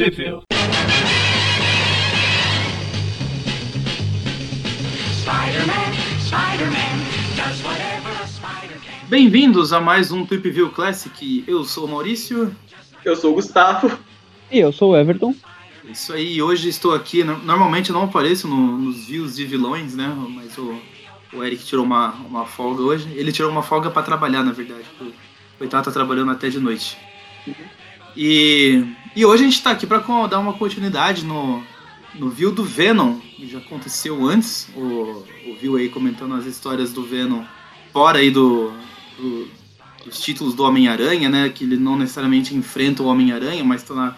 Sheffield. 0.00 0.46
Bem-vindos 9.10 9.74
a 9.74 9.80
mais 9.82 10.10
um 10.10 10.24
Tweep 10.24 10.48
View 10.48 10.70
Classic. 10.70 11.44
Eu 11.46 11.64
sou 11.64 11.84
o 11.84 11.88
Maurício. 11.90 12.56
Eu 13.04 13.14
sou 13.14 13.32
o 13.32 13.34
Gustavo. 13.34 13.98
E 14.50 14.58
eu 14.58 14.72
sou 14.72 14.92
o 14.92 14.96
Everton. 14.96 15.34
Isso 15.84 16.14
aí, 16.14 16.40
hoje 16.40 16.70
estou 16.70 16.94
aqui. 16.94 17.22
Normalmente 17.22 17.90
eu 17.90 17.94
não 17.94 18.04
apareço 18.04 18.48
no, 18.48 18.78
nos 18.78 19.06
views 19.06 19.36
de 19.36 19.44
vilões, 19.44 19.94
né? 19.94 20.10
Mas 20.30 20.56
o, 20.56 20.80
o 21.34 21.44
Eric 21.44 21.62
tirou 21.62 21.84
uma, 21.84 22.12
uma 22.26 22.46
folga 22.46 22.80
hoje. 22.80 23.06
Ele 23.14 23.32
tirou 23.32 23.50
uma 23.50 23.62
folga 23.62 23.90
para 23.90 24.02
trabalhar, 24.02 24.42
na 24.42 24.52
verdade. 24.52 24.84
O 24.98 25.12
coitado 25.58 25.84
tá 25.84 25.90
trabalhando 25.90 26.30
até 26.30 26.48
de 26.48 26.58
noite. 26.58 26.96
E, 28.16 28.84
e 29.14 29.24
hoje 29.24 29.42
a 29.42 29.46
gente 29.46 29.56
está 29.56 29.70
aqui 29.70 29.86
para 29.86 29.98
dar 30.26 30.38
uma 30.38 30.52
continuidade 30.52 31.24
no, 31.24 31.62
no 32.14 32.30
view 32.30 32.52
do 32.52 32.64
Venom, 32.64 33.18
que 33.18 33.48
já 33.48 33.58
aconteceu 33.58 34.24
antes. 34.24 34.68
O, 34.74 35.24
o 35.46 35.56
view 35.60 35.76
aí 35.76 35.88
comentando 35.88 36.34
as 36.34 36.46
histórias 36.46 36.92
do 36.92 37.02
Venom 37.02 37.44
fora 37.92 38.18
aí 38.18 38.30
do, 38.30 38.72
do 39.18 39.48
dos 40.04 40.20
títulos 40.20 40.54
do 40.54 40.64
Homem-Aranha, 40.64 41.28
né? 41.28 41.48
Que 41.48 41.64
ele 41.64 41.76
não 41.76 41.96
necessariamente 41.96 42.54
enfrenta 42.54 43.02
o 43.02 43.06
Homem-Aranha, 43.06 43.62
mas 43.64 43.82
está 43.82 43.94
lá 43.94 44.16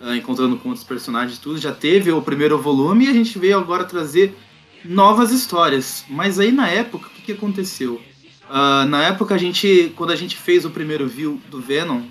uh, 0.00 0.14
encontrando 0.14 0.56
com 0.56 0.68
outros 0.68 0.86
personagens 0.86 1.38
e 1.38 1.40
tudo. 1.40 1.58
Já 1.58 1.72
teve 1.72 2.10
o 2.12 2.22
primeiro 2.22 2.58
volume 2.58 3.06
e 3.06 3.08
a 3.08 3.12
gente 3.12 3.38
veio 3.38 3.58
agora 3.58 3.84
trazer 3.84 4.36
novas 4.84 5.32
histórias. 5.32 6.04
Mas 6.08 6.38
aí 6.38 6.52
na 6.52 6.68
época, 6.68 7.08
o 7.08 7.10
que, 7.10 7.22
que 7.22 7.32
aconteceu? 7.32 8.00
Uh, 8.48 8.86
na 8.88 9.02
época, 9.02 9.34
a 9.34 9.38
gente, 9.38 9.92
quando 9.96 10.10
a 10.10 10.16
gente 10.16 10.36
fez 10.36 10.64
o 10.64 10.70
primeiro 10.70 11.08
view 11.08 11.40
do 11.50 11.60
Venom, 11.60 12.02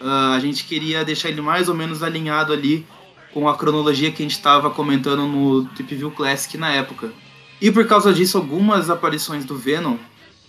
uh, 0.00 0.34
a 0.34 0.40
gente 0.40 0.64
queria 0.64 1.04
deixar 1.04 1.28
ele 1.28 1.40
mais 1.40 1.68
ou 1.68 1.74
menos 1.74 2.02
alinhado 2.02 2.52
ali 2.52 2.86
com 3.32 3.48
a 3.48 3.56
cronologia 3.56 4.10
que 4.10 4.22
a 4.22 4.24
gente 4.24 4.36
estava 4.36 4.70
comentando 4.70 5.26
no 5.26 5.66
Tip 5.74 5.94
View 5.94 6.10
Classic 6.10 6.56
na 6.56 6.72
época. 6.72 7.12
E 7.60 7.70
por 7.70 7.86
causa 7.86 8.12
disso, 8.12 8.38
algumas 8.38 8.90
aparições 8.90 9.44
do 9.44 9.56
Venom 9.56 9.96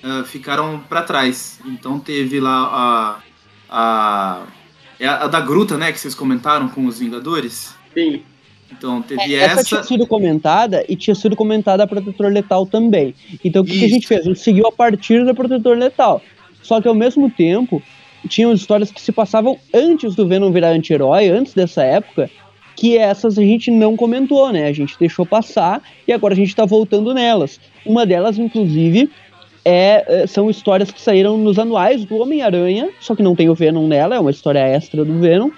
uh, 0.04 0.24
ficaram 0.26 0.80
para 0.88 1.02
trás. 1.02 1.60
Então 1.66 2.00
teve 2.00 2.40
lá 2.40 3.20
a, 3.70 3.70
a, 3.70 4.46
é 5.00 5.08
a, 5.08 5.24
a 5.24 5.28
da 5.28 5.40
gruta, 5.40 5.78
né, 5.78 5.92
que 5.92 6.00
vocês 6.00 6.16
comentaram 6.16 6.70
com 6.70 6.86
os 6.86 7.00
Vingadores. 7.00 7.76
Sim. 7.94 8.22
Então 8.72 9.02
teve 9.02 9.22
É, 9.22 9.38
essa... 9.38 9.62
essa. 9.62 9.64
tinha 9.64 9.84
sido 9.84 10.08
comentada 10.08 10.86
e 10.90 10.96
tinha 10.96 11.16
sido 11.16 11.36
comentada 11.36 11.84
a 11.84 11.88
Protetor 11.88 12.32
Letal 12.32 12.66
também. 12.66 13.16
Então 13.44 13.62
o 13.62 13.66
que, 13.66 13.80
que 13.80 13.86
a 13.86 13.90
gente 13.90 14.08
fez? 14.08 14.22
A 14.22 14.24
gente 14.24 14.40
seguiu 14.40 14.68
a 14.68 14.72
partir 14.72 15.26
da 15.26 15.34
Protetor 15.34 15.78
Letal. 15.78 16.22
Só 16.62 16.82
que 16.82 16.88
ao 16.88 16.96
mesmo 16.96 17.30
tempo, 17.30 17.82
tinham 18.28 18.54
histórias 18.54 18.92
que 18.92 19.02
se 19.02 19.12
passavam 19.12 19.58
antes 19.74 20.16
do 20.16 20.28
Venom 20.28 20.52
virar 20.52 20.70
anti-herói, 20.70 21.30
antes 21.30 21.54
dessa 21.54 21.84
época, 21.84 22.30
que 22.76 22.98
essas 22.98 23.38
a 23.38 23.42
gente 23.42 23.72
não 23.72 23.98
comentou, 23.98 24.52
né? 24.52 24.68
A 24.68 24.74
gente 24.74 24.96
deixou 25.00 25.26
passar 25.26 25.82
e 26.08 26.14
agora 26.14 26.34
a 26.34 26.38
gente 26.38 26.56
tá 26.56 26.66
voltando 26.66 27.14
nelas. 27.14 27.60
Uma 27.86 28.06
delas, 28.06 28.38
inclusive, 28.38 29.10
é, 29.66 30.06
é, 30.08 30.28
são 30.28 30.50
histórias 30.50 30.92
que 30.92 31.02
saíram 31.02 31.38
nos 31.38 31.58
anuais 31.58 32.06
do 32.06 32.18
Homem-Aranha, 32.18 32.90
só 33.00 33.16
que 33.16 33.24
não 33.24 33.36
tem 33.36 33.50
o 33.50 33.56
Venom 33.56 33.88
nela, 33.88 34.16
é 34.16 34.20
uma 34.20 34.32
história 34.32 34.60
extra 34.60 35.04
do 35.04 35.20
Venom, 35.20 35.50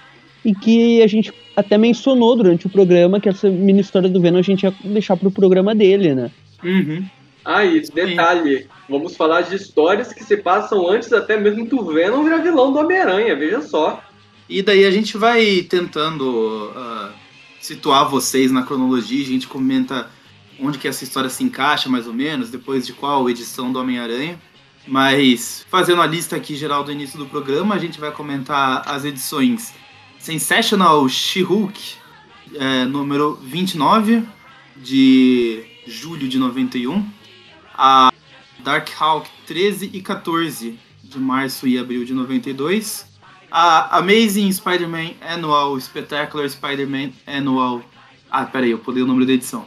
e 0.43 0.55
que 0.55 1.01
a 1.01 1.07
gente 1.07 1.33
até 1.55 1.77
mencionou 1.77 2.35
durante 2.35 2.65
o 2.65 2.69
programa 2.69 3.19
que 3.19 3.27
essa 3.27 3.49
mini 3.49 3.81
história 3.81 4.09
do 4.09 4.21
Venom 4.21 4.39
a 4.39 4.41
gente 4.41 4.63
ia 4.63 4.73
deixar 4.83 5.17
pro 5.17 5.29
programa 5.29 5.75
dele, 5.75 6.15
né? 6.15 6.31
Uhum. 6.63 7.03
Ah, 7.51 7.65
e 7.65 7.81
detalhe, 7.81 8.67
vamos 8.87 9.17
falar 9.17 9.41
de 9.41 9.55
histórias 9.55 10.13
que 10.13 10.23
se 10.23 10.37
passam 10.37 10.87
antes 10.87 11.11
até 11.11 11.35
mesmo 11.35 11.65
do 11.65 11.83
Venom 11.83 12.23
virar 12.23 12.43
vilão 12.43 12.71
do 12.71 12.77
Homem-Aranha, 12.77 13.35
veja 13.35 13.59
só. 13.63 14.03
E 14.47 14.61
daí 14.61 14.85
a 14.85 14.91
gente 14.91 15.17
vai 15.17 15.63
tentando 15.63 16.71
ah, 16.75 17.11
situar 17.59 18.07
vocês 18.07 18.51
na 18.51 18.61
cronologia, 18.61 19.23
a 19.23 19.27
gente 19.27 19.47
comenta 19.47 20.11
onde 20.59 20.77
que 20.77 20.87
essa 20.87 21.03
história 21.03 21.27
se 21.27 21.43
encaixa 21.43 21.89
mais 21.89 22.05
ou 22.05 22.13
menos, 22.13 22.51
depois 22.51 22.85
de 22.85 22.93
qual 22.93 23.27
edição 23.27 23.73
do 23.73 23.79
Homem-Aranha. 23.79 24.39
Mas 24.87 25.65
fazendo 25.71 26.03
a 26.03 26.05
lista 26.05 26.35
aqui 26.35 26.55
geral 26.55 26.83
do 26.83 26.91
início 26.91 27.17
do 27.17 27.25
programa, 27.25 27.73
a 27.73 27.79
gente 27.79 27.99
vai 27.99 28.11
comentar 28.11 28.83
as 28.85 29.05
edições 29.05 29.73
Sensational 30.19 31.09
She-Hulk, 31.09 31.95
é, 32.53 32.85
número 32.85 33.39
29, 33.41 34.23
de 34.77 35.63
julho 35.87 36.27
de 36.27 36.37
91, 36.37 37.17
a 37.79 38.11
Dark 38.61 38.89
Hawk 38.99 39.29
13 39.47 39.89
e 39.93 40.01
14, 40.01 40.77
de 41.01 41.17
março 41.17 41.65
e 41.65 41.79
abril 41.79 42.03
de 42.03 42.13
92, 42.13 43.05
a 43.49 43.97
Amazing 43.97 44.51
Spider-Man 44.51 45.11
Annual 45.21 45.79
Spectacular 45.79 46.49
Spider-Man 46.49 47.11
Annual. 47.25 47.81
Ah, 48.29 48.45
peraí, 48.45 48.71
eu 48.71 48.79
pulei 48.79 49.01
o 49.01 49.07
número 49.07 49.25
da 49.25 49.31
edição. 49.31 49.65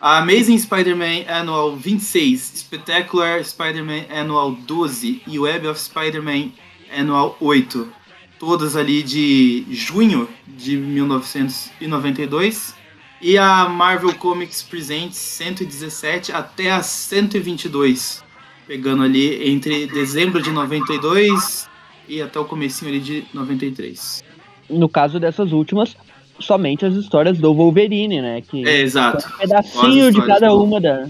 A 0.00 0.18
Amazing 0.18 0.58
Spider-Man 0.58 1.24
Annual 1.28 1.76
26, 1.76 2.52
Spectacular 2.54 3.44
Spider-Man 3.44 4.04
Annual 4.08 4.52
12 4.52 5.22
e 5.26 5.40
Web 5.40 5.66
of 5.66 5.80
Spider-Man 5.80 6.52
Annual 6.96 7.36
8. 7.40 7.92
Todas 8.38 8.76
ali 8.76 9.02
de 9.02 9.66
junho 9.70 10.28
de 10.46 10.76
1992. 10.76 12.77
E 13.20 13.36
a 13.36 13.68
Marvel 13.68 14.14
Comics 14.14 14.62
Presents 14.62 15.16
117 15.16 16.32
até 16.32 16.70
a 16.70 16.82
122. 16.82 18.22
Pegando 18.66 19.02
ali 19.02 19.50
entre 19.50 19.86
dezembro 19.86 20.42
de 20.42 20.50
92 20.50 21.68
e 22.08 22.20
até 22.22 22.38
o 22.38 22.44
comecinho 22.44 22.90
ali 22.90 23.00
de 23.00 23.24
93. 23.34 24.22
No 24.68 24.88
caso 24.88 25.18
dessas 25.18 25.52
últimas, 25.52 25.96
somente 26.38 26.84
as 26.84 26.94
histórias 26.94 27.38
do 27.38 27.52
Wolverine, 27.54 28.20
né? 28.20 28.40
Que 28.42 28.66
É, 28.68 28.80
exato. 28.82 29.26
um 29.26 29.38
pedacinho 29.38 30.12
de 30.12 30.24
cada 30.24 30.48
do- 30.48 30.62
uma 30.62 30.80
da. 30.80 31.08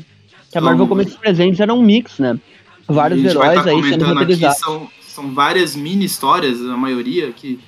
Que 0.50 0.56
a 0.56 0.60
Marvel 0.60 0.86
Comics 0.86 1.14
presentes 1.16 1.60
era 1.60 1.74
um 1.74 1.82
mix, 1.82 2.18
né? 2.18 2.38
Vários 2.86 3.22
heróis 3.22 3.62
tá 3.62 3.70
aí 3.70 3.82
sendo 3.82 4.04
roteirizados. 4.06 4.58
são, 4.60 4.88
são 5.02 5.34
várias 5.34 5.76
mini 5.76 6.06
histórias, 6.06 6.58
a 6.62 6.76
maioria 6.76 7.30
que 7.32 7.58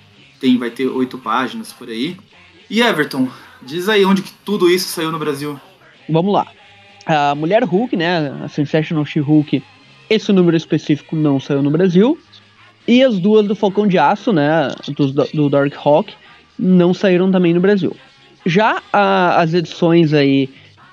tem, 0.41 0.57
vai 0.57 0.71
ter 0.71 0.87
oito 0.87 1.19
páginas 1.19 1.73
por 1.75 1.89
aí. 1.89 2.17
E 2.71 2.81
Everton, 2.81 3.29
diz 3.63 3.89
aí 3.89 4.05
onde 4.05 4.23
que 4.23 4.33
tudo 4.45 4.69
isso 4.71 4.89
saiu 4.89 5.11
no 5.13 5.19
Brasil. 5.19 5.59
Vamos 6.09 6.33
lá. 6.33 6.47
A 7.07 7.35
Mulher 7.35 7.65
Hulk, 7.65 7.97
né? 7.97 8.33
A 8.45 8.49
Sensational 8.49 9.05
She-Hulk, 9.05 9.63
esse 10.09 10.33
número 10.33 10.57
específico 10.57 11.17
não 11.17 11.41
saiu 11.41 11.63
no 11.63 11.71
Brasil. 11.71 12.19
E 12.87 13.03
as 13.03 13.19
duas 13.19 13.47
do 13.47 13.55
Falcão 13.55 13.87
de 13.87 13.99
Aço, 13.99 14.33
né? 14.33 14.69
Do, 14.97 15.13
do 15.13 15.49
Dark 15.49 15.73
Hawk, 15.85 16.13
não 16.59 16.93
saíram 16.93 17.31
também 17.31 17.55
no 17.55 17.61
Brasil. 17.61 17.97
Já 18.47 18.83
a- 18.93 19.41
as 19.41 19.55
edições 19.55 20.13
aí 20.13 20.49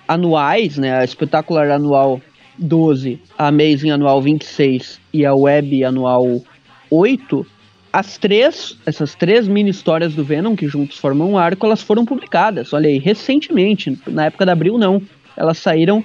anuais, 0.07 0.77
né? 0.77 0.99
A 0.99 1.03
Espetacular 1.03 1.69
Anual 1.71 2.21
12, 2.57 3.19
a 3.37 3.47
Amazing 3.47 3.91
Anual 3.91 4.21
26 4.21 4.99
e 5.13 5.25
a 5.25 5.33
Web 5.33 5.83
Anual 5.83 6.41
8, 6.89 7.45
as 7.91 8.17
três, 8.17 8.77
essas 8.85 9.15
três 9.15 9.47
mini 9.47 9.69
histórias 9.69 10.13
do 10.13 10.23
Venom, 10.23 10.55
que 10.55 10.67
juntos 10.67 10.97
formam 10.97 11.31
um 11.31 11.37
arco, 11.37 11.65
elas 11.65 11.81
foram 11.81 12.05
publicadas, 12.05 12.73
olha 12.73 12.87
aí, 12.89 12.97
recentemente, 12.99 13.97
na 14.07 14.25
época 14.25 14.45
da 14.45 14.51
Abril 14.51 14.77
não. 14.77 15.01
Elas 15.35 15.57
saíram 15.57 16.03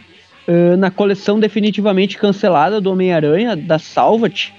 ãh, 0.49 0.77
na 0.77 0.91
coleção 0.91 1.39
definitivamente 1.41 2.19
cancelada 2.19 2.81
do 2.81 2.91
Homem-Aranha, 2.91 3.57
da 3.57 3.79
Salvat, 3.79 4.53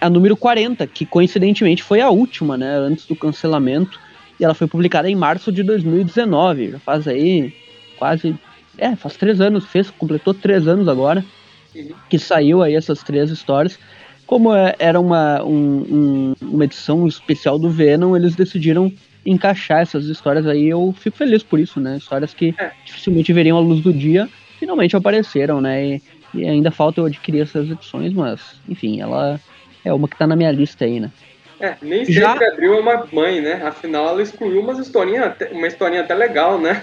a 0.00 0.10
número 0.10 0.36
40, 0.36 0.86
que 0.86 1.06
coincidentemente 1.06 1.82
foi 1.82 2.00
a 2.00 2.10
última, 2.10 2.56
né, 2.56 2.76
antes 2.76 3.06
do 3.06 3.16
cancelamento, 3.16 3.98
e 4.38 4.44
ela 4.44 4.54
foi 4.54 4.66
publicada 4.66 5.08
em 5.10 5.14
março 5.14 5.50
de 5.50 5.62
2019, 5.62 6.72
já 6.72 6.78
faz 6.78 7.08
aí 7.08 7.54
quase, 7.98 8.34
é, 8.76 8.94
faz 8.94 9.16
três 9.16 9.40
anos, 9.40 9.64
fez, 9.66 9.90
completou 9.90 10.34
três 10.34 10.68
anos 10.68 10.86
agora, 10.88 11.24
Uhum. 11.74 11.90
que 12.08 12.18
saiu 12.18 12.62
aí 12.62 12.74
essas 12.74 13.02
três 13.02 13.30
histórias. 13.30 13.78
Como 14.26 14.54
é- 14.54 14.74
era 14.78 14.98
uma, 15.00 15.42
um- 15.44 15.54
um- 15.88 16.34
uma 16.42 16.64
edição 16.64 17.06
especial 17.06 17.58
do 17.58 17.70
Venom, 17.70 18.16
eles 18.16 18.34
decidiram 18.34 18.92
encaixar 19.24 19.80
essas 19.82 20.06
histórias 20.06 20.46
aí. 20.46 20.68
Eu 20.68 20.94
fico 20.98 21.16
feliz 21.16 21.42
por 21.42 21.58
isso, 21.60 21.80
né? 21.80 21.96
Histórias 21.96 22.34
que 22.34 22.54
É. 22.58 22.70
dificilmente 22.84 23.32
veriam 23.32 23.56
a 23.56 23.60
luz 23.60 23.80
do 23.80 23.92
dia, 23.92 24.28
finalmente 24.58 24.96
apareceram, 24.96 25.60
né? 25.60 25.84
E, 25.86 26.02
e 26.34 26.44
ainda 26.44 26.70
falta 26.70 27.00
eu 27.00 27.06
adquirir 27.06 27.42
essas 27.42 27.70
edições, 27.70 28.12
mas, 28.12 28.40
enfim, 28.68 29.00
ela 29.00 29.40
é 29.84 29.92
uma 29.92 30.08
que 30.08 30.18
tá 30.18 30.26
na 30.26 30.36
minha 30.36 30.50
lista 30.50 30.84
aí, 30.84 30.98
né? 31.00 31.10
É, 31.58 31.74
nem 31.80 32.04
Já- 32.04 32.32
sempre 32.32 32.46
abriu 32.48 32.74
é 32.74 32.80
uma 32.80 33.06
mãe, 33.12 33.40
né? 33.40 33.62
Afinal, 33.64 34.08
ela 34.08 34.22
excluiu 34.22 34.60
umas 34.60 34.78
historinhas, 34.78 35.24
até- 35.26 35.48
uma 35.52 35.66
historinha 35.66 36.02
até 36.02 36.14
legal, 36.14 36.60
né? 36.60 36.82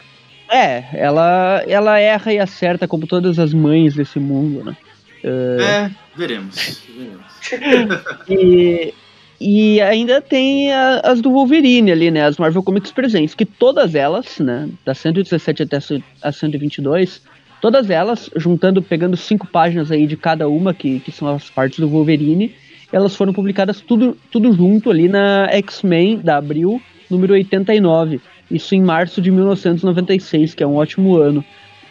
É, 0.49 0.83
ela, 0.93 1.63
ela 1.67 1.99
erra 1.99 2.33
e 2.33 2.39
acerta 2.39 2.87
como 2.87 3.05
todas 3.07 3.37
as 3.39 3.53
mães 3.53 3.93
desse 3.95 4.19
mundo, 4.19 4.63
né? 4.63 4.75
É, 5.23 5.91
veremos. 6.15 6.81
veremos. 6.95 8.01
E, 8.29 8.93
e 9.39 9.81
ainda 9.81 10.21
tem 10.21 10.71
a- 10.71 11.01
as 11.03 11.21
do 11.21 11.31
Wolverine 11.31 11.91
ali, 11.91 12.11
né? 12.11 12.23
As 12.25 12.37
Marvel 12.37 12.63
Comics 12.63 12.91
presentes, 12.91 13.35
que 13.35 13.45
todas 13.45 13.95
elas, 13.95 14.39
né? 14.39 14.69
Da 14.85 14.93
117 14.93 15.63
até 15.63 15.77
a 16.21 16.31
122, 16.31 17.21
todas 17.61 17.89
elas, 17.89 18.29
juntando, 18.35 18.81
pegando 18.81 19.17
cinco 19.17 19.47
páginas 19.47 19.91
aí 19.91 20.05
de 20.05 20.15
cada 20.17 20.47
uma, 20.47 20.73
que, 20.73 20.99
que 20.99 21.11
são 21.11 21.27
as 21.27 21.49
partes 21.49 21.79
do 21.79 21.87
Wolverine, 21.89 22.53
elas 22.91 23.15
foram 23.15 23.33
publicadas 23.33 23.81
tudo, 23.81 24.17
tudo 24.31 24.53
junto 24.53 24.89
ali 24.91 25.07
na 25.09 25.47
X-Men 25.51 26.19
da 26.19 26.37
Abril 26.37 26.81
número 27.09 27.33
89. 27.33 28.21
Isso 28.51 28.75
em 28.75 28.81
março 28.81 29.21
de 29.21 29.31
1996, 29.31 30.53
que 30.53 30.63
é 30.63 30.67
um 30.67 30.75
ótimo 30.75 31.17
ano. 31.17 31.43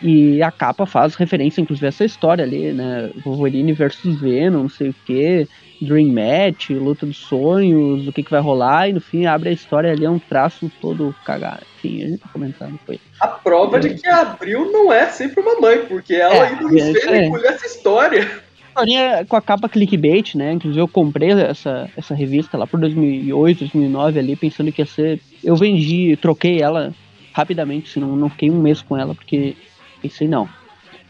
E 0.02 0.43
a 0.43 0.50
capa 0.50 0.84
faz 0.84 1.14
referência, 1.14 1.60
inclusive, 1.60 1.87
a 1.87 1.88
essa 1.88 2.04
história 2.04 2.44
ali, 2.44 2.72
né? 2.72 3.10
Wolverine 3.25 3.72
versus 3.72 4.20
Venom, 4.20 4.62
não 4.62 4.69
sei 4.69 4.88
o 4.88 4.94
que, 5.06 5.46
Dream 5.81 6.08
Match, 6.08 6.70
luta 6.70 7.06
dos 7.06 7.16
sonhos, 7.16 8.06
o 8.06 8.12
que, 8.12 8.22
que 8.22 8.31
vai 8.31 8.40
rolar, 8.40 8.88
e 8.88 8.93
no 8.93 9.00
fim 9.00 9.26
abre 9.26 9.50
a 9.50 9.52
história 9.52 9.93
ali, 9.93 10.04
é 10.04 10.10
um 10.10 10.19
traço 10.19 10.70
todo 10.81 11.14
cagado. 11.25 11.62
Enfim, 11.76 12.02
a 12.02 12.08
gente 12.08 12.19
tá 12.19 12.28
comentando 12.32 12.78
foi. 12.84 13.00
A 13.20 13.28
prova 13.28 13.76
é. 13.76 13.81
de 13.81 13.94
que 13.94 14.08
a 14.08 14.20
Abril 14.22 14.70
não 14.72 14.93
é 14.93 15.06
sempre 15.06 15.40
uma 15.40 15.60
mãe, 15.60 15.84
porque 15.87 16.14
ela 16.14 16.34
é, 16.34 16.48
ainda 16.48 16.69
fez 16.69 17.05
é. 17.06 17.26
essa 17.46 17.66
história. 17.66 18.28
Historinha 18.69 19.26
com 19.28 19.37
a 19.37 19.43
capa 19.43 19.69
clickbait, 19.69 20.34
né? 20.34 20.52
Inclusive 20.52 20.81
eu 20.81 20.88
comprei 20.88 21.31
essa, 21.32 21.90
essa 21.96 22.14
revista 22.14 22.56
lá 22.56 22.66
por 22.66 22.81
2008, 22.81 23.58
2009 23.60 24.19
ali, 24.19 24.34
pensando 24.34 24.72
que 24.72 24.81
ia 24.81 24.87
ser. 24.87 25.20
Eu 25.44 25.56
vendi, 25.56 26.16
troquei 26.16 26.60
ela 26.62 26.93
rapidamente, 27.32 27.90
senão 27.90 28.16
não 28.16 28.31
fiquei 28.31 28.50
um 28.50 28.60
mês 28.60 28.81
com 28.81 28.96
ela, 28.96 29.14
porque 29.14 29.56
Pensei, 30.02 30.26
não, 30.28 30.49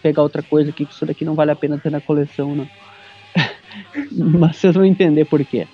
pegar 0.03 0.23
outra 0.23 0.43
coisa 0.43 0.71
aqui, 0.71 0.85
que 0.85 0.93
isso 0.93 1.07
daqui 1.07 1.25
não 1.25 1.35
vale 1.35 1.51
a 1.51 1.57
pena 1.57 1.79
ter 1.79 1.91
na 1.91 2.01
coleção, 2.01 2.55
não. 2.55 2.69
Mas 4.39 4.57
vocês 4.57 4.75
vão 4.75 4.85
entender 4.85 5.25
por 5.25 5.43
quê. 5.45 5.67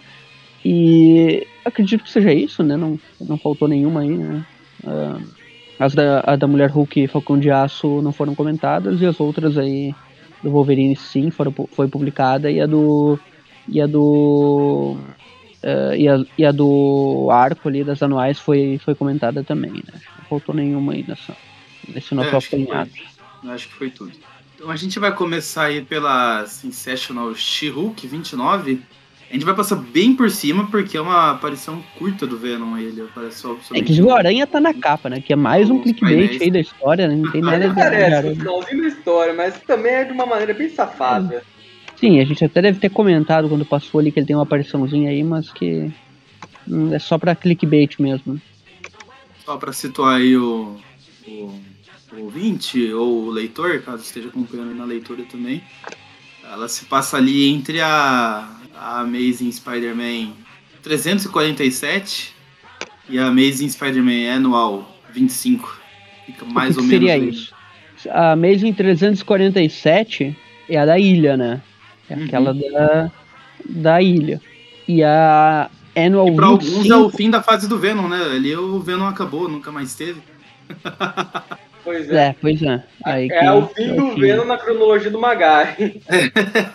E 0.64 1.46
acredito 1.64 2.04
que 2.04 2.10
seja 2.10 2.32
isso, 2.32 2.62
né? 2.62 2.76
Não, 2.76 2.98
não 3.20 3.38
faltou 3.38 3.66
nenhuma 3.66 4.00
aí, 4.00 4.10
né? 4.10 4.44
Uh, 4.84 5.22
as 5.78 5.94
da, 5.94 6.22
a 6.26 6.36
da 6.36 6.46
Mulher 6.46 6.70
Hulk 6.70 7.04
e 7.04 7.08
Falcão 7.08 7.38
de 7.38 7.50
Aço 7.50 8.02
não 8.02 8.12
foram 8.12 8.34
comentadas, 8.34 9.00
e 9.00 9.06
as 9.06 9.18
outras 9.20 9.56
aí 9.56 9.94
do 10.42 10.50
Wolverine 10.50 10.96
sim 10.96 11.30
foram, 11.30 11.52
foi 11.72 11.88
publicada, 11.88 12.50
e 12.50 12.60
a 12.60 12.66
do. 12.66 13.18
E 13.68 13.80
a 13.80 13.86
do. 13.86 14.96
Uh, 15.62 15.94
e, 15.96 16.08
a, 16.08 16.24
e 16.36 16.44
a 16.44 16.52
do 16.52 17.28
arco 17.32 17.68
ali 17.68 17.82
das 17.82 18.02
anuais 18.02 18.38
foi, 18.38 18.78
foi 18.78 18.94
comentada 18.94 19.42
também, 19.42 19.72
né? 19.72 20.00
Não 20.18 20.24
faltou 20.28 20.54
nenhuma 20.54 20.92
aí 20.92 21.04
nessa, 21.06 21.34
nesse 21.88 22.14
nosso 22.14 22.34
é, 22.34 22.38
apanhado. 22.38 22.90
Acho 23.44 23.68
que 23.68 23.74
foi 23.74 23.90
tudo. 23.90 24.12
Então 24.54 24.70
a 24.70 24.76
gente 24.76 24.98
vai 24.98 25.14
começar 25.14 25.64
aí 25.64 25.82
pela 25.82 26.44
Sensational 26.46 27.34
She-Hulk 27.34 28.06
29. 28.06 28.82
A 29.30 29.34
gente 29.34 29.44
vai 29.44 29.54
passar 29.54 29.76
bem 29.76 30.16
por 30.16 30.30
cima, 30.30 30.66
porque 30.70 30.96
é 30.96 31.00
uma 31.00 31.32
aparição 31.32 31.82
curta 31.98 32.26
do 32.26 32.38
Venom 32.38 32.76
ele. 32.78 33.02
Aparece 33.02 33.38
só, 33.38 33.56
é 33.72 33.82
que 33.82 34.00
o 34.00 34.10
Aranha 34.10 34.46
tá 34.46 34.58
na 34.58 34.72
capa, 34.72 35.10
né? 35.10 35.20
Que 35.20 35.34
é 35.34 35.36
mais 35.36 35.68
um 35.68 35.80
clickbait 35.82 36.40
aí 36.40 36.50
da 36.50 36.60
história, 36.60 37.06
né? 37.06 37.14
Não 37.14 37.30
tem 37.30 37.42
nada 37.42 37.66
a 37.66 37.68
ver. 37.68 37.74
Parece, 37.74 38.34
finalzinho 38.36 38.82
da 38.82 38.88
história, 38.88 39.34
mas 39.34 39.60
também 39.60 39.92
é 39.92 40.04
de 40.04 40.12
uma 40.12 40.24
maneira 40.24 40.54
bem 40.54 40.70
safada. 40.70 41.42
Sim, 41.96 42.20
a 42.20 42.24
gente 42.24 42.44
até 42.44 42.62
deve 42.62 42.80
ter 42.80 42.88
comentado 42.88 43.48
quando 43.48 43.66
passou 43.66 44.00
ali 44.00 44.10
que 44.10 44.18
ele 44.18 44.26
tem 44.26 44.34
uma 44.34 44.44
apariçãozinha 44.44 45.10
aí, 45.10 45.22
mas 45.22 45.52
que 45.52 45.92
é 46.92 46.98
só 46.98 47.18
pra 47.18 47.34
clickbait 47.34 48.00
mesmo. 48.00 48.40
Só 49.44 49.56
pra 49.58 49.72
situar 49.72 50.16
aí 50.16 50.36
o 50.36 50.76
o 51.28 51.52
ouvinte 52.16 52.92
ou 52.92 53.26
o 53.26 53.30
leitor, 53.30 53.80
caso 53.82 54.02
esteja 54.02 54.28
acompanhando 54.28 54.74
na 54.74 54.84
leitura 54.84 55.24
também, 55.24 55.62
ela 56.50 56.68
se 56.68 56.86
passa 56.86 57.16
ali 57.16 57.48
entre 57.48 57.80
a, 57.80 58.48
a 58.74 59.00
Amazing 59.00 59.52
Spider-Man 59.52 60.32
347 60.82 62.34
e 63.08 63.18
a 63.18 63.26
Amazing 63.26 63.68
Spider-Man 63.68 64.34
Annual 64.34 64.98
25. 65.12 65.78
Fica 66.26 66.44
mais 66.46 66.76
o 66.76 66.80
ou 66.80 66.86
menos. 66.86 67.08
seria 67.08 67.18
isso? 67.18 67.54
A 68.10 68.32
Amazing 68.32 68.72
347 68.72 70.36
é 70.68 70.78
a 70.78 70.86
da 70.86 70.98
ilha, 70.98 71.36
né? 71.36 71.60
É 72.08 72.14
uhum. 72.14 72.24
aquela 72.24 72.54
da, 72.54 73.12
da 73.64 74.02
ilha. 74.02 74.40
E 74.86 75.02
a 75.02 75.70
Annual 75.96 76.28
e 76.28 76.36
pra 76.36 76.48
25... 76.48 76.72
alguns 76.72 76.90
é 76.90 76.96
o 76.96 77.10
fim 77.10 77.30
da 77.30 77.42
fase 77.42 77.68
do 77.68 77.78
Venom, 77.78 78.08
né? 78.08 78.22
Ali 78.22 78.54
o 78.56 78.78
Venom 78.80 79.06
acabou, 79.06 79.48
nunca 79.48 79.70
mais 79.72 79.94
teve. 79.94 80.22
Pois 81.88 82.10
é. 82.10 82.26
é 82.26 82.34
pois 82.38 82.62
é. 82.62 82.82
Aí 83.02 83.28
é 83.32 83.50
o 83.50 83.66
fim 83.68 83.90
é 83.90 83.94
do 83.94 84.14
Venom 84.14 84.44
na 84.44 84.58
cronologia 84.58 85.10
do 85.10 85.18
Magari. 85.18 86.02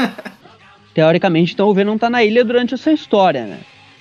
Teoricamente, 0.91 1.53
então 1.53 1.67
o 1.67 1.73
Venom 1.73 1.99
tá 1.99 2.09
na 2.09 2.23
ilha 2.23 2.43
durante 2.43 2.73
essa 2.73 2.91
história, 2.91 3.45
né? 3.45 3.59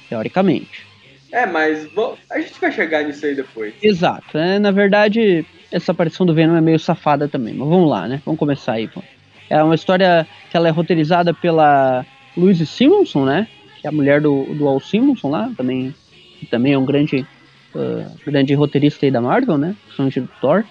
Teoricamente. 0.08 0.86
É, 1.30 1.44
mas 1.44 1.86
a 2.30 2.40
gente 2.40 2.58
vai 2.58 2.72
chegar 2.72 3.04
nisso 3.04 3.26
aí 3.26 3.34
depois. 3.34 3.74
Exato. 3.82 4.38
É, 4.38 4.58
na 4.58 4.70
verdade, 4.70 5.44
essa 5.70 5.92
aparição 5.92 6.24
do 6.24 6.32
Venom 6.32 6.56
é 6.56 6.62
meio 6.62 6.78
safada 6.78 7.28
também. 7.28 7.52
Mas 7.52 7.68
vamos 7.68 7.90
lá, 7.90 8.08
né? 8.08 8.22
Vamos 8.24 8.38
começar 8.38 8.72
aí. 8.72 8.88
Pô. 8.88 9.02
É 9.50 9.62
uma 9.62 9.74
história 9.74 10.26
que 10.50 10.56
ela 10.56 10.68
é 10.68 10.70
roteirizada 10.70 11.34
pela 11.34 12.06
Louise 12.34 12.64
Simonson, 12.64 13.26
né? 13.26 13.48
Que 13.82 13.86
é 13.86 13.90
a 13.90 13.92
mulher 13.92 14.22
do, 14.22 14.44
do 14.54 14.66
Al 14.66 14.80
Simonson 14.80 15.28
lá, 15.28 15.50
também, 15.54 15.94
que 16.40 16.46
também 16.46 16.72
é 16.72 16.78
um 16.78 16.86
grande, 16.86 17.26
uh, 17.74 18.10
grande 18.24 18.54
roteirista 18.54 19.04
aí 19.04 19.10
da 19.10 19.20
Marvel, 19.20 19.58
né? 19.58 19.76
Principalmente 19.84 20.20
do 20.20 20.28
Thor 20.40 20.64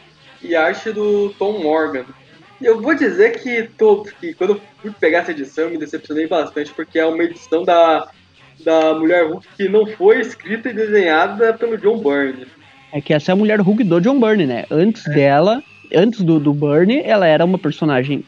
e 0.43 0.55
arte 0.55 0.91
do 0.91 1.29
Tom 1.37 1.59
Morgan. 1.59 2.05
Eu 2.61 2.81
vou 2.81 2.93
dizer 2.93 3.41
que, 3.41 3.63
tô, 3.77 4.03
que 4.19 4.33
quando 4.33 4.51
eu 4.51 4.61
fui 4.81 4.91
pegar 4.91 5.19
essa 5.19 5.31
edição, 5.31 5.65
eu 5.65 5.71
me 5.71 5.77
decepcionei 5.77 6.27
bastante, 6.27 6.71
porque 6.73 6.99
é 6.99 7.05
uma 7.05 7.23
edição 7.23 7.63
da, 7.63 8.07
da 8.63 8.93
Mulher 8.93 9.25
Hulk 9.25 9.47
que 9.57 9.67
não 9.67 9.85
foi 9.85 10.21
escrita 10.21 10.69
e 10.69 10.73
desenhada 10.73 11.53
pelo 11.53 11.77
John 11.77 11.97
Byrne. 11.97 12.45
É 12.91 13.01
que 13.01 13.13
essa 13.13 13.31
é 13.31 13.33
a 13.33 13.35
Mulher 13.35 13.59
Hulk 13.59 13.83
do 13.83 13.99
John 13.99 14.19
Byrne, 14.19 14.45
né? 14.45 14.65
Antes 14.69 15.07
é. 15.07 15.13
dela, 15.13 15.63
antes 15.93 16.21
do, 16.21 16.39
do 16.39 16.53
Byrne, 16.53 17.01
ela 17.03 17.25
era 17.25 17.43
uma 17.43 17.57
personagem 17.57 18.23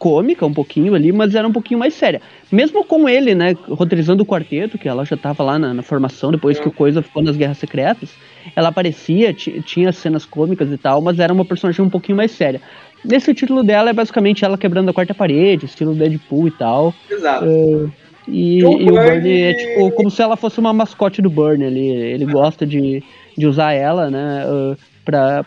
cômica 0.00 0.46
um 0.46 0.52
pouquinho 0.52 0.94
ali, 0.94 1.12
mas 1.12 1.34
era 1.34 1.46
um 1.46 1.52
pouquinho 1.52 1.78
mais 1.78 1.92
séria. 1.92 2.22
Mesmo 2.50 2.82
com 2.82 3.06
ele, 3.06 3.34
né, 3.34 3.54
roteirizando 3.68 4.22
o 4.22 4.26
quarteto, 4.26 4.78
que 4.78 4.88
ela 4.88 5.04
já 5.04 5.14
tava 5.14 5.44
lá 5.44 5.58
na, 5.58 5.74
na 5.74 5.82
formação, 5.82 6.32
depois 6.32 6.58
é. 6.58 6.62
que 6.62 6.68
o 6.68 6.72
Coisa 6.72 7.02
ficou 7.02 7.22
nas 7.22 7.36
Guerras 7.36 7.58
Secretas, 7.58 8.08
ela 8.56 8.70
aparecia, 8.70 9.34
tinha 9.34 9.92
cenas 9.92 10.24
cômicas 10.24 10.72
e 10.72 10.78
tal, 10.78 11.02
mas 11.02 11.20
era 11.20 11.30
uma 11.30 11.44
personagem 11.44 11.84
um 11.84 11.90
pouquinho 11.90 12.16
mais 12.16 12.30
séria. 12.30 12.62
Nesse 13.04 13.34
título 13.34 13.62
dela 13.62 13.90
é 13.90 13.92
basicamente 13.92 14.42
ela 14.42 14.56
quebrando 14.56 14.88
a 14.88 14.94
quarta 14.94 15.14
parede, 15.14 15.66
estilo 15.66 15.94
Deadpool 15.94 16.48
e 16.48 16.50
tal. 16.52 16.94
Exato. 17.10 17.44
Uh, 17.44 17.92
e, 18.26 18.58
e 18.58 18.64
o 18.64 18.94
Burnie 18.94 19.42
é 19.42 19.54
tipo 19.54 19.90
como 19.92 20.10
se 20.10 20.22
ela 20.22 20.36
fosse 20.36 20.58
uma 20.58 20.72
mascote 20.72 21.20
do 21.20 21.28
Burnie 21.28 21.66
ali. 21.66 21.88
Ele 21.88 22.24
gosta 22.24 22.66
de, 22.66 23.02
de 23.36 23.46
usar 23.46 23.72
ela, 23.72 24.10
né, 24.10 24.44
uh, 24.46 24.76
pra, 25.04 25.44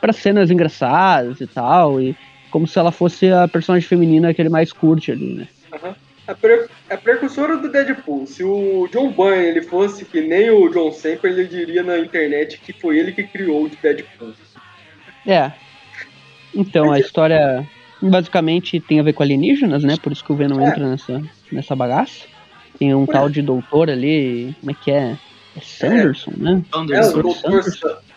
pra 0.00 0.12
cenas 0.12 0.50
engraçadas 0.50 1.40
e 1.40 1.46
tal. 1.46 2.00
E, 2.00 2.16
como 2.54 2.68
se 2.68 2.78
ela 2.78 2.92
fosse 2.92 3.32
a 3.32 3.48
personagem 3.48 3.88
feminina 3.88 4.32
que 4.32 4.40
ele 4.40 4.48
mais 4.48 4.72
curte 4.72 5.10
ali, 5.10 5.34
né? 5.34 5.48
Uhum. 5.72 5.92
A, 6.28 6.34
pre 6.36 6.68
a 6.88 6.96
precursora 6.96 7.56
do 7.56 7.68
Deadpool. 7.68 8.28
Se 8.28 8.44
o 8.44 8.88
John 8.92 9.10
Byrne 9.10 9.48
ele 9.48 9.62
fosse 9.62 10.04
que 10.04 10.20
nem 10.20 10.50
o 10.50 10.68
John 10.68 10.92
Semper, 10.92 11.32
ele 11.32 11.48
diria 11.48 11.82
na 11.82 11.98
internet 11.98 12.60
que 12.64 12.72
foi 12.72 13.00
ele 13.00 13.10
que 13.10 13.24
criou 13.24 13.64
o 13.64 13.68
Deadpool. 13.68 14.34
É. 15.26 15.50
Então, 16.54 16.92
a 16.92 17.00
história 17.00 17.68
basicamente 18.00 18.78
tem 18.78 19.00
a 19.00 19.02
ver 19.02 19.14
com 19.14 19.24
alienígenas, 19.24 19.82
né? 19.82 19.96
Por 20.00 20.12
isso 20.12 20.24
que 20.24 20.32
o 20.32 20.36
Venom 20.36 20.60
é. 20.60 20.68
entra 20.68 20.88
nessa, 20.88 21.22
nessa 21.50 21.74
bagaça. 21.74 22.24
Tem 22.78 22.94
um 22.94 23.04
Por 23.04 23.14
tal 23.14 23.26
é. 23.26 23.30
de 23.30 23.42
doutor 23.42 23.90
ali, 23.90 24.54
como 24.60 24.70
é 24.70 24.74
que 24.74 24.92
é? 24.92 25.18
É 25.56 25.60
Sanderson, 25.60 26.30
é. 26.30 26.40
né? 26.40 26.62
É, 26.72 27.00
o 27.00 27.20
doutor 27.20 27.34
Sanderson. 27.34 28.13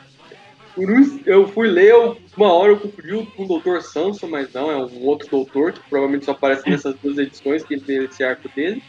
Eu 1.25 1.47
fui 1.47 1.67
ler, 1.67 1.93
uma 2.35 2.53
hora 2.53 2.73
eu 2.73 2.79
confundi 2.79 3.27
com 3.35 3.43
o 3.43 3.59
Dr. 3.59 3.81
Samson, 3.81 4.27
mas 4.27 4.53
não, 4.53 4.69
é 4.69 4.77
um 4.77 5.05
outro 5.05 5.27
doutor 5.29 5.73
que 5.73 5.79
provavelmente 5.89 6.25
só 6.25 6.31
aparece 6.31 6.69
nessas 6.69 6.95
duas 7.01 7.17
edições 7.17 7.63
que 7.63 7.73
ele 7.73 7.81
tem 7.81 8.03
esse 8.03 8.23
arco 8.23 8.47
dele. 8.55 8.81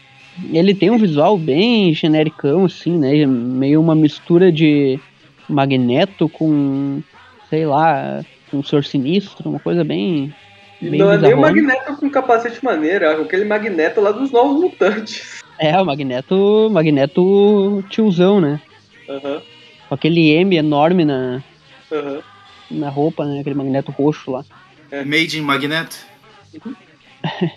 Ele 0.53 0.75
tem 0.75 0.91
um 0.91 0.99
visual 0.99 1.37
bem 1.37 1.93
genericão, 1.95 2.67
assim, 2.67 2.97
né? 2.97 3.27
Meio 3.27 3.81
uma 3.81 3.95
mistura 3.95 4.53
de 4.53 5.01
Magneto 5.49 6.29
com, 6.29 7.03
sei 7.49 7.67
lá, 7.67 8.25
com 8.51 8.59
um 8.59 8.63
Senhor 8.63 8.85
Sinistro, 8.85 9.49
uma 9.49 9.59
coisa 9.59 9.83
bem. 9.83 10.33
E 10.81 10.91
bem 10.91 11.01
não 11.01 11.11
é 11.11 11.19
nem 11.19 11.35
o 11.35 11.41
Magneto 11.41 11.97
com 11.97 12.11
capacete 12.11 12.63
maneiro, 12.65 13.05
é 13.05 13.21
aquele 13.21 13.45
Magneto 13.45 14.01
lá 14.01 14.13
dos 14.13 14.31
Novos 14.31 14.61
Mutantes. 14.61 15.39
É, 15.61 15.77
o 15.81 15.85
Magneto, 15.85 16.69
Magneto 16.71 17.83
tiozão, 17.91 18.41
né? 18.41 18.61
Uhum. 19.09 19.41
Com 19.89 19.95
aquele 19.97 20.31
M 20.31 20.57
enorme 20.57 21.05
na, 21.05 21.43
Uhum. 21.91 22.23
Na 22.71 22.89
roupa, 22.89 23.25
né? 23.25 23.41
Aquele 23.41 23.57
magneto 23.57 23.93
roxo 23.93 24.31
lá. 24.31 24.45
É. 24.91 25.05
Made 25.05 25.39
in 25.39 25.43
Magneto? 25.43 25.97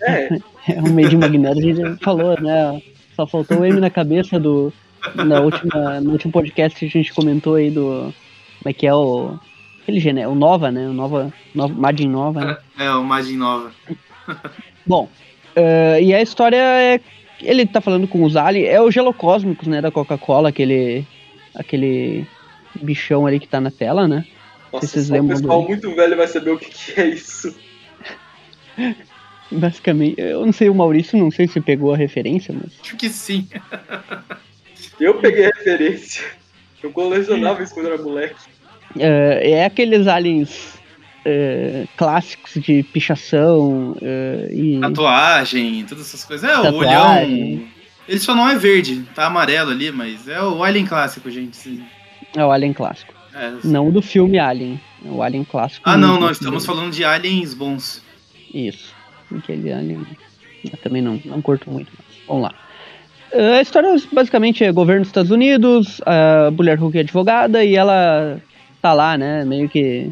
É. 0.02 0.28
é 0.68 0.80
um 0.80 0.92
Made 0.92 1.14
in 1.14 1.18
Magneto, 1.18 1.58
a 1.58 1.62
gente 1.62 2.04
falou, 2.04 2.40
né? 2.40 2.82
Só 3.14 3.26
faltou 3.26 3.60
o 3.60 3.64
M 3.64 3.80
na 3.80 3.90
cabeça 3.90 4.38
do. 4.38 4.72
Na 5.14 5.40
última, 5.40 6.00
no 6.00 6.12
último 6.12 6.32
podcast 6.32 6.78
que 6.78 6.86
a 6.86 6.88
gente 6.88 7.12
comentou 7.12 7.56
aí 7.56 7.70
do. 7.70 8.12
Como 8.58 8.70
é 8.70 8.72
que 8.72 8.86
é 8.86 8.94
o. 8.94 9.38
Aquele 9.82 9.98
gene, 9.98 10.24
o 10.26 10.34
Nova, 10.34 10.70
né? 10.70 10.88
O 10.88 10.92
Nova. 10.92 11.32
Nova 11.54 11.74
Madin 11.74 12.08
Nova, 12.08 12.44
né? 12.44 12.56
É, 12.78 12.90
o 12.90 13.02
Madin 13.02 13.36
Nova. 13.36 13.72
Bom, 14.86 15.08
uh, 15.56 16.00
e 16.00 16.14
a 16.14 16.22
história 16.22 16.56
é. 16.56 17.00
Ele 17.40 17.66
tá 17.66 17.80
falando 17.80 18.06
com 18.06 18.22
os 18.22 18.36
aliens. 18.36 18.68
É 18.68 18.80
o 18.80 18.90
Gelo 18.90 19.12
Cósmicos, 19.12 19.66
né? 19.66 19.80
Da 19.80 19.90
Coca-Cola, 19.90 20.50
aquele. 20.50 21.04
Aquele 21.54 22.26
bichão 22.80 23.26
ali 23.26 23.40
que 23.40 23.48
tá 23.48 23.60
na 23.60 23.70
tela, 23.70 24.06
né? 24.06 24.24
Nossa, 24.72 24.86
vocês 24.86 25.10
lembram 25.10 25.36
o 25.36 25.40
pessoal 25.40 25.62
do... 25.62 25.68
muito 25.68 25.94
velho 25.94 26.16
vai 26.16 26.26
saber 26.26 26.50
o 26.50 26.58
que, 26.58 26.70
que 26.70 27.00
é 27.00 27.06
isso. 27.08 27.54
Basicamente, 29.50 30.18
eu 30.18 30.46
não 30.46 30.52
sei, 30.52 30.70
o 30.70 30.74
Maurício 30.74 31.18
não 31.18 31.30
sei 31.30 31.46
se 31.46 31.60
pegou 31.60 31.92
a 31.92 31.96
referência, 31.96 32.54
mas. 32.54 32.72
Acho 32.80 32.96
que 32.96 33.10
sim. 33.10 33.46
eu 34.98 35.14
peguei 35.16 35.46
a 35.46 35.50
referência. 35.50 36.24
Eu 36.82 36.90
colecionava 36.90 37.62
isso 37.62 37.74
quando 37.74 37.86
era 37.86 38.02
moleque. 38.02 38.34
É, 38.98 39.50
é 39.50 39.64
aqueles 39.66 40.06
aliens 40.06 40.80
é, 41.24 41.86
clássicos 41.96 42.54
de 42.54 42.82
pichação 42.82 43.96
é, 44.00 44.48
e. 44.50 44.80
Tatuagem, 44.80 45.84
todas 45.84 46.06
essas 46.06 46.24
coisas. 46.24 46.48
É, 46.48 46.58
o 46.58 46.62
Tatuagem. 46.62 47.54
olhão. 47.54 47.68
Ele 48.08 48.18
só 48.18 48.34
não 48.34 48.48
é 48.48 48.56
verde, 48.56 49.06
tá 49.14 49.26
amarelo 49.26 49.70
ali, 49.70 49.92
mas 49.92 50.26
é 50.26 50.42
o 50.42 50.62
Alien 50.64 50.86
clássico, 50.86 51.30
gente. 51.30 51.56
sim. 51.56 51.82
É 52.36 52.44
o 52.44 52.50
Alien 52.50 52.72
clássico. 52.72 53.12
É. 53.34 53.52
Não 53.64 53.90
do 53.90 54.02
filme 54.02 54.38
Alien. 54.38 54.80
É 55.04 55.08
o 55.08 55.22
Alien 55.22 55.44
clássico. 55.44 55.88
Ah, 55.88 55.96
não, 55.96 56.20
nós 56.20 56.38
estamos 56.38 56.64
falando 56.64 56.92
de 56.92 57.04
aliens 57.04 57.54
bons. 57.54 58.02
Isso. 58.52 58.94
Aquele 59.36 59.72
Alien. 59.72 60.06
Eu 60.64 60.78
também 60.78 61.02
não, 61.02 61.20
não 61.24 61.42
curto 61.42 61.70
muito. 61.70 61.90
Mas 61.96 62.18
vamos 62.26 62.42
lá. 62.44 62.54
A 63.34 63.62
história 63.62 63.94
basicamente 64.12 64.62
é 64.62 64.70
governo 64.70 65.00
dos 65.00 65.08
Estados 65.08 65.30
Unidos, 65.30 66.02
a 66.04 66.50
mulher 66.50 66.78
Hulk 66.78 66.98
é 66.98 67.00
advogada 67.00 67.64
e 67.64 67.74
ela 67.74 68.38
tá 68.82 68.92
lá, 68.92 69.16
né, 69.16 69.42
meio 69.42 69.70
que 69.70 70.10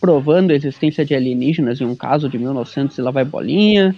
provando 0.00 0.52
a 0.52 0.54
existência 0.54 1.04
de 1.04 1.14
alienígenas 1.14 1.80
em 1.80 1.84
um 1.84 1.94
caso 1.94 2.30
de 2.30 2.38
1900 2.38 2.96
e 2.96 3.02
lá 3.02 3.10
vai 3.10 3.24
bolinha. 3.24 3.94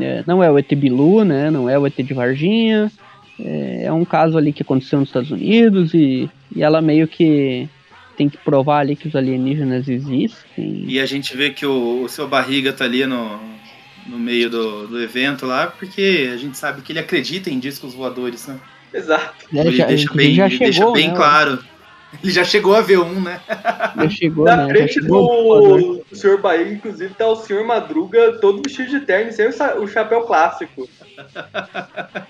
É, 0.00 0.24
não 0.26 0.42
é 0.42 0.50
o 0.50 0.58
ET 0.58 0.74
Bilu, 0.74 1.22
né, 1.22 1.50
não 1.50 1.68
é 1.68 1.78
o 1.78 1.86
ET 1.86 1.96
de 1.96 2.14
Varginha. 2.14 2.90
É, 3.40 3.84
é 3.84 3.92
um 3.92 4.04
caso 4.04 4.36
ali 4.36 4.52
que 4.52 4.62
aconteceu 4.62 4.98
nos 4.98 5.08
Estados 5.08 5.30
Unidos 5.30 5.94
e, 5.94 6.28
e 6.54 6.62
ela 6.62 6.80
meio 6.80 7.06
que 7.06 7.68
tem 8.16 8.28
que 8.28 8.36
provar 8.38 8.80
ali 8.80 8.96
que 8.96 9.06
os 9.06 9.14
alienígenas 9.14 9.88
existem. 9.88 10.84
E 10.86 10.98
a 10.98 11.06
gente 11.06 11.36
vê 11.36 11.50
que 11.50 11.64
o, 11.64 12.02
o 12.02 12.08
seu 12.08 12.26
barriga 12.26 12.72
tá 12.72 12.84
ali 12.84 13.06
no, 13.06 13.38
no 14.06 14.18
meio 14.18 14.50
do, 14.50 14.88
do 14.88 15.00
evento 15.00 15.46
lá, 15.46 15.68
porque 15.68 16.28
a 16.32 16.36
gente 16.36 16.56
sabe 16.58 16.82
que 16.82 16.90
ele 16.92 16.98
acredita 16.98 17.48
em 17.48 17.58
discos 17.60 17.94
voadores, 17.94 18.46
né? 18.48 18.58
Exato. 18.92 19.46
É, 19.54 19.60
Ele 19.60 19.76
já- 19.76 19.86
deixa 19.86 20.12
bem, 20.14 20.34
já 20.34 20.46
ele 20.46 20.58
deixa 20.58 20.72
chegou, 20.78 20.92
bem 20.92 21.08
né, 21.08 21.14
claro. 21.14 21.58
Ele 22.22 22.32
já 22.32 22.42
chegou 22.42 22.74
a 22.74 22.80
ver 22.80 22.98
um, 22.98 23.20
né? 23.20 23.40
Já 23.96 24.08
chegou, 24.10 24.44
Na 24.46 24.56
né? 24.56 24.62
já 24.64 24.68
frente 24.74 24.94
chegou, 24.94 25.78
do, 25.78 26.04
do 26.10 26.16
Sr. 26.16 26.40
Bahia, 26.40 26.72
inclusive, 26.72 27.12
tá 27.14 27.26
o 27.28 27.36
Sr. 27.36 27.64
Madruga 27.64 28.38
todo 28.40 28.62
vestido 28.62 28.90
de 28.90 29.00
terno, 29.00 29.30
sem 29.30 29.46
o, 29.46 29.82
o 29.82 29.86
chapéu 29.88 30.22
clássico. 30.22 30.88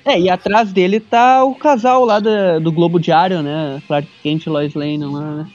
É, 0.04 0.18
e 0.18 0.28
atrás 0.28 0.73
dele 0.73 0.99
tá 0.99 1.44
o 1.44 1.54
casal 1.54 2.04
lá 2.04 2.18
da- 2.18 2.58
do 2.58 2.73
Globo 2.73 2.99
Diário, 2.99 3.42
né? 3.42 3.80
Clark 3.87 4.08
Kent 4.23 4.47
e 4.47 4.50
Lois 4.50 4.75
Lane 4.75 5.04
lá, 5.04 5.20
né? 5.37 5.49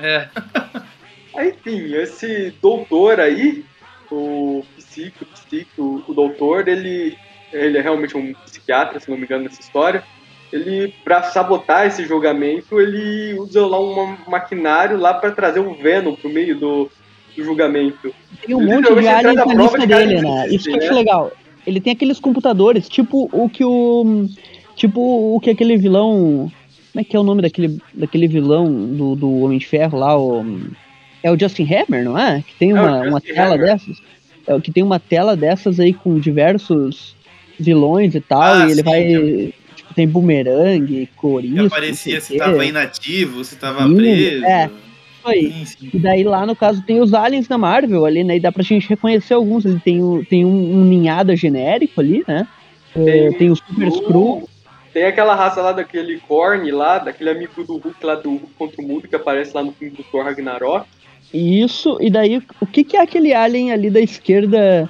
É. 0.00 0.28
Aí, 1.36 1.50
enfim, 1.50 1.94
esse 1.94 2.52
doutor 2.62 3.20
aí, 3.20 3.64
o 4.10 4.64
psico, 4.76 5.24
psico, 5.26 6.02
o 6.08 6.14
doutor, 6.14 6.66
ele, 6.68 7.16
ele 7.52 7.78
é 7.78 7.80
realmente 7.80 8.16
um 8.16 8.32
psiquiatra, 8.44 8.98
se 8.98 9.10
não 9.10 9.16
me 9.18 9.24
engano, 9.24 9.44
nessa 9.44 9.60
história. 9.60 10.02
Ele, 10.52 10.94
pra 11.04 11.24
sabotar 11.24 11.86
esse 11.86 12.04
julgamento, 12.06 12.80
ele 12.80 13.34
usa 13.38 13.66
lá 13.66 13.80
um 13.80 14.16
maquinário 14.28 14.96
lá 14.96 15.12
pra 15.12 15.30
trazer 15.32 15.60
o 15.60 15.74
Venom 15.74 16.14
pro 16.14 16.30
meio 16.30 16.56
do, 16.58 16.90
do 17.36 17.44
julgamento. 17.44 18.14
Tem 18.44 18.54
um 18.54 18.62
Ele 18.62 18.74
monte 18.74 19.00
de 19.00 19.08
aliens 19.08 19.34
na 19.36 19.54
lista 19.54 19.86
dele, 19.86 20.20
né? 20.20 20.46
Isso 20.48 20.64
que 20.64 20.76
eu 20.76 20.82
acho 20.82 20.94
legal. 20.94 21.32
Ele 21.66 21.80
tem 21.80 21.92
aqueles 21.92 22.20
computadores, 22.20 22.88
tipo 22.88 23.28
o 23.32 23.48
que 23.48 23.64
o. 23.64 24.26
Tipo 24.76 25.34
o 25.34 25.40
que 25.40 25.50
aquele 25.50 25.76
vilão. 25.76 26.50
Como 26.92 27.00
é 27.00 27.04
que 27.04 27.16
é 27.16 27.18
o 27.18 27.24
nome 27.24 27.42
daquele, 27.42 27.78
daquele 27.92 28.28
vilão 28.28 28.86
do, 28.86 29.16
do 29.16 29.40
Homem 29.40 29.58
de 29.58 29.66
Ferro 29.66 29.98
lá? 29.98 30.16
O, 30.18 30.44
é 31.22 31.30
o 31.30 31.38
Justin 31.38 31.64
Hammer, 31.64 32.04
não 32.04 32.16
é? 32.16 32.42
Que 32.46 32.54
tem 32.54 32.70
É 32.70 32.74
uma, 32.74 33.00
uma 33.02 33.18
Justin 33.18 33.34
tela 33.34 33.54
Hammer. 33.54 33.66
dessas. 33.66 34.02
É 34.46 34.54
o 34.54 34.60
que 34.60 34.70
tem 34.70 34.82
uma 34.82 35.00
tela 35.00 35.36
dessas 35.36 35.80
aí 35.80 35.92
com 35.92 36.20
diversos 36.20 37.16
vilões 37.58 38.14
e 38.14 38.20
tal. 38.20 38.42
Ah, 38.42 38.66
e 38.68 38.70
ele 38.70 38.74
sim, 38.76 38.82
vai. 38.82 39.54
Tem 39.96 40.06
bumerangue, 40.06 41.02
E 41.02 41.06
corisco. 41.16 41.66
aparecia 41.66 42.20
se 42.20 42.36
tava 42.36 42.64
inativo, 42.64 43.42
se 43.42 43.56
tava 43.56 43.88
Sim, 43.88 43.96
preso. 43.96 44.44
é. 44.44 44.66
Isso 45.18 45.28
aí. 45.28 45.52
Sim, 45.52 45.64
sim. 45.64 45.90
E 45.94 45.98
daí 45.98 46.22
lá, 46.22 46.44
no 46.46 46.54
caso, 46.54 46.82
tem 46.82 47.00
os 47.00 47.12
aliens 47.14 47.48
da 47.48 47.56
Marvel 47.58 48.04
ali, 48.04 48.22
né? 48.22 48.36
E 48.36 48.40
dá 48.40 48.52
pra 48.52 48.62
gente 48.62 48.88
reconhecer 48.88 49.32
alguns. 49.34 49.64
Ele 49.64 49.80
tem, 49.80 50.02
o- 50.02 50.24
tem 50.28 50.44
um, 50.44 50.76
um 50.80 50.84
ninhada 50.84 51.34
genérico 51.34 52.00
ali, 52.00 52.22
né? 52.28 52.46
É, 52.94 53.02
Tem 53.04 53.32
tem 53.38 53.50
o 53.50 53.56
Super 53.56 53.90
Screw. 53.90 54.48
Tem 54.92 55.04
aquela 55.04 55.34
raça 55.34 55.60
lá 55.60 55.72
daquele 55.72 56.18
Korn 56.20 56.70
lá, 56.70 56.98
daquele 56.98 57.30
amigo 57.30 57.64
do 57.64 57.76
Hulk 57.78 58.04
lá 58.04 58.14
do 58.14 58.30
Hulk 58.30 58.46
contra 58.58 58.82
o 58.82 58.86
Mundo, 58.86 59.08
que 59.08 59.16
aparece 59.16 59.52
lá 59.54 59.62
no 59.64 59.72
filme 59.72 59.94
do 59.96 60.02
Thor 60.04 60.24
Ragnarok. 60.24 60.86
Isso, 61.34 61.98
e 62.00 62.08
daí, 62.10 62.40
o 62.60 62.66
que, 62.66 62.84
que 62.84 62.96
é 62.96 63.02
aquele 63.02 63.34
alien 63.34 63.72
ali 63.72 63.90
da 63.90 64.00
esquerda, 64.00 64.88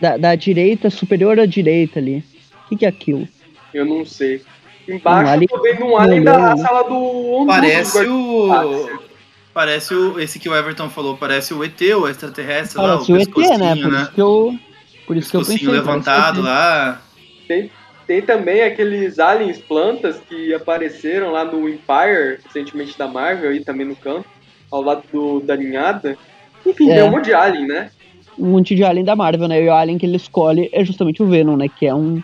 da, 0.00 0.16
da 0.16 0.34
direita, 0.34 0.90
superior 0.90 1.38
à 1.38 1.46
direita 1.46 1.98
ali? 2.00 2.24
O 2.64 2.68
que, 2.70 2.76
que 2.78 2.84
é 2.86 2.88
aquilo? 2.88 3.28
Eu 3.74 3.84
não 3.84 4.06
sei. 4.06 4.40
Embaixo 4.88 5.26
Um 5.26 5.32
alien- 5.32 5.48
eu 5.50 5.56
tô 5.58 5.62
vendo 5.62 5.84
um 5.86 5.96
alien 5.96 6.22
da 6.22 6.36
raça 6.38 6.70
lá 6.70 6.82
do 6.82 6.94
Ondu, 6.94 7.46
Parece 7.46 8.04
do 8.04 8.14
o. 8.14 8.88
Parece 9.52 9.94
o. 9.94 10.20
Esse 10.20 10.38
que 10.38 10.48
o 10.48 10.54
Everton 10.54 10.88
falou, 10.88 11.16
parece 11.16 11.52
o 11.54 11.62
ET, 11.64 11.80
o 11.96 12.08
extraterrestre 12.08 12.78
lá, 12.80 12.94
Parece 12.94 13.12
o 13.12 13.14
o 13.16 13.20
ET, 13.20 13.58
né? 13.58 13.74
Por 13.76 13.92
isso 13.92 14.12
que 14.12 14.20
eu, 14.20 14.54
por 15.06 15.16
isso 15.16 15.30
que 15.30 15.36
eu 15.36 15.40
pensei. 15.44 15.68
Levantado 15.68 16.40
lá. 16.42 17.00
Tem 18.06 18.20
também 18.20 18.62
aqueles 18.62 19.18
aliens 19.18 19.58
plantas 19.58 20.20
que 20.28 20.52
apareceram 20.52 21.30
lá 21.32 21.42
no 21.44 21.66
Empire, 21.68 22.38
recentemente 22.44 22.98
da 22.98 23.08
Marvel, 23.08 23.50
aí 23.50 23.64
também 23.64 23.86
no 23.86 23.96
campo, 23.96 24.26
ao 24.70 24.82
lado 24.82 25.02
do, 25.10 25.40
da 25.40 25.56
ninhada. 25.56 26.18
Enfim, 26.66 26.90
É. 26.90 26.96
tem 26.96 27.02
um 27.04 27.10
monte 27.10 27.24
de 27.26 27.34
alien, 27.34 27.66
né? 27.66 27.90
um 28.36 28.46
monte 28.50 28.74
de 28.74 28.82
alien 28.84 29.04
da 29.04 29.14
Marvel, 29.16 29.46
né? 29.48 29.62
E 29.62 29.68
o 29.68 29.72
alien 29.72 29.96
que 29.96 30.04
ele 30.04 30.16
escolhe 30.16 30.68
é 30.72 30.84
justamente 30.84 31.22
o 31.22 31.26
Venom, 31.26 31.56
né? 31.56 31.66
Que 31.68 31.86
é 31.86 31.94
um, 31.94 32.20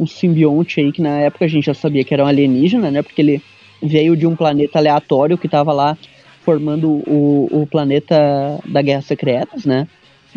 um 0.00 0.06
simbionte 0.06 0.80
aí 0.80 0.90
que 0.90 1.02
na 1.02 1.20
época 1.20 1.44
a 1.44 1.48
gente 1.48 1.66
já 1.66 1.74
sabia 1.74 2.02
que 2.02 2.14
era 2.14 2.24
um 2.24 2.26
alienígena, 2.26 2.90
né? 2.90 3.02
Porque 3.02 3.20
ele 3.20 3.42
veio 3.82 4.16
de 4.16 4.26
um 4.26 4.34
planeta 4.34 4.78
aleatório 4.78 5.36
que 5.36 5.48
tava 5.48 5.72
lá 5.72 5.96
formando 6.42 6.90
o, 7.06 7.48
o 7.50 7.66
planeta 7.66 8.58
da 8.64 8.80
Guerra 8.80 9.02
Secretas, 9.02 9.64
né? 9.64 9.86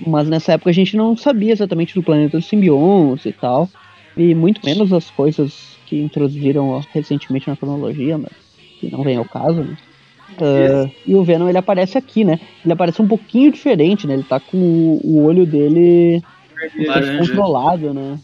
Mas 0.05 0.27
nessa 0.27 0.53
época 0.53 0.69
a 0.69 0.73
gente 0.73 0.97
não 0.97 1.15
sabia 1.15 1.53
exatamente 1.53 1.93
do 1.93 2.03
planeta 2.03 2.37
dos 2.37 2.47
simbiontes 2.47 3.25
e 3.25 3.31
tal. 3.31 3.69
E 4.17 4.35
muito 4.35 4.61
menos 4.65 4.91
as 4.91 5.09
coisas 5.09 5.77
que 5.85 5.99
introduziram 5.99 6.69
ó, 6.69 6.81
recentemente 6.93 7.47
na 7.47 7.55
cronologia, 7.55 8.17
mas 8.17 8.31
que 8.79 8.91
não 8.91 9.01
vem 9.01 9.17
ao 9.17 9.25
caso, 9.25 9.63
né? 9.63 9.77
Ah, 10.41 10.89
e 11.05 11.13
o 11.13 11.23
Venom 11.23 11.47
ele 11.47 11.57
aparece 11.57 11.97
aqui, 11.97 12.23
né? 12.23 12.39
Ele 12.63 12.73
aparece 12.73 13.01
um 13.01 13.07
pouquinho 13.07 13.51
diferente, 13.51 14.07
né? 14.07 14.15
Ele 14.15 14.23
tá 14.23 14.39
com 14.39 14.57
o, 14.57 14.99
o 15.03 15.23
olho 15.25 15.45
dele 15.45 16.23
Laranja. 16.87 17.17
controlado, 17.19 17.93
né? 17.93 18.19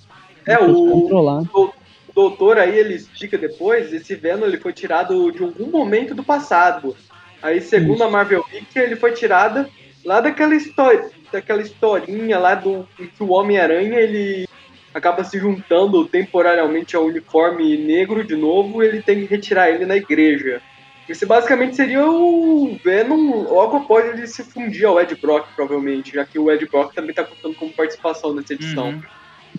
É, 0.53 0.59
o- 0.59 0.91
Controlado. 0.91 1.49
O 1.53 1.71
doutor 2.13 2.57
aí, 2.57 2.77
ele 2.77 2.95
explica 2.95 3.37
depois, 3.37 3.93
esse 3.93 4.15
Venom 4.15 4.45
ele 4.45 4.57
foi 4.57 4.73
tirado 4.73 5.31
de 5.31 5.41
algum 5.43 5.67
momento 5.67 6.13
do 6.15 6.23
passado. 6.23 6.95
Aí, 7.41 7.61
segundo 7.61 8.03
a 8.03 8.09
Marvel 8.09 8.43
Wiki, 8.53 8.77
ele 8.77 8.95
foi 8.95 9.13
tirado 9.13 9.65
lá 10.03 10.19
daquela 10.19 10.55
história, 10.55 11.09
daquela 11.31 11.61
historinha 11.61 12.37
lá 12.37 12.55
do 12.55 12.87
que 12.97 13.23
o 13.23 13.29
Homem-Aranha 13.31 13.99
ele 13.99 14.47
acaba 14.93 15.23
se 15.23 15.37
juntando 15.39 16.03
temporariamente 16.05 16.95
ao 16.95 17.05
uniforme 17.05 17.77
negro 17.77 18.23
de 18.25 18.35
novo, 18.35 18.83
e 18.83 18.87
ele 18.87 19.01
tem 19.01 19.19
que 19.19 19.25
retirar 19.25 19.69
ele 19.69 19.85
na 19.85 19.95
igreja. 19.95 20.61
Esse 21.07 21.25
basicamente 21.25 21.75
seria 21.75 22.05
o 22.05 22.77
Venom 22.83 23.43
logo 23.43 23.77
após 23.77 24.05
ele 24.13 24.27
se 24.27 24.43
fundir 24.43 24.85
ao 24.85 24.99
Ed 24.99 25.15
Brock, 25.15 25.47
provavelmente, 25.55 26.13
já 26.13 26.25
que 26.25 26.37
o 26.37 26.51
Ed 26.51 26.65
Brock 26.67 26.93
também 26.93 27.13
tá 27.15 27.23
contando 27.23 27.55
como 27.55 27.71
participação 27.71 28.33
nessa 28.33 28.53
edição. 28.53 28.89
Uhum. 28.89 29.01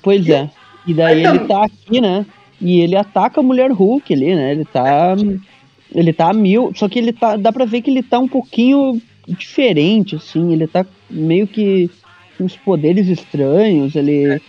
Pois 0.02 0.28
é. 0.28 0.48
E 0.86 0.94
daí 0.94 1.26
Aí 1.26 1.36
ele 1.36 1.46
tá 1.46 1.64
aqui, 1.64 2.00
né? 2.00 2.26
E 2.60 2.80
ele 2.80 2.96
ataca 2.96 3.40
a 3.40 3.42
mulher 3.42 3.70
Hulk 3.70 4.12
ali, 4.12 4.34
né? 4.34 4.52
Ele 4.52 4.64
tá. 4.64 5.16
Ele 5.94 6.12
tá 6.12 6.30
a 6.30 6.32
mil. 6.32 6.72
Só 6.74 6.88
que 6.88 6.98
ele 6.98 7.12
tá. 7.12 7.36
Dá 7.36 7.52
pra 7.52 7.64
ver 7.64 7.82
que 7.82 7.90
ele 7.90 8.02
tá 8.02 8.18
um 8.18 8.28
pouquinho 8.28 9.00
diferente, 9.26 10.16
assim. 10.16 10.52
Ele 10.52 10.66
tá 10.66 10.84
meio 11.08 11.46
que 11.46 11.90
com 12.36 12.44
uns 12.44 12.56
poderes 12.56 13.08
estranhos. 13.08 13.94
Ele. 13.94 14.40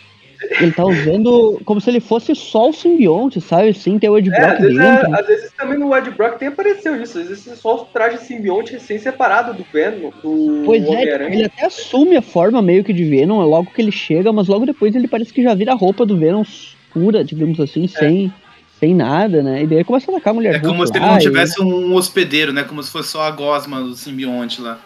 Ele 0.60 0.71
tá 0.71 0.83
usando 0.86 1.62
como 1.65 1.79
se 1.79 1.89
ele 1.89 2.00
fosse 2.00 2.33
só 2.36 2.69
o 2.69 2.74
simbionte, 2.74 3.39
sabe? 3.39 3.74
Sem 3.74 4.00
ter 4.00 4.10
o 4.10 4.17
Ed 4.17 4.29
É, 4.29 4.31
Brock 4.36 4.53
às 4.53 4.60
vezes, 4.60 4.77
dentro. 4.77 5.15
é, 5.15 5.19
às 5.19 5.27
vezes 5.27 5.51
também 5.57 5.77
no 5.77 5.95
Ed 5.95 6.10
Brock 6.12 6.38
tem 6.39 6.48
apareceu 6.48 7.01
isso. 7.01 7.19
Às 7.19 7.27
vezes 7.27 7.48
é 7.48 7.55
só 7.55 7.75
o 7.75 7.86
traje 7.86 8.17
simbionte 8.25 8.74
recém-separado 8.74 9.53
do 9.53 9.63
Venom, 9.71 10.10
do 10.24 10.63
Pois 10.65 10.83
é, 10.88 11.31
ele 11.33 11.45
até 11.45 11.65
assume 11.65 12.17
a 12.17 12.21
forma 12.21 12.62
meio 12.62 12.83
que 12.83 12.91
de 12.93 13.03
Venom 13.03 13.39
logo 13.45 13.71
que 13.71 13.81
ele 13.81 13.91
chega, 13.91 14.33
mas 14.33 14.48
logo 14.48 14.65
depois 14.65 14.95
ele 14.95 15.07
parece 15.07 15.31
que 15.31 15.43
já 15.43 15.53
vira 15.53 15.74
a 15.74 15.75
roupa 15.75 16.05
do 16.05 16.17
Venom 16.17 16.43
pura, 16.91 17.24
digamos 17.24 17.60
assim, 17.60 17.88
sem, 17.88 18.33
sem 18.79 18.93
nada, 18.95 19.41
né? 19.43 19.63
E 19.63 19.67
daí 19.67 19.83
começa 19.83 20.12
a 20.12 20.15
atacar 20.15 20.31
a 20.31 20.36
mulher 20.36 20.55
É 20.55 20.60
como 20.60 20.86
se 20.86 20.93
ele 20.98 21.05
não 21.05 21.17
e- 21.17 21.21
tivesse 21.21 21.62
um 21.62 21.93
hospedeiro, 21.93 22.51
né? 22.51 22.63
Como 22.63 22.81
se 22.81 22.91
fosse 22.91 23.10
só 23.10 23.21
a 23.21 23.31
gosma 23.31 23.79
do 23.81 23.93
simbionte 23.95 24.60
lá. 24.62 24.79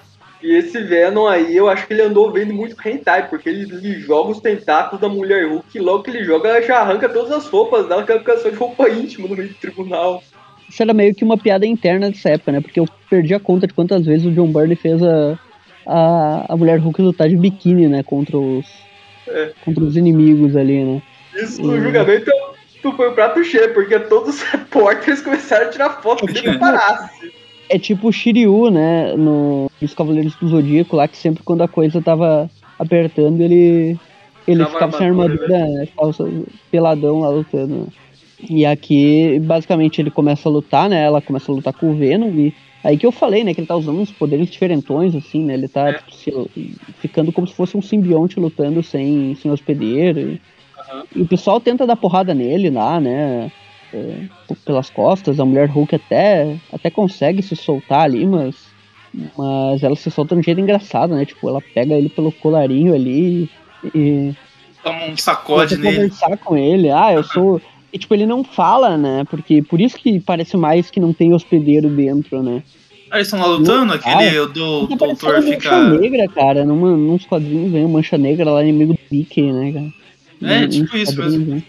E 0.45 0.57
esse 0.57 0.79
Venom 0.79 1.25
aí, 1.25 1.57
eu 1.57 1.67
acho 1.67 1.87
que 1.87 1.93
ele 1.93 2.03
andou 2.03 2.31
vendo 2.31 2.53
muito 2.53 2.75
hentai, 2.87 3.27
porque 3.27 3.49
ele, 3.49 3.63
ele 3.63 3.99
joga 3.99 4.29
os 4.29 4.39
tentáculos 4.39 5.01
da 5.01 5.09
mulher 5.09 5.47
Hulk 5.49 5.75
e 5.75 5.81
logo 5.81 6.03
que 6.03 6.11
ele 6.11 6.23
joga, 6.23 6.49
ela 6.49 6.61
já 6.61 6.81
arranca 6.81 7.09
todas 7.09 7.31
as 7.31 7.47
roupas 7.47 7.89
dela, 7.89 8.03
que 8.03 8.11
ela 8.11 8.19
fica 8.19 8.37
só 8.37 8.49
de 8.49 8.55
roupa 8.55 8.87
íntima 8.87 9.27
no 9.27 9.35
meio 9.35 9.49
do 9.49 9.55
tribunal. 9.55 10.21
Isso 10.69 10.83
era 10.83 10.93
meio 10.93 11.15
que 11.15 11.23
uma 11.23 11.35
piada 11.35 11.65
interna 11.65 12.11
dessa 12.11 12.29
época, 12.29 12.51
né? 12.51 12.61
Porque 12.61 12.79
eu 12.79 12.85
perdi 13.09 13.33
a 13.33 13.39
conta 13.39 13.65
de 13.65 13.73
quantas 13.73 14.05
vezes 14.05 14.27
o 14.27 14.31
John 14.33 14.53
Byrne 14.53 14.75
fez 14.75 15.01
a, 15.01 15.35
a, 15.87 16.53
a 16.53 16.55
mulher 16.55 16.77
Hulk 16.77 17.01
lutar 17.01 17.27
de 17.27 17.37
biquíni, 17.37 17.87
né? 17.87 18.03
Contra 18.03 18.37
os, 18.37 18.67
É. 19.29 19.51
contra 19.61 19.83
os 19.83 19.97
inimigos 19.97 20.55
ali, 20.55 20.85
né? 20.85 21.01
Isso 21.41 21.59
no 21.59 21.73
Uhum. 21.73 21.81
julgamento 21.81 22.31
foi 22.95 23.09
o 23.09 23.15
prato 23.15 23.43
cheio, 23.43 23.73
porque 23.73 23.99
todos 24.01 24.35
os 24.35 24.43
repórteres 24.53 25.21
começaram 25.21 25.65
a 25.65 25.69
tirar 25.69 26.03
foto 26.03 26.27
dele 26.27 26.59
parasse. 26.59 27.31
É 27.69 27.79
tipo 27.79 28.07
o 28.07 28.11
Shiryu, 28.11 28.69
né? 28.69 29.15
No, 29.15 29.69
nos 29.81 29.93
Cavaleiros 29.93 30.35
do 30.35 30.47
Zodíaco 30.47 30.95
lá, 30.95 31.07
que 31.07 31.17
sempre 31.17 31.43
quando 31.43 31.61
a 31.61 31.67
coisa 31.67 32.01
tava 32.01 32.49
apertando, 32.79 33.41
ele. 33.41 33.97
Ele 34.47 34.59
Tava 34.59 34.71
ficava 34.73 34.97
sem 34.97 35.07
armadura, 35.07 35.43
armadura, 35.55 35.79
né? 35.79 35.85
Ficava 35.87 36.13
peladão 36.71 37.19
lá 37.21 37.29
lutando. 37.29 37.87
E 38.47 38.63
aqui, 38.65 39.39
basicamente, 39.39 39.99
ele 39.99 40.11
começa 40.11 40.47
a 40.47 40.51
lutar, 40.51 40.87
né? 40.87 41.03
Ela 41.03 41.19
começa 41.21 41.51
a 41.51 41.55
lutar 41.55 41.73
com 41.73 41.91
o 41.91 41.95
Venom 41.95 42.29
e. 42.29 42.53
Aí 42.83 42.95
que 42.97 43.05
eu 43.07 43.11
falei, 43.11 43.43
né? 43.43 43.51
Que 43.55 43.61
ele 43.61 43.67
tá 43.67 43.75
usando 43.75 43.99
uns 43.99 44.11
poderes 44.11 44.47
diferentões, 44.47 45.15
assim, 45.15 45.43
né? 45.43 45.55
Ele 45.55 45.67
tá 45.67 45.89
É. 45.89 45.93
tipo, 45.93 46.13
se- 46.13 46.31
ficando 46.99 47.31
como 47.31 47.47
se 47.47 47.55
fosse 47.55 47.75
um 47.75 47.81
simbionte 47.81 48.39
lutando 48.39 48.83
sem, 48.83 49.33
sem 49.41 49.49
hospedeiro. 49.49 50.19
E, 50.19 50.39
Aham. 50.77 51.03
e 51.15 51.21
o 51.23 51.27
pessoal 51.27 51.59
tenta 51.59 51.87
dar 51.87 51.95
porrada 51.95 52.35
nele 52.35 52.69
lá, 52.69 52.99
né? 53.01 53.51
É, 53.95 54.27
pelas 54.65 54.89
costas. 54.89 55.39
A 55.39 55.45
mulher 55.45 55.69
Hulk 55.69 55.95
até, 55.95 56.57
até 56.71 56.89
consegue 56.89 57.41
se 57.41 57.55
soltar 57.55 58.01
ali, 58.01 58.25
mas, 58.25 58.55
mas 59.37 59.83
ela 59.83 59.95
se 59.95 60.11
solta 60.11 60.35
de 60.35 60.41
um 60.41 60.43
jeito 60.43 60.59
engraçado, 60.59 61.15
né? 61.15 61.25
Tipo, 61.25 61.47
ela 61.49 61.61
pega 61.73 61.93
ele 61.95 62.09
pelo 62.09 62.31
colarinho 62.31 62.93
ali 62.93 63.49
e 63.93 64.33
Toma 64.83 65.05
um 65.05 65.17
sacode 65.17 65.77
nele. 65.77 65.95
conversar 65.95 66.37
com 66.37 66.55
ele. 66.57 66.89
Ah, 66.89 67.13
eu 67.13 67.23
sou. 67.23 67.61
E 67.93 67.97
tipo, 67.97 68.13
ele 68.13 68.25
não 68.25 68.43
fala, 68.43 68.97
né? 68.97 69.23
Porque 69.29 69.61
por 69.61 69.79
isso 69.79 69.97
que 69.97 70.19
parece 70.19 70.57
mais 70.57 70.89
que 70.91 70.99
não 70.99 71.13
tem 71.13 71.33
hospedeiro 71.33 71.87
dentro, 71.87 72.43
né? 72.43 72.61
Ah, 73.09 73.15
eles 73.15 73.27
estão 73.27 73.39
lá 73.39 73.45
lutando? 73.45 73.93
Ah, 73.93 73.95
Aquele 73.95 74.37
o 74.37 74.47
do 74.47 74.87
doutor 74.87 75.41
fica. 75.41 75.71
Mancha 75.71 75.97
Negra, 76.01 76.27
cara. 76.27 76.65
Numa, 76.65 76.97
nos 76.97 77.25
quadrinhos 77.25 77.71
vem 77.71 77.87
Mancha 77.87 78.17
Negra 78.17 78.51
lá 78.51 78.61
inimigo 78.61 78.91
do 78.91 78.99
Mickey, 79.09 79.49
né, 79.49 79.71
cara? 79.71 79.93
É, 80.53 80.67
tipo 80.67 80.97
isso 80.97 81.21
né? 81.39 81.63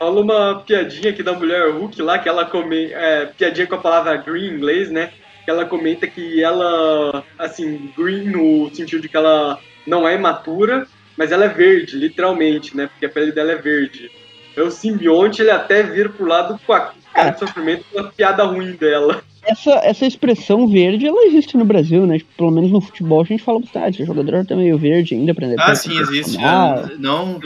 Fala 0.00 0.18
uma 0.22 0.62
piadinha 0.66 1.10
aqui 1.10 1.22
da 1.22 1.34
mulher 1.34 1.72
Hulk 1.72 2.00
lá, 2.00 2.18
que 2.18 2.26
ela 2.26 2.46
come. 2.46 2.86
É, 2.86 3.26
piadinha 3.26 3.66
com 3.66 3.74
a 3.74 3.78
palavra 3.78 4.16
green 4.16 4.46
em 4.46 4.54
inglês, 4.54 4.90
né? 4.90 5.10
Que 5.44 5.50
ela 5.50 5.66
comenta 5.66 6.06
que 6.06 6.42
ela, 6.42 7.22
assim, 7.38 7.92
green 7.94 8.30
no 8.30 8.74
sentido 8.74 9.02
de 9.02 9.10
que 9.10 9.16
ela 9.18 9.58
não 9.86 10.08
é 10.08 10.14
imatura, 10.14 10.86
mas 11.18 11.30
ela 11.30 11.44
é 11.44 11.48
verde, 11.48 11.98
literalmente, 11.98 12.74
né? 12.74 12.86
Porque 12.86 13.04
a 13.04 13.10
pele 13.10 13.30
dela 13.30 13.52
é 13.52 13.56
verde. 13.56 14.10
É 14.56 14.62
o 14.62 14.70
simbionte, 14.70 15.42
ele 15.42 15.50
até 15.50 15.82
vira 15.82 16.08
pro 16.08 16.24
lado 16.24 16.58
com 16.66 16.72
a 16.72 16.92
cara 17.12 17.30
de 17.32 17.38
sofrimento 17.38 17.84
com 17.92 18.00
a 18.00 18.04
piada 18.04 18.42
ruim 18.44 18.72
dela. 18.72 19.22
Essa, 19.42 19.72
essa 19.84 20.06
expressão 20.06 20.66
verde, 20.66 21.06
ela 21.06 21.26
existe 21.26 21.58
no 21.58 21.66
Brasil, 21.66 22.06
né? 22.06 22.16
Tipo, 22.16 22.30
pelo 22.38 22.50
menos 22.50 22.70
no 22.70 22.80
futebol 22.80 23.20
a 23.20 23.24
gente 23.24 23.42
fala 23.42 23.60
bastante. 23.60 24.02
O 24.02 24.06
jogador 24.06 24.46
tá 24.46 24.56
meio 24.56 24.78
verde 24.78 25.14
ainda, 25.14 25.32
aprender 25.32 25.56
Ah, 25.58 25.74
sim, 25.74 25.98
existe. 25.98 26.38
Não, 26.38 27.38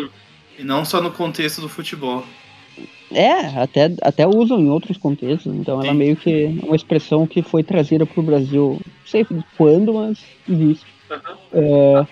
e 0.56 0.62
não 0.62 0.84
só 0.84 1.00
no 1.00 1.10
contexto 1.10 1.60
do 1.60 1.68
futebol. 1.68 2.24
É, 3.14 3.62
até, 3.62 3.92
até 4.02 4.26
usam 4.26 4.58
em 4.60 4.68
outros 4.68 4.96
contextos. 4.96 5.54
Então 5.54 5.82
ela 5.82 5.94
meio 5.94 6.16
que 6.16 6.44
é 6.44 6.66
uma 6.66 6.76
expressão 6.76 7.26
que 7.26 7.42
foi 7.42 7.62
trazida 7.62 8.04
pro 8.04 8.22
Brasil. 8.22 8.80
Não 8.84 9.06
sei 9.06 9.26
quando, 9.56 9.94
mas 9.94 10.18
existe. 10.48 10.86
Aham. 11.10 11.36
É, 11.52 12.06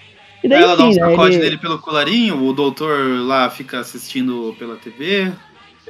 e 0.45 0.49
daí, 0.49 0.63
Ela 0.63 0.77
dá 0.77 0.85
um 0.85 0.91
enfim, 0.91 1.01
né, 1.01 1.11
sacode 1.11 1.35
ele- 1.35 1.45
nele 1.45 1.59
pelo 1.59 1.79
colarinho, 1.79 2.45
o 2.45 2.53
doutor 2.53 3.21
lá 3.21 3.49
fica 3.51 3.81
assistindo 3.81 4.55
pela 4.59 4.77
TV. 4.77 5.33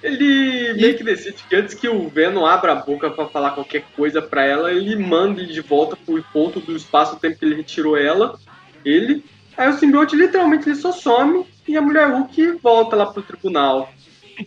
Ele 0.02 0.75
meio 0.75 0.97
que 0.97 1.04
decide 1.04 1.37
que 1.49 1.54
antes 1.54 1.75
que 1.75 1.88
o 1.88 2.09
Venom 2.09 2.45
abra 2.45 2.73
a 2.73 2.76
boca 2.76 3.11
pra 3.11 3.26
falar 3.26 3.50
qualquer 3.50 3.85
coisa 3.95 4.21
pra 4.23 4.45
ela, 4.45 4.73
ele 4.73 4.97
manda 4.97 5.40
ele 5.40 5.52
de 5.52 5.61
volta 5.61 5.97
pro 5.97 6.23
ponto 6.33 6.61
do 6.61 6.75
espaço-tempo 6.75 7.38
que 7.38 7.45
ele 7.45 7.54
retirou 7.57 7.97
ela, 7.97 8.38
ele. 8.85 9.23
Aí 9.57 9.69
o 9.69 9.75
simbionte 9.75 10.16
literalmente 10.16 10.69
ele 10.69 10.76
só 10.76 10.92
some 10.92 11.45
e 11.69 11.76
a 11.76 11.83
mulher 11.83 12.11
Hulk 12.11 12.59
volta 12.62 12.97
lá 12.97 13.07
pro 13.07 13.23
tribunal. 13.23 13.92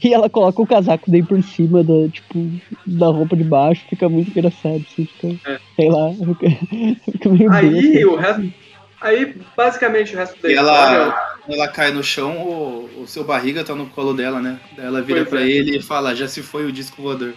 E 0.04 0.14
ela 0.14 0.30
coloca 0.30 0.62
o 0.62 0.68
casaco 0.68 1.10
daí 1.12 1.22
por 1.24 1.42
cima 1.44 1.84
da, 1.84 2.08
tipo, 2.10 2.50
da 2.86 3.08
roupa 3.08 3.36
de 3.36 3.44
baixo, 3.44 3.86
fica 3.90 4.10
muito 4.10 4.30
engraçado, 4.32 4.84
assim, 4.92 5.06
fica, 5.06 5.28
É. 5.52 5.60
sei 5.76 5.90
lá, 5.90 6.12
fica, 6.40 7.12
fica 7.12 7.30
meio 7.30 7.52
Aí 7.52 7.70
besta. 7.92 8.08
o 8.08 8.16
resto. 8.16 8.54
Aí 9.02 9.36
basicamente 9.56 10.16
o 10.16 10.18
resto 10.18 10.42
da 10.42 10.50
E 10.50 10.54
história. 10.54 10.96
ela, 10.98 11.12
quando 11.46 11.54
ela 11.58 11.68
cai 11.68 11.92
no 11.92 12.04
chão, 12.04 12.32
o, 12.42 13.02
o 13.04 13.08
seu 13.08 13.24
barriga 13.24 13.64
tá 13.64 13.76
no 13.76 13.86
colo 13.88 14.14
dela, 14.14 14.42
né? 14.42 14.60
Daí 14.76 14.86
ela 14.88 15.02
vira 15.02 15.20
Pois 15.20 15.30
pra 15.30 15.42
é. 15.42 15.50
ele 15.50 15.78
e 15.78 15.82
fala, 15.82 16.16
já 16.16 16.28
se 16.28 16.42
foi 16.42 16.66
o 16.66 16.72
disco 16.72 17.02
voador. 17.02 17.34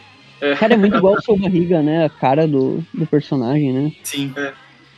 Cara, 0.59 0.75
é 0.75 0.77
muito 0.77 0.96
igual 0.96 1.14
o 1.14 1.23
seu 1.23 1.37
barriga, 1.37 1.83
né? 1.83 2.05
A 2.07 2.09
cara 2.09 2.46
do, 2.46 2.83
do 2.94 3.05
personagem, 3.07 3.73
né? 3.73 3.92
Sim. 4.05 4.33
É 4.37 4.53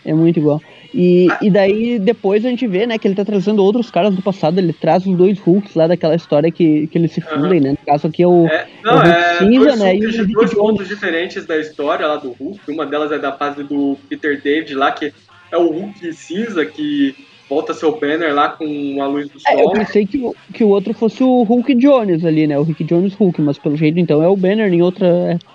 muito 0.06 0.38
igual. 0.38 0.60
E, 0.92 1.28
Ah. 1.30 1.38
e 1.42 1.50
daí 1.50 1.98
depois 1.98 2.44
a 2.44 2.48
gente 2.48 2.66
vê, 2.66 2.84
né, 2.86 2.98
que 2.98 3.06
ele 3.06 3.14
tá 3.14 3.24
trazendo 3.24 3.62
outros 3.62 3.90
caras 3.90 4.14
do 4.14 4.22
passado, 4.22 4.58
ele 4.58 4.72
traz 4.72 5.06
os 5.06 5.14
dois 5.16 5.38
Hulks 5.38 5.74
lá 5.76 5.86
daquela 5.86 6.14
história 6.16 6.50
que, 6.50 6.86
que 6.88 6.98
eles 6.98 7.12
se 7.12 7.20
fundem, 7.20 7.60
né? 7.60 7.70
No 7.72 7.78
caso 7.86 8.08
aqui 8.08 8.22
é 8.22 8.26
o. 8.26 8.46
É, 8.48 8.66
não, 8.82 8.94
o 8.94 8.96
Hulk 8.96 9.08
é 9.08 9.38
cinza, 9.38 9.64
dois, 9.66 9.78
né, 9.78 9.96
e 9.96 10.06
o 10.06 10.26
dois, 10.32 10.54
pontos 10.54 10.88
diferentes 10.88 11.46
da 11.46 11.56
história 11.58 12.06
lá 12.06 12.16
do 12.16 12.32
Hulk. 12.32 12.60
Uma 12.68 12.86
delas 12.86 13.12
é 13.12 13.18
da 13.18 13.32
fase 13.32 13.62
do 13.62 13.96
Peter 14.08 14.40
David 14.42 14.74
lá, 14.74 14.90
que 14.90 15.12
é 15.52 15.56
o 15.56 15.68
Hulk 15.70 16.12
cinza, 16.12 16.66
que 16.66 17.14
volta 17.48 17.74
seu 17.74 17.98
banner 17.98 18.34
lá 18.34 18.48
com 18.48 18.64
a 19.00 19.06
luz 19.06 19.28
do 19.28 19.38
É, 19.46 19.54
eu 19.54 19.64
sol. 19.64 19.72
pensei 19.72 20.06
que, 20.06 20.18
o- 20.18 20.34
que 20.54 20.64
o 20.64 20.68
outro 20.68 20.92
fosse 20.94 21.22
o 21.22 21.42
Hulk 21.42 21.74
Jones 21.76 22.24
ali, 22.24 22.46
né? 22.46 22.58
O 22.58 22.62
Rick 22.62 22.82
Jones 22.84 23.14
Hulk, 23.14 23.40
mas 23.42 23.58
pelo 23.58 23.76
jeito 23.76 23.98
então 23.98 24.22
é 24.22 24.28
o 24.28 24.36
Banner 24.36 24.72
em 24.72 24.82
outra 24.82 25.06
época. 25.06 25.50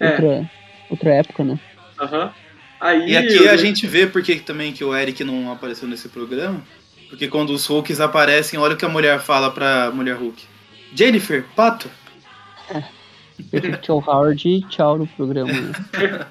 É. 0.00 0.08
Outra, 0.10 0.50
outra 0.90 1.14
época, 1.14 1.44
né? 1.44 1.58
Aham. 2.00 2.30
Aí, 2.82 3.12
E 3.12 3.16
aqui 3.16 3.36
eu- 3.36 3.50
a 3.52 3.56
gente 3.56 3.86
vê 3.86 4.08
porque 4.08 4.34
também 4.36 4.72
que 4.72 4.82
o 4.84 4.94
Eric 4.96 5.22
não 5.22 5.52
apareceu 5.52 5.86
nesse 5.88 6.08
programa. 6.08 6.60
Porque 7.08 7.28
quando 7.28 7.50
os 7.50 7.64
Hulks 7.66 8.00
aparecem, 8.00 8.58
olha 8.58 8.74
o 8.74 8.76
que 8.76 8.84
a 8.84 8.88
mulher 8.88 9.20
fala 9.20 9.50
pra 9.52 9.90
mulher 9.92 10.16
Hulk. 10.16 10.42
Jennifer, 10.92 11.44
pato. 11.54 11.88
Tchau, 13.82 14.02
Howard 14.06 14.48
e 14.48 14.62
tchau 14.68 14.98
no 14.98 15.06
programa. 15.06 15.52
Né? 15.52 15.72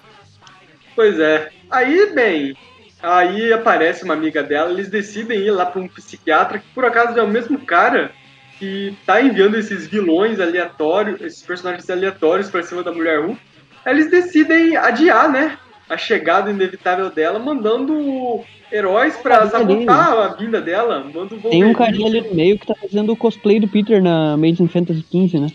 Pois 0.93 1.17
é. 1.19 1.49
Aí, 1.69 2.11
bem, 2.13 2.53
aí 3.01 3.53
aparece 3.53 4.03
uma 4.03 4.13
amiga 4.13 4.43
dela, 4.43 4.71
eles 4.71 4.89
decidem 4.89 5.39
ir 5.39 5.49
lá 5.51 5.65
pra 5.65 5.81
um 5.81 5.87
psiquiatra, 5.87 6.59
que 6.59 6.65
por 6.75 6.83
acaso 6.83 7.17
é 7.17 7.23
o 7.23 7.27
mesmo 7.29 7.57
cara 7.59 8.11
que 8.59 8.93
tá 9.05 9.21
enviando 9.21 9.55
esses 9.57 9.87
vilões 9.87 10.39
aleatórios, 10.39 11.21
esses 11.21 11.41
personagens 11.41 11.89
aleatórios 11.89 12.49
pra 12.49 12.61
cima 12.61 12.83
da 12.83 12.91
mulher 12.91 13.21
Hulk. 13.21 13.39
Aí 13.85 13.93
Eles 13.93 14.11
decidem 14.11 14.75
adiar, 14.75 15.31
né? 15.31 15.57
A 15.93 15.97
chegada 15.97 16.49
inevitável 16.49 17.09
dela, 17.09 17.37
mandando 17.37 18.41
heróis 18.71 19.17
pra 19.17 19.41
sabotar 19.49 20.13
a 20.17 20.27
vinda 20.35 20.61
dela. 20.61 21.03
Manda 21.13 21.35
o 21.35 21.41
Tem 21.41 21.65
um 21.65 21.73
carinha 21.73 22.07
ali 22.07 22.21
no 22.21 22.33
meio 22.33 22.57
que 22.57 22.65
tá 22.65 22.73
fazendo 22.75 23.11
o 23.11 23.17
cosplay 23.17 23.59
do 23.59 23.67
Peter 23.67 24.01
na 24.01 24.33
Amazing 24.33 24.69
Fantasy 24.69 25.05
XV, 25.11 25.39
né? 25.39 25.47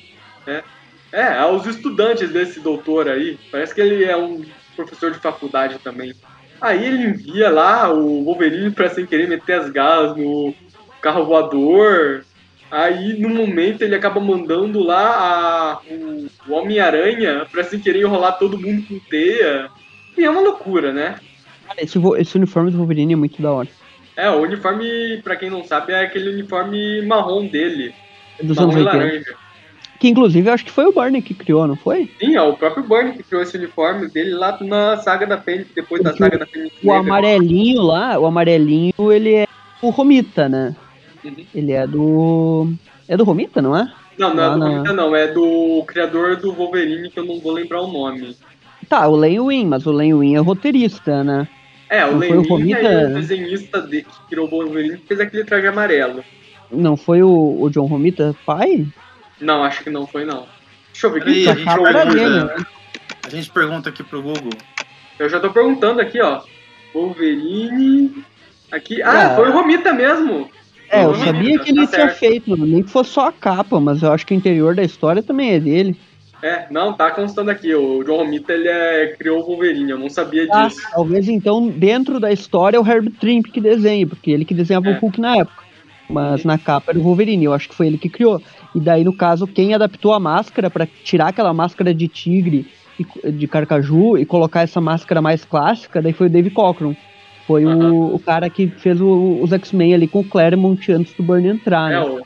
É, 1.12 1.38
aos 1.38 1.64
estudantes 1.66 2.30
desse 2.30 2.60
doutor 2.60 3.08
aí. 3.08 3.38
Parece 3.50 3.74
que 3.74 3.80
ele 3.80 4.04
é 4.04 4.16
um 4.16 4.42
professor 4.74 5.10
de 5.10 5.18
faculdade 5.18 5.78
também. 5.78 6.12
Aí 6.60 6.84
ele 6.84 7.04
envia 7.08 7.48
lá 7.48 7.90
o 7.90 8.24
Wolverine 8.24 8.70
pra 8.70 8.90
sem 8.90 9.06
querer 9.06 9.26
meter 9.28 9.60
as 9.60 9.70
garras 9.70 10.14
no 10.16 10.52
carro 11.00 11.24
voador. 11.24 12.24
Aí 12.70 13.18
no 13.18 13.30
momento 13.30 13.80
ele 13.82 13.94
acaba 13.94 14.20
mandando 14.20 14.80
lá 14.82 15.16
a- 15.16 15.80
o, 15.90 16.26
o 16.48 16.52
Homem-Aranha 16.54 17.46
pra 17.50 17.64
sem 17.64 17.78
querer 17.80 18.00
enrolar 18.02 18.38
todo 18.38 18.58
mundo 18.60 18.82
com 18.86 18.98
teia. 19.08 19.70
E 20.16 20.24
é 20.24 20.30
uma 20.30 20.40
loucura, 20.40 20.92
né? 20.92 21.16
Cara, 21.66 21.82
esse, 21.82 21.98
esse 22.18 22.36
uniforme 22.36 22.70
do 22.70 22.78
Wolverine 22.78 23.12
é 23.12 23.16
muito 23.16 23.40
da 23.42 23.52
hora. 23.52 23.68
É, 24.16 24.30
o 24.30 24.40
uniforme, 24.42 25.20
pra 25.22 25.36
quem 25.36 25.50
não 25.50 25.62
sabe, 25.64 25.92
é 25.92 26.00
aquele 26.00 26.30
uniforme 26.30 27.02
marrom 27.02 27.46
dele. 27.46 27.94
É 28.38 28.44
dos 28.44 28.56
marrom 28.56 28.70
anos 28.70 28.82
e 28.82 28.86
80. 28.86 28.98
laranja. 29.04 29.34
Que 29.98 30.08
inclusive 30.08 30.48
eu 30.48 30.52
acho 30.52 30.64
que 30.64 30.70
foi 30.70 30.84
o 30.84 30.92
Barney 30.92 31.22
que 31.22 31.32
criou, 31.34 31.66
não 31.66 31.74
foi? 31.76 32.10
Sim, 32.18 32.36
é 32.36 32.42
o 32.42 32.54
próprio 32.54 32.84
Burnie 32.84 33.14
que 33.14 33.22
criou 33.22 33.42
esse 33.42 33.56
uniforme 33.56 34.08
dele 34.08 34.32
lá 34.34 34.56
na 34.60 34.98
saga 34.98 35.26
da 35.26 35.38
Fênix, 35.40 35.70
depois 35.74 36.02
da 36.02 36.10
Porque 36.10 36.22
saga 36.24 36.38
da 36.38 36.46
Fênix 36.46 36.74
O 36.82 36.86
Negra. 36.86 37.00
amarelinho 37.00 37.82
lá, 37.82 38.18
o 38.18 38.26
amarelinho, 38.26 38.92
ele 39.10 39.34
é 39.34 39.46
o 39.80 39.88
Romita, 39.88 40.48
né? 40.50 40.76
Uhum. 41.24 41.46
Ele 41.54 41.72
é 41.72 41.86
do. 41.86 42.72
É 43.08 43.16
do 43.16 43.24
Romita, 43.24 43.62
não 43.62 43.74
é? 43.76 43.90
Não, 44.18 44.34
não 44.34 44.42
é 44.42 44.46
Lá 44.46 44.52
do 44.52 44.58
na- 44.58 44.68
Romita, 44.68 44.92
não. 44.92 45.16
É 45.16 45.28
do 45.28 45.82
criador 45.86 46.36
do 46.36 46.52
Wolverine, 46.52 47.10
que 47.10 47.18
eu 47.18 47.24
não 47.24 47.40
vou 47.40 47.52
lembrar 47.52 47.80
o 47.80 47.90
nome. 47.90 48.36
Tá, 48.88 49.06
o 49.08 49.16
Len 49.16 49.40
Win, 49.46 49.66
mas 49.66 49.86
o 49.86 49.92
Len 49.92 50.14
Win 50.14 50.36
é 50.36 50.38
roteirista, 50.38 51.24
né? 51.24 51.48
É, 51.88 52.04
o 52.04 52.12
Não 52.12 52.18
foi 52.18 52.28
o 52.30 52.32
Lenin 52.40 52.48
Romita? 52.48 52.82
e 52.82 53.04
o 53.06 53.14
desenhista 53.14 53.80
de, 53.82 54.02
que 54.02 54.14
criou 54.28 54.46
o 54.46 54.50
Wolverine 54.50 54.98
que 54.98 55.06
fez 55.06 55.20
aquele 55.20 55.44
traje 55.44 55.66
amarelo. 55.66 56.24
Não 56.70 56.96
foi 56.96 57.22
o, 57.22 57.58
o 57.60 57.70
John 57.70 57.86
Romita 57.86 58.34
pai? 58.44 58.86
Não, 59.40 59.62
acho 59.62 59.84
que 59.84 59.90
não 59.90 60.06
foi, 60.06 60.24
não. 60.24 60.46
Deixa 60.92 61.06
eu 61.06 61.12
ver 61.12 61.22
quem 61.24 61.48
a 61.48 61.54
gente 61.54 61.64
criou 61.64 61.80
o 61.80 61.84
Cara 61.84 62.04
Wolverine. 62.04 62.30
dele, 62.30 62.46
pergunta, 62.46 62.66
a 63.24 63.30
gente 63.30 63.50
pergunta 63.50 63.88
aqui 63.90 64.02
pro 64.02 64.22
Google. 64.22 64.50
Eu 65.18 65.28
já 65.28 65.38
tô 65.40 65.50
perguntando 65.50 66.00
aqui, 66.00 66.20
ó. 66.20 66.40
Wolverine. 66.92 68.24
Aqui. 68.72 69.02
Ah, 69.02 69.32
Ah. 69.32 69.36
foi 69.36 69.48
o 69.48 69.52
Romita 69.52 69.92
mesmo. 69.92 70.50
É, 70.90 71.04
eu 71.04 71.14
sabia 71.16 71.58
que 71.58 71.70
ele 71.70 71.80
tá 71.86 71.94
tinha 71.94 72.06
certo. 72.08 72.18
feito, 72.18 72.56
nem 72.56 72.82
que 72.82 72.90
fosse 72.90 73.10
só 73.10 73.28
a 73.28 73.32
capa, 73.32 73.80
mas 73.80 74.02
eu 74.02 74.12
acho 74.12 74.24
que 74.26 74.32
o 74.34 74.36
interior 74.36 74.74
da 74.74 74.82
história 74.84 75.22
também 75.22 75.50
é 75.52 75.60
dele. 75.60 75.96
É, 76.42 76.66
não, 76.70 76.92
tá 76.92 77.10
constando 77.10 77.50
aqui. 77.50 77.74
O 77.74 78.02
John 78.04 78.18
Romita, 78.18 78.52
ele 78.52 78.68
é, 78.68 79.14
criou 79.18 79.40
o 79.40 79.46
Wolverine. 79.46 79.90
Eu 79.90 79.98
não 79.98 80.10
sabia 80.10 80.46
Ah, 80.50 80.66
disso. 80.68 80.80
talvez 80.90 81.28
então 81.28 81.68
dentro 81.68 82.20
da 82.20 82.30
história 82.32 82.76
é 82.76 82.80
o 82.80 82.86
Herb 82.86 83.10
Trimp 83.10 83.46
que 83.46 83.60
desenhe, 83.60 84.06
porque 84.06 84.30
ele 84.30 84.44
que 84.44 84.54
desenhava 84.54 84.88
É. 84.90 84.96
o 84.96 85.00
Hulk 85.00 85.20
na 85.20 85.36
época. 85.36 85.64
Mas 86.08 86.44
na 86.44 86.56
capa 86.56 86.92
era 86.92 86.98
o 87.00 87.02
Wolverine, 87.02 87.44
eu 87.46 87.52
acho 87.52 87.68
que 87.68 87.74
foi 87.74 87.88
ele 87.88 87.98
que 87.98 88.08
criou. 88.08 88.40
E 88.74 88.78
daí, 88.78 89.02
no 89.02 89.12
caso, 89.12 89.44
quem 89.46 89.74
adaptou 89.74 90.12
a 90.12 90.20
máscara 90.20 90.70
para 90.70 90.86
tirar 91.02 91.28
aquela 91.28 91.52
máscara 91.52 91.92
de 91.92 92.06
tigre 92.06 92.64
e- 93.24 93.32
de 93.32 93.48
carcaju 93.48 94.16
e 94.16 94.24
colocar 94.24 94.60
essa 94.62 94.80
máscara 94.80 95.20
mais 95.20 95.44
clássica, 95.44 96.00
daí 96.00 96.12
foi 96.12 96.28
o 96.28 96.30
Dave 96.30 96.50
Cockrum. 96.50 96.94
Foi 97.44 97.64
Aham. 97.64 97.92
o, 97.92 98.14
o 98.14 98.18
cara 98.20 98.48
que 98.48 98.68
fez 98.68 99.00
o- 99.00 99.40
os 99.42 99.52
X-Men 99.52 99.94
ali 99.94 100.06
com 100.06 100.20
o 100.20 100.24
Claremont 100.24 100.92
antes 100.92 101.12
do 101.14 101.24
Burnie 101.24 101.50
entrar, 101.50 101.90
É, 101.92 101.94
né? 101.96 102.00
o, 102.02 102.20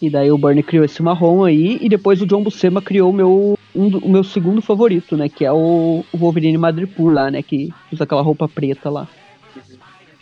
E 0.00 0.08
daí 0.08 0.30
o 0.32 0.38
Burnie 0.38 0.62
criou 0.62 0.84
esse 0.84 1.02
marrom 1.02 1.44
aí, 1.44 1.78
e 1.80 1.88
depois 1.88 2.22
o 2.22 2.26
John 2.26 2.42
Buscema 2.42 2.80
criou 2.80 3.10
o 3.10 3.12
meu, 3.12 3.58
um 3.74 3.86
o 3.98 4.08
meu 4.08 4.24
segundo 4.24 4.62
favorito, 4.62 5.16
né? 5.16 5.28
Que 5.28 5.44
é 5.44 5.52
o, 5.52 6.04
o 6.10 6.16
Wolverine 6.16 6.56
Madripoor 6.56 7.12
lá, 7.12 7.30
né? 7.30 7.42
Que 7.42 7.72
usa 7.92 8.04
aquela 8.04 8.22
roupa 8.22 8.48
preta 8.48 8.88
lá. 8.88 9.06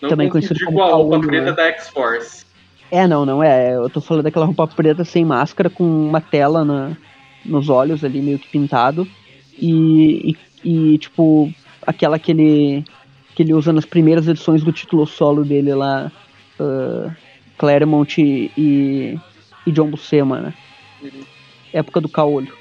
não 0.03 0.09
também 0.09 0.29
conhecido 0.29 0.59
com 0.61 0.73
como 0.73 0.83
a 0.83 0.93
roupa 0.93 1.21
preta 1.21 1.51
né? 1.51 1.53
da 1.53 1.67
X-Force. 1.69 2.45
É, 2.91 3.07
não, 3.07 3.25
não 3.25 3.43
é. 3.43 3.75
Eu 3.75 3.89
tô 3.89 4.01
falando 4.01 4.25
daquela 4.25 4.47
roupa 4.47 4.67
preta 4.67 5.05
sem 5.05 5.25
máscara, 5.25 5.71
com 5.71 5.85
uma 5.85 6.21
tela 6.21 6.65
na, 6.65 6.97
nos 7.45 7.69
olhos 7.69 8.03
ali, 8.03 8.21
meio 8.21 8.39
que 8.39 8.49
pintado. 8.49 9.07
E, 9.57 10.35
e, 10.65 10.95
e, 10.95 10.99
tipo, 10.99 11.53
aquela 11.87 12.19
que 12.19 12.33
ele, 12.33 12.85
que 13.35 13.43
ele 13.45 13.55
usa 13.55 13.73
nas 13.73 13.85
primeiras 13.85 14.27
edições 14.27 14.65
do 14.65 14.73
título 14.73 15.07
solo 15.07 15.45
dele 15.45 15.73
lá, 15.75 16.11
ah, 16.59 17.11
Claremont 17.57 18.21
e, 18.21 19.19
e, 19.69 19.73
John 19.73 19.89
Buscema, 19.91 20.41
né? 20.41 20.55
Uhum. 21.03 21.23
Época 21.73 22.01
do 22.01 22.09
caolho. 22.09 22.53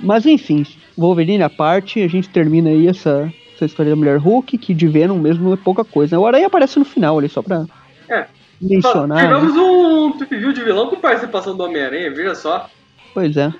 Mas 0.00 0.26
enfim, 0.26 0.66
Wolverine 0.96 1.42
à 1.42 1.50
parte, 1.50 2.00
a 2.02 2.08
gente 2.08 2.28
termina 2.28 2.70
aí 2.70 2.86
essa, 2.88 3.32
essa 3.54 3.64
história 3.64 3.90
da 3.90 3.96
Mulher 3.96 4.18
Hulk, 4.18 4.58
que 4.58 4.74
de 4.74 4.86
Venom 4.86 5.18
mesmo 5.18 5.52
é 5.52 5.56
pouca 5.56 5.84
coisa. 5.84 6.14
né? 6.16 6.20
O 6.20 6.26
Aranha 6.26 6.46
aparece 6.46 6.78
no 6.78 6.84
final 6.84 7.18
ali, 7.18 7.28
só 7.28 7.42
pra 7.42 7.64
É. 8.08 8.26
mencionar. 8.60 9.22
né? 9.30 9.34
Tivemos 9.34 9.56
um 9.56 10.12
trip 10.18 10.36
view 10.36 10.52
de 10.52 10.62
vilão 10.62 10.88
com 10.88 10.96
participação 10.96 11.56
do 11.56 11.64
Homem-Aranha, 11.64 12.10
veja 12.12 12.34
só. 12.34 12.68
Pois 13.14 13.36
é. 13.36 13.52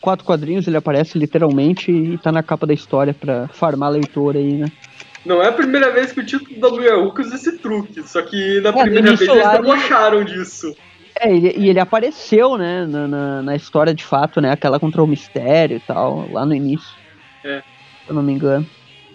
Quatro 0.00 0.24
quadrinhos, 0.24 0.66
ele 0.68 0.76
aparece 0.76 1.18
literalmente 1.18 1.90
e 1.90 2.18
tá 2.18 2.30
na 2.30 2.42
capa 2.42 2.66
da 2.66 2.72
história 2.72 3.12
pra 3.12 3.48
farmar 3.48 3.90
leitor 3.90 4.36
aí, 4.36 4.54
né? 4.54 4.66
Não 5.26 5.42
é 5.42 5.48
a 5.48 5.52
primeira 5.52 5.90
vez 5.92 6.12
que 6.12 6.20
o 6.20 6.24
título 6.24 6.58
da 6.60 6.70
Mulher 6.70 6.94
Hulk 6.94 7.20
usa 7.20 7.34
esse 7.34 7.58
truque, 7.58 8.02
só 8.08 8.22
que 8.22 8.60
na 8.60 8.70
É, 8.70 8.72
primeira 8.82 9.16
vez 9.16 9.20
eles 9.28 9.50
debocharam 9.52 10.24
disso. 10.24 10.74
É, 11.20 11.30
ele- 11.34 11.54
e 11.56 11.68
ele 11.68 11.80
apareceu, 11.80 12.56
né, 12.56 12.86
na, 12.86 13.08
na, 13.08 13.42
na 13.42 13.56
história 13.56 13.92
de 13.94 14.04
fato, 14.04 14.40
né? 14.40 14.52
Aquela 14.52 14.78
contra 14.78 15.02
o 15.02 15.06
mistério 15.06 15.76
e 15.78 15.80
tal, 15.80 16.28
lá 16.30 16.44
no 16.46 16.54
início. 16.54 16.94
É. 17.44 17.60
Se 18.04 18.10
eu 18.10 18.14
não 18.14 18.22
me 18.22 18.32
engano. 18.32 18.66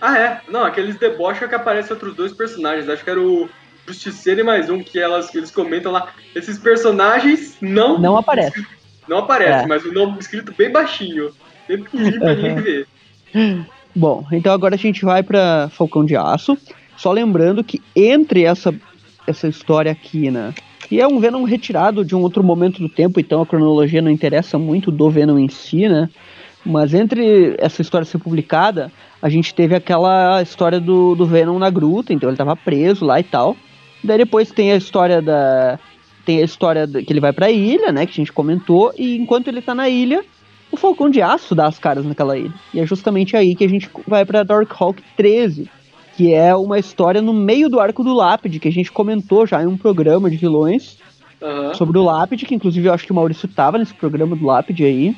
Ah, 0.01 0.17
é? 0.19 0.41
Não, 0.49 0.63
aqueles 0.65 0.97
debocham 0.97 1.47
que 1.47 1.55
aparecem 1.55 1.93
outros 1.93 2.13
dois 2.15 2.33
personagens. 2.33 2.89
Acho 2.89 3.03
que 3.03 3.09
era 3.09 3.21
o 3.21 3.49
Justiceiro 3.87 4.41
e 4.41 4.43
mais 4.43 4.69
um, 4.69 4.83
que 4.83 4.99
elas, 4.99 5.29
que 5.29 5.37
eles 5.37 5.49
comentam 5.51 5.91
lá. 5.91 6.09
Esses 6.35 6.57
personagens 6.57 7.57
não. 7.61 7.97
Não 7.99 8.17
aparece. 8.17 8.65
Não 9.07 9.17
aparecem, 9.19 9.63
É. 9.63 9.67
mas 9.67 9.83
o 9.85 9.93
nome 9.93 10.19
escrito 10.19 10.53
bem 10.57 10.71
baixinho. 10.71 11.31
Bem 11.67 11.81
pequenininho 11.83 12.19
pra 12.19 12.35
ninguém 12.35 12.55
ver. 12.55 12.87
Bom, 13.95 14.25
então 14.31 14.51
agora 14.53 14.75
a 14.75 14.77
gente 14.77 15.05
vai 15.05 15.21
pra 15.23 15.69
Falcão 15.71 16.03
de 16.05 16.15
Aço. 16.17 16.57
Só 16.97 17.11
lembrando 17.11 17.63
que 17.63 17.81
entre 17.95 18.43
essa, 18.43 18.73
essa 19.27 19.47
história 19.47 19.91
aqui, 19.91 20.29
né? 20.31 20.53
Que 20.93 21.01
é 21.01 21.07
um 21.07 21.19
Venom 21.19 21.43
retirado 21.43 22.05
de 22.05 22.15
um 22.15 22.21
outro 22.21 22.43
momento 22.43 22.79
do 22.79 22.87
tempo, 22.87 23.19
então 23.19 23.41
a 23.41 23.47
cronologia 23.47 23.99
não 23.99 24.11
interessa 24.11 24.59
muito 24.59 24.91
do 24.91 25.09
Venom 25.09 25.39
em 25.39 25.49
si, 25.49 25.89
né? 25.89 26.07
Mas 26.63 26.93
entre 26.93 27.55
essa 27.57 27.81
história 27.81 28.05
ser 28.05 28.19
publicada, 28.19 28.91
a 29.19 29.27
gente 29.27 29.55
teve 29.55 29.73
aquela 29.73 30.39
história 30.43 30.79
do, 30.79 31.15
do 31.15 31.25
Venom 31.25 31.57
na 31.57 31.71
gruta, 31.71 32.13
então 32.13 32.29
ele 32.29 32.37
tava 32.37 32.55
preso 32.55 33.05
lá 33.05 33.19
e 33.19 33.23
tal. 33.23 33.57
Daí 34.03 34.19
depois 34.19 34.51
tem 34.51 34.71
a 34.71 34.75
história 34.75 35.19
da. 35.19 35.79
Tem 36.27 36.37
a 36.37 36.45
história 36.45 36.87
que 36.87 37.11
ele 37.11 37.19
vai 37.19 37.33
pra 37.33 37.49
ilha, 37.49 37.91
né? 37.91 38.05
Que 38.05 38.11
a 38.11 38.21
gente 38.23 38.31
comentou, 38.31 38.93
e 38.95 39.17
enquanto 39.17 39.47
ele 39.47 39.63
tá 39.63 39.73
na 39.73 39.89
ilha, 39.89 40.23
o 40.71 40.77
Falcão 40.77 41.09
de 41.09 41.23
Aço 41.23 41.55
dá 41.55 41.65
as 41.65 41.79
caras 41.79 42.05
naquela 42.05 42.37
ilha. 42.37 42.53
E 42.71 42.79
é 42.79 42.85
justamente 42.85 43.35
aí 43.35 43.55
que 43.55 43.63
a 43.63 43.69
gente 43.69 43.89
vai 44.07 44.23
pra 44.25 44.43
Darkhawk 44.43 45.01
13, 45.17 45.67
que 46.15 46.33
é 46.33 46.55
uma 46.55 46.79
história 46.79 47.21
no 47.21 47.33
meio 47.33 47.69
do 47.69 47.79
arco 47.79 48.03
do 48.03 48.13
Lápide, 48.13 48.59
que 48.59 48.67
a 48.67 48.71
gente 48.71 48.91
comentou 48.91 49.45
já 49.45 49.61
em 49.61 49.67
um 49.67 49.77
programa 49.77 50.29
de 50.29 50.37
vilões 50.37 50.97
Aham. 51.41 51.73
sobre 51.73 51.97
o 51.97 52.03
Lápide, 52.03 52.45
que 52.45 52.55
inclusive 52.55 52.87
eu 52.87 52.93
acho 52.93 53.05
que 53.05 53.11
o 53.11 53.15
Maurício 53.15 53.47
tava 53.47 53.77
nesse 53.77 53.93
programa 53.93 54.35
do 54.35 54.45
Lápide 54.45 54.83
aí. 54.83 55.15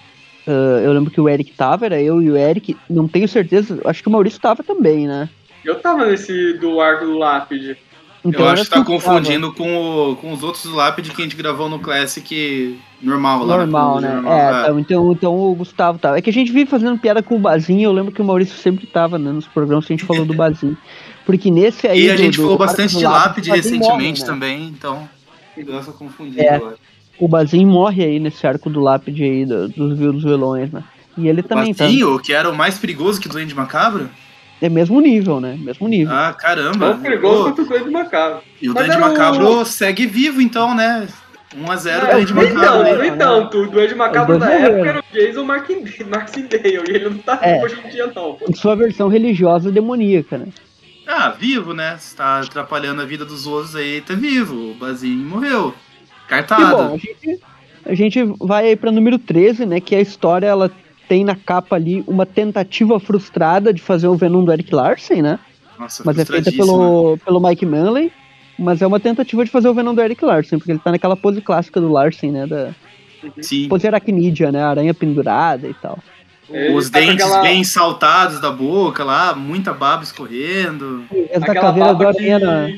Ah, 0.47 0.81
eu 0.83 0.93
lembro 0.93 1.11
que 1.11 1.19
o 1.19 1.27
Eric 1.27 1.51
tava, 1.53 1.85
era 1.85 2.01
eu 2.01 2.21
e 2.21 2.29
o 2.29 2.37
Eric, 2.37 2.77
não 2.89 3.07
tenho 3.07 3.27
certeza, 3.27 3.79
acho 3.85 4.01
que 4.01 4.09
o 4.09 4.11
Maurício 4.11 4.39
tava 4.39 4.63
também, 4.63 5.07
né? 5.07 5.29
Eu 5.63 5.79
tava 5.79 6.05
nesse 6.05 6.53
do 6.53 6.79
arco 6.79 7.05
do 7.05 7.17
Lápide. 7.17 7.75
Então 8.25 8.41
eu 8.45 8.49
acho 8.49 8.63
que 8.63 8.69
tá 8.71 8.77
assim 8.77 8.85
confundindo 8.85 9.53
com, 9.53 10.11
o- 10.11 10.15
com 10.15 10.33
os 10.33 10.41
outros 10.41 10.65
lápides 10.65 11.13
que 11.15 11.21
a 11.21 11.25
gente 11.25 11.35
gravou 11.35 11.69
no 11.69 11.77
Classic 11.79 12.79
normal 13.01 13.45
lá. 13.45 13.57
Normal, 13.57 14.01
né? 14.01 14.07
cronologia 14.07 14.31
É, 14.39 14.43
normal, 14.51 14.79
então, 14.79 14.79
então, 14.79 15.11
então 15.11 15.39
o 15.51 15.55
Gustavo 15.55 15.99
tava. 15.99 16.17
É 16.17 16.21
que 16.21 16.29
a 16.29 16.33
gente 16.33 16.51
vive 16.51 16.69
fazendo 16.69 16.97
piada 16.97 17.21
com 17.21 17.35
o 17.35 17.39
Bazinho, 17.39 17.83
eu 17.83 17.93
lembro 17.93 18.11
que 18.11 18.21
o 18.21 18.25
Maurício 18.25 18.57
sempre 18.57 18.87
tava, 18.87 19.19
né, 19.19 19.31
nos 19.31 19.47
programas 19.47 19.85
que 19.85 19.93
a 19.93 19.95
gente 19.95 20.05
falou 20.05 20.25
do 20.25 20.33
Bazinho. 20.35 20.77
Porque 21.25 21.49
nesse 21.51 21.87
aí. 21.87 22.05
E 22.05 22.11
a 22.11 22.15
gente 22.17 22.37
do 22.37 22.43
falou 22.43 22.57
bastante 22.57 22.97
de 22.97 23.03
lápide 23.03 23.51
o 23.51 23.53
recentemente 23.53 23.87
morre, 23.89 24.11
né? 24.19 24.25
também, 24.25 24.67
então 24.67 25.09
deu 25.57 25.77
essa 25.77 25.91
confundida 25.91 26.41
É. 26.41 26.55
agora. 26.55 26.75
O 27.19 27.27
Bazinho 27.27 27.67
morre 27.67 28.03
aí 28.03 28.19
nesse 28.19 28.45
arco 28.45 28.69
do 28.69 28.79
lápide 28.81 29.23
aí 29.23 29.45
do- 29.45 29.69
dos 29.69 29.97
dos 29.97 30.23
vilões, 30.23 30.69
né? 30.71 30.83
E 31.17 31.27
ele 31.29 31.41
também 31.41 31.73
tá. 31.73 31.85
Bazinho, 31.85 32.19
que 32.19 32.33
era 32.33 32.49
o 32.49 32.55
mais 32.55 32.77
perigoso 32.77 33.21
que 33.21 33.27
o 33.27 33.29
Duende 33.31 33.55
Macabro? 33.55 34.09
É 34.61 34.69
mesmo 34.69 34.99
nível, 35.01 35.39
né? 35.41 35.57
Mesmo 35.59 35.87
nível. 35.87 36.13
Ah, 36.13 36.33
caramba. 36.33 36.91
Tão 36.91 37.01
perigoso 37.01 37.43
quanto 37.43 37.61
o 37.61 37.65
Duende 37.65 37.89
Macabro. 37.89 38.41
E 38.61 38.69
o 38.69 38.73
Mas 38.73 38.85
Duende 38.85 38.95
era 39.03 39.05
o- 39.05 39.09
Macabro 39.11 39.65
segue 39.65 40.05
vivo, 40.07 40.41
então, 40.41 40.73
né? 40.75 41.07
1x0 41.55 42.05
É, 42.07 42.11
Duende 42.13 42.33
nem 42.33 42.53
Macabro. 42.53 42.83
tanto, 42.83 42.97
né? 43.01 43.11
tanto. 43.17 43.57
O 43.59 43.67
Duende 43.67 43.95
Macabro 43.95 44.37
dois 44.39 44.51
época 44.51 44.89
era 44.89 44.99
o 44.99 45.03
Jason 45.13 45.43
Martindale. 45.43 45.85
E 46.89 46.95
ele 46.95 47.09
não 47.09 47.17
tá 47.17 47.39
É. 47.41 47.53
vivo 47.53 47.65
hoje 47.65 47.77
em 47.85 47.89
dia, 47.89 48.11
não. 48.15 48.37
Sua 48.53 48.75
versão 48.75 49.07
religiosa 49.07 49.71
demoníaca, 49.71 50.37
né? 50.37 50.47
Ah, 51.07 51.29
vivo, 51.29 51.73
né? 51.73 51.97
Você 51.99 52.15
tá 52.15 52.39
atrapalhando 52.39 53.01
a 53.01 53.05
vida 53.05 53.23
dos 53.25 53.45
outros 53.45 53.75
aí, 53.75 54.01
tá 54.01 54.13
vivo. 54.15 54.71
O 54.71 54.73
Bazinho 54.73 55.17
morreu. 55.29 55.73
E 56.25 56.29
Cartado. 56.29 56.75
bom, 56.75 56.93
a 56.95 56.97
gente, 56.97 57.39
a 57.85 57.93
gente 57.93 58.23
vai 58.39 58.65
aí 58.69 58.75
pra 58.75 58.91
número 58.91 59.19
13, 59.19 59.65
né? 59.65 59.79
Que 59.79 59.95
a 59.95 60.01
história 60.01 60.47
ela 60.47 60.71
tem 61.07 61.23
na 61.23 61.35
capa 61.35 61.75
ali 61.75 62.03
uma 62.07 62.25
tentativa 62.25 62.99
frustrada 62.99 63.73
de 63.73 63.81
fazer 63.81 64.07
o 64.07 64.15
Venom 64.15 64.43
do 64.43 64.51
Eric 64.51 64.73
Larsen, 64.73 65.21
né? 65.21 65.39
Nossa, 65.79 66.03
Mas 66.05 66.17
é 66.19 66.25
feita 66.25 66.51
pelo, 66.51 67.17
pelo 67.17 67.39
Mike 67.39 67.65
Manley. 67.65 68.11
Mas 68.57 68.81
é 68.81 68.87
uma 68.87 68.99
tentativa 68.99 69.43
de 69.43 69.51
fazer 69.51 69.67
o 69.67 69.73
Venom 69.73 69.93
do 69.93 70.01
Eric 70.01 70.23
Larsen, 70.23 70.57
porque 70.57 70.71
ele 70.71 70.79
tá 70.79 70.89
naquela 70.91 71.17
pose 71.17 71.41
clássica 71.41 71.81
do 71.81 71.91
Larsen, 71.91 72.31
né? 72.31 72.47
Da 72.47 72.69
Sim. 73.41 73.67
pose 73.67 73.85
aracnídea, 73.85 74.51
né? 74.51 74.63
Aranha 74.63 74.93
pendurada 74.93 75.67
e 75.67 75.73
tal. 75.73 75.99
Ele 76.49 76.73
Os 76.75 76.89
tá 76.89 76.99
dentes 76.99 77.25
aquela- 77.25 77.41
bem 77.41 77.63
saltados 77.63 78.39
da 78.39 78.51
boca 78.51 79.03
lá, 79.03 79.35
muita 79.35 79.73
baba 79.73 80.03
escorrendo. 80.03 81.03
Essa 81.29 81.39
Aquela 81.45 81.61
caveira 81.61 81.93
do 81.93 81.97
baba 81.97 82.13
que... 82.13 82.31
Aranha 82.31 82.39
na, 82.39 82.77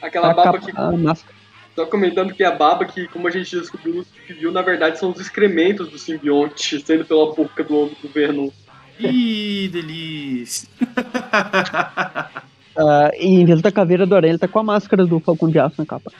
Aquela 0.00 0.28
na 0.28 0.34
baba 0.34 0.58
capa, 0.58 0.66
que... 0.92 0.96
máscara. 0.96 1.34
Só 1.74 1.84
comentando 1.86 2.32
que 2.32 2.42
a 2.42 2.52
baba, 2.52 2.84
que 2.86 3.06
como 3.08 3.28
a 3.28 3.30
gente 3.30 3.50
descobriu 3.58 4.04
no 4.28 4.40
viu, 4.40 4.52
na 4.52 4.62
verdade 4.62 4.98
são 4.98 5.10
os 5.10 5.20
excrementos 5.20 5.88
do 5.88 5.98
simbionte, 5.98 6.80
saindo 6.80 7.04
pela 7.04 7.34
boca 7.34 7.62
do, 7.64 7.86
do 7.86 8.08
Venom. 8.08 8.50
Ih, 8.98 9.68
delícia. 9.68 10.68
Ah, 12.80 13.10
e 13.18 13.26
em 13.26 13.44
vez 13.44 13.60
da 13.60 13.72
caveira 13.72 14.06
do 14.06 14.14
Aranha, 14.14 14.30
ele 14.30 14.38
tá 14.38 14.46
com 14.46 14.60
a 14.60 14.62
máscara 14.62 15.04
do 15.04 15.18
Falcão 15.18 15.50
de 15.50 15.58
Aço 15.58 15.74
na 15.78 15.84
capa. 15.84 16.12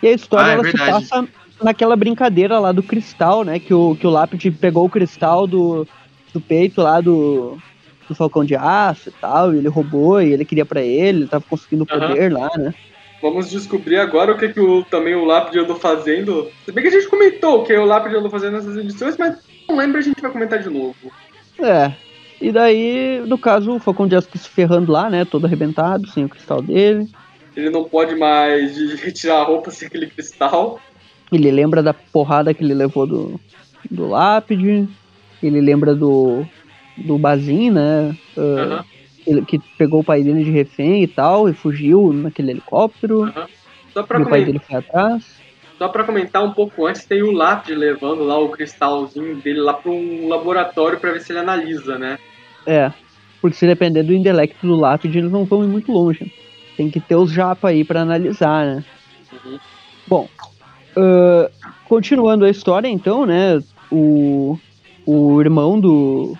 E 0.00 0.06
a 0.06 0.12
história 0.12 0.46
Ah, 0.46 0.50
é 0.50 0.54
ela 0.54 0.64
se 0.70 0.76
passa 0.76 1.28
naquela 1.60 1.96
brincadeira 1.96 2.58
lá 2.60 2.70
do 2.70 2.84
cristal, 2.84 3.42
né? 3.42 3.58
Que 3.58 3.74
o, 3.74 3.96
que 3.96 4.06
o 4.06 4.10
Lápide 4.10 4.52
pegou 4.52 4.84
o 4.84 4.88
cristal 4.88 5.44
do, 5.44 5.84
do 6.32 6.40
peito 6.40 6.80
lá 6.80 7.00
do, 7.00 7.58
do 8.08 8.14
Falcão 8.14 8.44
de 8.44 8.54
Aço 8.54 9.08
e 9.08 9.12
tal, 9.12 9.54
e 9.54 9.58
ele 9.58 9.68
roubou 9.68 10.22
e 10.22 10.32
ele 10.32 10.44
queria 10.44 10.64
pra 10.64 10.80
ele, 10.80 11.22
ele 11.22 11.28
tava 11.28 11.44
conseguindo 11.48 11.82
o 11.82 11.86
poder 11.86 12.32
lá, 12.32 12.48
né? 12.56 12.72
Vamos 13.22 13.50
descobrir 13.50 13.96
agora 13.96 14.32
o 14.32 14.38
que, 14.38 14.48
que 14.48 14.60
o, 14.60 14.84
também 14.84 15.14
o 15.14 15.24
Lápide 15.24 15.60
andou 15.60 15.76
fazendo. 15.76 16.50
Se 16.64 16.72
bem 16.72 16.82
que 16.82 16.88
a 16.88 16.92
gente 16.92 17.08
comentou 17.08 17.60
o 17.60 17.64
que 17.64 17.74
o 17.74 17.84
Lápide 17.84 18.16
andou 18.16 18.30
fazendo 18.30 18.54
nessas 18.54 18.76
edições, 18.76 19.16
mas 19.16 19.38
não 19.68 19.76
lembro, 19.76 19.98
a 19.98 20.02
gente 20.02 20.20
vai 20.20 20.30
comentar 20.30 20.58
de 20.58 20.68
novo. 20.68 20.94
É. 21.58 21.92
E 22.40 22.52
daí, 22.52 23.22
no 23.26 23.38
caso, 23.38 23.74
o 23.74 23.80
Falcão 23.80 24.06
de 24.06 24.20
se 24.20 24.48
ferrando 24.48 24.92
lá, 24.92 25.08
né? 25.08 25.24
Todo 25.24 25.46
arrebentado, 25.46 26.06
sem 26.08 26.24
o 26.24 26.28
cristal 26.28 26.60
dele. 26.60 27.08
Ele 27.56 27.70
não 27.70 27.84
pode 27.84 28.14
mais 28.14 28.76
retirar 29.00 29.40
a 29.40 29.44
roupa 29.44 29.70
sem 29.70 29.88
aquele 29.88 30.08
cristal. 30.08 30.78
Ele 31.32 31.50
lembra 31.50 31.82
da 31.82 31.94
porrada 31.94 32.52
que 32.52 32.62
ele 32.62 32.74
levou 32.74 33.06
do, 33.06 33.40
do 33.90 34.06
lápide. 34.06 34.86
Ele 35.42 35.60
lembra 35.62 35.94
do, 35.94 36.44
do 36.98 37.16
Bazin, 37.16 37.70
né? 37.70 38.14
Aham, 38.36 38.84
que 39.46 39.58
pegou 39.76 40.00
o 40.00 40.04
pai 40.04 40.22
dele 40.22 40.44
de 40.44 40.50
refém 40.50 41.02
e 41.02 41.06
tal, 41.06 41.48
e 41.48 41.52
fugiu 41.52 42.12
naquele 42.12 42.52
helicóptero. 42.52 43.24
aham. 43.24 43.46
Só 43.92 44.02
pra, 44.02 44.20
o 44.20 44.24
pai 44.24 44.44
comentar, 44.44 44.46
dele 44.46 44.58
foi 44.58 44.76
atrás. 44.76 45.40
só 45.78 45.88
pra 45.88 46.04
comentar 46.04 46.44
um 46.44 46.52
pouco 46.52 46.86
antes, 46.86 47.06
tem 47.06 47.22
o 47.22 47.32
Lápide 47.32 47.74
levando 47.74 48.24
lá 48.24 48.38
o 48.38 48.50
cristalzinho 48.50 49.36
dele 49.36 49.60
lá 49.60 49.72
pra 49.72 49.90
um 49.90 50.28
laboratório 50.28 51.00
pra 51.00 51.12
ver 51.12 51.22
se 51.22 51.32
ele 51.32 51.38
analisa, 51.38 51.98
né? 51.98 52.18
É. 52.66 52.92
Porque 53.40 53.56
se 53.56 53.66
depender 53.66 54.02
do 54.02 54.12
intelecto 54.12 54.66
do 54.66 54.76
lápide, 54.76 55.18
eles 55.18 55.30
não 55.30 55.44
vão 55.44 55.64
ir 55.64 55.68
muito 55.68 55.92
longe. 55.92 56.30
Tem 56.76 56.90
que 56.90 57.00
ter 57.00 57.16
os 57.16 57.30
japa 57.30 57.68
aí 57.68 57.84
pra 57.84 58.02
analisar, 58.02 58.66
né? 58.66 58.84
Uhum. 59.32 59.58
Bom, 60.06 60.28
Uh, 60.96 61.50
continuando 61.84 62.46
a 62.46 62.50
história, 62.50 62.88
então, 62.88 63.26
né? 63.26 63.62
O, 63.92 64.58
o 65.04 65.40
irmão 65.42 65.78
do, 65.78 66.34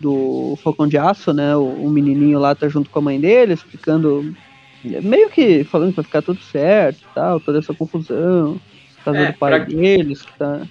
do 0.00 0.56
Falcão 0.62 0.88
de 0.88 0.96
Aço, 0.98 1.32
né? 1.32 1.54
O, 1.56 1.64
o 1.64 1.90
menininho 1.90 2.38
lá 2.38 2.54
tá 2.54 2.68
junto 2.68 2.88
com 2.90 2.98
a 2.98 3.02
mãe 3.02 3.20
dele, 3.20 3.52
explicando. 3.54 4.34
Meio 4.82 5.28
que 5.28 5.62
falando 5.62 5.90
que 5.90 5.96
vai 5.96 6.04
ficar 6.04 6.22
tudo 6.22 6.40
certo 6.40 6.98
e 7.02 7.14
tal, 7.14 7.38
toda 7.38 7.58
essa 7.58 7.74
confusão. 7.74 8.58
Tá 9.04 9.14
É, 9.14 9.32
do 9.32 9.38
pai 9.38 9.50
pra- 9.56 9.64
deles, 9.64 10.22
que 10.22 10.38
tá. 10.38 10.62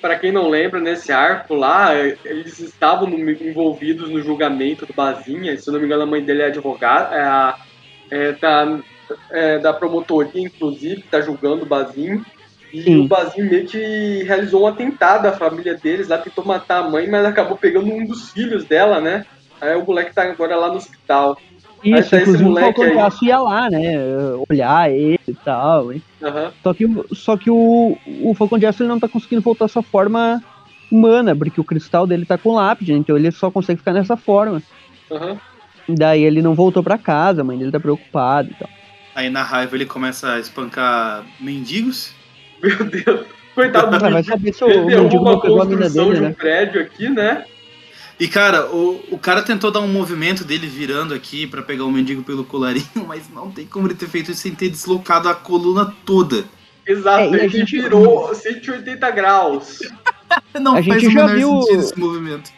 Pra 0.00 0.16
quem 0.18 0.30
não 0.30 0.48
lembra, 0.48 0.78
nesse 0.78 1.10
arco 1.10 1.54
lá, 1.54 1.92
eles 2.24 2.60
estavam 2.60 3.08
no- 3.08 3.30
envolvidos 3.30 4.08
no 4.10 4.22
julgamento 4.22 4.86
do 4.86 4.92
Bazinha. 4.92 5.56
Se 5.58 5.68
eu 5.68 5.72
não 5.72 5.80
me 5.80 5.86
engano, 5.86 6.02
a 6.02 6.06
mãe 6.06 6.22
dele 6.22 6.42
é 6.42 6.46
advogada, 6.46 7.14
é, 7.16 7.22
a- 7.22 7.56
é 8.10 8.32
da, 8.32 8.78
é 9.30 9.58
da 9.58 9.72
promotoria, 9.72 10.42
inclusive, 10.42 11.02
que 11.02 11.08
tá 11.08 11.20
julgando 11.20 11.62
o 11.62 11.66
Bazinho. 11.66 12.24
E 12.72 12.82
Sim. 12.82 13.04
o 13.04 13.08
Bazinho 13.08 13.48
meio 13.48 13.66
que 13.66 14.22
realizou 14.24 14.64
um 14.64 14.66
atentado 14.66 15.26
à 15.26 15.32
família 15.32 15.74
deles 15.74 16.08
lá, 16.08 16.18
tentou 16.18 16.44
matar 16.44 16.84
a 16.84 16.90
mãe, 16.90 17.08
mas 17.08 17.24
acabou 17.24 17.56
pegando 17.56 17.92
um 17.92 18.04
dos 18.04 18.30
filhos 18.30 18.64
dela, 18.64 19.00
né? 19.00 19.24
Aí 19.60 19.74
o 19.76 19.84
moleque 19.84 20.14
tá 20.14 20.22
agora 20.22 20.56
lá 20.56 20.68
no 20.68 20.76
hospital. 20.76 21.38
Isso, 21.82 22.10
tá 22.10 22.16
esse 22.16 22.16
inclusive 22.16 22.44
o 22.44 22.48
moleque 22.48 22.66
Falcão 22.66 22.84
de 22.84 23.00
aí. 23.00 23.06
Aço 23.06 23.24
ia 23.24 23.38
lá, 23.38 23.70
né? 23.70 23.92
Olhar 24.48 24.90
ele 24.90 25.20
e 25.26 25.34
tal. 25.34 25.92
hein? 25.92 26.02
Aham. 26.22 26.52
Só 26.62 26.74
que, 26.74 26.86
só 27.12 27.36
que 27.36 27.50
o, 27.50 27.96
o 28.22 28.34
Falcão 28.34 28.58
de 28.58 28.66
Aço 28.66 28.82
ele 28.82 28.88
não 28.88 29.00
tá 29.00 29.08
conseguindo 29.08 29.42
voltar 29.42 29.66
à 29.66 29.68
sua 29.68 29.82
forma 29.82 30.42
humana, 30.90 31.34
porque 31.34 31.60
o 31.60 31.64
cristal 31.64 32.06
dele 32.06 32.26
tá 32.26 32.36
com 32.38 32.54
lápide, 32.54 32.92
né? 32.92 32.98
então 32.98 33.16
ele 33.16 33.30
só 33.30 33.50
consegue 33.50 33.78
ficar 33.78 33.92
nessa 33.92 34.16
forma. 34.16 34.62
Aham. 35.10 35.38
Daí 35.88 36.22
ele 36.22 36.42
não 36.42 36.54
voltou 36.54 36.82
pra 36.82 36.98
casa, 36.98 37.42
a 37.42 37.44
mãe 37.44 37.56
dele 37.56 37.70
tá 37.70 37.78
preocupada 37.78 38.48
e 38.50 38.54
tal. 38.54 38.68
Aí 39.14 39.30
na 39.30 39.42
raiva 39.42 39.76
ele 39.76 39.86
começa 39.86 40.32
a 40.32 40.40
espancar 40.40 41.24
mendigos. 41.40 42.12
Meu 42.62 42.84
Deus. 42.84 43.26
Coitado 43.54 43.98
do 43.98 44.04
Ah, 44.04 44.10
vai 44.10 44.22
saber 44.22 44.52
se 44.52 44.62
o 44.64 44.68
Ele 44.68 44.80
mendigo 44.80 45.08
derruba 45.08 45.30
não 45.30 45.38
a 45.38 45.40
pegou 45.40 45.62
a 45.62 45.64
mina 45.64 45.76
construção 45.82 46.04
dele, 46.08 46.16
de 46.18 46.24
um 46.24 46.28
né? 46.28 46.34
prédio 46.38 46.80
aqui, 46.82 47.08
né? 47.08 47.44
E 48.18 48.28
cara, 48.28 48.66
o, 48.66 49.02
o 49.10 49.18
cara 49.18 49.42
tentou 49.42 49.70
dar 49.70 49.80
um 49.80 49.88
movimento 49.88 50.42
dele 50.44 50.66
virando 50.66 51.12
aqui 51.14 51.46
pra 51.46 51.62
pegar 51.62 51.84
o 51.84 51.90
mendigo 51.92 52.22
pelo 52.22 52.44
colarinho, 52.44 52.86
mas 53.06 53.28
não 53.34 53.50
tem 53.50 53.66
como 53.66 53.86
ele 53.86 53.94
ter 53.94 54.08
feito 54.08 54.30
isso 54.30 54.40
sem 54.40 54.54
ter 54.54 54.68
deslocado 54.68 55.28
a 55.28 55.34
coluna 55.34 55.92
toda. 56.04 56.44
Exato, 56.86 57.34
É, 57.34 57.40
a 57.40 57.44
ele 57.44 57.48
gente- 57.48 57.80
virou 57.80 58.34
180 58.34 59.10
graus. 59.10 59.78
Não 60.60 60.72
A 60.76 60.82
faz 60.82 60.84
gente 61.02 61.06
o 61.06 61.10
já 61.10 61.26
menor 61.26 61.36
viu- 61.36 61.62
sentido 61.62 61.80
esse 61.82 61.98
movimento. 61.98 62.50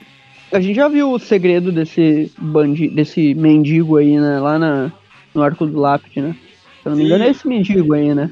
A 0.53 0.61
gente 0.61 0.75
já 0.77 0.89
viu 0.89 1.13
o 1.13 1.19
segredo 1.19 1.71
desse 1.71 2.33
bandi 2.39 2.89
desse 2.89 3.35
mendigo 3.35 3.97
aí, 3.97 4.19
né? 4.19 4.39
Lá 4.41 4.59
na, 4.59 4.93
no 5.35 5.43
arco 5.43 5.67
do 5.67 5.79
lápide, 5.79 6.21
né? 6.23 6.35
Se 6.83 6.89
eu 6.89 6.91
não 6.91 6.97
me 6.99 7.05
engano, 7.05 7.25
é 7.25 7.31
esse 7.31 7.47
mendigo 7.47 7.93
aí, 7.95 8.15
né? 8.15 8.31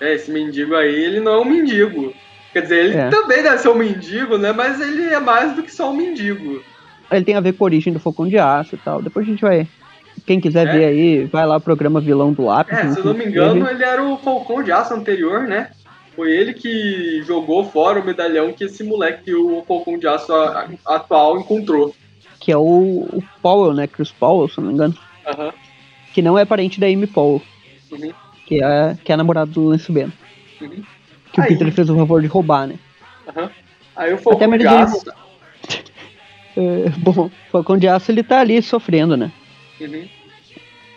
É, 0.00 0.14
esse 0.14 0.30
mendigo 0.30 0.74
aí, 0.74 0.94
ele 0.94 1.20
não 1.20 1.32
é 1.32 1.40
um 1.40 1.44
mendigo. 1.44 2.12
Quer 2.52 2.62
dizer, 2.62 2.84
ele 2.84 2.94
É. 2.96 3.08
também 3.10 3.42
deve 3.42 3.58
ser 3.58 3.68
um 3.68 3.74
mendigo, 3.74 4.38
né? 4.38 4.52
Mas 4.52 4.80
ele 4.80 5.02
é 5.04 5.18
mais 5.20 5.54
do 5.54 5.62
que 5.62 5.72
só 5.74 5.90
um 5.90 5.96
mendigo. 5.96 6.62
Ele 7.10 7.24
tem 7.24 7.34
a 7.34 7.40
ver 7.40 7.52
com 7.54 7.64
a 7.64 7.66
origem 7.66 7.92
do 7.92 7.98
Falcão 8.00 8.28
de 8.28 8.38
Aço 8.38 8.74
e 8.74 8.78
tal. 8.78 9.02
Depois 9.02 9.26
a 9.26 9.30
gente 9.30 9.40
vai. 9.42 9.66
Quem 10.26 10.40
quiser 10.40 10.66
É. 10.66 10.72
ver 10.72 10.84
aí, 10.84 11.24
vai 11.24 11.46
lá 11.46 11.56
o 11.56 11.60
programa 11.60 12.00
Vilão 12.00 12.32
do 12.32 12.44
Lápide. 12.44 12.80
É, 12.80 12.84
no 12.84 12.92
se 12.94 12.98
eu 13.00 13.04
não 13.06 13.14
me 13.14 13.24
engano, 13.24 13.68
ele 13.68 13.82
era 13.84 14.02
o 14.02 14.16
Falcão 14.18 14.62
de 14.62 14.70
Aço 14.72 14.92
anterior, 14.94 15.42
né? 15.42 15.70
Foi 16.14 16.30
ele 16.32 16.52
que 16.52 17.22
jogou 17.24 17.64
fora 17.64 18.00
o 18.00 18.04
medalhão 18.04 18.52
que 18.52 18.64
esse 18.64 18.82
moleque, 18.82 19.32
o 19.32 19.62
Falcão 19.66 19.96
de 19.96 20.06
Aço 20.08 20.32
atual, 20.86 21.38
encontrou. 21.38 21.94
Que 22.40 22.50
é 22.52 22.56
o, 22.56 23.08
o 23.12 23.22
Powell, 23.40 23.72
né? 23.74 23.86
Chris 23.86 24.10
Powell, 24.10 24.48
se 24.48 24.58
eu 24.58 24.62
não 24.64 24.68
me 24.70 24.74
engano. 24.74 24.94
Aham. 25.26 25.52
Que 26.12 26.20
não 26.22 26.36
é 26.38 26.44
parente 26.44 26.80
da 26.80 26.86
Amy 26.86 27.06
Powell. 27.06 27.40
Uhum. 27.92 28.10
Que 28.48 28.64
é, 28.64 28.96
que 29.04 29.12
é 29.12 29.14
a 29.14 29.18
namorada 29.18 29.50
do 29.50 29.64
Lance 29.64 29.92
Beno. 29.92 30.12
Uhum. 30.58 30.82
Que 31.32 31.40
o 31.40 31.44
Aí. 31.44 31.48
Peter 31.50 31.70
fez 31.70 31.90
o 31.90 31.96
favor 31.96 32.22
de 32.22 32.26
roubar, 32.26 32.66
né? 32.66 32.76
Aham. 33.28 33.50
Aí 33.94 34.10
o 34.10 34.14
Até 34.14 34.22
Falcão 34.22 34.48
Mary 34.48 34.62
de 34.62 34.68
Aço. 34.68 35.04
É, 36.56 36.88
bom, 36.96 37.26
o 37.26 37.30
Falcão 37.52 37.76
de 37.76 37.86
Aço 37.86 38.10
ele 38.10 38.22
tá 38.22 38.40
ali 38.40 38.62
sofrendo, 38.62 39.18
né? 39.18 39.30
Uhum. 39.78 40.08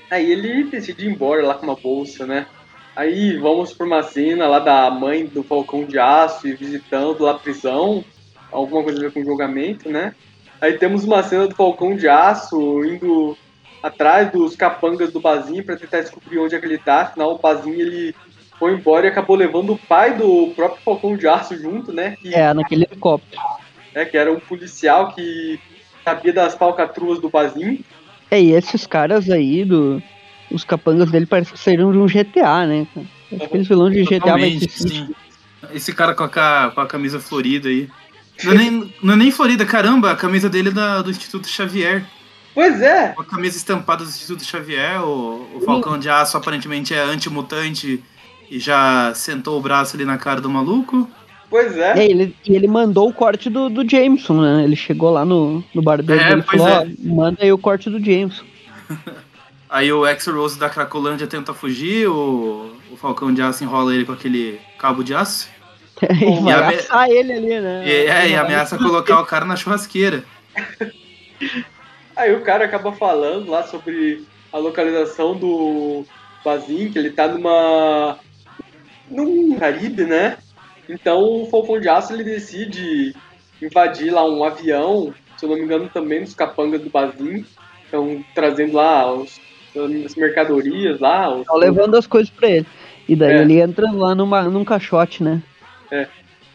Aí 0.10 0.32
ele 0.32 0.64
decide 0.64 1.06
ir 1.06 1.10
embora 1.12 1.46
lá 1.46 1.56
com 1.56 1.66
uma 1.66 1.76
bolsa, 1.76 2.26
né? 2.26 2.48
Aí 2.96 3.38
vamos 3.38 3.74
por 3.74 3.86
uma 3.86 4.02
cena 4.02 4.48
lá 4.48 4.60
da 4.60 4.90
mãe 4.90 5.26
do 5.26 5.44
Falcão 5.44 5.84
de 5.84 6.00
Aço 6.00 6.48
e 6.48 6.54
visitando 6.54 7.24
lá 7.24 7.32
a 7.32 7.40
prisão, 7.40 8.04
alguma 8.50 8.82
coisa 8.82 9.00
a 9.00 9.02
ver 9.04 9.12
com 9.12 9.26
julgamento, 9.26 9.90
né? 9.90 10.16
Aí 10.62 10.78
temos 10.78 11.04
uma 11.04 11.22
cena 11.22 11.48
do 11.48 11.56
Falcão 11.56 11.96
de 11.96 12.08
Aço 12.08 12.84
indo 12.86 13.38
atrás 13.82 14.32
dos 14.32 14.56
capangas 14.56 15.12
do 15.12 15.20
Bazinho 15.20 15.64
pra 15.64 15.76
tentar 15.76 16.02
descobrir 16.02 16.40
onde 16.40 16.56
é 16.56 16.60
que 16.60 16.66
ele 16.66 16.78
tá. 16.78 17.02
Afinal, 17.02 17.34
o 17.34 17.38
Bazinho 17.40 17.80
ele 17.80 18.16
foi 18.60 18.74
embora 18.74 19.08
e 19.08 19.10
acabou 19.10 19.36
levando 19.36 19.74
o 19.74 19.78
pai 19.78 20.16
do 20.16 20.52
próprio 20.56 20.82
Falcão 20.84 21.18
de 21.18 21.28
Aço 21.28 21.58
junto, 21.58 21.92
né? 21.92 22.16
Que, 22.22 22.34
É, 22.34 22.54
naquele 22.54 22.86
helicóptero. 22.86 23.42
né, 23.96 24.06
que 24.06 24.18
era 24.18 24.32
um 24.32 24.40
policial 24.40 25.14
que 25.14 25.60
sabia 26.04 26.32
das 26.32 26.56
falcatruas 26.56 27.20
do 27.20 27.30
Bazinho. 27.30 27.84
É, 28.30 28.42
e 28.42 28.52
esses 28.54 28.86
caras 28.88 29.30
aí, 29.30 29.66
do, 29.66 30.02
os 30.50 30.64
capangas 30.64 31.12
dele, 31.12 31.26
parece 31.26 31.52
que 31.52 31.60
saíram 31.60 31.92
de 31.92 31.98
um 31.98 32.06
GTA, 32.06 32.66
né? 32.66 32.88
Aqueles 33.42 33.68
vilões 33.68 33.94
de 33.94 34.04
GTA 34.04 34.38
vai 34.38 34.60
sim. 34.70 35.10
Esse 35.74 35.94
cara 35.94 36.14
com 36.14 36.24
a, 36.24 36.72
com 36.74 36.82
a 36.82 36.88
camisa 36.88 37.20
florida 37.20 37.70
aí. 37.70 37.90
Não 38.44 38.54
é, 38.54 38.56
nem, 38.56 38.94
não 39.04 39.14
é 39.14 39.18
nem 39.18 39.32
florida, 39.32 39.66
caramba, 39.66 40.12
a 40.12 40.16
camisa 40.16 40.50
dele 40.50 40.70
é 40.70 40.72
da, 40.72 41.02
do 41.02 41.12
Instituto 41.12 41.48
Xavier. 41.48 42.04
Pois 42.54 42.82
é, 42.82 43.10
Com 43.10 43.22
a 43.22 43.26
camisa 43.26 43.56
estampada 43.58 44.04
do 44.04 44.10
Instituto 44.10 44.44
Xavier, 44.44 45.02
o, 45.04 45.48
o 45.56 45.62
Falcão 45.66 45.98
de 45.98 46.10
Aço 46.10 46.36
aparentemente 46.38 46.94
é 46.94 47.00
anti-mutante 47.02 48.04
e 48.50 48.60
já 48.60 49.14
sentou 49.16 49.58
o 49.58 49.62
braço 49.62 49.96
ali 49.96 50.04
na 50.04 50.18
cara 50.18 50.42
do 50.42 50.50
maluco. 50.50 51.10
pois 51.50 51.78
é. 51.78 52.00
É, 52.00 52.06
ele, 52.10 52.36
e 52.46 52.54
ele 52.54 52.68
mandou 52.68 53.08
o 53.10 53.14
corte 53.14 53.50
do, 53.50 53.70
do 53.70 53.90
Jameson, 53.90 54.42
né? 54.42 54.64
Ele 54.66 54.76
chegou 54.76 55.10
lá 55.12 55.24
no, 55.24 55.64
no 55.74 55.82
barbeiro 55.82 56.22
É, 56.22 56.30
dele 56.30 56.42
e 56.42 56.44
pois 56.44 56.62
falou, 56.62 56.78
é. 56.84 56.90
manda 57.00 57.38
aí 57.42 57.52
o 57.54 57.58
corte 57.58 57.90
do 57.90 58.04
Jameson. 58.04 58.44
Aí 59.74 59.90
o 59.94 60.06
X-Rose 60.06 60.60
da 60.60 60.70
Cracolândia 60.70 61.26
tenta 61.28 61.54
fugir, 61.54 62.06
o, 62.10 62.76
o 62.92 62.98
Falcão 62.98 63.34
de 63.34 63.42
Aço 63.42 63.64
enrola 63.64 63.96
ele 63.96 64.04
com 64.04 64.12
aquele 64.12 64.60
cabo 64.78 65.02
de 65.02 65.14
aço. 65.16 65.48
e 66.04 66.42
vai 66.42 66.54
a 66.54 66.68
me- 66.68 66.76
assar 66.76 67.10
ele 67.10 67.32
ali, 67.32 67.60
né? 67.62 67.84
E, 67.88 67.92
é, 68.06 68.30
e 68.32 68.36
ameaça 68.36 68.78
colocar 68.78 69.22
o 69.22 69.26
cara 69.26 69.46
na 69.46 69.56
churrasqueira. 69.56 70.26
Aí 72.16 72.34
o 72.34 72.42
cara 72.42 72.66
acaba 72.66 72.92
falando 72.92 73.50
lá 73.50 73.64
sobre 73.64 74.26
a 74.52 74.58
localização 74.58 75.36
do 75.36 76.06
Bazin, 76.44 76.92
que 76.92 77.00
ele 77.00 77.12
tá 77.12 77.28
numa. 77.28 78.18
num 79.10 79.56
Caribe, 79.58 80.04
né? 80.04 80.38
Então 80.90 81.44
o 81.44 81.50
Falcão 81.50 81.80
de 81.80 81.88
Aço 81.88 82.14
ele 82.14 82.24
decide 82.24 83.16
invadir 83.62 84.12
lá 84.12 84.26
um 84.26 84.44
avião, 84.44 85.14
se 85.38 85.46
eu 85.46 85.50
não 85.50 85.56
me 85.58 85.64
engano 85.64 85.90
também 85.90 86.24
dos 86.24 86.34
capangas 86.34 86.82
do 86.82 86.90
Bazin. 86.90 87.46
Estão 87.86 88.24
trazendo 88.34 88.74
lá 88.74 89.12
os, 89.14 89.40
as 90.06 90.16
mercadorias 90.16 91.00
lá. 91.00 91.34
Os, 91.34 91.46
Tá 91.46 91.56
levando 91.56 91.96
as 91.96 92.08
coisas 92.08 92.30
pra 92.30 92.50
ele. 92.50 92.66
E 93.08 93.16
daí 93.16 93.34
É. 93.34 93.42
ele 93.42 93.60
entra 93.60 93.92
lá 93.92 94.16
numa, 94.16 94.44
num 94.44 94.64
caixote, 94.64 95.24
né? 95.24 95.42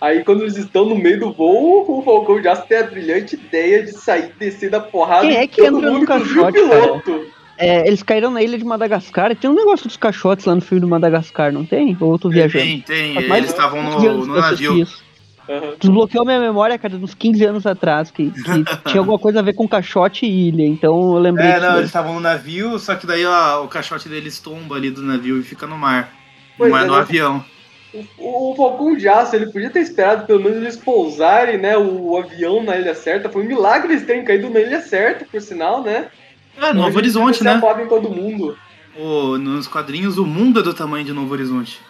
Aí 0.00 0.22
quando 0.24 0.42
eles 0.42 0.56
estão 0.56 0.85
no 0.85 0.94
meio 0.94 1.18
do 1.18 1.32
voo, 1.32 1.85
o 1.88 2.02
Falcão 2.02 2.38
Aço 2.50 2.66
tem 2.68 2.78
a 2.78 2.82
brilhante 2.82 3.35
ideia 3.35 3.82
de 3.82 3.92
sair 3.92 4.32
descer 4.38 4.70
da 4.70 4.80
porrada. 4.80 5.26
Quem 5.26 5.37
é 5.37 5.46
que 5.46 5.62
entra 5.62 5.72
mundo, 5.72 5.90
num 5.90 6.02
inclusive 6.02 6.38
o 6.38 6.52
caixote. 6.52 7.37
É, 7.59 7.87
eles 7.87 8.02
caíram 8.02 8.30
na 8.30 8.42
ilha 8.42 8.59
de 8.59 8.64
Madagascar. 8.64 9.35
Tem 9.35 9.48
um 9.48 9.54
negócio 9.54 9.87
dos 9.87 9.96
caixotes 9.96 10.44
lá 10.44 10.54
no 10.54 10.61
filme 10.61 10.80
do 10.80 10.88
Madagascar, 10.88 11.50
não 11.50 11.64
tem? 11.64 11.96
Ou 11.98 12.12
eu 12.12 12.18
tô 12.18 12.28
viajando? 12.28 12.64
Tem, 12.64 12.80
tem. 12.82 13.16
Eles 13.16 13.50
estavam 13.50 13.82
15 13.94 14.06
anos 14.06 14.26
no, 14.26 14.35
no 14.35 14.40
navio. 14.40 14.87
Aham. 15.48 15.74
Desbloqueou 15.78 16.24
minha 16.24 16.40
memória, 16.40 16.76
cara, 16.76 16.98
dos 16.98 17.14
15 17.14 17.44
anos 17.44 17.66
atrás, 17.66 18.11
que, 18.11 18.30
que 18.30 18.42
tinha 18.90 19.00
alguma 19.00 19.18
coisa 19.18 19.38
a 19.38 19.42
ver 19.42 19.52
com 19.52 19.66
caixote 19.66 20.26
e 20.26 20.48
ilha, 20.48 20.66
então 20.66 21.14
eu 21.14 21.20
lembrei 21.20 21.46
É, 21.46 21.61
não, 21.61 21.68
daí. 21.68 21.76
eles 21.78 21.87
estavam 21.87 22.14
no 22.14 22.20
navio, 22.20 22.78
só 22.78 22.96
que 22.96 23.06
daí 23.06 23.24
ó, 23.24 23.62
o 23.62 23.68
caixote 23.68 24.09
deles 24.09 24.40
tomba 24.40 24.74
ali 24.74 24.90
do 24.90 25.02
navio 25.02 25.38
e 25.38 25.44
fica 25.44 25.66
no 25.66 25.78
mar. 25.78 26.12
Pois 26.59 26.70
não 26.70 26.78
é 26.78 26.82
é, 26.82 26.87
no 26.87 26.94
né? 26.94 26.98
avião. 26.98 27.44
O, 28.18 28.52
o 28.52 28.54
Falcão 28.56 28.96
de 28.96 29.09
Aço, 29.09 29.35
ele 29.37 29.50
podia 29.50 29.70
ter 29.70 29.80
esperado 29.80 30.26
pelo 30.26 30.42
menos 30.42 30.59
eles 30.59 30.76
pousarem, 30.76 31.59
né, 31.59 31.76
o, 31.76 32.16
avião 32.16 32.62
na 32.62 32.76
ilha 32.76 32.94
certa. 32.94 33.28
Foi 33.28 33.42
um 33.42 33.46
milagre 33.46 33.92
eles 33.92 34.04
terem 34.06 34.24
caído 34.24 34.50
na 34.50 34.61
ilha 34.61 34.80
certa, 34.80 35.24
por 35.24 35.40
sinal, 35.40 35.82
né? 35.82 36.09
É, 36.61 36.72
Novo 36.72 36.96
Horizonte, 36.96 37.42
né? 37.44 37.61
em 37.82 37.87
todo 37.88 38.11
mundo. 38.11 38.56
O- 38.98 39.37
nos 39.38 39.68
quadrinhos, 39.68 40.16
o 40.16 40.24
mundo 40.24 40.61
é 40.61 40.62
do 40.62 40.72
tamanho 40.72 41.04
de 41.04 41.12
Novo 41.12 41.32
Horizonte. 41.32 41.80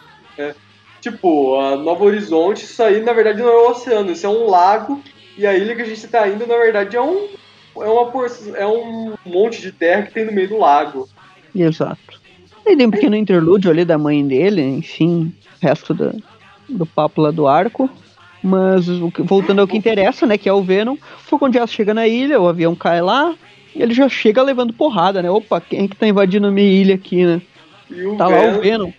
Tipo, 1.00 1.60
a 1.60 1.76
Novo 1.76 2.04
Horizonte, 2.04 2.64
isso 2.64 2.82
aí 2.82 3.00
na 3.00 3.12
verdade 3.12 3.40
não 3.40 3.48
é 3.48 3.62
um 3.66 3.70
oceano, 3.70 4.10
isso 4.10 4.26
é 4.26 4.28
um 4.28 4.48
lago. 4.48 5.00
E 5.38 5.46
a 5.46 5.54
ilha 5.56 5.76
que 5.76 5.82
a 5.82 5.84
gente 5.84 6.06
tá 6.08 6.26
indo, 6.26 6.46
na 6.46 6.56
verdade, 6.56 6.96
é 6.96 7.00
um, 7.00 7.28
é 7.76 7.88
uma 7.88 8.06
por- 8.10 8.30
é 8.54 8.66
um 8.66 9.14
monte 9.24 9.60
de 9.60 9.70
terra 9.70 10.02
que 10.02 10.12
tem 10.14 10.24
no 10.24 10.32
meio 10.32 10.48
do 10.48 10.58
lago. 10.58 11.08
Exato. 11.54 12.20
Aí 12.66 12.76
tem 12.76 12.86
um 12.86 12.90
pequeno 12.90 13.14
interlúdio 13.14 13.70
ali 13.70 13.84
da 13.84 13.96
mãe 13.96 14.26
dele, 14.26 14.62
enfim, 14.62 15.32
resto 15.60 15.94
da, 15.94 16.12
do 16.68 16.86
papo 16.86 17.20
lá 17.20 17.30
do 17.30 17.46
arco. 17.46 17.88
Mas 18.42 18.86
voltando 19.18 19.60
ao 19.60 19.66
que 19.66 19.76
interessa, 19.76 20.24
né, 20.26 20.38
que 20.38 20.48
é 20.48 20.52
o 20.52 20.62
Venom, 20.62 20.94
o 20.94 20.98
Falcão 21.18 21.48
de 21.48 21.58
Aço 21.58 21.72
chega 21.74 21.92
na 21.92 22.06
ilha, 22.06 22.40
o 22.40 22.46
avião 22.46 22.76
cai 22.76 23.00
lá, 23.00 23.34
e 23.74 23.82
ele 23.82 23.92
já 23.92 24.08
chega 24.08 24.40
levando 24.42 24.72
porrada, 24.72 25.20
né? 25.20 25.28
Opa, 25.30 25.60
quem 25.60 25.84
é 25.84 25.88
que 25.88 25.96
tá 25.96 26.06
invadindo 26.06 26.46
a 26.46 26.50
minha 26.50 26.68
ilha 26.68 26.94
aqui, 26.94 27.24
né? 27.24 27.40
E 27.90 28.16
Tá 28.16 28.28
lá 28.28 28.36
Venom- 28.38 28.58
o 28.58 28.60
Venom. 28.60 28.92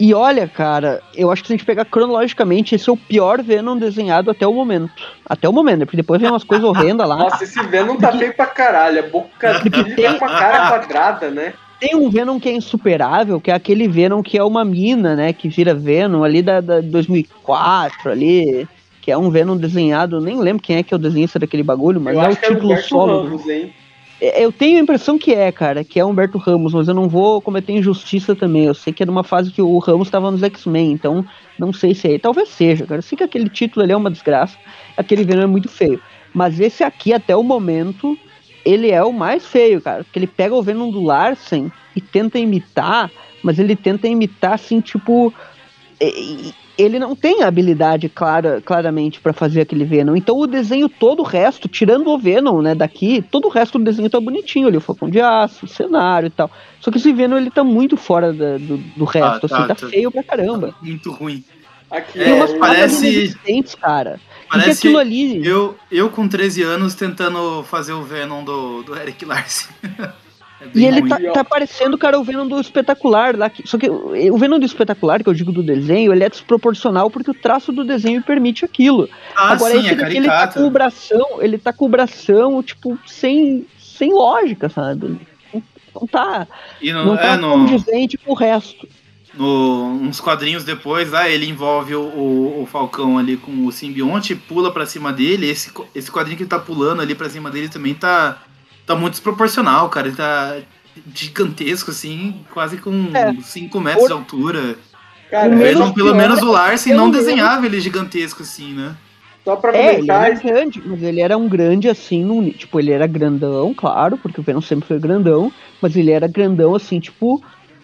E 0.00 0.14
olha, 0.14 0.48
cara, 0.48 1.00
eu 1.14 1.30
acho 1.30 1.42
que 1.42 1.48
se 1.48 1.52
a 1.52 1.56
gente 1.56 1.66
pegar 1.66 1.84
cronologicamente, 1.84 2.74
esse 2.74 2.88
é 2.88 2.92
o 2.92 2.96
pior 2.96 3.42
Venom 3.42 3.76
desenhado 3.76 4.30
até 4.30 4.46
o 4.46 4.52
momento. 4.54 4.90
Até 5.28 5.48
o 5.48 5.52
momento, 5.52 5.80
né? 5.80 5.84
porque 5.84 5.96
depois 5.98 6.20
vem 6.20 6.30
umas 6.30 6.42
coisas 6.42 6.64
horrendas 6.66 7.06
lá. 7.08 7.16
Nossa, 7.16 7.44
esse 7.44 7.62
Venom 7.64 7.96
tá 7.96 8.10
feio 8.10 8.34
pra 8.34 8.46
caralho. 8.46 9.00
A 9.00 9.08
boca 9.08 9.60
dele 9.60 9.94
tá 10.02 10.18
com 10.18 10.24
a 10.24 10.28
cara 10.28 10.68
quadrada, 10.70 11.30
né? 11.30 11.52
Tem 11.82 11.96
um 11.96 12.08
Venom 12.08 12.38
que 12.38 12.48
é 12.48 12.52
insuperável, 12.52 13.40
que 13.40 13.50
é 13.50 13.54
aquele 13.54 13.88
Venom 13.88 14.22
que 14.22 14.38
é 14.38 14.44
uma 14.44 14.64
mina, 14.64 15.16
né? 15.16 15.32
Que 15.32 15.48
vira 15.48 15.74
Venom 15.74 16.22
ali 16.22 16.40
da, 16.40 16.60
da 16.60 16.80
2004, 16.80 18.08
ali. 18.08 18.68
Que 19.00 19.10
é 19.10 19.18
um 19.18 19.30
Venom 19.30 19.56
desenhado, 19.56 20.20
nem 20.20 20.38
lembro 20.38 20.62
quem 20.62 20.76
é 20.76 20.84
que 20.84 20.94
é 20.94 20.96
o 20.96 21.00
desenhista 21.00 21.40
daquele 21.40 21.64
bagulho, 21.64 22.00
mas 22.00 22.14
Eu 22.14 22.20
é 22.20 22.22
o 22.22 22.26
era 22.26 22.36
título 22.36 22.66
Humberto 22.66 22.88
solo. 22.88 23.22
Ramos, 23.24 23.48
hein? 23.48 23.74
É, 24.20 24.44
Eu 24.44 24.52
tenho 24.52 24.78
a 24.78 24.80
impressão 24.80 25.18
que 25.18 25.34
é, 25.34 25.50
cara, 25.50 25.82
que 25.82 25.98
é 25.98 26.04
Humberto 26.04 26.38
Ramos, 26.38 26.72
mas 26.72 26.86
eu 26.86 26.94
não 26.94 27.08
vou 27.08 27.42
cometer 27.42 27.72
injustiça 27.72 28.36
também. 28.36 28.66
Eu 28.66 28.74
sei 28.74 28.92
que 28.92 29.02
é 29.02 29.06
numa 29.06 29.24
fase 29.24 29.50
que 29.50 29.60
o 29.60 29.76
Ramos 29.78 30.06
estava 30.06 30.30
nos 30.30 30.44
X-Men, 30.44 30.92
então 30.92 31.26
não 31.58 31.72
sei 31.72 31.96
se 31.96 32.14
é. 32.14 32.16
Talvez 32.16 32.48
seja, 32.50 32.86
cara. 32.86 33.00
Eu 33.00 33.02
sei 33.02 33.18
que 33.18 33.24
aquele 33.24 33.48
título 33.48 33.82
ali 33.82 33.92
é 33.92 33.96
uma 33.96 34.08
desgraça, 34.08 34.56
aquele 34.96 35.24
Venom 35.24 35.42
é 35.42 35.46
muito 35.46 35.68
feio. 35.68 36.00
Mas 36.32 36.60
esse 36.60 36.84
aqui, 36.84 37.12
até 37.12 37.34
o 37.34 37.42
momento, 37.42 38.16
ele 38.64 38.90
é 38.90 39.02
o 39.02 39.12
mais 39.12 39.44
feio, 39.46 39.80
cara. 39.80 40.04
Porque 40.04 40.18
ele 40.18 40.26
pega 40.26 40.54
o 40.54 40.62
Venom 40.62 40.90
do 40.90 41.02
Larsen 41.02 41.70
e 41.96 42.00
tenta 42.00 42.38
imitar, 42.38 43.10
mas 43.42 43.58
ele 43.58 43.74
tenta 43.76 44.06
imitar 44.08 44.54
assim, 44.54 44.80
tipo. 44.80 45.32
e- 46.00 46.48
e- 46.48 46.54
Ele 46.78 46.98
não 46.98 47.14
tem 47.14 47.42
a 47.42 47.48
habilidade 47.48 48.08
clara, 48.08 48.62
claramente 48.64 49.20
pra 49.20 49.34
fazer 49.34 49.60
aquele 49.60 49.84
Venom. 49.84 50.16
Então 50.16 50.38
o 50.38 50.46
desenho 50.46 50.88
todo 50.88 51.20
o 51.20 51.22
resto, 51.22 51.68
tirando 51.68 52.08
o 52.08 52.18
Venom, 52.18 52.62
né, 52.62 52.74
daqui, 52.74 53.20
todo 53.30 53.44
o 53.44 53.50
resto 53.50 53.78
do 53.78 53.84
desenho 53.84 54.08
tá 54.08 54.18
bonitinho 54.18 54.68
ali, 54.68 54.78
o 54.78 54.80
Falcão 54.80 55.10
de 55.10 55.20
Aço, 55.20 55.66
o 55.66 55.68
cenário 55.68 56.28
e 56.28 56.30
tal. 56.30 56.50
Só 56.80 56.90
que 56.90 56.96
esse 56.96 57.12
Venom 57.12 57.36
ele 57.36 57.50
tá 57.50 57.62
muito 57.62 57.94
fora 57.98 58.32
da- 58.32 58.56
do, 58.56 58.78
do 58.78 59.04
resto, 59.04 59.46
tá, 59.46 59.54
assim, 59.58 59.68
tá 59.68 59.74
tá. 59.74 59.86
feio 59.86 60.10
pra 60.10 60.22
caramba. 60.22 60.74
Muito 60.80 61.12
ruim. 61.12 61.44
Aqui, 61.90 62.18
É, 62.20 62.24
Tem 62.24 62.32
umas 62.32 62.52
parece- 62.54 63.36
cara. 63.78 64.18
E 64.52 64.58
que 64.58 64.58
Parece 64.60 64.86
aquilo 64.86 64.98
ali. 64.98 65.46
eu, 65.46 65.76
eu 65.90 66.10
com 66.10 66.28
13 66.28 66.62
anos 66.62 66.94
tentando 66.94 67.62
fazer 67.64 67.92
o 67.92 68.02
Venom 68.02 68.44
do, 68.44 68.82
do 68.82 68.96
Eric 68.96 69.24
Larsen. 69.24 69.68
É 70.62 70.78
E 70.78 70.84
ele 70.84 71.08
tá, 71.08 71.18
tá 71.32 71.44
parecendo, 71.44 71.98
cara, 71.98 72.20
o 72.20 72.22
Venom 72.22 72.46
do 72.46 72.60
espetacular 72.60 73.36
lá. 73.36 73.50
Só 73.64 73.76
que 73.76 73.90
o 73.90 74.38
Venom 74.38 74.60
do 74.60 74.64
espetacular, 74.64 75.20
que 75.20 75.28
eu 75.28 75.34
digo 75.34 75.50
do 75.50 75.60
desenho, 75.60 76.12
ele 76.12 76.22
é 76.22 76.28
desproporcional 76.28 77.10
porque 77.10 77.32
o 77.32 77.34
traço 77.34 77.72
do 77.72 77.82
desenho 77.82 78.22
permite 78.22 78.64
aquilo. 78.64 79.08
Ah, 79.34 79.54
Agora 79.54 79.72
sim, 79.72 79.80
esse 79.80 79.88
é 79.88 79.94
daqui, 79.96 80.16
ele 80.16 80.28
tá 80.28 80.46
com 80.46 80.64
o 80.64 80.70
bração, 80.70 81.26
ele 81.40 81.58
tá 81.58 81.72
com 81.72 81.86
o 81.86 81.88
bração, 81.88 82.62
tipo, 82.62 82.96
sem, 83.04 83.66
sem 83.76 84.12
lógica, 84.12 84.68
sabe? 84.68 85.18
Não, 85.52 85.62
não 86.00 86.06
tá, 86.06 86.46
E 86.80 86.92
no, 86.92 87.06
não 87.06 87.16
tá 87.16 87.32
é, 87.32 87.36
no, 87.38 87.50
condizente 87.50 88.16
com 88.16 88.30
o 88.30 88.36
resto. 88.36 88.86
No, 89.34 89.86
uns 90.02 90.20
quadrinhos 90.20 90.64
depois, 90.64 91.10
lá 91.10 91.28
ele 91.28 91.46
envolve 91.48 91.94
o, 91.94 92.02
o, 92.02 92.62
o 92.62 92.66
Falcão 92.66 93.18
ali 93.18 93.36
com 93.36 93.66
o 93.66 93.72
simbionte, 93.72 94.34
pula 94.34 94.72
pra 94.72 94.86
cima 94.86 95.12
dele. 95.12 95.48
Esse, 95.48 95.70
esse 95.94 96.10
quadrinho 96.10 96.36
que 96.36 96.42
ele 96.42 96.50
tá 96.50 96.58
pulando 96.58 97.00
ali 97.02 97.14
pra 97.14 97.30
cima 97.30 97.50
dele 97.50 97.68
também 97.68 97.94
tá, 97.94 98.42
tá 98.86 98.94
muito 98.94 99.12
desproporcional, 99.14 99.88
cara. 99.88 100.08
Ele 100.08 100.16
tá 100.16 100.56
gigantesco, 101.14 101.90
assim, 101.90 102.44
quase 102.52 102.76
com 102.76 103.10
É. 103.14 103.34
5 103.40 103.80
metros 103.80 104.02
Por- 104.02 104.08
de 104.08 104.12
altura. 104.12 104.76
Cara, 105.30 105.48
O 105.54 105.94
Pelo, 105.94 106.14
menos 106.14 106.42
o 106.42 106.50
Larsen 106.52 106.92
não 106.94 107.10
desenhava 107.10 107.64
ele 107.64 107.80
gigantesco 107.80 108.42
assim, 108.42 108.74
né? 108.74 108.94
só 109.44 109.56
pra 109.56 109.74
É, 109.74 109.84
ele 109.86 110.06
comentar, 110.06 110.26
era 110.30 110.34
grande, 110.38 110.82
mas 110.86 111.02
ele 111.02 111.20
era 111.20 111.36
um 111.36 111.48
grande 111.48 111.88
assim, 111.88 112.22
num, 112.22 112.48
tipo, 112.50 112.78
ele 112.78 112.92
era 112.92 113.06
grandão, 113.08 113.74
claro, 113.74 114.16
porque 114.18 114.38
o 114.40 114.42
Venom 114.42 114.60
sempre 114.60 114.86
foi 114.86 115.00
grandão, 115.00 115.50
mas 115.80 115.96
ele 115.96 116.12
era 116.12 116.28
grandão 116.28 116.76
assim, 116.76 117.00
tipo, 117.00 117.42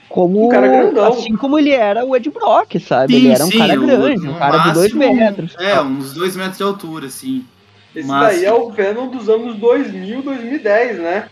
como. 0.08 0.46
Um 0.46 0.48
cara 0.48 0.68
grandão. 0.68 1.06
Assim 1.12 1.36
como 1.36 1.58
ele 1.58 1.70
era 1.70 2.04
o 2.04 2.16
Ed 2.16 2.30
Brock, 2.30 2.78
sabe? 2.80 3.12
Sim, 3.14 3.18
ele 3.20 3.28
era 3.34 3.44
um 3.44 3.50
sim, 3.50 3.58
cara 3.58 3.80
o- 3.80 3.86
grande, 3.86 4.28
um 4.28 4.34
cara 4.34 4.58
de 4.58 4.72
dois 4.72 4.92
máximo, 4.92 5.16
metros. 5.16 5.56
É, 5.58 5.80
uns 5.80 6.14
dois 6.14 6.36
metros 6.36 6.56
de 6.58 6.62
altura, 6.62 7.06
assim. 7.06 7.44
esse 7.96 8.06
Mas- 8.06 8.36
daí 8.36 8.44
é 8.44 8.52
o 8.52 8.70
Venom 8.70 9.08
dos 9.08 9.28
anos 9.28 9.56
2000, 9.56 10.22
2010, 10.22 10.98
né? 10.98 11.28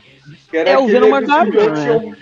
Que 0.51 0.57
era 0.57 0.71
É, 0.71 0.79
o 0.79 0.87
Venom 0.87 1.09
né? 1.11 1.93
um- 1.93 2.15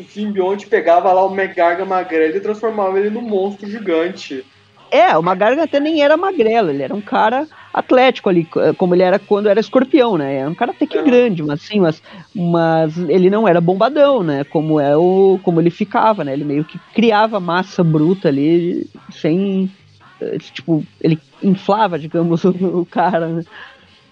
O 0.00 0.04
simbionte 0.04 0.66
pegava 0.66 1.12
lá 1.12 1.24
o 1.24 1.30
Megarga 1.34 1.84
magrelo 1.84 2.36
e 2.36 2.40
transformava 2.40 2.98
ele 3.00 3.10
num 3.10 3.22
monstro 3.22 3.68
gigante. 3.68 4.44
É, 4.90 5.16
o 5.16 5.22
Magarga 5.22 5.64
até 5.64 5.80
nem 5.80 6.02
era 6.02 6.16
magrelo, 6.16 6.70
ele 6.70 6.82
era 6.82 6.94
um 6.94 7.00
cara 7.00 7.46
atlético 7.78 8.28
ali, 8.28 8.42
c- 8.52 8.74
como 8.76 8.94
ele 8.94 9.02
era 9.02 9.18
quando 9.18 9.48
era 9.48 9.60
escorpião, 9.60 10.16
né? 10.18 10.36
Era 10.36 10.50
um 10.50 10.54
cara 10.54 10.72
até 10.72 10.86
que 10.86 10.98
Aham. 10.98 11.04
grande, 11.06 11.42
mas 11.42 11.60
assim, 11.62 11.80
mas, 11.80 12.00
mas 12.34 12.96
ele 13.08 13.30
não 13.30 13.46
era 13.48 13.60
bombadão, 13.60 14.22
né? 14.22 14.44
Como 14.44 14.80
é 14.80 14.96
o. 14.96 15.40
como 15.42 15.60
ele 15.60 15.70
ficava, 15.70 16.24
né? 16.24 16.32
Ele 16.32 16.44
meio 16.44 16.64
que 16.64 16.80
criava 16.92 17.40
massa 17.40 17.84
bruta 17.84 18.28
ali, 18.28 18.88
sem. 19.12 19.72
eh, 20.20 20.38
Tipo, 20.38 20.86
ele 21.02 21.22
inflava, 21.42 21.98
digamos, 21.98 22.44
o, 22.46 22.50
o 22.82 22.86
cara, 22.86 23.28
né? 23.36 23.44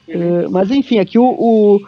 Eh, 0.09 0.49
mas 0.49 0.71
enfim, 0.71 0.99
aqui 0.99 1.19
o, 1.19 1.25
o- 1.25 1.81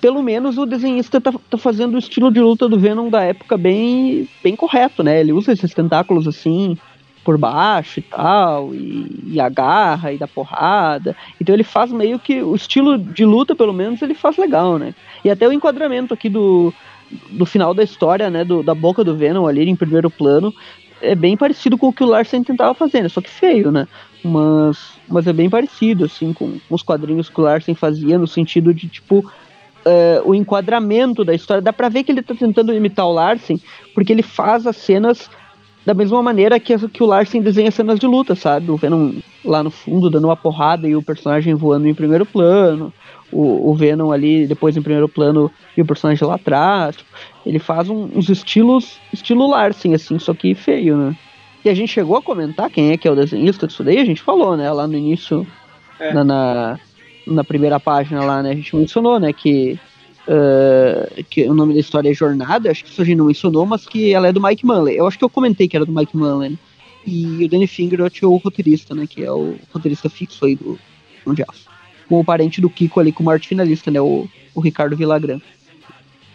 Pelo 0.00 0.22
menos 0.22 0.58
o 0.58 0.66
desenhista 0.66 1.20
tá, 1.20 1.32
tá 1.50 1.58
fazendo 1.58 1.94
o 1.96 1.98
estilo 1.98 2.30
de 2.32 2.40
luta 2.40 2.68
do 2.68 2.78
Venom 2.80 3.10
da 3.10 3.24
época 3.24 3.58
bem, 3.58 4.28
bem 4.42 4.56
correto, 4.56 5.02
né? 5.02 5.20
Ele 5.20 5.32
usa 5.32 5.52
esses 5.52 5.74
tentáculos 5.74 6.28
assim, 6.28 6.78
por 7.24 7.36
baixo 7.36 7.98
e 8.00 8.02
tal, 8.02 8.74
e, 8.74 9.32
e 9.32 9.40
agarra 9.40 10.12
e 10.12 10.18
dá 10.18 10.26
porrada. 10.26 11.16
Então 11.40 11.54
ele 11.54 11.64
faz 11.64 11.92
meio 11.92 12.18
que. 12.18 12.42
O 12.42 12.54
estilo 12.54 12.98
de 12.98 13.24
luta, 13.24 13.54
pelo 13.54 13.72
menos, 13.72 14.00
ele 14.02 14.14
faz 14.14 14.36
legal, 14.36 14.78
né? 14.78 14.94
E 15.24 15.30
até 15.30 15.46
o 15.46 15.52
enquadramento 15.52 16.14
aqui 16.14 16.28
do, 16.28 16.72
do 17.30 17.46
final 17.46 17.74
da 17.74 17.82
história, 17.82 18.30
né? 18.30 18.44
Do, 18.44 18.62
da 18.62 18.74
boca 18.74 19.04
do 19.04 19.16
Venom 19.16 19.46
ali 19.46 19.68
em 19.68 19.76
primeiro 19.76 20.10
plano. 20.10 20.54
É 21.00 21.14
bem 21.14 21.36
parecido 21.36 21.78
com 21.78 21.88
o 21.88 21.92
que 21.92 22.02
o 22.02 22.08
Larsen 22.08 22.42
tentava 22.42 22.74
fazer, 22.74 23.02
né? 23.02 23.08
Só 23.08 23.20
que 23.20 23.30
feio, 23.30 23.70
né? 23.70 23.86
Mas, 24.24 24.94
mas 25.06 25.26
é 25.26 25.32
bem 25.32 25.48
parecido, 25.48 26.04
assim, 26.04 26.32
com, 26.32 26.58
os 26.68 26.82
quadrinhos 26.82 27.28
que 27.28 27.40
o 27.40 27.44
Larsen 27.44 27.74
fazia, 27.74 28.18
no 28.18 28.26
sentido 28.26 28.74
de, 28.74 28.88
tipo, 28.88 29.30
é, 29.84 30.20
o 30.24 30.34
enquadramento 30.34 31.24
da 31.24 31.34
história. 31.34 31.62
Dá 31.62 31.72
pra 31.72 31.88
ver 31.88 32.02
que 32.02 32.10
ele 32.10 32.22
tá 32.22 32.34
tentando 32.34 32.74
imitar 32.74 33.06
o 33.06 33.12
Larsen, 33.12 33.60
porque 33.94 34.12
ele 34.12 34.22
faz 34.22 34.66
as 34.66 34.76
cenas 34.76 35.30
da 35.88 35.94
mesma 35.94 36.22
maneira 36.22 36.60
que, 36.60 36.76
que 36.90 37.02
o 37.02 37.06
Larsen 37.06 37.40
desenha 37.40 37.70
cenas 37.70 37.98
de 37.98 38.06
luta, 38.06 38.34
sabe? 38.34 38.70
O 38.70 38.76
Venom 38.76 39.10
lá 39.42 39.62
no 39.62 39.70
fundo 39.70 40.10
dando 40.10 40.26
uma 40.26 40.36
porrada 40.36 40.86
e 40.86 40.94
o 40.94 41.02
personagem 41.02 41.54
voando 41.54 41.88
em 41.88 41.94
primeiro 41.94 42.26
plano, 42.26 42.92
o, 43.32 43.70
o 43.70 43.74
Venom 43.74 44.12
ali 44.12 44.46
depois 44.46 44.76
em 44.76 44.82
primeiro 44.82 45.08
plano 45.08 45.50
e 45.74 45.80
o 45.80 45.86
personagem 45.86 46.28
lá 46.28 46.34
atrás. 46.34 46.94
Tipo, 46.94 47.08
ele 47.46 47.58
faz 47.58 47.88
um- 47.88 48.06
uns 48.14 48.28
estilos, 48.28 49.00
estilo 49.14 49.48
Larsen, 49.48 49.94
assim, 49.94 50.18
só 50.18 50.34
que 50.34 50.54
feio, 50.54 50.94
né? 50.94 51.16
E 51.64 51.70
a 51.70 51.74
gente 51.74 51.88
chegou 51.90 52.18
a 52.18 52.22
comentar 52.22 52.68
quem 52.68 52.92
é 52.92 52.98
que 52.98 53.08
é 53.08 53.10
o 53.10 53.16
desenhista 53.16 53.66
disso 53.66 53.82
daí, 53.82 53.96
a 53.98 54.04
gente 54.04 54.20
falou, 54.20 54.58
né, 54.58 54.70
lá 54.70 54.86
no 54.86 54.94
início, 54.94 55.46
É. 55.98 56.12
na, 56.12 56.22
na, 56.22 56.78
na 57.26 57.42
primeira 57.44 57.80
página 57.80 58.22
lá, 58.22 58.42
né, 58.42 58.50
a 58.50 58.54
gente 58.54 58.76
mencionou, 58.76 59.18
né, 59.18 59.32
que, 59.32 59.78
ah, 60.28 61.08
que 61.30 61.48
o 61.48 61.54
nome 61.54 61.72
da 61.72 61.80
história 61.80 62.10
é 62.10 62.14
Jornada, 62.14 62.70
acho 62.70 62.84
que 62.84 62.90
isso 62.90 63.00
a 63.00 63.04
gente 63.04 63.16
não 63.16 63.24
mencionou, 63.24 63.64
mas 63.64 63.86
que 63.86 64.12
ela 64.12 64.28
é 64.28 64.32
do 64.32 64.42
Mike 64.42 64.66
Manley. 64.66 64.96
Eu 64.96 65.06
acho 65.06 65.18
que 65.18 65.24
eu 65.24 65.30
comentei 65.30 65.66
que 65.66 65.76
era 65.76 65.86
do 65.86 65.92
Mike 65.92 66.16
Manley, 66.16 66.50
né? 66.50 66.58
E 67.06 67.44
o 67.44 67.48
Danny 67.48 67.66
Fingerot 67.66 68.22
é 68.22 68.26
o 68.26 68.36
roteirista, 68.36 68.94
né, 68.94 69.06
que 69.06 69.24
é 69.24 69.32
o 69.32 69.56
roteirista 69.72 70.10
fixo 70.10 70.44
aí 70.44 70.54
do 70.54 70.78
Mundial. 71.24 71.48
Com 72.06 72.20
o 72.20 72.24
parente 72.24 72.60
do 72.60 72.68
Kiko 72.68 73.00
ali, 73.00 73.12
como 73.12 73.30
arte 73.30 73.48
finalista, 73.48 73.90
né, 73.90 74.00
o, 74.00 74.28
o 74.54 74.60
Ricardo 74.60 74.94
Villagrán. 74.96 75.40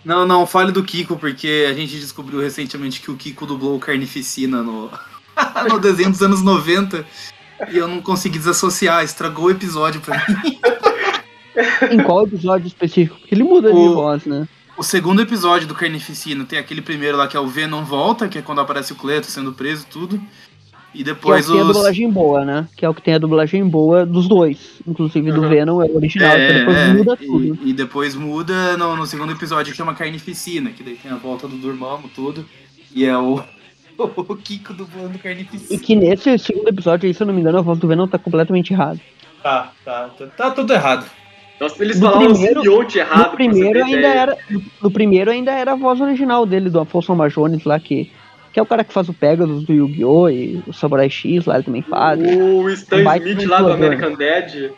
Não, 0.04 0.26
não, 0.26 0.48
fale 0.48 0.72
do 0.72 0.84
Kiko, 0.84 1.16
porque 1.16 1.68
a 1.70 1.74
gente 1.74 2.00
descobriu 2.00 2.42
recentemente 2.42 3.02
que 3.02 3.12
o 3.12 3.16
Kiko 3.16 3.46
dublou 3.46 3.76
o 3.76 3.80
Carnificina 3.80 4.64
no, 4.64 4.90
no 5.70 5.80
desenho 5.80 6.10
dos 6.10 6.24
anos 6.24 6.42
90 6.42 7.06
e 7.72 7.78
eu 7.78 7.88
não 7.88 8.02
consegui 8.02 8.40
desassociar, 8.40 9.04
estragou 9.04 9.46
o 9.46 9.52
episódio 9.52 10.02
pra 10.02 10.26
mim. 10.28 10.60
Em 11.92 12.02
qual 12.04 12.24
episódio 12.26 12.68
específico? 12.68 13.18
Porque 13.20 13.34
ele 13.36 13.44
muda 13.44 13.72
de 13.72 13.78
O- 13.78 13.94
voz, 13.96 14.26
né? 14.26 14.48
O 14.78 14.82
segundo 14.84 15.22
episódio 15.22 15.68
do 15.68 15.76
Carnificina 15.76 16.44
tem 16.46 16.58
aquele 16.58 16.82
primeiro 16.82 17.16
lá 17.16 17.28
que 17.28 17.38
é 17.38 17.40
o 17.40 17.46
Venom 17.48 17.84
Volta, 17.84 18.28
que 18.28 18.40
é 18.40 18.42
quando 18.42 18.60
aparece 18.60 18.92
o 18.92 18.96
Cleto 18.96 19.28
sendo 19.28 19.54
preso, 19.54 19.86
tudo. 19.90 20.20
E 20.96 21.04
Que 21.04 21.10
é 21.10 21.12
o 21.12 21.16
depois 21.16 21.46
que 21.46 21.52
tem 21.52 21.62
a 21.62 21.64
os. 21.64 21.74
dublagem 21.74 22.10
boa, 22.12 22.44
né? 22.46 22.68
Que 22.76 22.86
é 22.86 22.90
o 22.90 22.94
que 22.94 23.02
tem 23.02 23.14
a 23.14 23.18
dublagem 23.20 23.68
boa 23.68 24.04
dos 24.06 24.28
dois. 24.28 24.80
Inclusive 24.88 25.32
do 25.32 25.42
Uhum. 25.42 25.50
Venom 25.50 25.82
é 25.82 25.86
o 25.86 25.96
original, 25.96 26.38
então 26.38 26.56
depois 26.60 26.78
É, 26.78 26.94
muda 26.94 27.18
e- 27.20 27.26
tudo. 27.26 27.60
E, 27.64 27.74
depois 27.74 28.16
muda 28.16 28.76
no, 28.78 28.96
no 28.96 29.06
segundo 29.06 29.32
episódio 29.32 29.72
que 29.72 29.78
chama 29.78 29.94
Carnificina, 29.94 30.72
que 30.72 30.82
daí 30.84 30.96
tem 30.96 31.12
a 31.12 31.16
volta 31.16 31.48
do 31.48 31.56
Dormammu, 31.58 32.10
tudo. 32.16 32.44
E 32.94 33.06
é 33.06 33.16
o, 33.18 33.42
o 33.98 34.36
Kiko 34.36 34.74
dublando 34.74 35.16
E 35.16 35.20
Carnificina. 35.20 35.80
que 35.80 35.96
nesse 35.96 36.38
segundo 36.40 36.68
episódio 36.70 37.08
aí, 37.08 37.14
se 37.14 37.22
eu 37.22 37.28
não 37.28 37.34
me 37.34 37.42
engano, 37.42 37.60
a 37.60 37.62
voz 37.62 37.78
do 37.80 37.88
Venom 37.88 38.08
tá 38.08 38.18
completamente 38.20 38.74
errada. 38.74 39.00
Tá, 39.42 39.72
tá, 39.86 40.10
tá, 40.18 40.26
tá 40.28 40.52
tudo 40.52 40.74
errado. 40.74 41.06
Nossa, 41.64 41.84
eles 41.84 42.00
No 42.00 42.08
falaram 42.12 42.32
primeiro- 42.34 42.62
simbionte 42.62 43.00
errado. 43.00 43.30
no 43.32 43.36
primeiro 43.36 43.84
ainda 43.84 43.98
ideia. 44.00 44.14
era. 44.20 44.38
No, 44.82 44.92
primeiro 44.92 45.32
ainda 45.32 45.52
era 45.52 45.72
a 45.72 45.76
voz 45.76 46.00
original 46.02 46.46
dele, 46.46 46.70
do 46.70 46.80
Afonso 46.80 47.12
Amajones 47.12 47.64
lá, 47.64 47.80
que, 47.80 48.12
que 48.52 48.60
é 48.60 48.62
o 48.62 48.66
cara 48.66 48.84
que 48.84 48.94
faz 48.94 49.08
o 49.10 49.14
Pegasus 49.14 49.64
do 49.64 49.74
Yu-Gi-Oh! 49.74 50.30
e 50.30 50.64
o 50.68 50.74
Samurai 50.74 51.10
X 51.10 51.46
lá 51.46 51.56
ele 51.56 51.64
também 51.64 51.82
faz. 51.82 52.20
O 52.20 52.70
Stan 52.70 52.98
Um 52.98 53.16
Smith 53.16 53.48
lá 53.48 53.62
do. 53.62 53.72
American 53.72 54.16
Dad. 54.16 54.72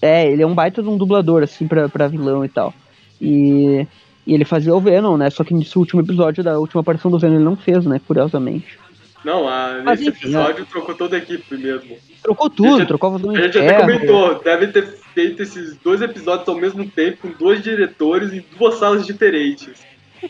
É, 0.00 0.30
ele 0.30 0.42
é 0.42 0.46
um 0.46 0.54
baita 0.54 0.82
de 0.82 0.88
um 0.88 0.96
dublador, 0.96 1.42
assim, 1.42 1.66
pra, 1.68 1.88
pra 1.88 2.08
vilão 2.08 2.44
e 2.44 2.48
tal. 2.48 2.74
E, 3.20 3.86
e 4.26 4.34
ele 4.34 4.44
fazia 4.44 4.74
o 4.74 4.80
Venom, 4.80 5.16
né? 5.16 5.30
Só 5.30 5.44
que 5.44 5.54
nesse 5.54 5.78
último 5.78 6.00
episódio, 6.00 6.42
da 6.42 6.58
última 6.58 6.80
aparição 6.80 7.08
do 7.10 7.18
Venom, 7.20 7.36
ele 7.36 7.44
não 7.44 7.56
fez, 7.56 7.84
né? 7.86 8.00
Curiosamente. 8.06 8.78
Não, 9.24 9.48
a, 9.48 9.80
Mas, 9.84 10.00
nesse 10.00 10.10
enfim, 10.10 10.18
episódio 10.28 10.66
trocou 10.66 10.94
toda 10.94 11.16
a 11.16 11.18
equipe 11.18 11.56
mesmo. 11.56 11.96
Trocou 12.22 12.46
A 12.46 12.50
tudo, 12.50 12.78
gente- 12.78 12.88
trocou 12.88 13.10
o 13.16 13.30
A 13.36 13.40
gente 13.42 13.58
até 13.58 13.74
comentou, 13.80 14.40
deve 14.42 14.66
ter 14.68 14.86
feito 15.14 15.42
esses 15.42 15.76
dois 15.76 16.00
episódios 16.02 16.48
ao 16.48 16.54
mesmo 16.56 16.84
tempo, 16.88 17.18
com 17.28 17.44
dois 17.44 17.62
diretores 17.62 18.32
em 18.32 18.44
duas 18.58 18.74
salas 18.76 19.06
diferentes. 19.06 19.84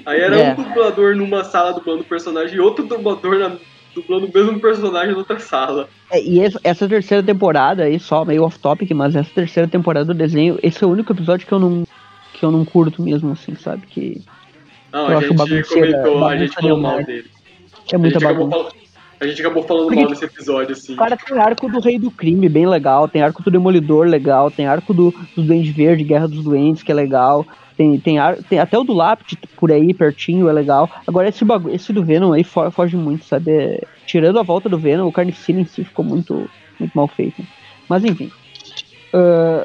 Aí 0.07 0.21
era 0.21 0.37
É. 0.39 0.53
um 0.53 0.55
dublador 0.63 1.15
numa 1.17 1.45
sala 1.45 1.73
dublando 1.73 2.01
o 2.01 2.05
personagem 2.05 2.57
e 2.57 2.61
outro 2.61 2.85
dublador 2.87 3.39
na- 3.39 3.57
dublando 3.95 4.27
o 4.27 4.31
mesmo 4.33 4.59
personagem 4.61 5.13
na 5.13 5.19
outra 5.19 5.39
sala. 5.39 5.89
É, 6.11 6.23
e 6.23 6.41
essa, 6.41 6.59
terceira 6.89 7.23
temporada 7.23 7.85
aí, 7.85 7.99
só 8.01 8.25
meio 8.25 8.43
off-topic, 8.45 8.91
mas 8.93 9.15
essa 9.15 9.31
terceira 9.35 9.69
temporada 9.69 10.07
do 10.07 10.15
desenho, 10.15 10.59
esse 10.63 10.83
é 10.83 10.87
o 10.87 10.91
único 10.91 11.13
episódio 11.13 11.47
que 11.47 11.53
eu 11.53 11.59
não, 11.59 11.85
que 12.33 12.43
eu 12.45 12.51
não 12.51 12.65
curto 12.65 13.03
mesmo, 13.03 13.33
assim, 13.33 13.55
sabe? 13.55 13.87
Que 13.87 14.23
Não, 14.91 15.11
Eu 15.11 15.19
a 15.19 15.21
gente 15.23 15.37
comentou, 15.37 16.25
a 16.27 16.37
gente 16.37 16.49
bagunça 16.55 16.61
falou 16.61 16.79
mal 16.79 17.03
dele. 17.05 17.31
é 17.93 17.99
muita 17.99 18.17
a, 18.17 18.21
gente 18.21 18.25
acabou 18.31 18.49
bagunça. 18.49 18.77
A 19.23 19.27
gente 19.29 19.41
acabou 19.41 19.63
falando 19.63 19.85
Porque- 19.87 20.01
mal 20.01 20.11
nesse 20.11 20.25
episódio, 20.25 20.73
assim. 20.73 20.95
O 20.95 20.97
cara 20.97 21.17
tem 21.17 21.39
arco 21.39 21.69
do 21.71 21.81
Rei 21.81 21.99
do 21.99 22.11
Crime, 22.11 22.49
bem 22.49 22.67
legal. 22.67 23.09
Tem 23.09 23.23
arco 23.23 23.43
do 23.43 23.51
Demolidor, 23.51 24.07
legal. 24.07 24.51
Tem 24.51 24.67
arco 24.67 24.93
do, 24.93 25.15
do 25.37 25.43
Duende 25.43 25.71
Verde, 25.73 26.05
Guerra 26.05 26.29
dos 26.29 26.43
Duendes, 26.45 26.83
que 26.83 26.91
é 26.91 26.95
legal. 26.95 27.47
Tem, 27.77 27.99
tem, 27.99 28.19
ar, 28.19 28.37
tem 28.37 28.59
até 28.59 28.79
o 28.79 28.85
do 28.85 28.93
Lápide 28.93 29.39
por 29.57 29.73
aí, 29.73 29.95
pertinho, 29.95 30.49
é 30.49 30.53
legal. 30.53 30.91
Agora, 31.07 31.29
esse, 31.29 31.45
bagu 31.45 31.71
esse 31.71 31.93
do 31.93 32.05
Venom 32.05 32.33
aí 32.33 32.45
fo- 32.45 32.71
foge 32.71 32.97
muito, 32.97 33.25
sabe? 33.25 33.51
É, 33.51 33.83
tirando 34.07 34.39
a 34.39 34.43
volta 34.43 34.69
do 34.69 34.79
Venom, 34.79 35.07
o 35.09 35.13
Carnificina 35.13 35.61
em 35.61 35.65
si 35.65 35.83
ficou 35.85 36.05
muito, 36.05 36.49
muito 36.79 36.93
mal 36.95 37.09
feito. 37.09 37.43
Mas, 37.89 38.05
enfim. 38.05 38.31
Ah, 39.15 39.65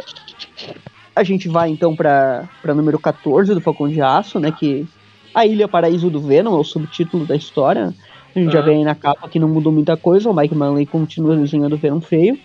a 1.16 1.24
gente 1.24 1.48
vai, 1.50 1.70
então, 1.70 1.96
pra, 1.96 2.48
pra 2.62 2.74
número 2.74 3.00
14 3.00 3.54
do 3.54 3.62
Falcão 3.62 3.90
de 3.90 4.02
Aço, 4.02 4.40
né? 4.40 4.52
Que 4.52 4.86
a 5.34 5.46
Ilha 5.46 5.68
Paraíso 5.68 6.10
do 6.10 6.22
Venom 6.22 6.56
é 6.56 6.60
o 6.60 6.64
subtítulo 6.64 7.26
da 7.26 7.36
história. 7.36 7.94
A 8.38 8.40
gente 8.40 8.52
já 8.54 8.60
Aham. 8.60 8.66
vê 8.68 8.74
aí 8.74 8.84
na 8.84 8.94
capa 8.94 9.28
que 9.28 9.40
não 9.40 9.48
mudou 9.50 9.72
muita 9.74 9.98
coisa, 9.98 10.30
o 10.30 10.34
Mike 10.36 10.54
Manley 10.54 10.86
continua 10.86 11.36
desenhando 11.36 11.74
o 11.74 11.78
Venom 11.78 12.00
feio, 12.00 12.38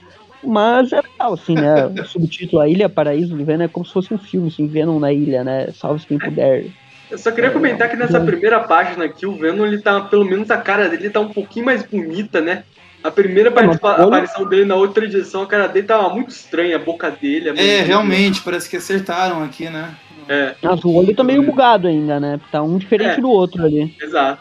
mas 0.43 0.90
é 0.90 1.03
legal, 1.03 1.34
assim, 1.34 1.55
né? 1.55 1.86
O 2.01 2.05
subtítulo 2.07 2.62
A 2.62 2.68
Ilha 2.68 2.88
Paraíso 2.88 3.36
do 3.36 3.45
Venom 3.45 3.64
é 3.64 3.68
como 3.68 3.84
se 3.84 3.93
fosse 3.93 4.14
um 4.14 4.16
filme, 4.18 4.49
assim, 4.49 4.66
Venom 4.66 4.99
na 4.99 5.12
ilha, 5.12 5.45
né? 5.45 5.68
Salve 5.74 6.07
quem 6.07 6.18
puder. 6.18 6.64
Eu 7.11 7.18
só 7.18 7.30
queria 7.30 7.51
comentar 7.51 7.90
que 7.90 7.97
nessa 7.97 8.18
primeira 8.18 8.61
página 8.61 9.05
aqui, 9.05 9.26
o 9.26 9.34
Venom, 9.36 9.66
ele 9.66 9.82
tá, 9.82 10.01
pelo 10.01 10.24
menos 10.24 10.51
a 10.51 10.57
cara 10.57 10.88
dele 10.88 11.11
tá 11.11 11.20
um 11.20 11.28
pouquinho 11.28 11.66
mais 11.66 11.82
bonita, 11.82 12.40
né? 12.40 12.64
A 13.05 13.11
primeira 13.11 13.51
participa- 13.51 13.97
olha- 13.97 14.05
aparição 14.05 14.49
dele 14.49 14.64
na 14.64 14.76
outra 14.76 15.05
edição, 15.05 15.43
a 15.43 15.47
cara 15.47 15.66
dele 15.66 15.86
tava 15.86 16.09
muito 16.09 16.30
estranha, 16.30 16.76
a 16.76 16.78
boca 16.78 17.11
dele. 17.11 17.51
a 17.51 17.55
É, 17.55 17.78
mão- 17.78 17.86
realmente, 17.86 18.40
parece 18.40 18.70
que 18.70 18.76
acertaram 18.78 19.43
aqui, 19.45 19.68
né? 19.68 19.90
É, 20.28 20.55
Nossa, 20.62 20.86
o 20.86 20.95
olho 20.95 21.14
tá 21.14 21.22
meio 21.24 21.43
bugado 21.43 21.88
ainda, 21.88 22.18
né? 22.18 22.40
Tá 22.51 22.62
um 22.62 22.78
diferente 22.78 23.18
É. 23.18 23.20
do 23.20 23.28
outro 23.28 23.62
ali. 23.62 23.95
exato. 24.01 24.40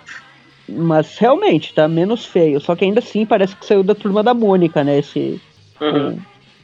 Mas 0.76 1.18
realmente, 1.18 1.74
tá 1.74 1.88
menos 1.88 2.26
feio. 2.26 2.60
Só 2.60 2.76
que 2.76 2.86
ainda 2.86 3.00
assim 3.00 3.26
parece 3.26 3.56
que 3.56 3.66
saiu 3.66 3.84
da 3.84 3.96
turma 3.96 4.24
da 4.24 4.34
Mônica, 4.34 4.84
né? 4.84 5.00
Esse. 5.00 5.42
Uhum. 5.80 6.18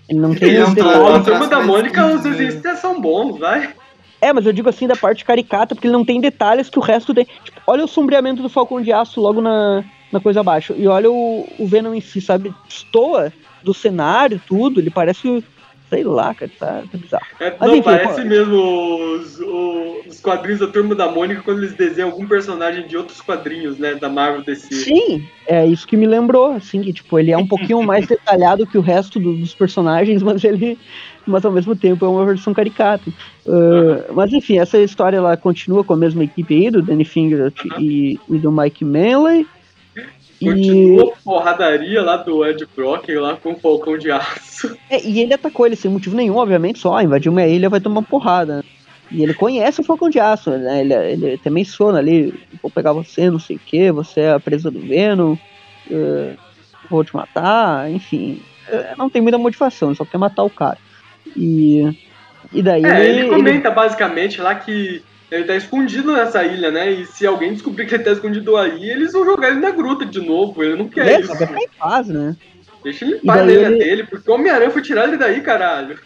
Ele 0.09 0.19
não 0.19 0.33
tem 0.33 0.49
Ele 0.49 0.57
é 0.57 0.61
A 0.61 1.19
turma 1.19 1.47
da 1.47 1.61
Mônica, 1.61 2.05
os 2.05 2.23
desenhos 2.23 2.53
simples, 2.53 2.65
até 2.65 2.75
são 2.75 3.01
bons, 3.01 3.37
vai. 3.37 3.73
É, 4.21 4.33
mas 4.33 4.45
eu 4.45 4.53
digo 4.53 4.69
assim 4.69 4.87
da 4.87 4.95
parte 4.95 5.23
caricata, 5.23 5.75
porque 5.75 5.87
ele 5.87 5.93
não 5.93 6.05
tem 6.05 6.19
detalhes 6.19 6.69
que 6.69 6.79
o 6.79 6.81
resto 6.81 7.13
tem. 7.13 7.25
Tipo, 7.25 7.61
olha 7.67 7.83
o 7.83 7.87
sombreamento 7.87 8.41
do 8.41 8.49
Falcão 8.49 8.81
de 8.81 8.91
Aço 8.91 9.21
logo 9.21 9.41
na, 9.41 9.83
na 10.11 10.19
coisa 10.19 10.39
abaixo. 10.39 10.73
E 10.75 10.87
olha 10.87 11.11
o, 11.11 11.47
o 11.59 11.67
Venom 11.67 11.93
em 11.93 12.01
si, 12.01 12.19
sabe? 12.19 12.53
Estoa 12.67 13.31
do 13.63 13.73
cenário, 13.73 14.41
tudo. 14.47 14.79
Ele 14.79 14.89
parece. 14.89 15.43
Sei 15.89 16.03
lá, 16.03 16.33
cara, 16.35 16.51
tá, 16.59 16.83
tá 16.91 16.97
bizarro. 16.97 17.25
É, 17.39 17.51
Mas 17.51 17.69
não, 17.69 17.75
enfim, 17.75 17.83
parece 17.83 18.23
mesmo 18.25 18.55
os, 18.57 19.39
os 20.05 20.19
quadrinhos 20.19 20.59
da 20.59 20.67
turma 20.67 20.93
da 20.95 21.09
Mônica 21.09 21.41
quando 21.43 21.59
eles 21.59 21.73
desenham 21.75 22.09
algum 22.09 22.27
personagem 22.27 22.85
de 22.87 22.97
outros 22.97 23.21
quadrinhos, 23.21 23.77
né? 23.77 23.95
Da 23.95 24.09
Marvel 24.09 24.43
DC. 24.43 24.73
Sim, 24.73 25.23
é 25.47 25.65
isso 25.65 25.87
que 25.87 25.95
me 25.95 26.05
lembrou, 26.05 26.51
assim, 26.51 26.81
que 26.81 26.91
tipo, 26.91 27.17
ele 27.17 27.31
é 27.31 27.37
um 27.37 27.47
pouquinho 27.47 27.81
mais 27.83 28.05
detalhado 28.05 28.67
que 28.67 28.77
o 28.77 28.81
resto 28.81 29.19
do- 29.19 29.37
dos 29.37 29.55
personagens, 29.55 30.21
mas 30.23 30.43
ele. 30.43 30.77
Mas 31.25 31.45
ao 31.45 31.51
mesmo 31.51 31.75
tempo 31.75 32.05
é 32.05 32.09
uma 32.09 32.25
versão 32.25 32.53
caricata. 32.53 33.09
Uh, 33.45 34.13
mas 34.13 34.31
enfim, 34.33 34.59
essa 34.59 34.77
história 34.79 35.17
ela 35.17 35.35
continua 35.37 35.83
com 35.83 35.93
a 35.93 35.97
mesma 35.97 36.23
equipe 36.23 36.53
aí, 36.53 36.71
do 36.71 36.81
Danny 36.81 37.03
Finger 37.05 37.53
e, 37.79 38.17
e 38.29 38.39
do 38.39 38.51
Mike 38.51 38.83
Manley. 38.85 39.45
E, 40.39 40.45
Continua 40.45 41.13
a 41.13 41.23
porradaria 41.23 42.01
lá 42.01 42.17
do 42.17 42.45
Ed 42.45 42.67
Brock 42.75 43.09
lá 43.09 43.35
com 43.35 43.53
o 43.53 43.59
Falcão 43.59 43.97
de 43.97 44.11
Aço. 44.11 44.77
é, 44.89 45.03
e 45.03 45.19
ele 45.19 45.33
atacou 45.33 45.65
ele 45.65 45.75
sem 45.75 45.89
motivo 45.89 46.15
nenhum, 46.15 46.37
obviamente, 46.37 46.79
só 46.79 47.01
invadiu 47.01 47.31
uma 47.31 47.45
ilha 47.45 47.69
vai 47.69 47.79
tomar 47.79 48.03
porrada. 48.03 48.63
E 49.09 49.23
ele 49.23 49.33
conhece 49.33 49.81
o 49.81 49.83
Falcão 49.83 50.09
de 50.09 50.19
Aço, 50.19 50.51
né? 50.51 50.81
Ele, 50.81 50.93
ele 50.93 51.33
até 51.35 51.49
menciona 51.49 51.97
ali, 51.97 52.33
vou 52.61 52.69
pegar 52.69 52.91
você, 52.91 53.29
não 53.29 53.39
sei 53.39 53.55
o 53.55 53.59
que, 53.59 53.91
você 53.91 54.21
é 54.21 54.33
a 54.33 54.39
presa 54.39 54.69
do 54.69 54.79
Venom, 54.79 55.35
eh, 55.89 56.35
vou 56.89 57.03
te 57.03 57.15
matar, 57.15 57.89
enfim. 57.89 58.41
Eh, 58.67 58.95
não 58.97 59.09
tem 59.09 59.21
muita 59.21 59.37
motivação, 59.37 59.89
ele 59.89 59.97
só 59.97 60.03
quer 60.03 60.17
matar 60.17 60.43
o 60.43 60.49
cara. 60.49 60.77
E, 61.35 61.97
e 62.51 62.61
daí 62.61 62.83
É, 62.83 63.05
ele, 63.05 63.19
ele 63.21 63.29
comenta 63.29 63.71
basicamente 63.71 64.41
lá 64.41 64.55
que 64.55 65.01
ele 65.31 65.43
tá 65.43 65.55
escondido 65.55 66.13
nessa 66.13 66.43
ilha, 66.43 66.71
né? 66.71 66.91
E 66.91 67.05
se 67.05 67.25
alguém 67.27 67.53
descobrir 67.53 67.85
que 67.85 67.95
ele 67.95 68.03
tá 68.03 68.11
escondido 68.11 68.55
aí, 68.55 68.89
eles 68.89 69.11
vão 69.13 69.25
jogar 69.25 69.49
ele 69.49 69.59
na 69.59 69.71
gruta 69.71 70.05
de 70.05 70.19
novo. 70.21 70.63
Ele 70.63 70.75
não 70.75 70.87
quer 70.87 71.07
ele, 71.13 71.23
isso. 71.23 71.37
quer 71.37 71.47
ficar 71.47 71.59
em 71.61 71.69
paz, 71.77 72.07
né? 72.07 72.35
Deixa 72.83 73.05
ele 73.05 73.15
em 73.17 73.19
paz 73.19 73.41
ilha 73.43 73.51
ele- 73.67 73.77
dele, 73.79 74.03
porque 74.05 74.29
o 74.29 74.33
Homem-Aranha 74.35 74.71
foi 74.71 74.81
tirar 74.81 75.07
ele 75.07 75.17
daí, 75.17 75.41
caralho. 75.41 75.99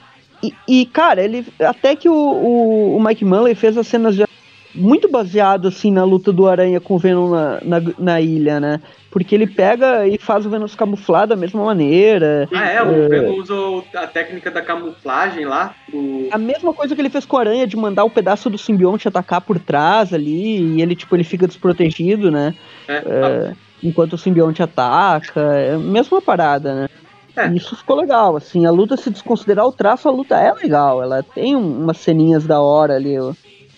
E, 0.43 0.53
e, 0.67 0.85
cara, 0.87 1.23
ele 1.23 1.45
até 1.59 1.95
que 1.95 2.09
o, 2.09 2.13
o, 2.13 2.95
o 2.97 3.03
Mike 3.03 3.23
Manley 3.23 3.53
fez 3.53 3.77
as 3.77 3.85
cenas 3.87 4.15
de- 4.15 4.25
muito 4.73 5.09
baseado 5.09 5.67
assim 5.67 5.91
na 5.91 6.03
luta 6.03 6.31
do 6.31 6.47
Aranha 6.47 6.79
com 6.79 6.95
o 6.95 6.99
Venom 6.99 7.29
na, 7.29 7.59
na, 7.63 7.81
na 7.97 8.21
ilha, 8.21 8.59
né? 8.59 8.81
Porque 9.09 9.35
ele 9.35 9.45
pega 9.45 10.07
e 10.07 10.17
faz 10.17 10.45
o 10.45 10.49
Venom 10.49 10.67
se 10.67 10.77
camuflar 10.77 11.27
da 11.27 11.35
mesma 11.35 11.63
maneira. 11.65 12.47
Ah, 12.53 12.69
é, 12.69 12.81
o 12.81 13.09
Venom 13.09 13.35
usa 13.35 13.53
a 13.95 14.07
técnica 14.07 14.49
da 14.49 14.61
camuflagem 14.61 15.43
lá. 15.45 15.75
O... 15.93 16.29
A 16.31 16.37
mesma 16.37 16.73
coisa 16.73 16.95
que 16.95 17.01
ele 17.01 17.09
fez 17.09 17.25
com 17.25 17.35
o 17.35 17.39
Aranha 17.39 17.67
de 17.67 17.75
mandar 17.75 18.05
o 18.05 18.09
pedaço 18.09 18.49
do 18.49 18.57
simbionte 18.57 19.07
atacar 19.07 19.41
por 19.41 19.59
trás 19.59 20.13
ali, 20.13 20.75
e 20.75 20.81
ele, 20.81 20.95
tipo, 20.95 21.13
ele 21.15 21.25
fica 21.25 21.45
desprotegido, 21.45 22.31
né? 22.31 22.53
É, 22.87 22.93
É, 23.05 23.53
enquanto 23.83 24.13
o 24.13 24.17
simbionte 24.17 24.63
ataca. 24.63 25.41
É 25.41 25.73
a 25.75 25.77
mesma 25.79 26.21
parada, 26.21 26.73
né? 26.73 26.87
É. 27.35 27.47
Isso 27.53 27.75
ficou 27.75 27.95
legal, 27.97 28.35
assim, 28.35 28.65
a 28.65 28.71
luta, 28.71 28.95
se 28.97 29.09
desconsiderar 29.09 29.65
o 29.65 29.71
traço, 29.71 30.07
a 30.07 30.11
luta 30.11 30.35
é 30.37 30.53
legal. 30.53 31.01
Ela 31.01 31.23
tem 31.23 31.55
um- 31.55 31.83
umas 31.83 31.97
ceninhas 31.97 32.45
da 32.45 32.61
hora 32.61 32.95
ali, 32.95 33.15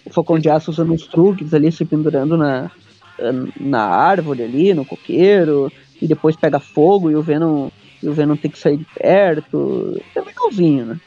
o, 0.06 0.10
Falcão 0.12 0.40
de 0.40 0.50
Aço 0.50 0.72
usando 0.72 0.94
uns 0.94 1.08
truques 1.08 1.54
ali, 1.54 1.72
se 1.72 1.86
pendurando 1.86 2.38
na, 2.38 2.72
na 3.60 3.84
árvore 3.84 4.44
ali, 4.44 4.74
no 4.74 4.86
coqueiro, 4.86 5.72
e 6.02 6.08
depois 6.08 6.36
pega 6.36 6.60
fogo 6.60 7.10
e 7.10 7.16
o 7.16 7.22
Venom, 7.22 7.70
e 8.02 8.08
o 8.08 8.14
Venom 8.14 8.36
tem 8.36 8.52
que 8.52 8.60
sair 8.60 8.78
de 8.78 8.86
perto. 8.86 10.02
É 10.16 10.22
legalzinho, 10.22 10.86
né? 10.86 11.00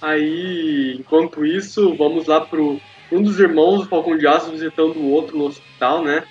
Aí, 0.00 0.96
enquanto 0.98 1.44
isso, 1.44 1.94
vamos 1.96 2.26
lá 2.26 2.40
pro 2.40 2.80
um 3.12 3.22
dos 3.22 3.40
irmãos 3.40 3.80
do 3.80 3.88
Falcão 3.88 4.16
de 4.16 4.26
Aço 4.26 4.50
visitando 4.50 4.96
o 4.96 5.10
outro 5.10 5.36
no 5.36 5.46
hospital, 5.46 6.02
né? 6.02 6.22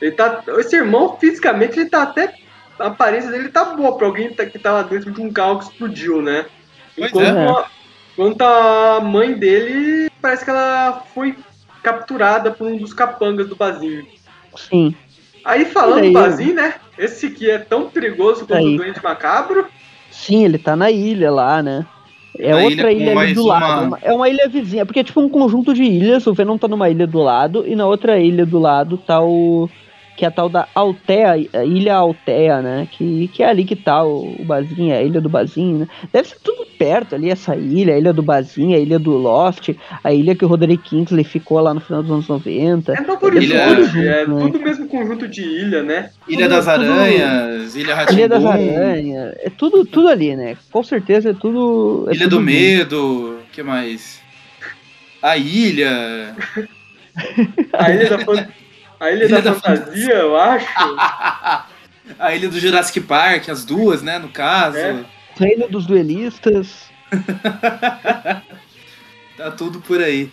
Ele 0.00 0.12
tá, 0.12 0.42
esse 0.58 0.76
irmão, 0.76 1.16
fisicamente, 1.18 1.78
ele 1.78 1.90
tá 1.90 2.02
até. 2.02 2.34
A 2.78 2.86
aparência 2.86 3.30
dele 3.30 3.48
tá 3.48 3.64
boa 3.74 3.96
pra 3.96 4.06
alguém 4.06 4.32
tá- 4.32 4.46
que 4.46 4.58
tá 4.58 4.72
lá 4.72 4.82
dentro 4.82 5.10
de 5.10 5.20
um 5.20 5.32
carro 5.32 5.58
que 5.58 5.64
explodiu, 5.64 6.22
né? 6.22 6.46
Pois 6.96 7.10
Enquanto, 7.10 7.36
é. 7.36 7.48
a, 7.48 7.66
enquanto 8.18 8.42
a 8.42 9.00
mãe 9.00 9.32
dele 9.34 10.10
parece 10.20 10.44
que 10.44 10.50
ela 10.50 11.04
foi 11.14 11.36
capturada 11.82 12.50
por 12.50 12.66
um 12.66 12.76
dos 12.76 12.92
capangas 12.92 13.48
do 13.48 13.54
Bazinho. 13.54 14.04
Sim. 14.56 14.92
Aí 15.44 15.64
falando 15.64 16.04
do? 16.04 16.12
Bazinho, 16.12 16.54
né? 16.54 16.74
Esse 16.98 17.26
aqui 17.26 17.48
é 17.48 17.58
tão 17.58 17.88
perigoso 17.88 18.40
quanto 18.44 18.54
Aí. 18.58 18.74
o 18.74 18.78
Doente 18.78 19.02
Macabro. 19.02 19.66
Sim, 20.10 20.44
ele 20.44 20.58
tá 20.58 20.74
na 20.74 20.90
ilha 20.90 21.30
lá, 21.30 21.62
né? 21.62 21.86
É 22.36 22.50
Na 22.50 22.58
outra 22.58 22.92
ilha 22.92 23.12
ilha, 23.12 23.20
ali 23.20 23.34
do 23.34 23.44
uma- 23.44 23.58
lado. 23.58 23.98
É 24.02 24.12
uma 24.12 24.28
ilha 24.28 24.48
vizinha, 24.48 24.84
porque 24.84 25.00
é 25.00 25.04
tipo 25.04 25.20
um 25.20 25.28
conjunto 25.28 25.72
de 25.72 25.82
ilhas. 25.84 26.26
O 26.26 26.34
Venom 26.34 26.58
tá 26.58 26.66
numa 26.68 26.90
ilha 26.90 27.06
do 27.06 27.20
lado 27.20 27.64
e 27.66 27.74
na 27.76 27.86
outra 27.86 28.18
ilha 28.18 28.44
do 28.44 28.58
lado 28.58 28.98
tá 28.98 29.20
o. 29.22 29.70
Que 30.18 30.24
é 30.24 30.28
a 30.28 30.32
tal 30.32 30.48
da 30.48 30.66
Altea, 30.74 31.34
a 31.52 31.64
Ilha 31.64 31.94
Altea, 31.94 32.60
né? 32.60 32.88
Que, 32.90 33.28
que 33.28 33.40
é 33.40 33.48
ali 33.48 33.64
que 33.64 33.76
tá 33.76 34.02
o, 34.02 34.34
o 34.36 34.44
Bazinho, 34.44 34.92
a 34.92 35.00
ilha 35.00 35.20
do 35.20 35.28
Bazinho, 35.28 35.78
né? 35.78 35.88
Deve 36.12 36.26
ser 36.28 36.38
tudo 36.42 36.66
perto 36.76 37.14
ali, 37.14 37.30
essa 37.30 37.54
ilha, 37.54 37.94
a 37.94 37.98
ilha 37.98 38.12
do 38.12 38.20
Bazinho, 38.20 38.76
a 38.76 38.80
ilha 38.80 38.98
do 38.98 39.12
Lost, 39.12 39.68
a 40.02 40.12
ilha 40.12 40.34
que 40.34 40.44
o 40.44 40.48
Roderick 40.48 40.82
Kingsley 40.90 41.22
ficou 41.22 41.60
lá 41.60 41.72
no 41.72 41.80
final 41.80 42.02
dos 42.02 42.10
anos 42.10 42.26
90. 42.28 42.92
É 42.94 43.00
Novo 43.00 43.28
Ilha- 43.38 43.68
Horizonte, 43.68 43.98
é 44.08 44.26
né? 44.26 44.40
tudo 44.40 44.58
mesmo 44.60 44.88
conjunto 44.88 45.28
de 45.28 45.40
ilha, 45.42 45.84
né? 45.84 46.10
Ilha 46.28 46.48
Tudo- 46.48 46.56
das 46.56 46.64
tudo- 46.64 46.92
Aranhas, 46.92 47.76
Ilha 47.76 47.96
A 47.96 48.12
Ilha 48.12 48.28
das 48.28 48.44
Aranhas, 48.44 49.34
é 49.38 49.50
tudo, 49.56 49.84
tudo 49.84 50.08
ali, 50.08 50.34
né? 50.34 50.56
Com 50.72 50.82
certeza 50.82 51.30
é 51.30 51.32
tudo. 51.32 52.06
é 52.08 52.14
Ilha 52.14 52.24
tudo 52.24 52.30
do 52.30 52.36
junto. 52.40 52.44
Medo, 52.44 53.38
que 53.52 53.62
mais? 53.62 54.20
A 55.22 55.36
Ilha. 55.36 56.34
A 57.72 57.90
ilha 57.92 58.10
da, 58.10 58.48
a 59.00 59.10
ilha 59.10 59.24
Ilha 59.24 59.42
da 59.42 59.52
da 59.52 59.60
fantasia, 59.60 60.14
eu 60.14 60.36
acho. 60.36 60.66
A 62.18 62.34
Ilha 62.34 62.48
do 62.48 62.58
Jurassic 62.58 63.00
Park, 63.02 63.50
as 63.50 63.66
duas, 63.66 64.00
né, 64.02 64.18
no 64.18 64.30
caso. 64.30 64.78
É. 64.78 65.04
Reino 65.38 65.68
dos 65.68 65.86
duelistas. 65.86 66.88
Tá 69.36 69.50
tudo 69.52 69.80
por 69.80 70.02
aí. 70.02 70.30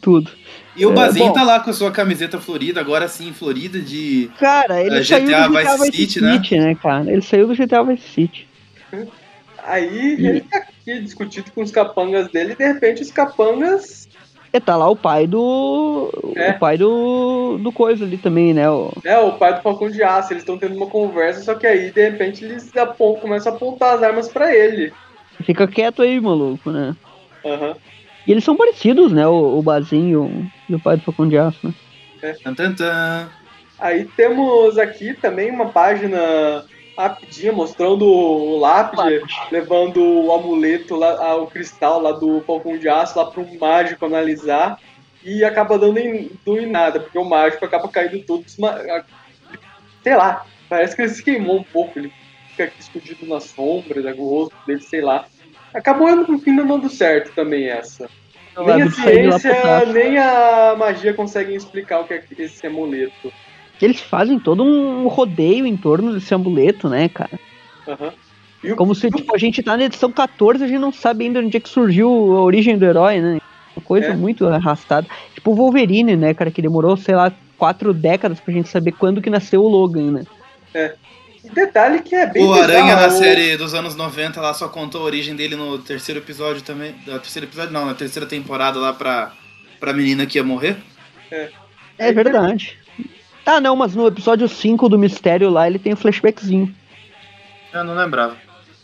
Tudo. 0.00 0.30
E 0.76 0.84
o 0.86 0.90
É, 0.90 0.94
Bazinho 0.94 1.26
bom. 1.28 1.32
tá 1.32 1.42
lá 1.44 1.60
com 1.60 1.70
a 1.70 1.72
sua 1.72 1.90
camiseta 1.92 2.40
florida, 2.40 2.80
agora 2.80 3.06
sim, 3.06 3.32
florida 3.32 3.78
de. 3.80 4.30
Cara, 4.38 4.82
ele 4.82 4.98
É, 4.98 5.04
saiu 5.04 5.26
GTA 5.26 5.46
do 5.48 5.52
GTA 5.54 5.60
Vice 5.62 5.78
Vice 5.78 5.84
City, 5.96 6.12
City, 6.20 6.56
né? 6.58 6.64
né? 6.66 6.74
cara? 6.82 7.12
Ele 7.12 7.22
saiu 7.22 7.46
do 7.46 7.54
GTA 7.54 7.82
Vice 7.84 8.08
City. 8.08 8.48
Aí 9.64 10.16
E- 10.18 10.26
ele 10.26 10.40
tá 10.40 10.58
aqui 10.58 11.00
discutindo 11.00 11.50
com 11.52 11.62
os 11.62 11.70
capangas 11.70 12.28
dele 12.32 12.52
e 12.54 12.56
de 12.56 12.64
repente 12.66 13.02
os 13.02 13.10
capangas. 13.12 13.99
E 14.52 14.58
tá 14.60 14.76
lá 14.76 14.88
o 14.88 14.96
pai 14.96 15.26
do. 15.26 16.10
É. 16.36 16.50
O 16.50 16.58
pai 16.58 16.76
do. 16.76 17.58
do 17.58 17.70
coisa 17.70 18.04
ali 18.04 18.18
também, 18.18 18.52
né? 18.52 18.68
O, 18.68 18.90
É, 19.04 19.18
o 19.18 19.32
pai 19.32 19.54
do 19.54 19.62
Falcão 19.62 19.88
de 19.88 20.02
Aço, 20.02 20.32
eles 20.32 20.42
estão 20.42 20.58
tendo 20.58 20.76
uma 20.76 20.88
conversa, 20.88 21.40
só 21.42 21.54
que 21.54 21.66
aí 21.66 21.90
de 21.92 22.10
repente 22.10 22.44
eles 22.44 22.76
apon- 22.76 23.14
começam 23.14 23.52
a 23.52 23.56
apontar 23.56 23.94
as 23.94 24.02
armas 24.02 24.28
pra 24.28 24.54
ele. 24.54 24.92
fica 25.44 25.68
quieto 25.68 26.02
aí, 26.02 26.20
maluco, 26.20 26.70
né? 26.70 26.96
Aham. 27.44 27.76
E 28.26 28.32
eles 28.32 28.44
são 28.44 28.56
parecidos, 28.56 29.12
né? 29.12 29.26
O, 29.26 29.58
o 29.58 29.62
Bazinho 29.62 30.50
e 30.68 30.74
o 30.74 30.80
pai 30.80 30.96
do 30.96 31.02
Falcão 31.04 31.28
de 31.28 31.38
Aço, 31.38 31.58
né? 31.66 31.74
Tan. 32.76 33.28
Aí 33.78 34.04
temos 34.16 34.76
aqui 34.76 35.14
também 35.14 35.50
uma 35.50 35.70
página 35.70 36.64
rapidinha 37.08 37.52
mostrando 37.52 38.04
o 38.04 38.58
Lápide 38.58 39.22
levando 39.50 40.02
o 40.02 40.32
amuleto, 40.32 40.96
lá, 40.96 41.16
ah, 41.20 41.36
o 41.36 41.46
cristal 41.46 42.00
lá 42.00 42.12
do 42.12 42.40
Falcão 42.42 42.78
de 42.78 42.88
Aço 42.88 43.18
lá 43.18 43.26
para 43.26 43.40
um 43.40 43.58
mágico 43.58 44.04
analisar 44.04 44.78
e 45.24 45.44
acaba 45.44 45.78
dando 45.78 45.98
em, 45.98 46.30
dando 46.44 46.60
em 46.60 46.70
nada, 46.70 47.00
porque 47.00 47.18
o 47.18 47.24
mágico 47.24 47.64
acaba 47.64 47.88
caindo 47.88 48.24
todo 48.24 48.44
sei 50.02 50.16
lá, 50.16 50.46
parece 50.68 50.96
que 50.96 51.02
ele 51.02 51.10
se 51.10 51.22
queimou 51.22 51.58
um 51.58 51.62
pouco, 51.62 51.98
ele 51.98 52.12
fica 52.50 52.64
aqui 52.64 52.80
escondido 52.80 53.26
nas 53.26 53.44
sombras, 53.44 54.04
o 54.18 54.28
rosto 54.28 54.56
dele, 54.66 54.80
sei 54.80 55.00
lá. 55.00 55.26
Acabou 55.74 56.14
no 56.16 56.38
fim 56.38 56.52
não 56.52 56.66
dando 56.66 56.88
certo 56.88 57.32
também 57.34 57.68
essa. 57.68 58.08
Nem 58.56 58.82
a 58.82 58.90
ciência, 58.90 59.86
nem 59.86 60.18
a 60.18 60.74
magia 60.76 61.14
conseguem 61.14 61.54
explicar 61.54 62.00
o 62.00 62.04
que 62.04 62.14
é 62.14 62.22
esse 62.38 62.66
amuleto. 62.66 63.32
Eles 63.80 64.00
fazem 64.00 64.38
todo 64.38 64.62
um 64.62 65.08
rodeio 65.08 65.66
em 65.66 65.76
torno 65.76 66.12
desse 66.12 66.34
amuleto, 66.34 66.88
né, 66.88 67.08
cara? 67.08 67.38
E 68.62 68.72
o- 68.72 68.76
Como 68.76 68.94
se 68.94 69.10
tipo, 69.10 69.34
a 69.34 69.38
gente 69.38 69.62
tá 69.62 69.76
na 69.76 69.84
edição 69.84 70.12
14 70.12 70.62
e 70.62 70.64
a 70.66 70.68
gente 70.68 70.78
não 70.80 70.92
sabe 70.92 71.24
ainda 71.24 71.40
onde 71.40 71.56
é 71.56 71.60
que 71.60 71.68
surgiu 71.68 72.08
a 72.36 72.42
origem 72.42 72.76
do 72.76 72.84
herói, 72.84 73.20
né? 73.20 73.40
Uma 73.74 73.82
coisa 73.84 74.08
É. 74.08 74.14
muito 74.16 74.46
arrastada. 74.46 75.06
Tipo 75.34 75.52
o 75.52 75.54
Wolverine, 75.54 76.14
né, 76.16 76.34
cara? 76.34 76.50
Que 76.50 76.60
demorou, 76.60 76.96
sei 76.96 77.14
lá, 77.14 77.32
quatro 77.56 77.94
décadas 77.94 78.38
pra 78.38 78.52
gente 78.52 78.68
saber 78.68 78.92
quando 78.92 79.22
que 79.22 79.30
nasceu 79.30 79.62
o 79.62 79.68
Logan, 79.68 80.10
né? 80.12 80.24
E 81.42 81.48
detalhe 81.48 82.00
que 82.02 82.14
é 82.14 82.26
bem 82.26 82.44
O 82.44 82.52
Aranha 82.52 82.82
bizarro, 82.84 83.00
na 83.00 83.06
o- 83.06 83.10
série 83.18 83.56
dos 83.56 83.72
anos 83.72 83.96
90 83.96 84.40
lá 84.42 84.52
só 84.52 84.68
contou 84.68 85.00
a 85.00 85.04
origem 85.04 85.34
dele 85.34 85.56
no 85.56 85.78
terceiro 85.78 86.20
episódio 86.20 86.60
também. 86.62 86.94
Da 87.06 87.18
terceiro 87.18 87.46
episódio 87.46 87.72
não, 87.72 87.86
na 87.86 87.94
terceira 87.94 88.28
temporada 88.28 88.78
lá 88.78 88.92
pra, 88.92 89.32
pra 89.80 89.94
menina 89.94 90.26
que 90.26 90.36
ia 90.36 90.44
morrer. 90.44 90.76
É 91.98 92.12
verdade. 92.12 92.78
Ah, 93.44 93.60
não, 93.60 93.74
mas 93.74 93.94
no 93.94 94.06
episódio 94.06 94.48
5 94.48 94.88
do 94.88 94.98
Mistério 94.98 95.50
lá 95.50 95.66
ele 95.66 95.78
tem 95.78 95.92
um 95.92 95.96
flashbackzinho. 95.96 96.72
Eu 97.72 97.84
não 97.84 97.94
lembrava. 97.94 98.36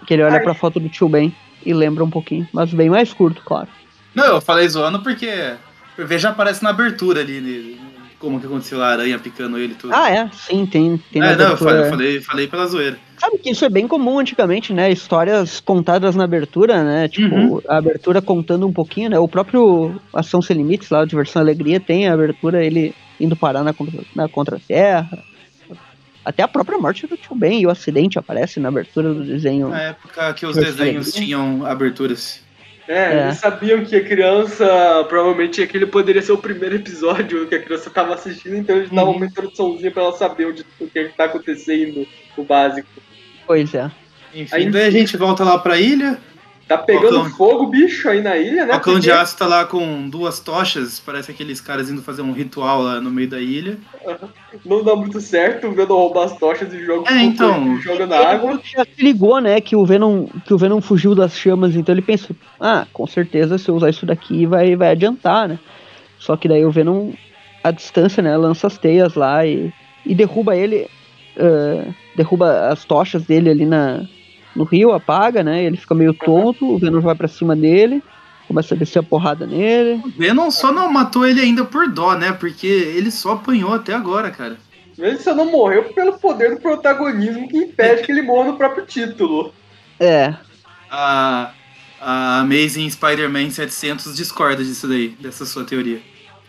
Que 0.07 0.15
ele 0.15 0.23
olha 0.23 0.35
Ai. 0.37 0.43
pra 0.43 0.55
foto 0.55 0.79
do 0.81 0.89
tio 0.89 1.09
Ben 1.09 1.35
e 1.65 1.73
lembra 1.73 2.05
um 2.05 2.11
pouquinho. 2.11 2.49
Mas 2.53 2.73
bem 2.73 2.89
mais 2.91 3.13
curto, 3.13 3.43
claro. 3.45 3.69
Não, 4.15 4.25
eu 4.25 4.41
falei 4.41 4.69
zoando 4.69 5.01
porque 5.01 5.55
o 5.99 6.07
V 6.07 6.19
já 6.19 6.31
aparece 6.31 6.63
na 6.63 6.71
abertura 6.71 7.21
ali, 7.21 7.41
né, 7.41 7.77
como 8.19 8.41
que 8.41 8.47
aconteceu 8.47 8.83
a 8.83 8.89
aranha 8.89 9.19
picando 9.19 9.59
ele 9.59 9.73
e 9.73 9.77
tudo. 9.77 9.95
Ah, 9.95 10.11
é, 10.11 10.29
sim, 10.33 10.65
tem. 10.65 10.97
tem 11.13 11.21
na 11.21 11.33
é, 11.33 11.37
não, 11.37 11.51
eu 11.51 11.57
falei, 11.57 11.81
eu 11.83 11.91
falei, 11.91 12.21
falei 12.21 12.47
pela 12.49 12.67
zoeira. 12.67 12.99
Sabe 13.19 13.39
que 13.39 13.51
isso 13.51 13.65
é 13.65 13.69
bem 13.69 13.87
comum 13.87 14.19
antigamente, 14.19 14.73
né? 14.73 14.91
Histórias 14.91 15.61
contadas 15.61 16.15
na 16.17 16.25
abertura, 16.25 16.83
né? 16.83 17.09
Tipo, 17.09 17.35
Uhum. 17.35 17.61
a 17.69 17.77
abertura 17.77 18.23
contando 18.23 18.67
um 18.67 18.73
pouquinho, 18.73 19.11
né? 19.11 19.19
O 19.19 19.29
próprio 19.29 20.01
Ação 20.15 20.41
Sem 20.41 20.57
Limites, 20.57 20.89
lá, 20.91 21.05
Diversão 21.05 21.43
e 21.43 21.45
Alegria, 21.45 21.79
tem 21.81 22.09
a 22.09 22.15
abertura, 22.15 22.65
ele 22.65 22.95
indo 23.21 23.37
parar 23.37 23.63
na, 23.63 23.73
contra, 23.73 24.01
na 24.15 24.29
Contra-Terra. 24.29 25.23
Até 26.25 26.43
a 26.43 26.49
própria 26.49 26.77
morte 26.79 27.07
do 27.07 27.17
Tio 27.17 27.37
Ben 27.37 27.61
e 27.61 27.67
o 27.67 27.71
acidente 27.71 28.19
aparece 28.19 28.59
na 28.59 28.69
abertura 28.69 29.15
do 29.15 29.23
desenho. 29.25 29.69
Na 29.69 29.81
época 29.83 30.35
que 30.35 30.45
os 30.45 30.57
desenhos 30.57 31.13
tinham 31.13 31.65
aberturas. 31.65 32.45
É, 32.89 33.19
É. 33.19 33.23
eles 33.25 33.39
sabiam 33.39 33.85
que 33.85 33.95
a 33.97 34.05
criança, 34.05 35.05
provavelmente 35.09 35.61
aquele 35.63 35.87
poderia 35.87 36.23
ser 36.23 36.33
o 36.33 36.39
primeiro 36.39 36.77
episódio 36.77 37.47
que 37.49 37.55
a 37.55 37.63
criança 37.63 37.89
estava 37.89 38.15
assistindo, 38.15 38.57
então 38.57 38.77
eles 38.77 38.91
davam 38.91 39.11
Uhum. 39.11 39.17
uma 39.19 39.27
introduçãozinha 39.27 39.91
pra 39.91 40.03
ela 40.05 40.13
saber 40.17 40.47
onde, 40.47 40.65
o 40.81 40.87
que 40.89 40.99
está 40.99 41.25
acontecendo, 41.25 42.07
o 42.37 42.45
básico. 42.45 42.89
Pois 43.47 43.73
é. 43.75 43.91
Enfim, 44.35 44.55
Aí- 44.55 44.71
daí 44.71 44.87
a 44.87 44.91
gente 44.91 45.17
volta 45.17 45.43
lá 45.45 45.59
pra 45.59 45.79
ilha. 45.79 46.19
Tá 46.69 46.77
pegando 46.77 47.21
Falcão. 47.21 47.31
fogo, 47.37 47.67
bicho, 47.67 48.09
aí 48.09 48.21
na 48.21 48.37
ilha, 48.37 48.67
né? 48.67 48.75
O 48.75 48.81
cão 48.81 48.99
de 48.99 49.09
aço 49.09 49.37
tá 49.39 49.47
lá 49.47 49.65
com 49.65 50.09
duas 50.09 50.41
tochas, 50.41 50.99
parece 50.99 51.31
aqueles 51.31 51.61
caras 51.61 51.89
indo 51.89 52.03
fazer 52.03 52.23
um 52.23 52.33
ritual 52.33 52.83
lá 52.83 53.01
no 53.01 53.09
meio 53.09 53.29
da 53.29 53.41
ilha. 53.41 53.79
Não 54.65 54.83
dá 54.83 54.97
muito 54.97 55.21
certo, 55.21 55.69
o 55.69 55.73
Venom 55.73 55.95
rouba 55.95 56.25
as 56.25 56.37
tochas 56.37 56.73
e 56.75 56.85
joga, 56.85 57.09
É, 57.09 57.23
então. 57.23 57.77
e 57.77 57.81
joga 57.81 58.05
na 58.07 58.17
água. 58.17 58.61
Já 58.65 58.85
se 58.85 59.01
ligou, 59.01 59.41
né, 59.41 59.61
que 59.61 59.77
o 59.77 59.87
Venom, 59.87 60.27
que 60.45 60.53
o 60.53 60.59
Venom 60.59 60.81
fugiu 60.81 61.15
das 61.15 61.39
chamas, 61.39 61.77
então 61.77 61.95
ele 61.95 62.03
pensou, 62.03 62.35
ah, 62.61 62.85
com 62.93 63.07
certeza 63.07 63.59
se 63.59 63.69
eu 63.69 63.77
usar 63.77 63.91
isso 63.91 64.05
daqui 64.05 64.45
vai, 64.45 64.75
vai 64.75 64.91
adiantar, 64.91 65.49
né? 65.49 65.61
Só 66.19 66.37
que 66.37 66.49
daí 66.49 66.65
o 66.65 66.71
Venom, 66.73 67.13
à 67.63 67.71
distância, 67.71 68.21
né, 68.21 68.37
lança 68.37 68.67
as 68.67 68.77
teias 68.77 69.15
lá 69.15 69.47
e, 69.47 69.73
e 70.05 70.17
derruba 70.17 70.57
ele, 70.57 70.89
ah, 71.39 71.85
derruba 72.17 72.71
as 72.71 72.85
tochas 72.85 73.23
dele 73.23 73.51
ali 73.51 73.67
na, 73.67 74.05
no 74.57 74.65
rio, 74.65 74.93
apaga, 74.93 75.43
né? 75.43 75.65
Ele 75.65 75.77
fica 75.77 75.95
meio 75.95 76.15
tonto, 76.15 76.75
o 76.75 76.79
Venom 76.79 77.01
vai 77.01 77.15
pra 77.15 77.29
cima 77.29 77.55
dele, 77.55 78.03
começa 78.49 78.75
a 78.75 78.79
descer 78.79 79.01
a 79.01 79.03
porrada 79.03 79.47
nele. 79.47 80.01
O 80.05 80.11
Venom 80.11 80.51
só 80.51 80.73
não 80.73 80.91
matou 80.91 81.27
ele 81.27 81.41
ainda 81.41 81.65
por 81.65 81.89
dó, 81.89 82.15
né? 82.17 82.33
Porque 82.33 82.67
ele 82.67 83.11
só 83.11 83.33
apanhou 83.33 83.75
até 83.75 83.95
agora, 83.95 84.31
cara. 84.31 84.57
Ele 84.99 85.19
só 85.19 85.35
não 85.35 85.51
morreu 85.51 85.85
pelo 85.93 86.19
poder 86.19 86.55
do 86.55 86.61
protagonismo 86.61 87.49
que 87.49 87.59
impede 87.59 88.03
que 88.03 88.11
ele 88.13 88.23
morra 88.23 88.53
no 88.53 88.57
próprio 88.57 88.87
título. 88.87 89.53
É, 90.01 90.35
A, 90.91 91.51
a 92.01 92.41
Amazing 92.41 92.89
Spider-Man 92.89 93.51
700 93.51 94.17
discorda 94.17 94.65
disso 94.65 94.89
daí, 94.89 95.09
dessa 95.21 95.45
sua 95.45 95.65
teoria. 95.65 96.01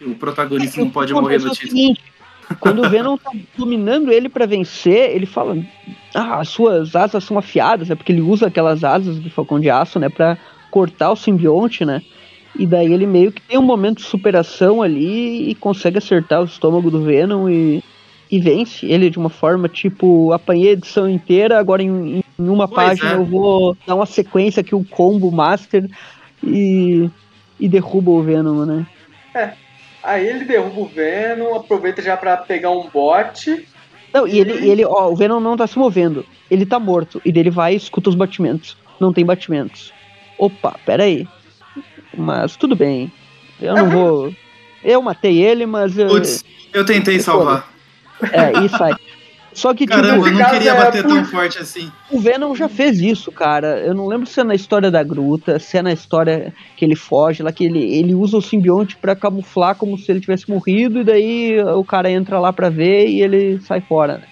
O 0.01 0.15
protagonista 0.15 0.79
não 0.79 0.89
pode 0.89 1.13
morrer 1.13 1.39
no 1.39 1.47
o 1.47 1.51
título. 1.51 1.71
seguinte, 1.71 2.03
quando 2.55 2.83
o 2.83 2.89
Venom 2.89 3.17
tá 3.17 3.31
dominando 3.57 4.11
ele 4.11 4.29
pra 4.29 4.45
vencer, 4.45 5.11
ele 5.11 5.25
fala: 5.25 5.57
Ah, 6.13 6.39
as 6.39 6.49
suas 6.49 6.95
asas 6.95 7.23
são 7.23 7.37
afiadas, 7.37 7.89
é 7.89 7.95
porque 7.95 8.11
ele 8.11 8.21
usa 8.21 8.47
aquelas 8.47 8.83
asas 8.83 9.19
do 9.19 9.29
Falcão 9.29 9.59
de 9.59 9.69
Aço, 9.69 9.99
né, 9.99 10.09
pra 10.09 10.37
cortar 10.71 11.11
o 11.11 11.15
simbionte, 11.15 11.83
né? 11.83 12.01
E 12.57 12.65
daí 12.65 12.91
ele 12.91 13.05
meio 13.05 13.31
que 13.31 13.41
tem 13.41 13.57
um 13.57 13.63
momento 13.63 13.97
de 13.97 14.03
superação 14.03 14.81
ali 14.81 15.49
e 15.49 15.55
consegue 15.55 15.97
acertar 15.97 16.41
o 16.41 16.45
estômago 16.45 16.89
do 16.89 17.03
Venom 17.03 17.47
e, 17.49 17.83
e 18.31 18.39
vence 18.39 18.85
ele 18.85 19.09
de 19.09 19.19
uma 19.19 19.29
forma 19.29 19.67
tipo: 19.67 20.31
apanhei 20.31 20.69
a 20.69 20.73
edição 20.73 21.09
inteira, 21.09 21.59
agora 21.59 21.83
em, 21.83 22.23
em 22.39 22.47
uma 22.47 22.67
Pois 22.67 22.75
página 22.75 23.11
é. 23.11 23.15
eu 23.15 23.25
vou 23.25 23.77
dar 23.85 23.95
uma 23.95 24.05
sequência 24.05 24.61
aqui, 24.61 24.73
um 24.73 24.83
combo 24.83 25.31
master 25.31 25.87
e, 26.43 27.09
e 27.59 27.67
derruba 27.67 28.11
o 28.11 28.23
Venom, 28.23 28.65
né? 28.65 28.85
Aí 30.07 30.25
ele 30.25 30.45
derruba 30.45 30.79
o 30.79 30.85
Venom, 30.85 31.53
aproveita 31.53 32.01
já 32.01 32.15
pra 32.15 32.37
pegar 32.37 32.71
um 32.71 32.87
bote. 32.87 33.67
Não, 34.13 34.25
e 34.25 34.39
ele, 34.39 34.65
e 34.65 34.69
ele, 34.69 34.85
ó, 34.85 35.09
o 35.09 35.15
Venom 35.17 35.41
não 35.41 35.57
tá 35.57 35.67
se 35.67 35.77
movendo. 35.77 36.25
Ele 36.49 36.65
tá 36.65 36.79
morto. 36.79 37.21
E 37.25 37.31
daí 37.31 37.41
ele 37.41 37.49
vai 37.49 37.73
e 37.73 37.75
escuta 37.75 38.09
os 38.09 38.15
batimentos. 38.15 38.77
Não 39.01 39.11
tem 39.11 39.25
batimentos. 39.25 39.91
Opa, 40.37 40.79
pera 40.85 41.03
aí. 41.03 41.27
Mas 42.17 42.55
tudo 42.55 42.73
bem. 42.73 43.11
Eu 43.61 43.75
não 43.75 43.89
vou. 43.89 44.33
Eu 44.81 45.01
matei 45.01 45.43
ele, 45.43 45.65
mas 45.65 45.97
eu. 45.97 46.07
Putz, 46.07 46.45
eu 46.71 46.85
tentei 46.85 47.19
salvar. 47.19 47.67
É, 48.31 48.63
e 48.63 48.69
sai. 48.69 48.93
Só 49.57 49.73
que, 49.73 49.87
tipo, 49.87 49.95
Caramba, 49.99 50.27
eu 50.27 50.33
não 50.33 50.49
queria 50.51 50.71
é 50.71 50.75
bater 50.77 51.03
tão 51.03 51.17
por- 51.23 51.31
forte 51.31 51.57
assim. 51.57 51.91
o 52.11 52.19
Venom 52.19 52.53
já 52.53 52.69
fez 52.69 52.99
isso, 53.01 53.31
cara. 53.31 53.79
Eu 53.79 53.95
não 53.95 54.05
lembro 54.07 54.27
se 54.27 54.39
é 54.39 54.43
na 54.43 54.53
história 54.53 54.91
da 54.91 55.01
gruta, 55.01 55.57
se 55.57 55.77
é 55.77 55.81
na 55.81 55.91
história 55.91 56.53
que 56.75 56.85
ele 56.85 56.95
foge, 56.95 57.41
lá 57.41 57.51
que 57.51 57.65
ele, 57.65 57.79
ele 57.79 58.13
usa 58.13 58.37
o 58.37 58.41
simbionte 58.41 58.95
pra 58.95 59.15
camuflar 59.15 59.73
como 59.75 59.97
se 59.97 60.11
ele 60.11 60.21
tivesse 60.21 60.47
morrido, 60.47 60.99
e 60.99 61.03
daí 61.03 61.59
o 61.75 61.83
cara 61.83 62.11
entra 62.11 62.39
lá 62.39 62.53
pra 62.53 62.69
ver 62.69 63.07
e 63.09 63.19
ele 63.21 63.59
sai 63.61 63.81
fora, 63.81 64.19
né? 64.19 64.23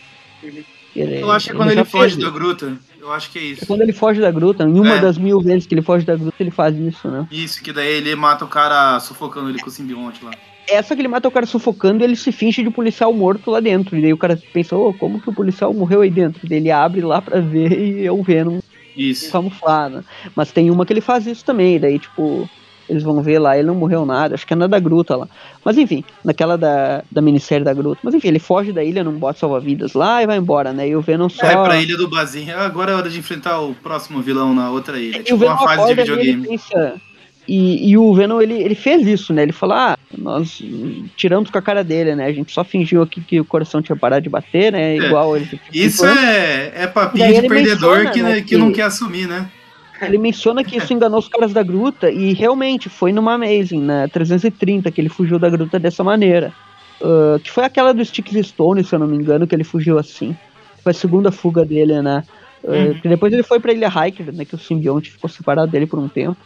Ele- 0.95 1.21
Eu 1.21 1.32
acho 1.32 1.45
que 1.47 1.51
ele 1.51 1.57
quando 1.57 1.71
ele 1.71 1.84
foge 1.84 2.17
da 2.19 2.30
gruta, 2.30 2.73
eu 3.01 3.11
acho 3.11 3.32
que 3.32 3.39
é 3.39 3.41
isso. 3.41 3.65
Quando 3.65 3.82
ele 3.82 3.93
foge 3.93 4.21
da 4.21 4.30
gruta, 4.30 4.63
em 4.63 4.80
uma 4.80 4.95
É. 4.97 5.01
das 5.01 5.17
mil 5.17 5.41
vezes 5.41 5.65
que 5.65 5.73
ele 5.73 5.82
foge 5.82 6.05
da 6.05 6.15
gruta, 6.15 6.36
ele 6.39 6.51
faz 6.51 6.78
isso, 6.78 7.09
né? 7.09 7.28
Isso, 7.32 7.63
que 7.63 7.73
daí 7.73 7.93
ele 7.97 8.15
mata 8.15 8.45
o 8.45 8.47
cara 8.47 8.99
sufocando 8.99 9.49
ele 9.49 9.57
com 9.59 9.69
o 9.69 9.71
simbionte 9.71 10.23
lá. 10.23 10.32
Essa 10.68 10.95
que 10.95 11.01
ele 11.01 11.07
mata 11.07 11.28
o 11.28 11.32
cara 11.32 11.45
sufocando, 11.45 12.03
ele 12.03 12.16
se 12.16 12.32
finge 12.32 12.63
de 12.63 12.70
policial 12.70 13.13
morto 13.13 13.51
lá 13.51 13.59
dentro. 13.59 13.97
E 13.97 14.01
daí 14.01 14.13
o 14.13 14.18
cara 14.18 14.39
pensa, 14.53 14.76
ô, 14.76 14.93
como 14.93 15.22
que 15.22 15.30
o 15.30 15.34
policial 15.34 15.74
morreu 15.74 16.01
aí 16.01 16.09
dentro? 16.09 16.47
Daí 16.47 16.57
ele 16.57 16.72
abre 16.72 17.01
lá 17.01 17.22
pra 17.22 17.39
ver 17.39 17.72
e 17.72 18.05
é 18.05 18.11
o 18.11 18.24
Venom 18.24 18.59
Isso. 18.97 19.32
camuflado. 19.32 20.03
Mas 20.36 20.51
tem 20.51 20.72
uma 20.72 20.86
que 20.86 20.93
ele 20.93 21.01
faz 21.01 21.28
isso 21.28 21.45
também, 21.45 21.80
daí 21.80 21.99
tipo, 21.99 22.49
eles 22.89 23.03
vão 23.03 23.22
ver 23.22 23.39
lá, 23.39 23.57
ele 23.57 23.68
não 23.68 23.76
morreu 23.76 24.05
nada, 24.05 24.36
acho 24.36 24.45
que 24.45 24.53
é 24.53 24.55
na 24.55 24.68
da 24.68 24.80
gruta 24.80 25.16
lá. 25.16 25.28
Mas 25.63 25.78
enfim, 25.78 26.03
naquela 26.24 26.57
da, 26.57 27.03
da 27.11 27.22
minissérie 27.22 27.63
da 27.66 27.74
gruta. 27.74 28.01
Mas 28.03 28.13
enfim, 28.13 28.28
ele 28.28 28.39
foge 28.39 28.72
da 28.72 28.84
ilha 28.84 29.03
num 29.03 29.13
bote 29.18 29.39
salva-vidas 29.39 29.93
lá 29.93 30.22
e 30.24 30.28
vai 30.28 30.38
embora, 30.38 30.72
né? 30.72 30.88
E 30.88 30.95
o 30.95 31.01
Venom 31.01 31.30
só. 31.30 31.45
É, 31.45 31.53
pra 31.63 31.82
ilha 31.82 31.97
do 31.97 32.07
Bazinho. 32.07 32.57
Agora 32.57 32.91
é 32.91 32.95
hora 32.95 33.09
de 33.09 33.18
enfrentar 33.20 33.59
o 33.59 33.74
próximo 33.74 34.22
vilão 34.22 34.53
na 34.53 34.70
outra 34.70 34.99
ilha. 34.99 35.20
O 35.20 35.24
Tipo 35.24 35.45
uma 35.45 35.57
fase 35.57 35.86
de 35.86 35.91
ele 35.91 36.01
videogame. 36.01 36.47
pensa. 36.47 37.01
E, 37.48 37.91
e, 37.91 37.98
o 37.98 38.14
Venom, 38.14 38.41
ele, 38.41 38.56
ele 38.56 38.74
fez 38.74 39.06
isso, 39.06 39.32
né? 39.32 39.43
Ele 39.43 39.52
falou, 39.52 39.76
ah, 39.76 39.98
nós 40.18 40.62
tiramos 41.16 41.50
com 41.50 41.58
a 41.58 41.62
cara 41.62 41.84
dele, 41.84 42.16
né? 42.16 42.26
A 42.26 42.32
gente 42.32 42.52
só 42.52 42.64
fingiu 42.64 43.04
aqui 43.04 43.22
que 43.22 43.39
o 43.39 43.46
coração 43.46 43.82
tinha 43.82 43.96
parado 43.96 44.24
de 44.24 44.30
bater, 44.30 44.72
né? 44.72 44.96
É. 44.96 44.98
Igual 44.98 45.38
ele... 45.38 45.60
Isso 45.72 46.06
é, 46.06 46.72
é 46.76 46.88
papinho 46.88 47.41
de 47.41 47.48
perdedor 47.48 47.98
menciona, 47.98 48.12
que, 48.12 48.22
né, 48.24 48.36
que, 48.38 48.48
que 48.48 48.58
não 48.58 48.72
quer 48.72 48.84
assumir, 48.84 49.28
né? 49.28 49.48
Ele 50.02 50.18
menciona 50.18 50.64
que 50.64 50.78
isso 50.78 50.91
enganou 50.91 51.20
os 51.20 51.28
caras 51.28 51.54
da 51.54 51.64
gruta 51.64 52.10
e 52.10 52.34
realmente 52.34 52.89
foi 52.89 53.14
numa 53.14 53.34
Amazing, 53.34 53.82
né? 53.82 54.08
330, 54.08 54.91
que 54.91 55.00
ele 55.00 55.08
fugiu 55.08 55.39
da 55.39 55.50
gruta 55.50 55.80
dessa 55.80 56.04
maneira. 56.04 56.52
Uh, 57.00 57.39
que 57.39 57.52
foi 57.52 57.64
aquela 57.64 57.93
do 57.93 58.04
Sticks 58.04 58.48
Stone, 58.48 58.84
se 58.84 58.93
eu 58.93 59.00
não 59.00 59.08
me 59.08 59.16
engano, 59.16 59.48
que 59.48 59.56
ele 59.56 59.64
fugiu 59.64 59.98
assim. 59.98 60.36
Foi 60.84 60.91
a 60.91 60.96
segunda 60.96 61.32
fuga 61.32 61.64
dele, 61.64 62.02
né? 62.02 62.24
Uh, 62.64 62.72
uhum. 62.72 63.00
Depois 63.04 63.32
ele 63.32 63.43
foi 63.43 63.60
pra 63.60 63.72
Ilha 63.72 63.88
Hiker, 63.88 64.34
né? 64.34 64.43
Que 64.43 64.56
o 64.56 64.60
simbionte 64.60 65.12
ficou 65.12 65.30
separado 65.30 65.72
dele 65.72 65.86
por 65.86 66.00
um 66.00 66.10
tempo 66.10 66.38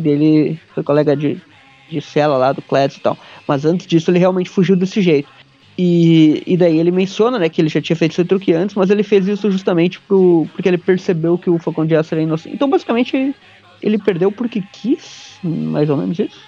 dele 0.00 0.60
foi 0.74 0.82
colega 0.82 1.16
de, 1.16 1.40
de 1.88 2.00
cela 2.00 2.36
lá 2.36 2.52
do 2.52 2.62
Cleds 2.62 2.96
e 2.96 3.00
tal. 3.00 3.18
Mas 3.46 3.64
antes 3.64 3.86
disso 3.86 4.10
ele 4.10 4.18
realmente 4.18 4.50
fugiu 4.50 4.76
desse 4.76 5.00
jeito. 5.02 5.28
E, 5.76 6.42
e 6.44 6.56
daí 6.56 6.76
ele 6.78 6.90
menciona, 6.90 7.38
né, 7.38 7.48
que 7.48 7.60
ele 7.60 7.68
já 7.68 7.80
tinha 7.80 7.94
feito 7.94 8.12
esse 8.12 8.24
truque 8.24 8.52
antes, 8.52 8.74
mas 8.74 8.90
ele 8.90 9.04
fez 9.04 9.28
isso 9.28 9.48
justamente 9.48 10.00
pro, 10.00 10.44
porque 10.52 10.68
ele 10.68 10.76
percebeu 10.76 11.38
que 11.38 11.48
o 11.48 11.58
Falcão 11.58 11.86
de 11.86 11.94
Aço 11.94 12.14
era 12.14 12.22
inocente. 12.22 12.52
Então, 12.52 12.68
basicamente, 12.68 13.32
ele 13.80 13.98
perdeu 13.98 14.32
porque 14.32 14.60
quis, 14.72 15.38
mais 15.42 15.88
ou 15.88 15.96
menos 15.96 16.18
isso. 16.18 16.40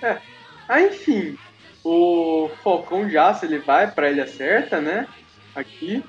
É. 0.00 0.18
Ah, 0.68 0.80
enfim, 0.80 1.36
o 1.82 2.48
Falcão 2.62 3.08
de 3.08 3.18
Aço, 3.18 3.44
ele 3.44 3.58
vai 3.58 3.90
pra 3.90 4.08
Ilha 4.08 4.28
Certa, 4.28 4.80
né, 4.80 5.08
aqui. 5.52 6.04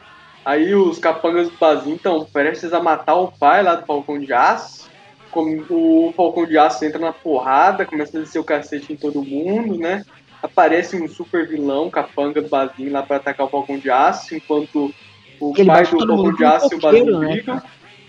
Aí 0.46 0.76
os 0.76 1.00
capangas 1.00 1.50
do 1.50 1.58
Bazin 1.58 1.96
estão 1.96 2.24
prestes 2.26 2.72
a 2.74 2.80
matar 2.80 3.16
o 3.16 3.32
pai 3.32 3.64
lá 3.64 3.74
do 3.74 3.88
Falcão 3.88 4.20
de 4.20 4.32
Aço 4.32 4.88
o 5.42 6.14
Falcão 6.16 6.46
de 6.46 6.58
Aço 6.58 6.84
entra 6.86 7.00
na 7.00 7.14
porrada, 7.14 7.86
começa 7.86 8.18
a 8.18 8.22
descer 8.22 8.40
o 8.40 8.44
cacete 8.44 8.94
em 8.94 8.96
todo 8.96 9.24
mundo, 9.24 9.78
né? 9.78 10.04
Aparece 10.42 10.96
um 10.96 11.08
super 11.08 11.48
vilão, 11.48 11.90
capanga 11.90 12.42
do 12.42 12.50
Bazin 12.50 12.90
lá 12.90 13.02
para 13.02 13.18
atacar 13.18 13.46
o 13.46 13.50
Falcão 13.50 13.78
de 13.78 13.90
Aço, 13.90 14.36
enquanto 14.36 14.94
o 15.40 15.54
Ele 15.58 15.66
pai 15.66 15.84
do 15.84 16.00
Falcão 16.00 16.34
de 16.34 16.46
Aço 16.46 16.74
e 16.74 16.76
o 16.76 16.82
Bazin 16.82 17.04
né? 17.04 17.28
brigam. 17.28 17.62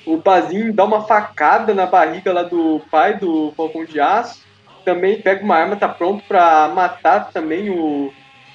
O 0.07 0.17
Bazin 0.17 0.73
dá 0.73 0.85
uma 0.85 1.03
facada 1.03 1.75
na 1.75 1.87
barriga 1.87 2.33
lá 2.33 2.43
do 2.43 2.81
pai 2.91 3.19
do 3.19 3.53
Falcão 3.57 3.85
de 3.85 4.01
Aço. 4.01 4.43
Também 4.85 5.21
pega 5.21 5.45
uma 5.45 5.57
arma, 5.57 5.77
tá 5.77 5.89
pronto 5.89 6.25
para 6.27 6.69
matar 6.69 7.31
também 7.31 7.69
o, 7.69 8.13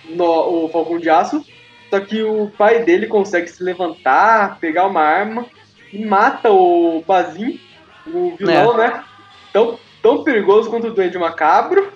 no, 0.09 0.65
o 0.65 0.69
Falcão 0.69 0.97
de 0.97 1.09
Aço. 1.09 1.45
Só 1.89 1.99
que 1.99 2.24
o 2.24 2.49
pai 2.57 2.84
dele 2.84 3.05
consegue 3.05 3.47
se 3.47 3.63
levantar, 3.63 4.57
pegar 4.59 4.88
uma 4.88 5.01
arma 5.01 5.45
e 5.91 6.03
mata 6.03 6.51
o 6.51 7.03
Bazin 7.05 7.59
o 8.08 8.36
vilão, 8.38 8.82
é. 8.82 8.88
né? 8.88 9.04
Tão, 9.51 9.80
tão 10.01 10.24
perigoso 10.24 10.70
quanto 10.70 10.88
o 10.88 10.93
Duende 10.93 11.18
Macabro. 11.18 11.93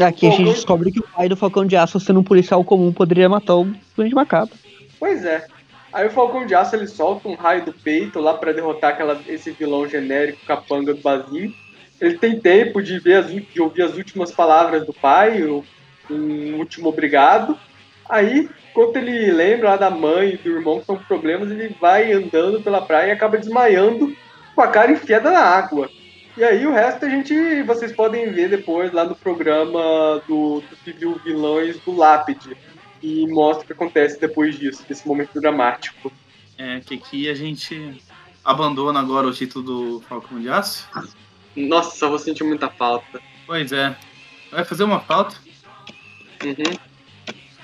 Aqui 0.00 0.26
a 0.26 0.30
gente 0.30 0.52
descobre 0.52 0.92
que 0.92 1.00
o 1.00 1.08
pai 1.08 1.28
do 1.28 1.36
Falcão 1.36 1.64
de 1.64 1.76
Aço, 1.76 1.98
sendo 1.98 2.20
um 2.20 2.24
policial 2.24 2.62
comum, 2.62 2.92
poderia 2.92 3.28
matar 3.28 3.56
o 3.56 3.72
Duende 3.96 4.14
Macabro. 4.14 4.54
Pois 4.98 5.24
é. 5.24 5.46
Aí 5.92 6.06
o 6.06 6.10
Falcão 6.10 6.44
de 6.44 6.54
Aço 6.54 6.76
ele 6.76 6.86
solta 6.86 7.28
um 7.28 7.34
raio 7.34 7.64
do 7.64 7.72
peito 7.72 8.20
lá 8.20 8.34
para 8.34 8.52
derrotar 8.52 8.90
aquela, 8.92 9.18
esse 9.26 9.50
vilão 9.50 9.88
genérico 9.88 10.44
capanga 10.46 10.92
do 10.92 11.00
Bazin. 11.00 11.54
Ele 11.98 12.18
tem 12.18 12.38
tempo 12.38 12.82
de, 12.82 12.98
ver 12.98 13.14
as, 13.14 13.26
de 13.28 13.60
ouvir 13.60 13.82
as 13.82 13.96
últimas 13.96 14.30
palavras 14.30 14.84
do 14.84 14.92
pai, 14.92 15.42
o, 15.42 15.64
um 16.10 16.58
último 16.58 16.90
obrigado. 16.90 17.58
Aí, 18.08 18.48
enquanto 18.70 18.96
ele 18.96 19.32
lembra 19.32 19.70
lá 19.70 19.76
da 19.76 19.90
mãe 19.90 20.34
e 20.34 20.36
do 20.36 20.50
irmão 20.50 20.74
que 20.74 20.80
estão 20.82 20.96
com 20.96 21.04
problemas, 21.04 21.50
ele 21.50 21.74
vai 21.80 22.12
andando 22.12 22.60
pela 22.60 22.82
praia 22.82 23.08
e 23.08 23.12
acaba 23.12 23.38
desmaiando 23.38 24.14
com 24.56 24.62
a 24.62 24.68
cara 24.68 24.90
enfiada 24.90 25.30
na 25.30 25.40
água. 25.40 25.90
E 26.36 26.42
aí 26.42 26.66
o 26.66 26.72
resto 26.72 27.04
a 27.04 27.08
gente, 27.08 27.62
vocês 27.62 27.92
podem 27.92 28.32
ver 28.32 28.48
depois 28.48 28.92
lá 28.92 29.04
no 29.04 29.14
programa 29.14 30.22
do, 30.26 30.62
do 30.62 30.94
viu 30.98 31.20
vilões 31.22 31.78
do 31.80 31.94
Lápide. 31.94 32.56
E 33.02 33.26
mostra 33.28 33.62
o 33.62 33.66
que 33.66 33.72
acontece 33.74 34.18
depois 34.18 34.58
disso, 34.58 34.82
desse 34.88 35.06
momento 35.06 35.38
dramático. 35.38 36.10
É, 36.58 36.80
que 36.80 36.94
aqui 36.94 37.28
a 37.28 37.34
gente 37.34 38.02
abandona 38.42 38.98
agora 38.98 39.26
o 39.26 39.32
título 39.32 39.64
do 39.64 40.00
Falcão 40.08 40.40
de 40.40 40.48
Aço. 40.48 40.88
Nossa, 41.54 42.08
vou 42.08 42.18
sentir 42.18 42.42
muita 42.42 42.70
falta. 42.70 43.20
Pois 43.46 43.70
é. 43.70 43.94
Vai 44.50 44.64
fazer 44.64 44.84
uma 44.84 45.00
falta. 45.00 45.36
Uhum. 46.42 46.78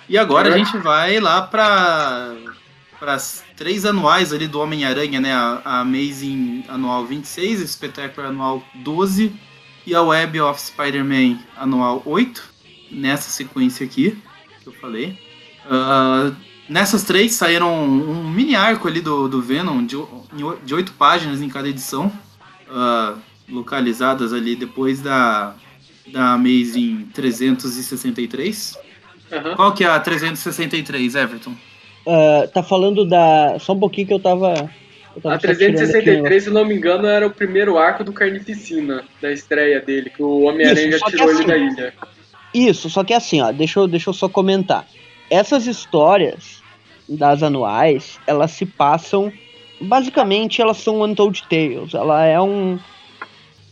E 0.09 0.19
agora 0.19 0.51
é. 0.51 0.53
a 0.53 0.59
gente 0.59 0.77
vai 0.79 1.19
lá 1.19 1.43
pra 1.43 2.35
para 2.99 3.15
as 3.15 3.42
três 3.57 3.85
anuais 3.85 4.33
ali 4.33 4.47
do 4.49 4.61
Homem-Aranha, 4.61 5.21
né? 5.21 5.33
A, 5.33 5.63
a, 5.65 5.81
Amazing 5.81 6.65
anual 6.69 7.05
26, 7.07 7.63
a 7.63 7.67
Spectacular 7.67 8.29
anual 8.29 8.63
12 8.77 9.33
e 9.87 9.95
a 9.95 10.03
Web 10.03 10.41
of 10.41 10.61
Spider-Man 10.61 11.39
anual 11.57 12.03
8, 12.05 12.43
nessa 12.91 13.31
sequência 13.31 13.85
aqui 13.85 14.17
que 14.63 14.69
eu 14.69 14.73
falei. 14.73 15.19
Uh, 15.67 16.35
nessas 16.69 17.03
três 17.03 17.35
saíram 17.35 17.85
um, 17.85 18.29
mini 18.31 18.55
arco 18.55 18.89
ali 18.89 19.01
do, 19.01 19.29
do 19.29 19.43
Venom 19.43 19.85
de, 19.85 19.97
de 20.65 20.75
oito 20.75 20.93
páginas 20.93 21.41
em 21.41 21.49
cada 21.49 21.69
edição, 21.69 22.13
uh, 22.69 23.19
localizadas 23.49 24.33
ali 24.33 24.57
depois 24.57 25.01
da, 25.01 25.55
da 26.09 26.33
Amazing 26.33 27.09
363. 27.13 28.79
Uhum. 29.31 29.57
Qual 29.57 29.73
que 29.73 29.85
é 29.85 29.89
a 29.89 29.99
363, 29.99 31.15
Everton? 31.15 31.57
Uh, 32.07 32.49
tá 32.49 32.63
falando 32.63 33.05
da. 33.05 33.59
Só 33.61 33.73
um 33.73 33.81
pouquinho 33.81 34.07
que 34.07 34.15
eu 34.15 34.21
tava. 34.21 34.71
Eu 35.15 35.23
tava 35.23 35.35
a 35.37 35.39
363, 35.39 36.45
se 36.45 36.51
não 36.51 36.65
me 36.65 36.75
engano, 36.75 37.07
era 37.07 37.27
o 37.27 37.31
primeiro 37.31 37.79
arco 37.79 38.03
do 38.03 38.13
Carnificina, 38.13 39.05
da 39.21 39.31
estreia 39.31 39.81
dele, 39.81 40.11
que 40.11 40.23
o 40.23 40.43
Homem-Aranha 40.43 40.99
tirou 40.99 41.29
assim, 41.29 41.43
ele 41.43 41.47
da 41.47 41.57
ilha. 41.57 41.95
Isso, 42.55 42.91
só 42.91 43.05
que 43.05 43.15
assim, 43.15 43.41
ó, 43.41 43.53
deixa 43.53 43.79
eu, 43.79 43.87
deixa 43.87 44.11
eu 44.11 44.15
só 44.15 44.29
comentar. 44.29 44.87
Essas 45.31 45.67
histórias 45.67 46.63
das 47.09 47.43
anuais, 47.43 48.19
elas 48.27 48.51
se 48.53 48.67
passam. 48.67 49.33
Basicamente, 49.81 50.61
elas 50.61 50.79
são 50.79 51.03
Untold 51.03 51.43
Tales. 51.49 51.95
Ela 51.95 52.25
é 52.25 52.41
um. 52.41 52.79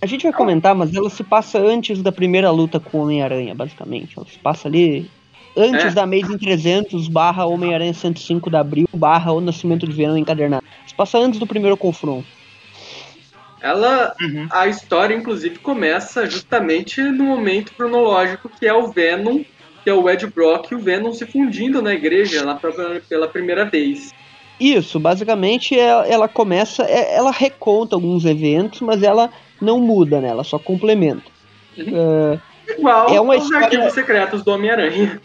A 0.01 0.07
gente 0.07 0.23
vai 0.23 0.33
comentar, 0.33 0.75
mas 0.75 0.95
ela 0.95 1.11
se 1.11 1.23
passa 1.23 1.59
antes 1.59 2.03
da 2.03 2.11
primeira 2.11 2.51
luta 2.51 2.81
com 2.81 2.99
o 2.99 3.03
Homem-Aranha, 3.03 3.55
basicamente. 3.55 4.15
Ela 4.17 4.27
se 4.27 4.39
passa 4.39 4.69
ali 4.69 5.11
antes 5.57 5.87
é. 5.87 5.91
da 5.91 6.03
Amazing 6.03 6.39
300 6.39 7.09
barra 7.09 7.47
Homem-Aranha 7.47 7.93
105 7.93 8.51
de 8.51 8.57
Abril 8.57 8.89
barra 8.95 9.33
O 9.33 9.41
Nascimento 9.41 9.87
de 9.87 9.93
Venom 9.93 10.17
encadernado. 10.17 10.65
Isso 10.87 10.95
passa 10.95 11.19
antes 11.19 11.39
do 11.39 11.47
primeiro 11.47 11.77
confronto. 11.77 12.27
Ela, 13.61 14.15
uhum. 14.21 14.49
a 14.51 14.69
história 14.69 15.15
inclusive 15.15 15.59
começa 15.59 16.29
justamente 16.29 17.03
no 17.03 17.25
momento 17.25 17.75
cronológico 17.75 18.49
que 18.49 18.67
é 18.67 18.73
o 18.73 18.89
Venom, 18.89 19.43
que 19.85 19.91
é 19.91 19.95
o 19.95 20.09
Ed 20.09 20.27
Brock 20.29 20.71
e 20.71 20.75
o 20.75 20.79
Venom 20.79 21.13
se 21.13 21.27
fundindo 21.27 21.83
na 21.83 21.93
igreja 21.93 22.45
lá 22.45 22.55
pra, 22.55 22.73
pela 23.07 23.29
primeira 23.29 23.67
vez. 23.67 24.13
Isso, 24.59 24.99
basicamente 25.01 25.79
ela, 25.79 26.07
é, 26.07 26.13
ela 26.13 26.29
começa, 26.29 26.85
é, 26.85 27.17
ela 27.17 27.31
reconta 27.31 27.97
alguns 27.97 28.25
eventos, 28.25 28.81
mas 28.81 29.03
ela 29.03 29.31
não 29.61 29.81
muda, 29.81 30.21
né? 30.21 30.29
Ela 30.29 30.45
só 30.45 30.59
complementa. 30.59 31.25
Uhum. 31.79 32.35
Uh, 32.35 32.41
Igual 32.79 33.09
é 33.09 33.21
uma 33.21 33.37
história... 33.37 33.65
arquivos 33.65 33.93
secretos 33.93 34.43
do 34.45 34.53
Homem-Aranha 34.53 35.21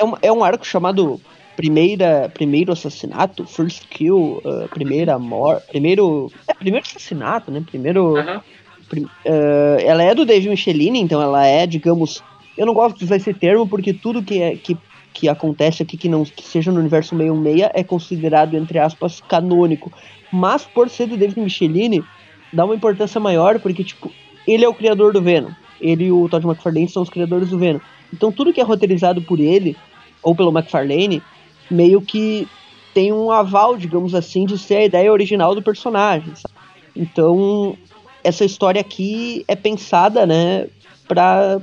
é 0.00 0.04
um, 0.04 0.14
é 0.22 0.32
um 0.32 0.42
arco 0.42 0.66
chamado 0.66 1.20
primeira 1.56 2.30
primeiro 2.32 2.72
assassinato 2.72 3.44
first 3.44 3.86
kill 3.88 4.40
uh, 4.44 4.68
primeira 4.70 5.18
morte 5.18 5.66
primeiro 5.68 6.32
é 6.48 6.54
primeiro 6.54 6.86
assassinato 6.86 7.50
né? 7.50 7.62
Primeiro 7.66 8.16
uhum. 8.16 8.40
prim, 8.88 9.04
uh, 9.04 9.80
ela 9.84 10.02
é 10.02 10.14
do 10.14 10.24
David 10.24 10.48
Michelini 10.48 11.00
então 11.00 11.20
ela 11.20 11.46
é 11.46 11.66
digamos 11.66 12.22
eu 12.60 12.66
não 12.66 12.74
gosto 12.74 12.98
de 12.98 13.04
usar 13.04 13.16
esse 13.16 13.32
termo 13.32 13.66
porque 13.66 13.92
tudo 13.92 14.22
que 14.22 14.42
é 14.42 14.54
que, 14.54 14.76
que 15.14 15.28
acontece 15.28 15.82
aqui 15.82 15.96
que 15.96 16.10
não 16.10 16.24
que 16.24 16.42
seja 16.42 16.70
no 16.70 16.78
universo 16.78 17.16
616 17.16 17.70
é 17.74 17.82
considerado 17.82 18.54
entre 18.54 18.78
aspas 18.78 19.22
canônico. 19.22 19.90
Mas 20.30 20.64
por 20.64 20.90
ser 20.90 21.06
do 21.06 21.16
David 21.16 21.40
Michelini 21.40 22.04
dá 22.52 22.66
uma 22.66 22.74
importância 22.74 23.18
maior 23.18 23.58
porque 23.60 23.82
tipo 23.82 24.12
ele 24.46 24.64
é 24.64 24.68
o 24.68 24.74
criador 24.74 25.12
do 25.12 25.22
Venom. 25.22 25.50
Ele 25.80 26.04
e 26.04 26.12
o 26.12 26.28
Todd 26.28 26.46
McFarlane 26.46 26.88
são 26.88 27.02
os 27.02 27.08
criadores 27.08 27.48
do 27.48 27.58
Venom. 27.58 27.80
Então 28.12 28.30
tudo 28.30 28.52
que 28.52 28.60
é 28.60 28.64
roteirizado 28.64 29.22
por 29.22 29.40
ele 29.40 29.74
ou 30.22 30.34
pelo 30.34 30.56
McFarlane, 30.56 31.22
meio 31.70 32.00
que 32.00 32.46
tem 32.92 33.12
um 33.12 33.30
aval, 33.30 33.76
digamos 33.76 34.14
assim, 34.14 34.44
de 34.44 34.58
ser 34.58 34.76
a 34.76 34.84
ideia 34.84 35.12
original 35.12 35.54
do 35.54 35.62
personagem. 35.62 36.34
Sabe? 36.34 36.54
Então, 36.94 37.76
essa 38.24 38.44
história 38.44 38.80
aqui 38.80 39.44
é 39.48 39.56
pensada, 39.56 40.26
né, 40.26 40.66
pra. 41.06 41.60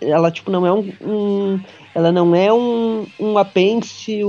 Ela, 0.00 0.30
tipo, 0.30 0.50
não 0.50 0.66
é 0.66 0.72
um. 0.72 0.92
um 1.00 1.60
ela 1.94 2.10
não 2.10 2.34
é 2.34 2.52
um, 2.52 3.06
um 3.20 3.38
apêndice 3.38 4.20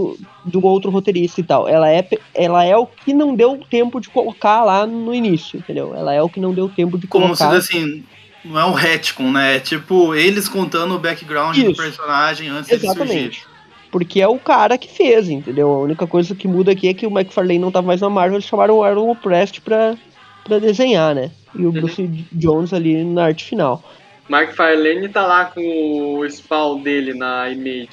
do 0.45 0.63
outro 0.63 0.91
roteirista 0.91 1.41
e 1.41 1.43
tal. 1.43 1.67
Ela 1.67 1.91
é, 1.91 2.07
ela 2.35 2.63
é 2.63 2.77
o 2.77 2.85
que 2.85 3.11
não 3.11 3.35
deu 3.35 3.59
tempo 3.67 3.99
de 3.99 4.07
colocar 4.07 4.63
lá 4.63 4.85
no 4.85 5.15
início, 5.15 5.57
entendeu? 5.57 5.95
Ela 5.95 6.13
é 6.13 6.21
o 6.21 6.29
que 6.29 6.39
não 6.39 6.53
deu 6.53 6.69
tempo 6.69 6.95
de 6.95 7.07
Como 7.07 7.25
colocar. 7.25 7.47
Como 7.49 7.59
se 7.59 7.75
assim, 7.75 8.03
não 8.45 8.59
é 8.59 8.65
um 8.65 8.71
retcon, 8.71 9.31
né? 9.31 9.55
É 9.55 9.59
tipo 9.59 10.13
eles 10.13 10.47
contando 10.47 10.93
o 10.93 10.99
background 10.99 11.57
Isso. 11.57 11.71
do 11.71 11.75
personagem 11.75 12.49
antes 12.49 12.71
Exatamente. 12.71 13.29
de 13.29 13.35
surgir. 13.35 13.54
Porque 13.95 14.19
é 14.19 14.27
o 14.27 14.37
cara 14.37 14.77
que 14.77 14.91
fez, 14.91 15.29
entendeu? 15.29 15.71
A 15.71 15.79
única 15.79 16.05
coisa 16.05 16.35
que 16.35 16.49
muda 16.49 16.73
aqui 16.73 16.89
é 16.89 16.93
que 16.93 17.07
o 17.07 17.09
McFarlane 17.09 17.59
não 17.59 17.71
tava 17.71 17.87
mais 17.87 18.01
na 18.01 18.09
Marvel, 18.09 18.35
eles 18.35 18.45
chamaram 18.45 18.75
o 18.75 18.83
Aaron 18.83 19.15
Prest 19.15 19.61
pra, 19.61 19.95
pra 20.43 20.59
desenhar, 20.59 21.15
né? 21.15 21.31
E 21.57 21.61
o 21.61 21.67
uhum. 21.67 21.71
Bruce 21.71 22.27
Jones 22.33 22.73
ali 22.73 23.05
na 23.05 23.23
arte 23.23 23.45
final. 23.45 23.81
Mark 24.27 24.53
Farlane 24.53 25.07
tá 25.07 25.25
lá 25.25 25.45
com 25.45 26.19
o 26.19 26.29
spawn 26.29 26.81
dele 26.81 27.13
na 27.13 27.49
Image. 27.49 27.87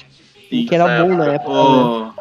Sim, 0.50 0.66
que 0.66 0.74
era 0.74 1.05
bom 1.05 1.14
na 1.14 1.34
época. 1.34 1.53
O, 1.53 2.05
né? 2.07 2.12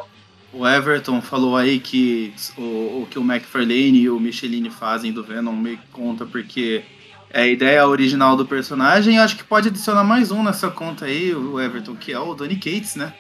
o 0.53 0.67
Everton 0.67 1.19
falou 1.19 1.57
aí 1.57 1.79
que 1.79 2.35
o, 2.59 2.61
o 3.01 3.07
que 3.09 3.17
o 3.17 3.23
McFarlane 3.23 3.97
e 3.97 4.09
o 4.11 4.19
Michelini 4.19 4.69
fazem 4.69 5.11
do 5.11 5.23
Venom 5.23 5.53
me 5.53 5.79
conta 5.91 6.23
porque 6.23 6.83
é 7.31 7.41
a 7.41 7.47
ideia 7.47 7.87
original 7.87 8.37
do 8.37 8.45
personagem. 8.45 9.15
Eu 9.15 9.23
acho 9.23 9.37
que 9.37 9.43
pode 9.43 9.69
adicionar 9.69 10.03
mais 10.03 10.29
um 10.29 10.43
nessa 10.43 10.69
conta 10.69 11.05
aí, 11.05 11.33
o 11.33 11.59
Everton, 11.59 11.95
que 11.95 12.11
é 12.11 12.19
o 12.19 12.35
Donny 12.35 12.57
Cates, 12.57 12.95
né? 12.95 13.11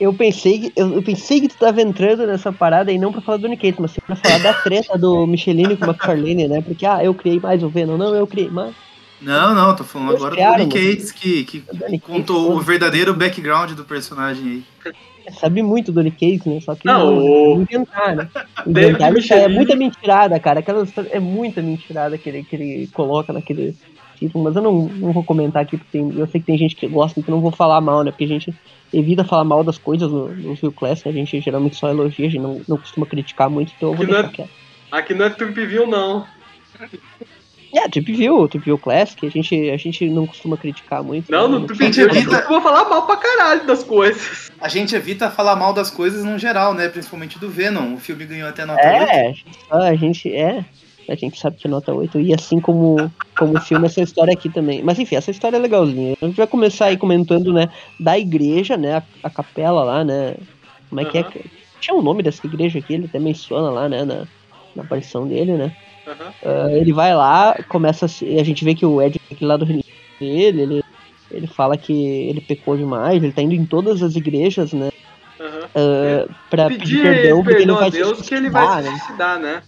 Eu 0.00 0.14
pensei, 0.14 0.72
eu, 0.74 0.94
eu, 0.94 1.02
pensei 1.02 1.40
que 1.40 1.48
tu 1.48 1.56
tava 1.56 1.82
entrando 1.82 2.26
nessa 2.26 2.52
parada 2.52 2.90
e 2.90 2.98
não 2.98 3.12
pra 3.12 3.20
falar 3.20 3.38
do 3.38 3.48
Nick 3.48 3.74
mas 3.78 3.90
sim 3.90 4.00
pra 4.06 4.16
falar 4.16 4.38
da 4.38 4.54
treta 4.54 4.96
do 4.96 5.26
Michelin 5.26 5.76
com 5.76 5.84
o 5.84 5.90
McFarlane, 5.90 6.48
né? 6.48 6.62
Porque, 6.62 6.86
ah, 6.86 7.04
eu 7.04 7.12
criei 7.12 7.38
mais 7.38 7.62
o 7.62 7.68
Venom. 7.68 7.96
Não, 7.98 8.14
eu 8.14 8.26
criei 8.26 8.48
mais. 8.48 8.74
Não, 9.20 9.54
não, 9.54 9.76
tô 9.76 9.84
falando 9.84 10.16
agora 10.16 10.32
criaram, 10.32 10.66
do 10.66 10.74
Nick 10.74 10.96
Cates, 10.96 11.12
que, 11.12 11.44
que 11.44 11.60
contou 12.00 12.46
Cates, 12.46 12.56
o 12.56 12.60
verdadeiro 12.60 13.12
background 13.12 13.72
do 13.72 13.84
personagem 13.84 14.64
aí. 14.84 14.92
É, 15.26 15.32
sabe 15.32 15.62
muito 15.62 15.92
do 15.92 16.02
Nick 16.02 16.16
Cage, 16.18 16.48
né? 16.48 16.60
Só 16.60 16.74
que 16.74 16.86
não, 16.86 17.14
não, 17.14 17.54
não 17.56 17.62
inventar, 17.62 18.16
né? 18.16 18.28
Inventar 18.66 19.12
é 19.32 19.48
muita 19.48 19.76
mentirada, 19.76 20.40
cara. 20.40 20.60
Aquela 20.60 20.86
é 21.10 21.20
muita 21.20 21.60
mentirada 21.60 22.16
que 22.16 22.28
ele, 22.30 22.42
que 22.42 22.56
ele 22.56 22.86
coloca 22.94 23.32
naquele 23.32 23.76
tipo, 24.26 24.42
mas 24.42 24.54
eu 24.54 24.62
não, 24.62 24.82
não 24.82 25.12
vou 25.12 25.24
comentar 25.24 25.62
aqui, 25.62 25.76
porque 25.76 25.98
tem, 25.98 26.18
eu 26.18 26.26
sei 26.26 26.40
que 26.40 26.46
tem 26.46 26.58
gente 26.58 26.76
que 26.76 26.86
gosta, 26.86 27.18
então 27.18 27.34
não 27.34 27.42
vou 27.42 27.50
falar 27.50 27.80
mal, 27.80 28.04
né? 28.04 28.10
Porque 28.10 28.24
a 28.24 28.28
gente 28.28 28.54
evita 28.92 29.24
falar 29.24 29.44
mal 29.44 29.64
das 29.64 29.78
coisas 29.78 30.10
no, 30.10 30.28
no 30.28 30.54
Rio 30.54 30.72
Class, 30.72 31.04
né? 31.04 31.10
A 31.10 31.14
gente 31.14 31.40
geralmente 31.40 31.76
só 31.76 31.88
elogia, 31.88 32.26
a 32.26 32.30
gente 32.30 32.40
não, 32.40 32.60
não 32.68 32.76
costuma 32.76 33.06
criticar 33.06 33.48
muito, 33.48 33.72
então 33.76 33.90
eu 33.90 33.94
vou 33.94 34.04
aqui 34.04 34.12
deixar 34.12 34.22
não 34.22 34.30
é, 34.30 34.32
quieto. 34.32 34.50
Aqui 34.92 35.14
não 35.14 35.26
é 35.26 35.30
Trip 35.30 35.66
View, 35.66 35.86
não. 35.86 36.26
É, 37.72 37.88
Trip 37.88 38.12
View, 38.12 38.48
Trip 38.48 38.64
View 38.64 38.78
Classic, 38.78 39.24
a 39.24 39.30
gente, 39.30 39.70
a 39.70 39.76
gente 39.76 40.08
não 40.08 40.26
costuma 40.26 40.56
criticar 40.56 41.02
muito. 41.02 41.30
Não, 41.30 41.48
no 41.48 41.66
Trip 41.66 41.90
View 41.90 42.10
a 42.10 42.12
gente 42.12 42.26
costuma 42.26 42.60
falar 42.60 42.88
mal 42.88 43.06
pra 43.06 43.16
caralho 43.16 43.64
das 43.64 43.84
coisas. 43.84 44.50
A 44.60 44.68
gente 44.68 44.94
evita 44.94 45.30
falar 45.30 45.54
mal 45.54 45.72
das 45.72 45.90
coisas 45.90 46.24
no 46.24 46.36
geral, 46.36 46.74
né? 46.74 46.88
Principalmente 46.88 47.38
do 47.38 47.48
Venom. 47.48 47.94
O 47.94 47.98
filme 47.98 48.26
ganhou 48.26 48.48
até 48.48 48.64
nota 48.64 48.80
é, 48.80 49.28
8. 49.28 49.44
É, 49.72 49.88
a 49.88 49.94
gente, 49.94 50.34
é, 50.34 50.64
a 51.12 51.16
gente 51.16 51.40
sabe 51.40 51.56
que 51.56 51.66
é 51.66 51.70
nota 51.70 51.92
8. 51.92 52.20
E 52.20 52.32
assim 52.32 52.60
como, 52.60 53.10
como 53.36 53.56
o 53.56 53.60
filme, 53.60 53.86
essa 53.86 54.00
história 54.00 54.32
aqui 54.32 54.48
também. 54.48 54.82
Mas 54.82 54.98
enfim, 54.98 55.16
essa 55.16 55.30
história 55.30 55.56
é 55.56 55.60
legalzinha. 55.60 56.16
A 56.20 56.26
gente 56.26 56.36
vai 56.36 56.46
começar 56.46 56.86
aí 56.86 56.96
comentando, 56.96 57.52
né, 57.52 57.68
da 57.98 58.18
igreja, 58.18 58.76
né, 58.76 58.96
a, 58.96 59.02
a 59.24 59.30
capela 59.30 59.82
lá, 59.82 60.04
né. 60.04 60.36
Como 60.88 61.00
é 61.00 61.04
uhum. 61.04 61.10
que 61.10 61.18
é? 61.18 61.26
Tinha 61.80 61.96
um 61.96 62.02
nome 62.02 62.22
dessa 62.22 62.46
igreja 62.46 62.78
aqui, 62.78 62.94
ele 62.94 63.06
até 63.06 63.18
menciona 63.18 63.70
lá, 63.70 63.88
né, 63.88 64.04
na, 64.04 64.26
na 64.76 64.82
aparição 64.82 65.26
dele, 65.26 65.52
né. 65.52 65.74
Uhum. 66.06 66.50
Uh, 66.50 66.76
ele 66.76 66.92
vai 66.92 67.14
lá, 67.14 67.56
começa 67.68 68.06
a, 68.06 68.08
a 68.08 68.44
gente 68.44 68.64
vê 68.64 68.74
que 68.74 68.86
o 68.86 69.02
Ed 69.02 69.20
aqui 69.30 69.44
lá 69.44 69.56
do 69.56 69.64
dele, 69.66 69.82
ele, 70.20 70.84
ele 71.30 71.46
fala 71.46 71.76
que 71.76 71.92
ele 71.92 72.40
pecou 72.40 72.76
demais, 72.76 73.22
ele 73.22 73.32
tá 73.32 73.42
indo 73.42 73.54
em 73.54 73.64
todas 73.64 74.02
as 74.02 74.14
igrejas, 74.14 74.72
né. 74.72 74.90
Uhum. 75.40 76.26
Uh, 76.26 76.34
pra 76.50 76.68
pedir, 76.68 76.78
pedir 76.78 77.02
perdão, 77.02 77.42
porque 77.42 77.62
ele 77.62 77.72
vai 77.72 77.90
Deus 77.90 78.18
se 78.18 78.28
que 78.28 78.34
ele 78.34 78.50
vai 78.50 78.82
se 78.82 78.90
né? 78.90 78.98
suicidar, 78.98 79.38
né? 79.40 79.62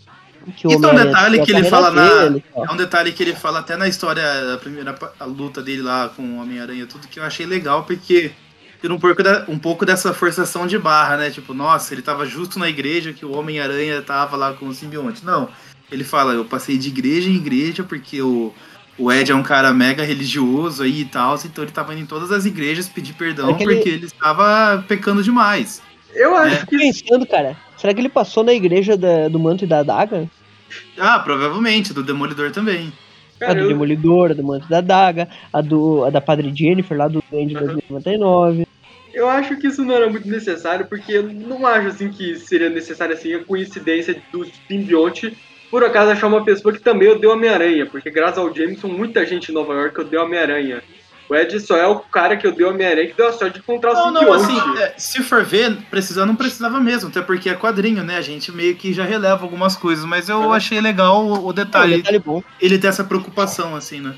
Que 0.57 0.66
Isso 0.66 0.84
é 0.84 0.93
um 0.93 0.95
detalhe 0.95 1.45
que 1.45 1.53
ele 1.53 1.64
fala 1.64 1.90
na. 1.90 2.24
Dele, 2.28 2.45
é 2.55 2.72
um 2.72 2.76
detalhe 2.76 3.12
que 3.12 3.22
ele 3.22 3.34
fala 3.34 3.61
até 3.61 3.76
na 3.76 3.86
história, 3.86 4.55
a 4.55 4.59
primeira 4.59 4.95
a 5.18 5.24
luta 5.24 5.62
dele 5.62 5.82
lá 5.82 6.09
com 6.09 6.22
o 6.22 6.43
Homem-Aranha, 6.43 6.86
tudo 6.86 7.07
que 7.09 7.20
eu 7.20 7.24
achei 7.24 7.47
legal, 7.47 7.84
porque 7.84 8.32
tira 8.80 8.93
um 8.93 8.99
pouco, 8.99 9.22
da, 9.22 9.45
um 9.49 9.59
pouco 9.59 9.86
dessa 9.86 10.12
forçação 10.12 10.66
de 10.66 10.76
barra, 10.78 11.16
né? 11.16 11.30
Tipo, 11.30 11.55
nossa, 11.55 11.95
ele 11.95 12.03
tava 12.03 12.26
justo 12.26 12.59
na 12.59 12.68
igreja 12.68 13.12
que 13.12 13.24
o 13.24 13.32
Homem-Aranha 13.32 14.03
tava 14.03 14.36
lá 14.36 14.53
com 14.53 14.66
o 14.66 14.74
simbionte. 14.74 15.24
Não. 15.24 15.49
Ele 15.90 16.03
fala, 16.03 16.32
eu 16.32 16.45
passei 16.45 16.76
de 16.76 16.88
igreja 16.88 17.28
em 17.30 17.36
igreja 17.36 17.84
porque 17.84 18.20
o, 18.20 18.53
o 18.99 19.12
Ed 19.12 19.30
é 19.30 19.34
um 19.34 19.43
cara 19.43 19.72
mega 19.72 20.03
religioso 20.03 20.82
aí 20.82 21.03
e 21.03 21.05
tal, 21.05 21.38
então 21.45 21.62
ele 21.62 21.72
tava 21.72 21.93
indo 21.93 22.03
em 22.03 22.07
todas 22.07 22.32
as 22.32 22.45
igrejas 22.45 22.88
pedir 22.88 23.12
perdão 23.12 23.51
é 23.51 23.55
porque 23.55 23.72
ele... 23.72 23.90
ele 23.90 24.07
estava 24.07 24.82
pecando 24.88 25.22
demais. 25.22 25.82
Eu 26.14 26.36
acho 26.36 26.62
é. 26.62 26.66
que. 26.66 26.78
pensando, 26.78 27.26
cara, 27.26 27.56
será 27.76 27.92
que 27.92 28.00
ele 28.00 28.08
passou 28.08 28.44
na 28.44 28.52
igreja 28.52 28.96
da, 28.96 29.28
do 29.28 29.38
manto 29.38 29.64
e 29.64 29.66
da 29.66 29.80
adaga? 29.80 30.28
Ah, 30.98 31.18
provavelmente, 31.18 31.92
do 31.92 32.02
Demolidor 32.02 32.50
também. 32.50 32.92
a 33.40 33.52
do 33.52 33.68
Demolidor, 33.68 34.30
a 34.30 34.34
do 34.34 34.44
manto 34.44 34.66
e 34.66 34.70
da 34.70 34.78
adaga, 34.78 35.28
a, 35.52 35.60
do, 35.60 36.04
a 36.04 36.10
da 36.10 36.20
Padre 36.20 36.52
Jennifer 36.54 36.96
lá 36.96 37.08
do 37.08 37.22
Duende 37.30 37.54
uhum. 37.54 37.66
2099. 37.66 38.66
Eu 39.12 39.28
acho 39.28 39.56
que 39.58 39.66
isso 39.66 39.84
não 39.84 39.94
era 39.94 40.08
muito 40.08 40.26
necessário, 40.26 40.86
porque 40.86 41.12
eu 41.12 41.24
não 41.24 41.66
acho 41.66 41.88
assim 41.88 42.08
que 42.08 42.34
seria 42.36 42.70
necessário 42.70 43.14
assim 43.14 43.34
a 43.34 43.44
coincidência 43.44 44.16
do 44.32 44.46
simbionte 44.66 45.36
por 45.72 45.82
acaso 45.82 46.10
achar 46.10 46.26
uma 46.26 46.44
pessoa 46.44 46.72
que 46.72 46.80
também 46.80 47.08
odeia 47.08 47.32
Homem-Aranha, 47.32 47.86
porque 47.86 48.10
graças 48.10 48.36
ao 48.36 48.54
Jameson 48.54 48.88
muita 48.88 49.24
gente 49.24 49.50
em 49.50 49.54
Nova 49.54 49.72
York 49.72 49.98
odeia 50.02 50.22
Homem-Aranha. 50.22 50.82
O 51.28 51.34
Ed 51.34 51.58
só 51.60 51.76
é 51.76 51.86
o 51.86 51.98
cara 51.98 52.36
que 52.36 52.46
eu 52.46 52.52
dei 52.52 52.66
Homem-Aranha 52.66 53.08
que 53.08 53.16
deu 53.16 53.28
a 53.28 53.32
sorte 53.32 53.54
de 53.54 53.60
encontrar 53.60 53.94
não, 53.94 54.08
o 54.08 54.10
Não, 54.10 54.32
assim, 54.32 54.58
é, 54.78 54.94
se 54.98 55.22
for 55.22 55.44
ver, 55.44 55.76
precisar 55.90 56.26
não 56.26 56.36
precisava 56.36 56.78
mesmo, 56.78 57.08
até 57.08 57.22
porque 57.22 57.48
é 57.48 57.54
quadrinho, 57.54 58.02
né? 58.02 58.16
A 58.16 58.22
gente 58.22 58.52
meio 58.52 58.74
que 58.74 58.92
já 58.92 59.04
releva 59.04 59.42
algumas 59.42 59.76
coisas, 59.76 60.04
mas 60.04 60.28
eu 60.28 60.52
é. 60.52 60.56
achei 60.56 60.80
legal 60.80 61.24
o, 61.24 61.46
o 61.46 61.52
detalhe. 61.52 61.94
É, 61.94 61.96
detalhe 61.98 62.18
bom. 62.18 62.42
Ele 62.60 62.78
ter 62.78 62.88
essa 62.88 63.04
preocupação, 63.04 63.74
assim, 63.74 64.00
né? 64.00 64.14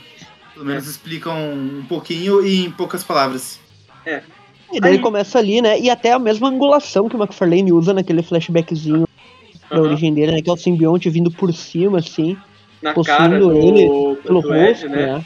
Pelo 0.55 0.67
menos 0.67 0.87
é. 0.87 0.91
explicam 0.91 1.37
um 1.53 1.85
pouquinho 1.89 2.45
e 2.45 2.65
em 2.65 2.71
poucas 2.71 3.05
palavras. 3.05 3.61
É. 4.07 4.23
E 4.73 4.81
daí 4.81 4.95
Aí... 4.95 4.99
começa 4.99 5.39
ali, 5.39 5.61
né? 5.61 5.79
E 5.79 5.91
até 5.91 6.13
a 6.13 6.19
mesma 6.19 6.49
angulação 6.49 7.09
que 7.09 7.17
o 7.17 7.23
McFarlane 7.23 7.73
usa 7.73 7.93
naquele 7.93 8.23
flashbackzinho 8.23 9.07
da 9.71 9.81
origem 9.81 10.13
dele, 10.13 10.33
né? 10.33 10.43
Que 10.43 10.51
é 10.51 10.53
o 10.53 10.57
simbionte 10.57 11.11
vindo 11.11 11.31
por 11.31 11.53
cima, 11.53 11.99
assim, 11.99 12.37
Na 12.83 12.93
possuindo 12.93 13.53
ele 13.57 14.17
pelo 14.23 14.41
rosto, 14.41 14.55
Ed, 14.55 14.89
né? 14.89 15.15
né? 15.15 15.25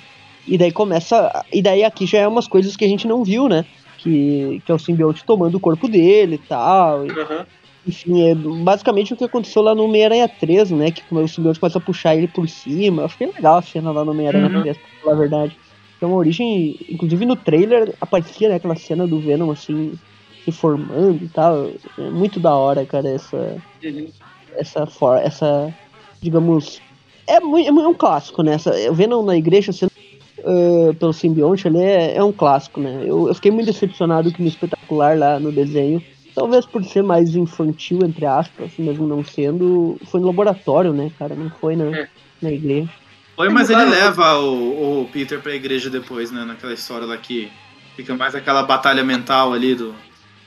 E 0.49 0.57
daí 0.57 0.73
começa. 0.73 1.45
E 1.53 1.61
daí 1.61 1.85
aqui 1.85 2.07
já 2.07 2.19
é 2.19 2.29
umas 2.29 2.49
coisas 2.49 2.75
que 2.75 2.85
a 2.85 2.89
gente 2.89 3.07
não 3.07 3.23
viu, 3.23 3.49
né? 3.49 3.65
Que, 3.99 4.63
que 4.65 4.73
é 4.73 4.75
o 4.75 4.79
simbionte 4.79 5.25
tomando 5.25 5.57
o 5.57 5.61
corpo 5.61 5.87
dele 5.87 6.37
e 6.37 6.49
tal. 6.49 7.07
E, 7.07 7.11
uhum. 7.11 7.45
Enfim, 7.87 8.29
é 8.29 8.35
basicamente 8.35 9.13
o 9.13 9.17
que 9.17 9.25
aconteceu 9.25 9.63
lá 9.63 9.75
no 9.75 9.85
Homem-Aranha 9.85 10.29
3, 10.29 10.71
né? 10.73 10.91
Que 10.91 11.03
o 11.11 11.29
simbionte 11.29 11.61
começa 11.61 11.79
a 11.79 11.83
puxar 11.83 12.17
ele 12.17 12.29
por 12.29 12.49
cima. 12.49 13.03
Eu 13.03 13.09
fiquei 13.09 13.29
legal 13.29 13.59
a 13.59 13.63
cena 13.63 13.91
lá 13.91 14.05
no 14.05 14.13
Homem-Aranha 14.13 14.49
uhum. 14.49 14.63
3, 14.63 14.77
pra 14.77 14.87
falar 15.03 15.13
a 15.13 15.19
verdade. 15.19 15.57
É 16.01 16.07
uma 16.07 16.17
origem. 16.17 16.79
Inclusive 16.89 17.27
no 17.27 17.37
trailer 17.37 17.95
aparecia 18.01 18.49
né, 18.49 18.55
aquela 18.55 18.77
cena 18.77 19.07
do 19.07 19.21
Venom 19.21 19.51
assim, 19.51 19.99
se 20.45 20.53
formando 20.53 21.23
e 21.23 21.29
tal. 21.29 21.71
É 21.99 22.11
muito 22.11 22.41
da 22.41 22.55
hora, 22.55 22.87
cara, 22.87 23.09
essa. 23.09 23.57
Uhum. 23.85 24.09
Essa, 24.57 24.87
for, 24.87 25.19
essa. 25.19 25.75
Digamos. 26.21 26.81
É, 27.27 27.41
muito, 27.41 27.69
é 27.69 27.89
um 27.89 27.95
clássico, 27.95 28.43
né? 28.43 28.55
Essa, 28.55 28.71
o 28.91 28.95
Venom 28.95 29.23
na 29.23 29.37
igreja 29.37 29.73
sendo 29.73 29.93
uh, 30.41 30.95
pelo 30.95 31.13
simbionte, 31.13 31.67
ele 31.67 31.79
é, 31.79 32.17
é 32.17 32.25
um 32.25 32.33
clássico, 32.33 32.81
né? 32.81 33.03
Eu, 33.03 33.29
eu, 33.29 33.35
fiquei 33.35 33.51
muito 33.51 33.67
decepcionado 33.67 34.33
que 34.33 34.43
no 34.43 34.49
espetacular 34.49 35.19
lá 35.19 35.39
no 35.39 35.53
desenho, 35.53 36.03
talvez 36.35 36.67
por 36.67 36.85
ser 36.85 37.03
mais 37.03 37.35
infantil, 37.35 38.01
entre 38.05 38.27
aspas, 38.27 38.73
mesmo 38.79 39.07
não 39.07 39.25
sendo, 39.25 39.99
foi 40.07 40.21
no 40.21 40.27
laboratório, 40.27 40.93
né, 40.93 41.11
cara? 41.19 41.35
Não 41.35 41.51
foi 41.51 41.77
na, 41.77 41.97
é. 41.97 42.09
na 42.41 42.51
igreja. 42.53 42.91
Foi, 43.37 43.49
mas 43.49 43.71
ele 43.71 43.85
leva 43.85 44.39
o, 44.39 45.03
o 45.03 45.09
Peter 45.13 45.41
pra 45.41 45.55
igreja 45.55 45.89
depois, 45.89 46.33
né? 46.33 46.45
Naquela 46.45 46.75
história 46.75 47.07
lá 47.07 47.17
que 47.17 47.51
fica 47.95 48.15
mais 48.15 48.35
aquela 48.35 48.63
batalha 48.65 49.05
mental 49.05 49.53
ali 49.53 49.75
do, 49.75 49.95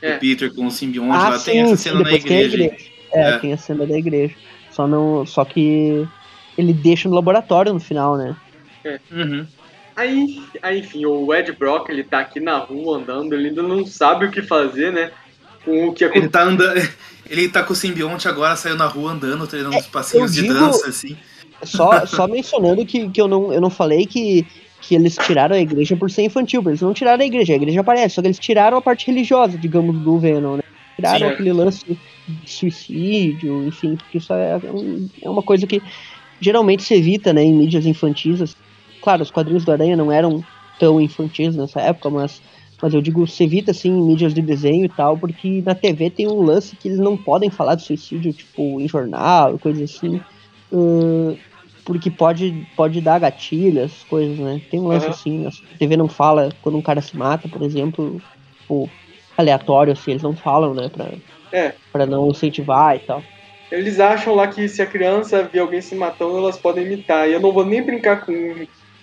é. 0.02 0.14
do 0.14 0.20
Peter 0.20 0.54
com 0.54 0.68
o 0.68 0.72
simbionte. 0.72 1.16
Ah, 1.16 1.30
lá 1.30 1.40
sim, 1.40 1.52
tem 1.52 1.62
essa 1.62 1.78
cena 1.78 1.98
sim, 1.98 2.04
na 2.04 2.12
igreja. 2.12 2.56
igreja. 2.56 2.92
É, 3.14 3.30
é, 3.30 3.38
tem 3.38 3.54
a 3.54 3.58
cena 3.58 3.86
da 3.86 3.98
igreja. 3.98 4.36
Só, 4.72 4.88
não, 4.88 5.26
só 5.26 5.46
que 5.46 6.08
ele 6.58 6.74
deixa 6.74 7.08
no 7.08 7.16
laboratório 7.16 7.74
no 7.74 7.80
final, 7.80 8.18
né? 8.18 8.36
É. 8.84 9.00
Uhum. 9.12 9.46
Aí, 10.02 10.42
aí, 10.64 10.80
enfim, 10.80 11.06
o 11.06 11.32
Ed 11.32 11.52
Brock, 11.52 11.90
ele 11.90 12.04
tá 12.04 12.20
aqui 12.20 12.40
na 12.40 12.58
rua 12.58 12.98
andando, 12.98 13.34
ele 13.34 13.50
ainda 13.50 13.62
não 13.62 13.86
sabe 13.86 14.26
o 14.26 14.32
que 14.32 14.42
fazer, 14.42 14.92
né? 14.92 15.12
Com 15.64 15.90
o 15.90 15.94
que 15.94 16.04
Ele 16.04 16.28
tá 16.28 16.44
andando. 16.44 16.82
Ele 17.30 17.48
tá 17.48 17.64
com 17.64 17.72
o 17.72 17.76
simbionte 17.76 18.28
agora, 18.28 18.58
saiu 18.58 18.76
na 18.76 18.88
rua 18.88 19.14
andando, 19.14 19.48
treinando 19.48 19.76
é, 19.76 19.80
uns 19.80 19.88
passinhos 19.88 20.34
de 20.34 20.46
dança, 20.50 20.90
assim. 20.90 21.16
Só, 21.64 22.06
só 22.06 22.28
mencionando 22.28 22.86
que, 22.86 23.08
que 23.10 23.22
eu, 23.22 23.28
não, 23.28 23.54
eu 23.54 23.62
não 23.62 23.70
falei 23.70 24.06
que, 24.06 24.46
que 24.82 24.96
eles 24.96 25.16
tiraram 25.16 25.56
a 25.56 25.60
igreja 25.60 25.96
por 25.96 26.12
ser 26.12 26.24
infantil, 26.24 26.62
eles 26.66 26.82
não 26.82 26.94
tiraram 26.94 27.24
a 27.24 27.26
igreja, 27.26 27.54
a 27.54 27.56
igreja 27.56 27.80
aparece, 27.80 28.16
só 28.16 28.22
que 28.22 28.28
eles 28.28 28.40
tiraram 28.40 28.76
a 28.76 28.82
parte 28.82 29.08
religiosa, 29.08 29.58
digamos, 29.58 29.98
do 30.00 30.20
Venom, 30.20 30.58
né? 30.58 30.64
Tiraram 30.98 31.20
Sim, 31.20 31.24
é. 31.24 31.30
aquele 31.30 31.54
lance 31.54 31.86
de 32.28 32.52
suicídio, 32.52 33.66
enfim, 33.66 33.96
porque 33.96 34.18
isso 34.18 34.34
é, 34.34 34.60
é 35.22 35.30
uma 35.30 35.44
coisa 35.44 35.66
que 35.66 35.82
geralmente 36.42 36.84
se 36.84 36.96
evita, 36.96 37.32
né, 37.32 37.44
em 37.44 37.54
mídias 37.54 37.86
infantis, 37.86 38.42
assim, 38.42 38.56
Claro, 39.02 39.24
os 39.24 39.32
quadrinhos 39.32 39.66
do 39.66 39.72
Aranha 39.72 39.98
não 39.98 40.12
eram 40.12 40.44
tão 40.80 41.00
infantis 41.00 41.56
nessa 41.56 41.80
época, 41.82 42.10
mas, 42.10 42.42
mas 42.82 42.94
eu 42.94 43.02
digo, 43.02 43.28
se 43.28 43.44
evita 43.44 43.72
assim 43.72 43.90
em 43.90 44.04
mídias 44.04 44.34
de 44.34 44.42
desenho 44.42 44.86
e 44.86 44.90
tal, 44.90 45.18
porque 45.18 45.62
na 45.66 45.76
TV 45.76 46.10
tem 46.10 46.28
um 46.28 46.42
lance 46.42 46.76
que 46.76 46.88
eles 46.88 47.00
não 47.00 47.16
podem 47.16 47.50
falar 47.50 47.76
de 47.76 47.84
suicídio, 47.84 48.34
tipo, 48.34 48.80
em 48.82 48.88
jornal, 48.88 49.60
coisa 49.60 49.84
assim. 49.84 50.22
Uh, 50.72 51.38
porque 51.84 52.10
pode, 52.10 52.68
pode 52.76 53.02
dar 53.02 53.20
gatilhas, 53.20 54.04
coisas, 54.10 54.38
né? 54.38 54.62
Tem 54.70 54.80
um 54.80 54.88
lance 54.88 55.06
uhum. 55.06 55.12
assim, 55.48 55.48
a 55.48 55.78
TV 55.78 55.98
não 55.98 56.08
fala 56.08 56.50
quando 56.62 56.78
um 56.78 56.82
cara 56.82 57.02
se 57.02 57.18
mata, 57.18 57.48
por 57.48 57.62
exemplo, 57.62 58.22
tipo, 58.60 58.90
aleatório, 59.38 59.94
assim, 59.94 60.12
eles 60.12 60.24
não 60.24 60.36
falam, 60.36 60.74
né? 60.74 60.90
Pra, 60.90 61.10
é. 61.52 61.74
pra 61.92 62.06
não 62.06 62.30
incentivar 62.30 62.96
e 62.96 63.00
tal. 63.00 63.24
eles 63.72 64.00
acham 64.00 64.34
lá 64.36 64.48
que 64.48 64.68
se 64.68 64.82
a 64.82 64.86
criança 64.86 65.44
vê 65.44 65.60
alguém 65.60 65.82
se 65.82 65.96
matando, 65.96 66.38
elas 66.38 66.58
podem 66.58 66.86
imitar. 66.86 67.28
E 67.28 67.34
eu 67.34 67.40
não 67.40 67.52
vou 67.52 67.66
nem 67.66 67.84
brincar 67.84 68.26
com, 68.26 68.32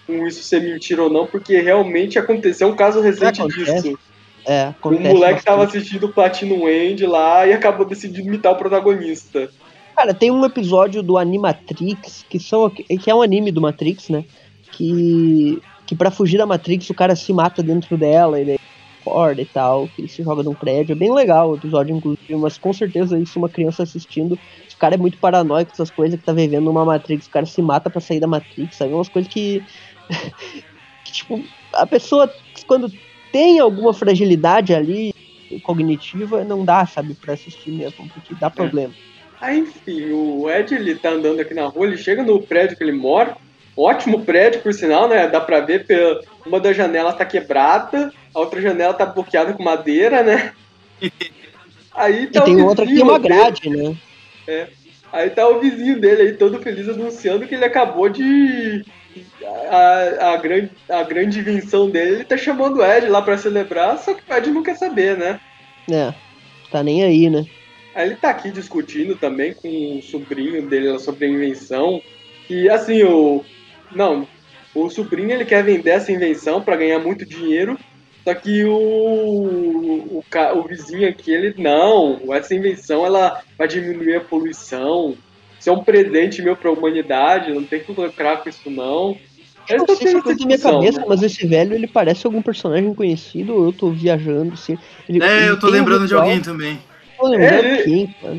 com 0.09 0.27
isso 0.27 0.43
ser 0.43 0.63
mentira 0.63 1.03
ou 1.03 1.11
não, 1.11 1.27
porque 1.27 1.61
realmente 1.61 2.19
aconteceu 2.19 2.67
um 2.69 2.75
caso 2.75 3.01
recente 3.03 3.43
Acontece. 3.43 3.83
disso. 3.83 3.99
É, 4.47 4.69
O 4.69 4.71
acontece 4.71 5.09
moleque 5.13 5.45
tava 5.45 5.59
bastante. 5.59 5.79
assistindo 5.79 6.09
Platinum 6.09 6.67
End 6.67 7.07
lá 7.07 7.47
e 7.47 7.53
acabou 7.53 7.85
decidindo 7.85 8.27
imitar 8.27 8.53
o 8.53 8.57
protagonista. 8.57 9.51
Cara, 9.95 10.15
tem 10.15 10.31
um 10.31 10.43
episódio 10.45 11.03
do 11.03 11.19
Animatrix, 11.19 12.25
que, 12.31 12.41
são, 12.41 12.71
que 12.71 13.11
é 13.11 13.15
um 13.15 13.21
anime 13.21 13.53
do 13.53 13.61
Matrix, 13.61 14.09
né? 14.09 14.25
Que, 14.73 15.61
que 15.87 15.95
pra 15.95 16.11
fugir 16.11 16.39
da 16.39 16.47
Matrix 16.47 16.89
o 16.89 16.95
cara 16.95 17.15
se 17.15 17.33
mata 17.33 17.63
dentro 17.63 17.99
dela, 17.99 18.41
ele 18.41 18.59
acorda 19.03 19.43
e 19.43 19.47
tal, 19.47 19.89
que 19.89 20.01
ele 20.01 20.09
se 20.09 20.23
joga 20.23 20.43
num 20.43 20.55
prédio. 20.55 20.93
É 20.93 20.97
bem 20.97 21.13
legal 21.13 21.51
o 21.51 21.57
episódio, 21.57 21.95
inclusive, 21.95 22.37
mas 22.37 22.57
com 22.57 22.73
certeza 22.73 23.19
isso 23.19 23.39
uma 23.39 23.49
criança 23.49 23.83
assistindo. 23.83 24.33
O 24.35 24.79
cara 24.79 24.95
é 24.95 24.99
muito 24.99 25.19
paranoico 25.19 25.73
com 25.73 25.75
essas 25.75 25.91
coisas 25.91 26.19
que 26.19 26.25
tá 26.25 26.33
vivendo 26.33 26.67
numa 26.67 26.85
Matrix, 26.85 27.27
o 27.27 27.31
cara 27.31 27.45
se 27.45 27.61
mata 27.61 27.91
pra 27.91 28.01
sair 28.01 28.21
da 28.21 28.29
Matrix, 28.29 28.77
sabe? 28.77 28.95
Umas 28.95 29.09
coisas 29.09 29.31
que. 29.31 29.63
Que 31.05 31.13
tipo, 31.13 31.43
a 31.73 31.87
pessoa, 31.87 32.33
quando 32.67 32.91
tem 33.33 33.59
alguma 33.59 33.93
fragilidade 33.93 34.75
ali 34.75 35.13
cognitiva, 35.63 36.45
não 36.45 36.65
dá, 36.65 36.85
sabe, 36.87 37.15
pra 37.15 37.35
assistir 37.35 37.71
mesmo, 37.71 38.09
porque 38.13 38.35
dá 38.35 38.51
problema. 38.51 38.95
Aí, 39.41 39.59
enfim, 39.59 40.11
o 40.13 40.51
Ed, 40.51 40.75
ele 40.75 40.97
tá 40.97 41.11
andando 41.11 41.41
aqui 41.41 41.55
na 41.55 41.67
rua, 41.67 41.87
ele 41.87 41.97
chega 41.97 42.23
no 42.23 42.43
prédio 42.43 42.77
que 42.77 42.83
ele 42.85 42.93
mora, 42.93 43.37
ótimo 43.77 44.25
prédio, 44.25 44.61
por 44.61 44.73
sinal, 44.75 45.09
né, 45.09 45.29
dá 45.29 45.41
pra 45.41 45.61
ver, 45.61 45.87
pela, 45.87 46.21
uma 46.45 46.59
das 46.61 46.77
janelas 46.77 47.17
tá 47.17 47.25
quebrada, 47.25 48.13
a 48.35 48.41
outra 48.41 48.61
janela 48.61 48.93
tá 48.95 49.07
bloqueada 49.07 49.53
com 49.53 49.63
madeira, 49.63 50.23
né. 50.23 50.53
Aí 51.95 52.25
E 52.25 52.27
tá 52.29 52.45
tem 52.45 52.57
o 52.57 52.67
outra 52.67 52.87
que 52.87 52.95
tem 52.95 53.03
uma 53.03 53.19
dele- 53.19 53.35
grade, 53.35 53.71
né? 53.71 53.97
Aí 55.13 55.31
tá 55.31 55.49
o 55.49 55.61
vizinho 55.61 56.01
dele 56.01 56.23
aí, 56.23 56.33
todo 56.35 56.61
feliz, 56.61 56.89
anunciando 56.89 57.47
que 57.47 57.55
ele 57.55 57.65
acabou 57.65 58.09
de. 58.09 58.85
A, 59.71 60.33
a, 60.33 60.37
grande, 60.37 60.71
a 60.89 61.03
grande 61.03 61.39
invenção 61.39 61.91
dele, 61.91 62.17
ele 62.17 62.25
tá 62.25 62.37
chamando 62.37 62.79
o 62.79 62.85
Ed 62.85 63.07
lá 63.09 63.23
pra 63.23 63.39
celebrar, 63.39 63.99
só 63.99 64.15
que 64.15 64.23
o 64.31 64.35
Ed 64.35 64.51
não 64.51 64.63
quer 64.63 64.77
saber, 64.77 65.17
né? 65.17 65.41
É, 65.91 66.13
tá 66.71 66.83
nem 66.83 67.03
aí, 67.03 67.31
né? 67.31 67.45
Aí 67.95 68.09
ele 68.09 68.17
tá 68.17 68.31
aqui 68.31 68.51
discutindo 68.51 69.17
também 69.17 69.55
com 69.55 69.99
o 69.99 70.03
sobrinho 70.03 70.69
dele 70.69 70.99
sobre 70.99 71.27
a 71.27 71.29
invenção. 71.29 72.01
E 72.49 72.69
assim, 72.69 73.03
o. 73.03 73.45
Não, 73.95 74.27
o 74.75 74.89
sobrinho 74.89 75.33
ele 75.33 75.45
quer 75.45 75.65
vender 75.65 75.91
essa 75.91 76.13
invenção 76.13 76.63
pra 76.63 76.77
ganhar 76.77 76.99
muito 76.99 77.27
dinheiro. 77.27 77.79
Só 78.25 78.35
que 78.35 78.65
o, 78.65 78.73
o, 78.73 80.25
o 80.55 80.63
vizinho 80.63 81.09
aqui, 81.09 81.33
ele, 81.33 81.55
não, 81.57 82.21
essa 82.35 82.55
invenção 82.55 83.07
ela 83.07 83.43
vai 83.57 83.67
diminuir 83.67 84.17
a 84.17 84.21
poluição. 84.21 85.17
Isso 85.69 85.71
é 85.71 85.73
um 85.73 85.85
presente 85.85 86.41
meu 86.43 86.57
pra 86.57 86.71
humanidade, 86.73 87.53
não 87.53 87.63
tem 87.63 87.81
que 87.81 87.93
lucrar 87.93 88.43
com 88.43 88.49
isso 88.49 88.71
não. 88.71 89.17
Eu 89.69 89.79
não 89.79 89.87
sei 89.87 89.97
se 89.97 90.09
é 90.17 90.23
coisa 90.23 90.39
da 90.39 90.47
minha 90.47 90.57
discussão, 90.57 90.81
cabeça, 90.81 90.99
né? 91.01 91.07
mas 91.09 91.23
esse 91.23 91.47
velho 91.47 91.75
ele 91.75 91.87
parece 91.87 92.27
algum 92.27 92.41
personagem 92.41 92.95
conhecido 92.95 93.55
ou 93.55 93.67
eu 93.67 93.73
tô 93.73 93.91
viajando, 93.91 94.55
assim. 94.55 94.79
Ele, 95.07 95.23
É, 95.23 95.37
ele 95.41 95.51
eu 95.51 95.61
tô 95.61 95.67
tem 95.67 95.75
um 95.75 95.79
lembrando 95.79 96.07
de 96.07 96.15
alguém 96.15 96.41
também. 96.41 96.79
Tô 97.19 97.29
lembrando 97.29 97.65
É, 97.67 97.81
ele- 97.81 97.83
quem, 97.85 98.07
cara. 98.21 98.39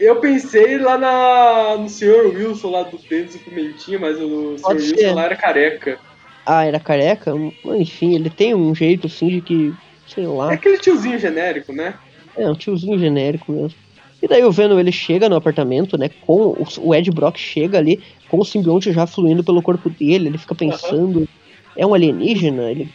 Eu 0.00 0.20
pensei 0.20 0.78
lá 0.78 0.98
na, 0.98 1.76
no 1.78 1.88
Sr. 1.88 2.34
Wilson 2.34 2.70
lá 2.70 2.82
do 2.82 2.98
Dedos 2.98 3.36
e 3.36 3.38
Pimentinha, 3.38 3.98
mas 4.00 4.20
o 4.20 4.58
Sr. 4.58 4.62
Pode 4.62 4.82
Wilson 4.82 5.14
lá 5.14 5.24
era 5.26 5.36
careca. 5.36 5.98
Ah, 6.44 6.64
era 6.64 6.80
careca? 6.80 7.32
Mas, 7.64 7.80
Enfim, 7.80 8.16
ele 8.16 8.28
tem 8.30 8.52
um 8.54 8.74
jeito 8.74 9.06
assim 9.06 9.28
de 9.28 9.40
que, 9.40 9.72
sei 10.08 10.24
É 10.24 10.26
lá, 10.26 10.52
aquele 10.52 10.78
tiozinho 10.78 11.18
genérico, 11.18 11.72
né? 11.72 11.94
é 12.36 12.50
um 12.50 12.54
tiozinho 12.54 12.98
genérico 12.98 13.52
mesmo. 13.52 13.78
E 14.24 14.26
daí 14.26 14.42
o 14.42 14.50
Venom 14.50 14.80
ele 14.80 14.90
chega 14.90 15.28
no 15.28 15.36
apartamento, 15.36 15.98
né? 15.98 16.08
Com 16.22 16.56
o, 16.80 16.94
Ed 16.94 17.10
Brock 17.10 17.36
chega 17.36 17.76
ali 17.76 18.02
com 18.26 18.38
o 18.38 18.44
simbionte 18.44 18.90
já 18.90 19.06
fluindo 19.06 19.44
pelo 19.44 19.60
corpo 19.60 19.90
dele, 19.90 20.28
ele 20.28 20.38
fica 20.38 20.54
pensando, 20.54 21.28
é 21.76 21.86
um 21.86 21.92
alienígena? 21.92 22.70
Ele. 22.70 22.88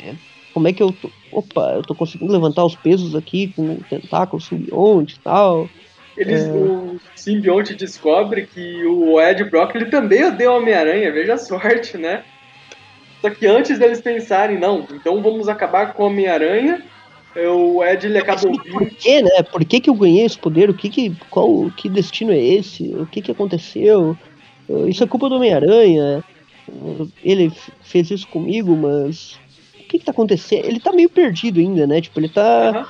é, 0.00 0.14
como 0.54 0.68
é 0.68 0.72
que 0.72 0.80
eu 0.80 0.92
tô. 0.92 1.10
Opa, 1.32 1.72
eu 1.74 1.82
tô 1.82 1.96
conseguindo 1.96 2.32
levantar 2.32 2.64
os 2.64 2.76
pesos 2.76 3.16
aqui 3.16 3.52
com 3.56 3.72
o 3.72 3.84
tentáculo 3.90 4.40
simbionte 4.40 5.16
e 5.16 5.18
tal. 5.18 5.68
Eles, 6.16 6.44
É. 6.44 6.52
O 6.52 7.00
simbionte 7.16 7.74
descobre 7.74 8.46
que 8.46 8.84
o 8.84 9.20
Ed 9.20 9.42
Brock 9.50 9.74
ele 9.74 9.86
também 9.86 10.26
odeia 10.26 10.52
o 10.52 10.58
Homem-Aranha, 10.58 11.10
veja 11.10 11.34
a 11.34 11.38
sorte, 11.38 11.98
né? 11.98 12.22
Só 13.20 13.30
que 13.30 13.48
antes 13.48 13.80
deles 13.80 14.00
pensarem, 14.00 14.56
não, 14.56 14.86
então 14.92 15.20
vamos 15.20 15.48
acabar 15.48 15.92
com 15.92 16.04
o 16.04 16.06
Homem-Aranha, 16.06 16.84
é, 17.34 17.48
o 17.48 17.84
Ed 17.84 18.06
ele 18.06 18.18
acaba 18.18 18.40
Por 18.40 18.48
ouvindo. 18.48 18.96
que, 18.98 19.22
né? 19.22 19.42
Por 19.50 19.64
que, 19.64 19.80
que 19.80 19.90
eu 19.90 19.94
ganhei 19.94 20.24
esse 20.24 20.38
poder? 20.38 20.70
O 20.70 20.74
que 20.74 20.88
que, 20.90 21.14
qual, 21.30 21.70
que 21.72 21.88
destino 21.88 22.32
é 22.32 22.38
esse? 22.38 22.94
O 22.96 23.06
que 23.06 23.22
que 23.22 23.30
aconteceu? 23.30 24.16
Isso 24.88 25.02
é 25.02 25.06
culpa 25.06 25.28
do 25.28 25.36
Homem-Aranha. 25.36 26.22
Ele 27.22 27.50
fez 27.80 28.10
isso 28.10 28.28
comigo, 28.28 28.76
mas 28.76 29.40
o 29.80 29.84
que 29.88 29.98
que 29.98 30.04
tá 30.04 30.10
acontecendo? 30.12 30.64
Ele 30.66 30.80
tá 30.80 30.92
meio 30.92 31.08
perdido 31.08 31.60
ainda, 31.60 31.86
né? 31.86 32.00
Tipo, 32.00 32.20
ele 32.20 32.28
tá... 32.28 32.70
Aham. 32.70 32.86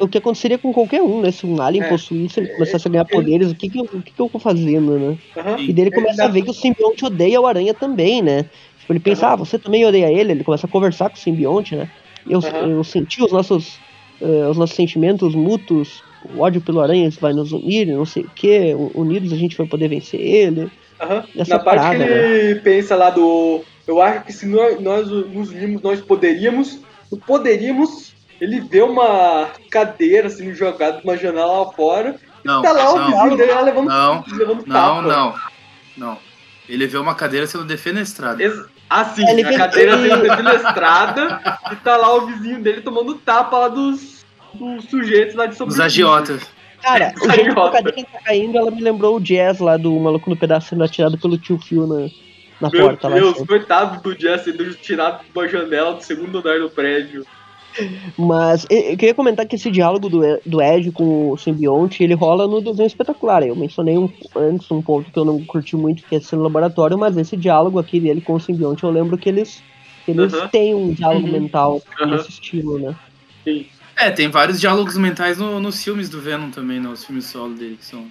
O 0.00 0.06
que 0.06 0.16
aconteceria 0.16 0.56
com 0.56 0.72
qualquer 0.72 1.02
um, 1.02 1.20
né? 1.20 1.32
Se 1.32 1.44
um 1.44 1.60
alien 1.60 1.82
É. 1.82 1.88
possuísse, 1.88 2.38
ele 2.38 2.46
começasse 2.54 2.86
a 2.86 2.90
ganhar 2.90 3.02
Ele- 3.10 3.10
poderes, 3.20 3.50
o 3.50 3.56
que 3.56 3.68
que, 3.68 3.80
eu, 3.80 3.84
o 3.84 4.00
que 4.00 4.12
que 4.12 4.22
eu 4.22 4.28
tô 4.28 4.38
fazendo, 4.38 4.96
né? 4.96 5.18
aham. 5.36 5.58
E 5.58 5.72
daí 5.72 5.82
ele 5.86 5.90
começa 5.90 6.24
a 6.24 6.28
ver 6.28 6.42
que 6.42 6.50
o 6.50 6.54
simbionte 6.54 7.04
odeia 7.04 7.40
o 7.40 7.46
aranha 7.46 7.74
também, 7.74 8.22
né? 8.22 8.44
Tipo, 8.78 8.92
ele 8.92 9.00
pensa, 9.00 9.26
Aham. 9.26 9.32
ah, 9.32 9.36
você 9.36 9.58
também 9.58 9.84
odeia 9.84 10.08
ele, 10.12 10.30
ele 10.30 10.44
começa 10.44 10.68
a 10.68 10.70
conversar 10.70 11.10
com 11.10 11.16
o 11.16 11.18
simbionte, 11.18 11.74
né? 11.74 11.90
Eu, 12.28 12.40
eu 12.40 12.84
senti 12.84 13.22
os 13.22 13.32
nossos, 13.32 13.78
eh, 14.20 14.46
os 14.48 14.56
nossos 14.56 14.76
sentimentos 14.76 15.34
mútuos, 15.34 16.02
o 16.34 16.40
ódio 16.40 16.60
pelo 16.60 16.80
aranha 16.80 17.10
vai 17.20 17.32
nos 17.32 17.52
unir, 17.52 17.86
não 17.86 18.04
sei 18.04 18.24
o 18.24 18.30
que, 18.34 18.74
unidos 18.94 19.32
a 19.32 19.36
gente 19.36 19.56
vai 19.56 19.66
poder 19.66 19.88
vencer 19.88 20.20
ele. 20.20 20.70
Essa 21.36 21.56
Na 21.56 21.58
parte 21.60 21.80
parada, 21.80 22.04
que 22.04 22.10
ele 22.10 22.60
pensa 22.60 22.96
lá 22.96 23.10
do. 23.10 23.62
Eu 23.86 24.02
acho 24.02 24.24
que 24.24 24.32
se 24.32 24.46
nós, 24.46 24.80
nós 24.80 25.08
nos 25.08 25.50
unirmos, 25.50 25.80
nós 25.80 26.00
poderíamos. 26.00 26.80
Poderíamos. 27.26 28.12
Ele 28.40 28.60
vê 28.60 28.82
uma 28.82 29.48
cadeira 29.70 30.28
sendo 30.28 30.54
jogada 30.54 30.98
de 30.98 31.04
uma 31.04 31.16
janela 31.16 31.62
lá 31.62 31.72
fora. 31.72 32.16
Não, 32.44 32.62
tá 32.62 32.72
lá 32.72 32.92
o 32.92 32.98
não, 32.98 33.06
vizinho 33.06 33.36
dele 33.36 33.52
lá 33.52 33.60
levando, 33.60 33.88
não, 33.88 34.24
levando 34.28 34.66
não, 34.66 34.74
tapa. 34.74 35.02
não, 35.02 35.34
não. 35.96 36.18
Ele 36.68 36.86
vê 36.86 36.98
uma 36.98 37.14
cadeira 37.14 37.46
sendo 37.46 37.64
defenestrada. 37.64 38.42
Ex- 38.42 38.66
Ah, 38.90 39.04
sim, 39.04 39.28
Ele 39.28 39.42
a 39.44 39.56
cadeira 39.58 39.92
ele- 39.94 40.08
sendo 40.10 40.22
defenestrada 40.22 41.40
e 41.72 41.76
tá 41.76 41.96
lá 41.96 42.14
o 42.14 42.26
vizinho 42.26 42.62
dele 42.62 42.80
tomando 42.80 43.14
tapa 43.16 43.58
lá 43.58 43.68
dos, 43.68 44.24
dos 44.54 44.84
sujeitos 44.86 45.34
lá 45.34 45.44
de 45.46 45.52
Os 45.52 45.58
sobrevivência. 45.58 46.04
agiotas. 46.04 46.42
Cara, 46.82 47.12
o 47.20 47.30
jeito 47.30 47.54
que 47.54 47.60
a 47.60 47.70
cadeira 47.70 48.08
tá 48.12 48.18
caindo, 48.24 48.56
ela 48.56 48.70
me 48.70 48.80
lembrou 48.80 49.16
o 49.16 49.20
jazz 49.20 49.58
lá 49.58 49.76
do 49.76 49.92
maluco 49.98 50.30
no 50.30 50.36
pedaço 50.36 50.68
sendo 50.68 50.84
atirado 50.84 51.18
pelo 51.18 51.36
tio 51.36 51.58
Phil 51.58 51.86
na, 51.86 52.08
na 52.60 52.70
Meu 52.70 52.82
porta 52.88 53.08
lá. 53.08 53.14
Deus, 53.16 53.34
assim. 53.36 53.46
coitado 53.46 54.00
do 54.00 54.18
Jesse 54.18 54.44
sendo 54.52 54.74
tirado 54.76 55.22
de 55.24 55.30
uma 55.34 55.48
janela 55.48 55.94
do 55.94 56.02
segundo 56.02 56.38
andar 56.38 56.58
do 56.60 56.70
prédio. 56.70 57.26
Mas 58.18 58.66
eu 58.70 58.96
queria 58.96 59.14
comentar 59.14 59.46
que 59.46 59.56
esse 59.56 59.70
diálogo 59.70 60.08
do, 60.08 60.24
E- 60.24 60.40
do 60.44 60.60
Ed 60.60 60.90
com 60.92 61.30
o 61.30 61.36
simbionte, 61.36 62.02
ele 62.02 62.14
rola 62.14 62.46
no 62.46 62.60
desenho 62.60 62.86
espetacular. 62.86 63.42
Eu 63.46 63.54
mencionei 63.56 63.96
um, 63.96 64.08
antes 64.36 64.70
um 64.70 64.82
ponto 64.82 65.10
que 65.10 65.18
eu 65.18 65.24
não 65.24 65.44
curti 65.44 65.76
muito, 65.76 66.04
que 66.06 66.16
é 66.16 66.20
ser 66.20 66.36
no 66.36 66.42
laboratório, 66.42 66.98
mas 66.98 67.16
esse 67.16 67.36
diálogo 67.36 67.78
aqui 67.78 68.00
dele 68.00 68.20
com 68.20 68.34
o 68.34 68.40
simbionte, 68.40 68.82
eu 68.84 68.90
lembro 68.90 69.16
que 69.18 69.28
eles, 69.28 69.62
que 70.04 70.10
eles 70.12 70.32
Aham. 70.32 70.48
têm 70.48 70.74
um 70.74 70.92
diálogo 70.92 71.26
Uhum. 71.26 71.32
mental 71.32 71.80
nesse 72.06 72.30
estilo, 72.30 72.78
né? 72.78 72.94
Sim. 73.46 73.66
É, 73.96 74.10
tem 74.10 74.28
vários 74.28 74.60
diálogos 74.60 74.96
mentais 74.96 75.38
no- 75.38 75.58
nos 75.60 75.82
filmes 75.82 76.08
do 76.08 76.20
Venom 76.20 76.50
também, 76.50 76.78
nos 76.80 77.04
filmes 77.04 77.24
solo 77.26 77.54
dele, 77.54 77.76
que 77.76 77.84
são 77.84 78.04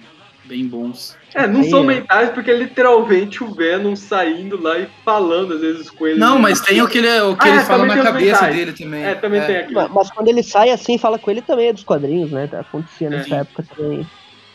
bem 0.48 0.66
bons. 0.66 1.16
É, 1.34 1.46
não 1.46 1.60
Aí 1.60 1.70
são 1.70 1.80
é. 1.82 1.86
mentais 1.86 2.30
porque 2.30 2.50
é 2.50 2.56
literalmente 2.56 3.44
o 3.44 3.52
Venom 3.54 3.94
saindo 3.94 4.60
lá 4.60 4.78
e 4.78 4.88
falando 5.04 5.54
às 5.54 5.60
vezes 5.60 5.90
com 5.90 6.06
ele. 6.06 6.18
Não, 6.18 6.38
mas 6.38 6.60
tem 6.60 6.80
o 6.82 6.88
que 6.88 6.98
ele, 6.98 7.20
o 7.20 7.36
que 7.36 7.46
Ah, 7.46 7.50
ele 7.50 7.58
é, 7.58 7.64
fala 7.64 7.84
na 7.86 7.94
tem 7.94 8.02
cabeça 8.02 8.32
mentais. 8.32 8.56
dele 8.56 8.72
também. 8.72 9.04
É, 9.04 9.14
também 9.14 9.42
tem 9.42 9.56
aqui. 9.58 9.74
Mas, 9.74 9.90
mas 9.92 10.10
quando 10.10 10.28
ele 10.28 10.42
sai 10.42 10.70
assim 10.70 10.94
e 10.94 10.98
fala 10.98 11.18
com 11.18 11.30
ele, 11.30 11.42
também 11.42 11.68
é 11.68 11.72
dos 11.72 11.84
quadrinhos, 11.84 12.30
né? 12.30 12.46
Tá 12.46 12.60
acontecendo 12.60 13.10
nessa 13.10 13.34
É. 13.36 13.38
época 13.40 13.64
também. 13.76 14.06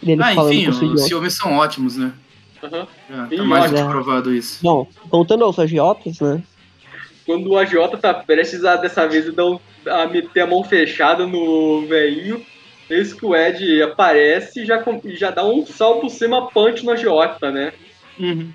Dele 0.02 0.22
Ah, 0.24 0.34
falando 0.34 0.54
enfim, 0.54 0.72
com 0.80 0.86
o 0.88 0.94
os 0.96 1.08
filmes 1.08 1.34
são 1.38 1.54
ótimos, 1.54 1.96
né? 1.96 2.12
Já 2.62 3.28
Sim, 3.30 3.38
tá 3.38 3.44
mais 3.44 3.72
do 3.72 3.78
que 3.78 3.84
provado 3.84 4.34
isso. 4.34 4.60
Bom, 4.64 4.88
voltando 5.12 5.44
aos 5.46 5.60
agiotas, 5.60 6.20
né? 6.20 6.41
Quando 7.26 7.50
o 7.52 7.58
agiota 7.58 7.98
tá 7.98 8.14
prestes 8.14 8.66
a 8.66 8.76
dessa 8.76 9.08
vez 9.08 9.34
dar 9.34 9.46
um- 9.46 9.60
a 9.88 10.06
meter 10.08 10.41
a 10.41 10.48
mão 10.48 10.64
fechada 10.64 11.26
no 11.26 11.86
velhinho, 11.88 12.41
eis 12.89 13.13
que 13.13 13.25
o 13.25 13.36
Ed 13.36 13.81
aparece 13.84 14.61
e 14.61 14.65
já, 14.65 14.79
com- 14.79 15.01
e 15.03 15.15
já 15.15 15.31
dá 15.31 15.43
um 15.45 15.65
salto 15.65 16.09
cima 16.09 16.47
punch 16.49 16.84
no 16.86 16.91
agiota, 16.91 17.51
né? 17.51 17.73
Uhum. 18.19 18.51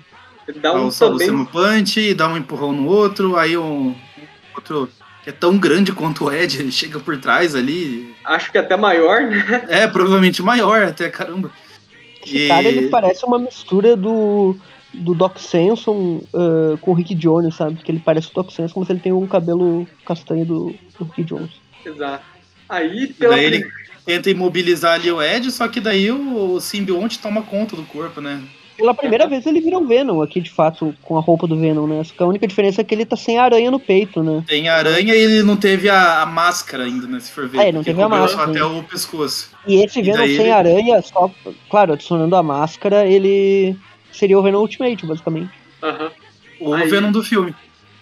Ele 0.47 0.59
dá 0.59 0.73
Dá 0.73 0.81
um 0.81 0.87
o 0.87 0.91
saldo 0.91 1.17
também. 1.17 1.27
Sam 1.27 1.45
punch, 1.45 2.13
dá 2.13 2.27
um 2.27 2.37
empurrão 2.37 2.71
no 2.71 2.87
outro, 2.87 3.35
aí 3.35 3.55
um 3.57 3.95
outro 4.55 4.89
que 5.23 5.29
é 5.29 5.33
tão 5.33 5.57
grande 5.57 5.91
quanto 5.91 6.25
o 6.25 6.33
Ed, 6.33 6.59
ele 6.59 6.71
chega 6.71 6.99
por 6.99 7.17
trás 7.19 7.55
ali. 7.55 8.15
Acho 8.25 8.51
que 8.51 8.57
até 8.57 8.75
maior, 8.75 9.21
né? 9.21 9.65
É, 9.69 9.87
provavelmente 9.87 10.41
maior 10.41 10.83
até, 10.83 11.09
caramba. 11.09 11.51
Esse 12.25 12.47
cara, 12.47 12.67
ele 12.67 12.89
parece 12.89 13.25
uma 13.25 13.39
mistura 13.39 13.95
do, 13.95 14.55
do 14.93 15.13
Doc 15.13 15.37
Samson 15.37 16.21
ah, 16.33 16.77
com 16.81 16.91
o 16.91 16.93
Rick 16.93 17.15
Jones, 17.15 17.55
sabe? 17.55 17.75
Porque 17.75 17.91
ele 17.91 18.01
parece 18.03 18.29
o 18.29 18.33
Doc 18.33 18.51
Samson, 18.51 18.79
mas 18.81 18.89
ele 18.89 18.99
tem 18.99 19.13
um 19.13 19.25
cabelo 19.27 19.87
castanho 20.05 20.45
do, 20.45 20.75
do 20.97 21.05
Rick 21.05 21.23
Jones. 21.23 21.51
Exato. 21.85 22.23
Aí, 22.67 23.07
pela 23.13 23.35
Daí 23.35 23.45
ele, 23.45 23.67
tenta 24.09 24.29
imobilizar 24.31 24.95
ali 24.95 25.11
o 25.11 25.21
Ed, 25.21 25.51
só 25.51 25.67
que 25.67 25.79
daí 25.79 26.09
o, 26.11 26.53
o 26.55 26.59
simbionte 26.59 27.19
toma 27.19 27.43
conta 27.43 27.75
do 27.75 27.83
corpo, 27.83 28.19
né? 28.19 28.41
Pela 28.75 28.93
primeira 28.93 29.27
vez 29.27 29.45
ele 29.45 29.61
vira 29.61 29.77
um 29.77 29.85
Venom 29.85 30.21
aqui, 30.23 30.39
de 30.41 30.49
fato, 30.49 30.95
com 31.03 31.15
a 31.17 31.21
roupa 31.21 31.45
do 31.45 31.55
Venom, 31.55 31.85
né? 31.85 32.03
Só 32.03 32.13
que 32.15 32.23
a 32.23 32.25
única 32.25 32.47
diferença 32.47 32.81
é 32.81 32.83
que 32.83 32.95
ele 32.95 33.05
tá 33.05 33.15
sem 33.15 33.37
aranha 33.37 33.69
no 33.69 33.79
peito, 33.79 34.23
né? 34.23 34.43
Tem 34.47 34.67
aranha 34.69 35.13
e 35.13 35.19
ele 35.19 35.43
não 35.43 35.57
teve 35.57 35.89
a, 35.89 36.21
a 36.21 36.25
máscara 36.25 36.85
ainda, 36.85 37.05
né? 37.05 37.19
Se 37.19 37.29
for 37.29 37.47
ver. 37.47 37.59
É, 37.59 37.71
não 37.71 37.83
teve 37.83 38.01
a 38.01 38.07
máscara. 38.09 38.45
Só 38.45 38.49
até 38.51 38.63
o 38.63 38.81
pescoço. 38.83 39.51
E 39.67 39.83
esse 39.83 40.01
Venom 40.01 40.17
daí 40.17 40.35
sem 40.35 40.45
ele- 40.45 40.51
aranha, 40.51 41.01
só, 41.01 41.29
claro, 41.69 41.93
adicionando 41.93 42.35
a 42.35 42.41
máscara, 42.41 43.05
ele 43.05 43.75
seria 44.11 44.39
o 44.39 44.41
Venom 44.41 44.61
Ultimate, 44.61 45.05
basicamente. 45.05 45.51
Aham. 45.83 46.09
O 46.61 46.73
Aí- 46.73 46.89
Venom 46.89 47.11
do 47.11 47.21
filme. 47.21 47.53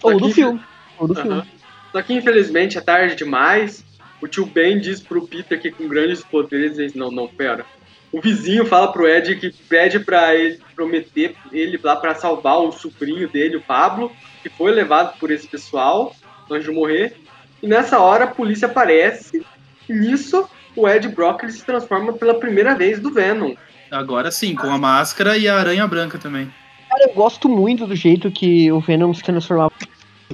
Ou 0.04 0.18
do 0.20 0.30
filme. 0.30 0.60
Ou 1.00 1.08
do 1.08 1.16
filme. 1.16 1.44
Só 1.92 2.02
que 2.04 2.14
infelizmente 2.14 2.78
é 2.78 2.82
tarde 2.82 3.16
demais. 3.16 3.84
O 4.22 4.28
tio 4.28 4.46
Ben 4.46 4.80
diz 4.80 5.00
pro 5.00 5.28
Peter 5.28 5.60
que 5.60 5.72
com 5.72 5.88
grandes 5.88 6.24
poderes. 6.24 6.78
Ele, 6.78 6.94
não, 6.96 7.12
não, 7.12 7.28
pera. 7.28 7.66
O 8.12 8.22
vizinho 8.22 8.66
fala 8.66 8.92
pro 8.92 9.08
Ed 9.08 9.36
que 9.36 9.52
pede 9.52 10.00
pra 10.00 10.34
ele 10.34 10.60
prometer 10.76 11.36
ele 11.52 11.80
lá 11.84 11.96
pra 11.96 12.16
salvar 12.16 12.58
o 12.60 12.72
sobrinho 12.72 13.28
dele, 13.28 13.58
o 13.58 13.62
Pablo, 13.62 14.12
que 14.42 14.50
foi 14.50 14.72
levado 14.72 15.18
por 15.20 15.30
esse 15.30 15.48
pessoal 15.48 16.16
antes 16.50 16.66
de 16.66 16.72
morrer. 16.72 17.18
E 17.62 17.68
nessa 17.68 18.00
hora 18.00 18.24
a 18.26 18.28
polícia 18.28 18.68
aparece. 18.68 19.46
E 19.90 19.94
nisso 19.94 20.50
o 20.76 20.88
Ed 20.88 21.08
Brock 21.10 21.44
ele 21.44 21.52
se 21.52 21.66
transforma 21.66 22.14
pela 22.14 22.40
primeira 22.40 22.76
vez 22.76 23.00
do 23.00 23.12
Venom. 23.12 23.56
Agora 23.92 24.32
sim, 24.32 24.56
com 24.56 24.70
a 24.70 24.78
máscara 24.78 25.38
e 25.38 25.48
a 25.48 25.58
aranha 25.58 25.88
branca 25.88 26.18
também. 26.18 26.52
Cara, 26.90 27.10
eu 27.10 27.14
gosto 27.14 27.50
muito 27.50 27.86
do 27.86 27.96
jeito 27.96 28.32
que 28.32 28.72
o 28.72 28.80
Venom 28.80 29.14
se 29.14 29.24
transformava. 29.24 29.74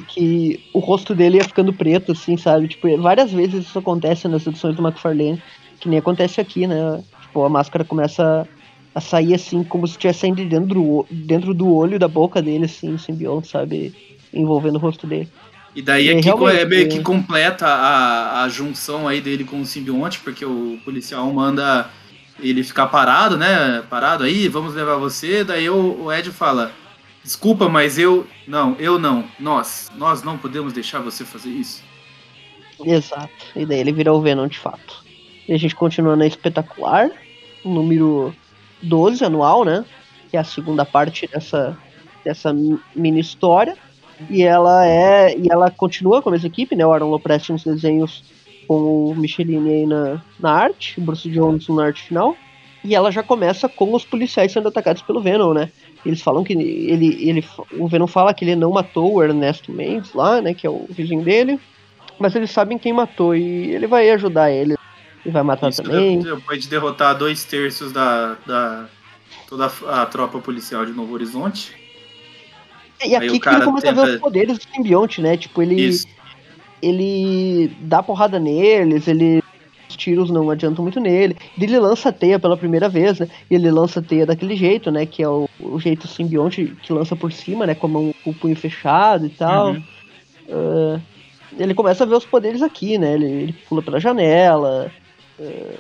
Que 0.07 0.59
o 0.73 0.79
rosto 0.79 1.13
dele 1.13 1.37
ia 1.37 1.43
ficando 1.43 1.71
preto, 1.71 2.13
assim, 2.13 2.35
sabe? 2.35 2.67
Tipo, 2.67 2.97
várias 2.97 3.31
vezes 3.31 3.65
isso 3.65 3.77
acontece 3.77 4.27
nas 4.27 4.45
edições 4.45 4.75
do 4.75 4.81
McFarlane, 4.81 5.41
que 5.79 5.87
nem 5.87 5.99
acontece 5.99 6.41
aqui, 6.41 6.65
né? 6.65 7.03
Tipo, 7.21 7.43
a 7.43 7.49
máscara 7.49 7.83
começa 7.83 8.47
a 8.95 9.01
sair 9.01 9.33
assim, 9.33 9.63
como 9.63 9.87
se 9.87 9.93
estivesse 9.93 10.19
saindo 10.19 10.43
dentro 10.45 10.73
do, 10.73 11.05
dentro 11.09 11.53
do 11.53 11.73
olho 11.73 11.99
da 11.99 12.07
boca 12.07 12.41
dele, 12.41 12.65
assim, 12.65 12.93
o 12.93 12.99
simbionte, 12.99 13.47
sabe? 13.47 13.93
Envolvendo 14.33 14.75
o 14.75 14.79
rosto 14.79 15.07
dele. 15.07 15.29
E 15.75 15.81
daí 15.81 16.09
É, 16.09 16.17
aqui 16.17 16.29
é 16.29 16.65
meio 16.65 16.85
é. 16.85 16.87
que 16.87 16.99
completa 17.01 17.65
a, 17.65 18.43
a 18.43 18.49
junção 18.49 19.07
aí 19.07 19.19
dele 19.19 19.43
com 19.43 19.59
o 19.59 19.65
simbionte, 19.65 20.19
porque 20.19 20.45
o 20.45 20.79
policial 20.85 21.31
manda 21.33 21.89
ele 22.39 22.63
ficar 22.63 22.87
parado, 22.87 23.37
né? 23.37 23.83
Parado 23.89 24.23
aí, 24.23 24.47
vamos 24.47 24.75
levar 24.75 24.97
você. 24.97 25.43
Daí 25.43 25.69
o, 25.69 26.03
o 26.03 26.13
Ed 26.13 26.29
fala: 26.29 26.71
Desculpa, 27.23 27.69
mas 27.69 27.97
eu. 27.97 28.27
Não, 28.47 28.75
eu 28.79 28.99
não. 28.99 29.23
Nós. 29.39 29.91
Nós 29.95 30.23
não 30.23 30.37
podemos 30.37 30.73
deixar 30.73 30.99
você 30.99 31.23
fazer 31.23 31.49
isso. 31.49 31.83
Exato. 32.83 33.29
E 33.55 33.65
daí 33.65 33.79
ele 33.79 33.91
vira 33.93 34.13
o 34.13 34.21
Venom 34.21 34.47
de 34.47 34.59
fato. 34.59 35.03
E 35.47 35.53
a 35.53 35.57
gente 35.57 35.75
continua 35.75 36.15
na 36.15 36.25
espetacular, 36.25 37.09
número 37.63 38.33
12 38.81 39.23
anual, 39.23 39.63
né? 39.63 39.85
Que 40.29 40.37
é 40.37 40.39
a 40.39 40.43
segunda 40.43 40.83
parte 40.85 41.27
dessa, 41.27 41.77
dessa 42.23 42.51
mi- 42.53 42.79
mini 42.95 43.19
história. 43.21 43.77
E 44.29 44.43
ela 44.43 44.85
é. 44.85 45.37
E 45.37 45.49
ela 45.49 45.71
continua 45.71 46.21
com 46.21 46.29
a 46.29 46.31
mesma 46.33 46.47
equipe, 46.47 46.75
né? 46.75 46.85
O 46.85 46.91
Aaron 46.91 47.09
Lopresti 47.09 47.51
nos 47.51 47.63
desenhos 47.63 48.23
com 48.67 49.11
o 49.11 49.15
Michelini 49.15 49.69
aí 49.69 49.85
na, 49.85 50.21
na 50.39 50.51
arte, 50.51 50.99
o 50.99 51.03
Bruce 51.03 51.29
Jones 51.29 51.67
na 51.69 51.85
arte 51.85 52.03
final. 52.03 52.35
E 52.83 52.93
ela 52.95 53.11
já 53.11 53.23
começa 53.23 53.69
com 53.69 53.93
os 53.93 54.03
policiais 54.03 54.51
sendo 54.51 54.67
atacados 54.67 55.01
pelo 55.01 55.21
Venom, 55.21 55.53
né? 55.53 55.71
Eles 56.05 56.21
falam 56.21 56.43
que 56.43 56.53
ele, 56.53 57.29
ele. 57.29 57.45
O 57.73 57.87
Venom 57.87 58.07
fala 58.07 58.33
que 58.33 58.43
ele 58.43 58.55
não 58.55 58.71
matou 58.71 59.13
o 59.13 59.23
Ernesto 59.23 59.71
Mendes 59.71 60.13
lá, 60.13 60.41
né? 60.41 60.53
Que 60.53 60.67
é 60.67 60.69
o 60.69 60.85
vizinho 60.89 61.23
dele. 61.23 61.59
Mas 62.19 62.35
eles 62.35 62.51
sabem 62.51 62.77
quem 62.77 62.93
matou 62.93 63.35
e 63.35 63.73
ele 63.73 63.87
vai 63.87 64.09
ajudar 64.11 64.51
ele. 64.51 64.75
E 65.25 65.29
vai 65.29 65.43
matar 65.43 65.69
Isso 65.69 65.81
também. 65.81 66.19
depois 66.19 66.61
de 66.61 66.69
derrotar 66.69 67.17
dois 67.17 67.43
terços 67.45 67.91
da. 67.91 68.35
da 68.45 68.85
toda 69.47 69.71
a, 69.87 70.05
tropa 70.05 70.39
policial 70.39 70.85
de 70.85 70.91
Novo 70.91 71.13
Horizonte. 71.13 71.73
E 73.05 73.15
aqui 73.15 73.39
que 73.39 73.49
ele 73.49 73.65
começa 73.65 73.89
a 73.89 73.91
ver 73.91 74.01
tenta- 74.01 74.13
os 74.13 74.19
poderes 74.19 74.57
do 74.57 74.63
simbionte, 74.63 75.21
né? 75.21 75.37
Tipo, 75.37 75.61
ele, 75.61 75.75
Isso. 75.81 76.07
ele 76.81 77.71
dá 77.81 78.01
porrada 78.01 78.39
neles, 78.39 79.07
ele. 79.07 79.42
Os 79.93 79.97
tiros 79.97 80.31
não 80.31 80.49
adiantam 80.49 80.83
muito 80.83 80.99
nele. 80.99 81.37
Ele 81.59 81.79
lança 81.79 82.09
a 82.09 82.11
teia 82.11 82.39
pela 82.39 82.57
primeira 82.57 82.89
vez, 82.89 83.19
né? 83.19 83.27
E 83.49 83.53
ele 83.53 83.69
lança 83.69 83.99
a 83.99 84.03
teia 84.03 84.25
daquele 84.25 84.55
jeito, 84.55 84.89
né? 84.91 85.05
Que 85.05 85.21
é 85.21 85.29
o, 85.29 85.47
o 85.59 85.79
jeito 85.79 86.07
simbionte 86.07 86.75
que 86.81 86.91
lança 86.91 87.15
por 87.15 87.31
cima, 87.31 87.67
né? 87.67 87.75
Com, 87.75 87.87
a 87.87 87.89
mão- 87.89 88.15
com 88.23 88.31
o 88.31 88.33
punho 88.33 88.55
fechado 88.55 89.27
e 89.27 89.29
tal. 89.29 89.73
Uhum. 89.73 89.83
Ah, 90.49 90.99
ele 91.57 91.75
começa 91.75 92.03
a 92.03 92.07
ver 92.07 92.15
os 92.15 92.25
poderes 92.25 92.63
aqui, 92.63 92.97
né? 92.97 93.13
Ele, 93.13 93.25
ele 93.25 93.53
pula 93.69 93.81
pela 93.83 93.99
janela, 93.99 94.91
ah, 95.39 95.73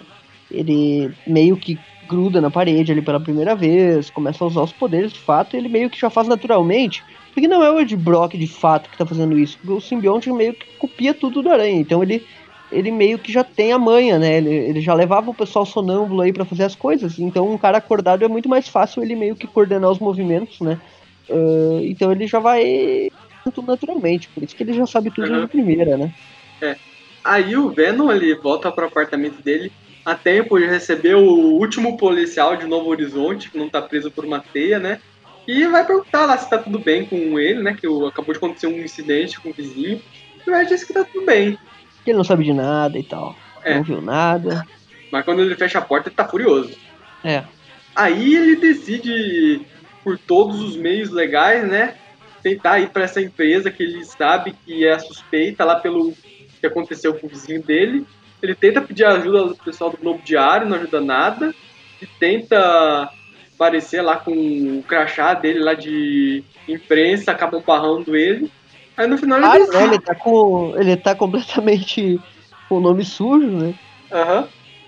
ele 0.51 1.11
meio 1.25 1.57
que 1.57 1.79
gruda 2.07 2.39
na 2.39 2.51
parede 2.51 2.91
ali 2.91 3.01
pela 3.01 3.19
primeira 3.19 3.55
vez, 3.55 4.11
começa 4.11 4.43
a 4.43 4.47
usar 4.47 4.61
os 4.61 4.71
poderes 4.73 5.11
de 5.11 5.19
fato, 5.19 5.55
e 5.55 5.57
ele 5.57 5.69
meio 5.69 5.89
que 5.89 5.99
já 5.99 6.09
faz 6.09 6.27
naturalmente, 6.27 7.03
porque 7.33 7.47
não 7.47 7.63
é 7.63 7.71
o 7.71 7.79
Ed 7.79 7.95
Brock 7.95 8.37
de 8.37 8.45
fato 8.45 8.89
que 8.89 8.97
tá 8.97 9.05
fazendo 9.05 9.39
isso, 9.39 9.57
o 9.65 9.81
simbionte 9.81 10.31
meio 10.31 10.53
que 10.53 10.65
copia 10.77 11.13
tudo 11.13 11.41
do 11.41 11.49
Aranha, 11.49 11.79
então 11.79 12.03
ele, 12.03 12.23
ele 12.73 12.91
meio 12.91 13.19
que 13.19 13.31
já 13.31 13.43
tem 13.43 13.71
a 13.71 13.79
manha, 13.79 14.19
né? 14.19 14.37
Ele, 14.37 14.49
ele 14.49 14.81
já 14.81 14.93
levava 14.93 15.29
o 15.29 15.35
pessoal 15.35 15.65
sonâmbulo 15.65 16.21
aí 16.21 16.33
pra 16.33 16.45
fazer 16.45 16.63
as 16.63 16.75
coisas, 16.75 17.19
então 17.19 17.49
um 17.49 17.57
cara 17.57 17.77
acordado 17.77 18.23
é 18.25 18.27
muito 18.27 18.49
mais 18.49 18.67
fácil 18.67 19.03
ele 19.03 19.15
meio 19.15 19.35
que 19.35 19.47
coordenar 19.47 19.91
os 19.91 19.99
movimentos, 19.99 20.59
né? 20.61 20.79
Ah, 21.29 21.79
então 21.83 22.11
ele 22.11 22.27
já 22.27 22.39
vai 22.39 23.09
tudo 23.53 23.67
naturalmente, 23.67 24.29
por 24.33 24.43
isso 24.43 24.55
que 24.55 24.63
ele 24.63 24.73
já 24.73 24.85
sabe 24.85 25.11
tudo 25.11 25.29
Uhum. 25.29 25.41
de 25.41 25.47
primeira, 25.49 25.97
né? 25.97 26.11
Aí 27.25 27.55
o 27.55 27.73
Venom 27.73 28.11
ele 28.11 28.35
volta 28.35 28.71
pro 28.71 28.85
apartamento 28.85 29.41
dele 29.41 29.71
a 30.05 30.13
tempo 30.13 30.59
de 30.59 30.65
receber 30.65 31.15
o 31.15 31.23
último 31.57 31.95
policial 31.97 32.57
de 32.57 32.67
Novo 32.67 32.89
Horizonte, 32.89 33.49
que 33.49 33.57
não 33.57 33.69
tá 33.69 33.81
preso 33.81 34.11
por 34.11 34.25
uma 34.25 34.43
teia, 34.51 34.77
né? 34.77 34.99
E 35.47 35.65
vai 35.67 35.85
perguntar 35.87 36.25
lá 36.25 36.37
se 36.37 36.49
tá 36.49 36.57
tudo 36.57 36.79
bem 36.79 37.07
com 37.07 37.39
ele, 37.39 37.63
né? 37.63 37.73
Que 37.79 37.87
acabou 37.87 38.33
de 38.33 38.37
acontecer 38.37 38.67
um 38.67 38.83
incidente 38.83 39.41
com 39.41 39.51
o 39.51 39.53
vizinho. 39.53 40.01
E 40.45 40.51
o 40.51 40.55
Ed 40.55 40.67
disse 40.67 40.85
que 40.85 40.93
tá 40.93 41.05
tudo 41.05 41.25
bem. 41.25 41.57
Ele 42.05 42.17
não 42.17 42.23
sabe 42.23 42.43
de 42.43 42.53
nada 42.53 42.97
e 42.97 43.03
tal. 43.03 43.35
É. 43.63 43.75
Não 43.75 43.83
viu 43.83 44.01
nada. 44.01 44.65
Mas 45.11 45.23
quando 45.23 45.41
ele 45.41 45.55
fecha 45.55 45.79
a 45.79 45.81
porta, 45.81 46.09
ele 46.09 46.15
tá 46.15 46.27
furioso. 46.27 46.71
É. 47.23 47.43
Aí 47.95 48.35
ele 48.35 48.55
decide, 48.55 49.61
por 50.03 50.17
todos 50.17 50.59
os 50.61 50.75
meios 50.75 51.09
legais, 51.11 51.67
né? 51.67 51.95
Tentar 52.41 52.79
ir 52.79 52.89
pra 52.89 53.03
essa 53.03 53.21
empresa 53.21 53.71
que 53.71 53.83
ele 53.83 54.03
sabe 54.03 54.55
que 54.65 54.85
é 54.85 54.97
suspeita 54.99 55.63
lá 55.63 55.75
pelo 55.75 56.13
que 56.59 56.65
aconteceu 56.65 57.13
com 57.13 57.27
o 57.27 57.29
vizinho 57.29 57.61
dele. 57.61 58.05
Ele 58.41 58.55
tenta 58.55 58.81
pedir 58.81 59.05
ajuda 59.05 59.45
do 59.45 59.55
pessoal 59.55 59.89
do 59.89 59.97
Globo 59.97 60.21
Diário, 60.23 60.67
não 60.67 60.75
ajuda 60.75 60.99
nada. 60.99 61.55
E 62.01 62.05
tenta 62.05 63.09
aparecer 63.55 64.01
lá 64.01 64.17
com 64.17 64.31
o 64.79 64.83
crachá 64.83 65.33
dele 65.33 65.59
lá 65.59 65.73
de 65.73 66.43
imprensa, 66.67 67.31
acabam 67.31 67.63
barrando 67.65 68.15
ele. 68.15 68.51
Aí 68.97 69.07
no 69.07 69.17
final 69.17 69.39
ele 69.39 69.47
Ah, 69.47 69.59
né, 69.71 69.83
ele 69.85 69.99
tá 69.99 70.15
com. 70.15 70.73
Ele 70.77 70.95
tá 70.95 71.15
completamente 71.15 72.19
com 72.69 72.77
o 72.77 72.81
nome 72.81 73.03
sujo, 73.03 73.47
né? 73.47 73.73
Aham. 74.11 74.47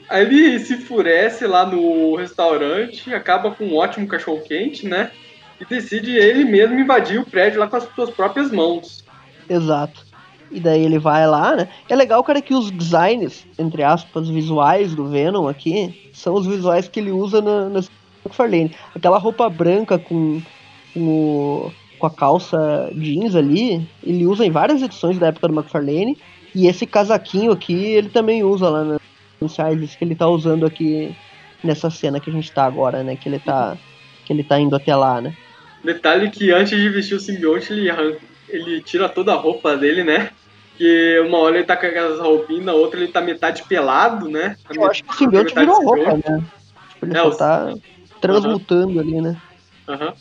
Aí 0.10 0.22
ele 0.22 0.60
se 0.60 0.76
enfurece 0.76 1.48
lá 1.48 1.66
no 1.66 2.16
restaurante, 2.16 3.14
acaba 3.14 3.52
com 3.52 3.66
um 3.66 3.76
ótimo 3.76 4.08
cachorro 4.08 4.42
quente, 4.44 4.88
né? 4.88 5.12
E 5.60 5.66
decide 5.66 6.12
ele 6.16 6.46
mesmo 6.46 6.80
invadir 6.80 7.20
o 7.20 7.26
prédio 7.26 7.60
lá 7.60 7.68
com 7.68 7.78
as 7.78 7.88
suas 7.96 8.12
próprias 8.12 8.52
mãos. 8.52 9.04
Exato. 9.50 10.06
E 10.52 10.60
daí 10.60 10.84
ele 10.84 11.00
vai 11.00 11.26
lá, 11.28 11.56
né? 11.56 11.68
É 11.90 11.96
legal, 11.96 12.24
cara, 12.24 12.42
que 12.42 12.54
os 12.54 12.70
designs, 12.70 13.46
entre 13.58 13.82
aspas, 13.84 14.30
visuais 14.30 14.94
do 14.94 15.10
Venom 15.10 15.48
aqui, 15.48 16.00
são 16.14 16.36
os 16.36 16.46
visuais 16.46 16.88
que 16.88 17.00
ele 17.00 17.12
usa 17.12 17.42
na, 17.42 17.70
na 17.70 17.80
McFarlane. 18.26 18.76
Aquela 18.94 19.18
roupa 19.18 19.50
branca 19.50 19.98
com, 19.98 20.42
com, 20.94 21.00
o- 21.08 21.72
com 21.98 22.08
a 22.08 22.12
calça 22.12 22.90
jeans 22.94 23.36
ali, 23.36 23.88
ele 24.04 24.26
usa 24.26 24.46
em 24.46 24.52
várias 24.52 24.82
edições 24.82 25.18
da 25.18 25.28
época 25.28 25.48
do 25.48 25.54
McFarlane. 25.54 26.18
E 26.54 26.68
esse 26.68 26.86
casaquinho 26.86 27.52
aqui, 27.52 27.74
ele 27.74 28.10
também 28.10 28.44
usa 28.44 28.70
lá 28.70 28.84
nas 28.84 29.02
iniciais 29.42 29.96
que 29.96 30.04
ele 30.06 30.16
tá 30.16 30.28
usando 30.28 30.66
aqui 30.66 31.16
nessa 31.64 31.90
cena 31.90 32.20
que 32.20 32.30
a 32.30 32.34
gente 32.34 32.52
tá 32.52 32.66
agora, 32.66 33.04
né? 33.04 33.16
Que 33.16 33.28
ele 33.28 33.40
tá, 33.40 33.78
que 34.24 34.32
ele 34.32 34.44
tá 34.44 34.60
indo 34.60 34.76
até 34.76 34.96
lá, 34.96 35.20
né? 35.20 35.36
Detalhe 35.84 36.30
que 36.30 36.52
antes 36.52 36.78
de 36.78 36.90
vestir 36.90 37.16
o 37.16 37.20
simbionte, 37.20 37.74
ele, 37.74 37.90
ele 38.50 38.82
tira 38.82 39.10
toda 39.10 39.34
a 39.34 39.36
roupa 39.36 39.76
dele, 39.76 40.04
né? 40.04 40.30
Que 40.78 41.20
uma 41.28 41.38
hora 41.40 41.58
ele 41.58 41.66
tá 41.66 41.76
com 41.76 41.86
aquelas 41.86 42.20
roupinhas, 42.20 42.66
na 42.66 42.74
outra 42.74 43.00
ele 43.00 43.12
tá 43.12 43.22
metade 43.22 43.64
pelado, 43.64 44.30
né? 44.30 44.56
A 44.70 44.74
Eu 44.74 44.90
acho 44.90 45.04
que 45.04 45.10
o 45.10 45.14
simbionte 45.14 45.54
virou 45.54 45.84
roupa, 45.84 46.14
né? 46.14 46.44
Tipo, 46.94 47.06
ele 47.06 47.18
É, 47.18 47.22
só 47.22 47.32
tá 47.32 47.74
transmutando 48.22 49.00
ali, 49.00 49.22
né? 49.22 49.38
Aham. 49.88 50.14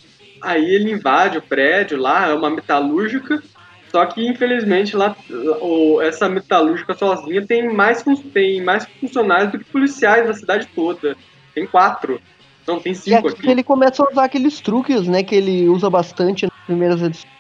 Aí 0.45 0.65
ele 0.65 0.91
invade 0.93 1.39
o 1.39 1.43
prédio 1.43 1.99
lá, 1.99 2.29
é 2.29 2.35
uma 2.35 2.51
metalúrgica. 2.51 3.43
Só 3.91 4.05
que 4.07 4.27
infelizmente 4.27 4.97
lá 4.97 5.17
o- 5.61 6.01
essa 6.03 6.29
metalúrgica 6.29 6.95
sozinha 6.95 7.47
tem 7.47 7.73
mais, 7.73 8.05
tem 8.33 8.61
mais 8.63 8.85
funcionários 9.01 9.53
do 9.53 9.59
que 9.59 9.65
policiais 9.65 10.27
da 10.27 10.35
cidade 10.35 10.69
toda. 10.75 11.17
Tem 11.55 11.65
quatro. 11.65 12.21
Não, 12.67 12.81
tem 12.81 12.95
cinco 12.95 13.29
aqui 13.29 13.39
aqui. 13.39 13.51
ele 13.51 13.63
começa 13.63 14.03
a 14.03 14.11
usar 14.11 14.25
aqueles 14.25 14.61
truques, 14.61 15.07
né, 15.07 15.23
que 15.23 15.35
ele 15.35 15.69
usa 15.69 15.89
bastante 15.91 16.47
nas 16.47 16.67
primeiras 16.67 17.01
edições, 17.03 17.31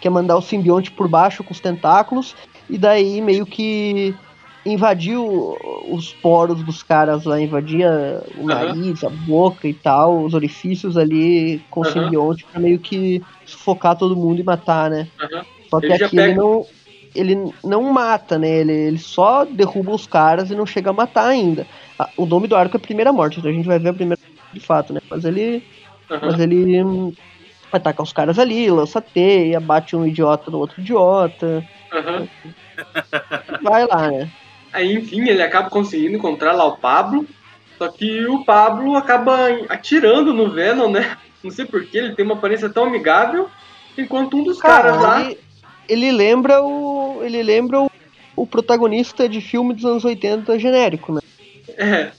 que 0.00 0.06
é 0.06 0.10
mandar 0.10 0.36
o 0.36 0.40
simbionte 0.40 0.90
por 0.90 1.08
baixo 1.08 1.42
com 1.44 1.52
os 1.52 1.60
tentáculos, 1.60 2.36
e 2.70 2.78
daí 2.78 3.20
meio 3.20 3.44
que 3.44 4.14
invadiu 4.72 5.24
os 5.86 6.14
poros 6.14 6.62
dos 6.64 6.82
caras 6.82 7.24
lá, 7.24 7.40
invadia 7.40 7.90
o 8.34 8.46
nariz, 8.48 9.02
a 9.04 9.10
boca 9.10 9.68
e 9.68 9.74
tal, 9.74 10.24
os 10.24 10.34
orifícios 10.34 10.96
ali 10.96 11.64
com 11.70 11.80
o 11.80 11.84
Aham. 11.84 11.92
simbionte 11.92 12.46
pra 12.50 12.60
meio 12.60 12.80
que 12.80 13.24
sufocar 13.44 13.96
todo 13.96 14.16
mundo 14.16 14.40
e 14.40 14.44
matar, 14.44 14.90
né? 14.90 15.08
Aham. 15.20 15.44
Só 15.70 15.80
que 15.80 15.86
Ele 15.86 16.04
aqui 16.04 16.16
ele 16.18 16.28
pega- 16.28 16.42
não, 16.42 16.66
ele 17.14 17.34
não 17.64 17.82
mata, 17.92 18.38
né? 18.38 18.48
Ele, 18.48 18.72
ele 18.72 18.98
só 18.98 19.44
derruba 19.44 19.92
os 19.94 20.06
caras 20.06 20.50
e 20.50 20.54
não 20.54 20.66
chega 20.66 20.90
a 20.90 20.92
matar 20.92 21.26
ainda. 21.28 21.66
O 22.16 22.26
nome 22.26 22.48
do 22.48 22.56
arco 22.56 22.76
é 22.76 22.80
Primeira 22.80 23.12
Morte, 23.12 23.38
então 23.38 23.50
a 23.50 23.54
gente 23.54 23.66
vai 23.66 23.78
ver 23.78 23.90
a 23.90 23.94
primeira 23.94 24.18
de 24.52 24.60
fato, 24.64 24.92
né? 24.92 25.00
Mas 25.10 25.24
ele, 25.24 25.64
Aham. 26.10 26.26
mas 26.30 26.40
ele 26.40 26.82
ataca 27.72 28.02
os 28.02 28.12
caras 28.12 28.38
ali, 28.38 28.70
lança 28.70 29.00
teia, 29.00 29.60
bate 29.60 29.94
um 29.96 30.06
idiota 30.06 30.50
no 30.50 30.58
outro 30.58 30.80
idiota, 30.80 31.66
Aham. 31.92 32.28
vai 33.62 33.86
lá, 33.86 34.10
né? 34.10 34.30
Aí, 34.72 34.94
enfim, 34.94 35.28
ele 35.28 35.42
acaba 35.42 35.70
conseguindo 35.70 36.16
encontrar 36.16 36.52
lá 36.52 36.64
o 36.64 36.76
Pablo. 36.76 37.26
Só 37.76 37.88
que 37.88 38.26
o 38.26 38.44
Pablo 38.44 38.96
acaba 38.96 39.48
atirando 39.68 40.32
no 40.34 40.50
Venom, 40.50 40.90
né? 40.90 41.16
Não 41.42 41.50
sei 41.50 41.64
porquê, 41.64 41.98
ele 41.98 42.14
tem 42.14 42.24
uma 42.24 42.34
aparência 42.34 42.68
tão 42.68 42.84
amigável. 42.84 43.48
Enquanto 43.96 44.36
um 44.36 44.42
dos 44.42 44.60
Cara, 44.60 44.92
caras 44.92 45.02
lá. 45.02 45.20
ele, 45.22 45.38
ele 45.88 46.12
lembra 46.12 46.62
o. 46.62 47.20
Ele 47.22 47.42
lembra 47.42 47.80
o, 47.80 47.90
o 48.34 48.46
protagonista 48.46 49.28
de 49.28 49.40
filme 49.40 49.74
dos 49.74 49.84
anos 49.84 50.04
80 50.04 50.58
genérico, 50.58 51.12
né? 51.12 51.20
É. 51.76 52.10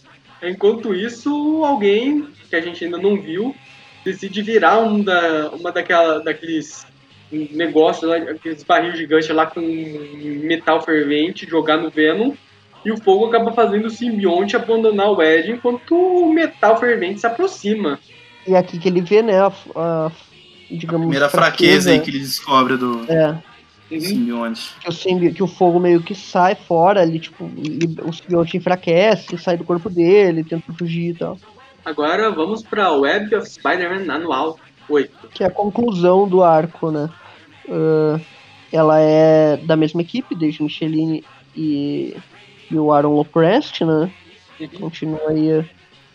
Enquanto 0.41 0.95
isso, 0.95 1.63
alguém 1.65 2.27
que 2.49 2.55
a 2.55 2.61
gente 2.61 2.83
ainda 2.83 2.97
não 2.97 3.19
viu 3.19 3.53
decide 4.03 4.41
virar 4.41 4.79
um 4.79 5.01
da, 5.01 5.49
uma 5.51 5.71
daquela, 5.71 6.19
daqueles 6.19 6.85
negócios, 7.31 8.09
lá, 8.09 8.15
aqueles 8.17 8.63
barril 8.63 8.95
gigantes 8.95 9.29
lá 9.29 9.45
com 9.45 9.61
metal 9.61 10.81
fervente, 10.81 11.47
jogar 11.47 11.77
no 11.77 11.89
Venom. 11.89 12.33
E 12.85 12.91
o 12.91 12.97
fogo 12.97 13.25
acaba 13.25 13.51
fazendo 13.51 13.85
o 13.87 13.89
simbionte 13.89 14.55
abandonar 14.55 15.11
o 15.11 15.21
Ed 15.21 15.51
enquanto 15.51 15.91
o 15.95 16.33
metal 16.33 16.79
fervente 16.79 17.19
se 17.19 17.27
aproxima. 17.27 17.99
E 18.47 18.55
aqui 18.55 18.79
que 18.79 18.87
ele 18.87 19.01
vê, 19.01 19.21
né, 19.21 19.37
a, 19.39 19.51
a- 19.75 20.11
digamos, 20.71 21.01
Primeira 21.01 21.27
fraqueza 21.29 21.91
aí 21.91 21.99
que 21.99 22.09
ele 22.09 22.19
descobre 22.19 22.77
do 22.77 23.01
É, 23.11 23.35
Uhum. 23.91 23.99
simbionte. 23.99 24.75
que 24.81 24.87
o, 24.87 24.91
simbi- 24.93 25.33
que 25.33 25.43
o 25.43 25.47
fogo 25.47 25.79
meio 25.79 26.01
que 26.01 26.15
sai 26.15 26.55
fora, 26.55 27.03
ele, 27.03 27.19
tipo, 27.19 27.49
li- 27.57 27.97
o 28.03 28.13
simbionte 28.13 28.55
enfraquece, 28.55 29.37
sai 29.37 29.57
do 29.57 29.63
corpo 29.65 29.89
dele, 29.89 30.43
tenta 30.43 30.71
fugir 30.73 31.09
e 31.09 31.13
tal. 31.15 31.37
Agora 31.83 32.29
vamos 32.31 32.61
pra 32.63 32.91
Web 32.93 33.35
of 33.35 33.49
Spider-Man 33.49 34.13
anual 34.13 34.57
8. 34.89 35.29
Que 35.29 35.43
é 35.43 35.47
a 35.47 35.51
conclusão 35.51 36.27
do 36.27 36.43
arco, 36.43 36.91
né? 36.91 37.09
Ah, 37.69 38.19
ela 38.71 38.99
é 38.99 39.57
da 39.57 39.75
mesma 39.75 40.01
equipe, 40.01 40.35
desde 40.35 40.61
Michelin 40.63 41.23
e, 41.55 42.15
e 42.69 42.77
o 42.77 42.91
Aaron 42.91 43.15
Loprest, 43.15 43.81
né? 43.81 44.11
Uhum. 44.59 44.67
Continua 44.79 45.29
aí 45.29 45.65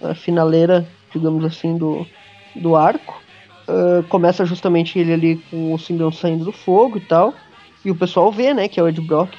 a, 0.03 0.11
a 0.11 0.15
finaleira, 0.15 0.87
digamos 1.13 1.45
assim, 1.45 1.77
do, 1.77 2.07
do 2.55 2.77
arco. 2.77 3.23
Ah, 3.67 4.05
começa 4.09 4.45
justamente 4.45 4.99
ele 4.99 5.13
ali 5.13 5.37
com 5.51 5.73
o 5.73 5.79
simbionte 5.79 6.17
saindo 6.17 6.45
do 6.45 6.53
fogo 6.53 6.99
e 6.99 7.01
tal. 7.01 7.35
E 7.85 7.91
o 7.91 7.95
pessoal 7.95 8.33
vê, 8.33 8.55
né, 8.55 8.69
que 8.69 8.81
é 8.81 8.83
o 8.83 8.89
Ed 8.89 9.01
Brock. 9.01 9.35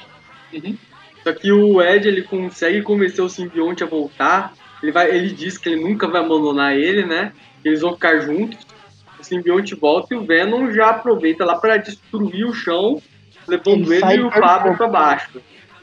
Uhum. 0.52 0.76
Só 1.22 1.32
que 1.32 1.50
o 1.50 1.82
Ed 1.82 2.06
ele 2.06 2.22
consegue 2.22 2.82
convencer 2.82 3.24
o 3.24 3.28
simbionte 3.28 3.82
a 3.82 3.86
voltar. 3.86 4.54
Ele, 4.82 4.92
vai, 4.92 5.10
ele 5.10 5.32
diz 5.32 5.58
que 5.58 5.68
ele 5.68 5.82
nunca 5.82 6.06
vai 6.06 6.22
abandonar 6.22 6.76
ele, 6.76 7.04
né? 7.04 7.32
Eles 7.64 7.80
vão 7.80 7.94
ficar 7.94 8.20
juntos. 8.20 8.58
O 9.26 9.28
simbionte 9.28 9.74
volta 9.74 10.14
e 10.14 10.16
o 10.16 10.24
Venom 10.24 10.70
já 10.70 10.90
aproveita 10.90 11.44
lá 11.44 11.58
para 11.58 11.78
destruir 11.78 12.46
o 12.46 12.52
chão, 12.52 13.02
levando 13.48 13.92
Ele 13.92 14.06
ele, 14.06 14.16
e 14.18 14.22
o 14.22 14.30
Pablo 14.30 14.76
para 14.76 14.88
baixo. 14.88 15.40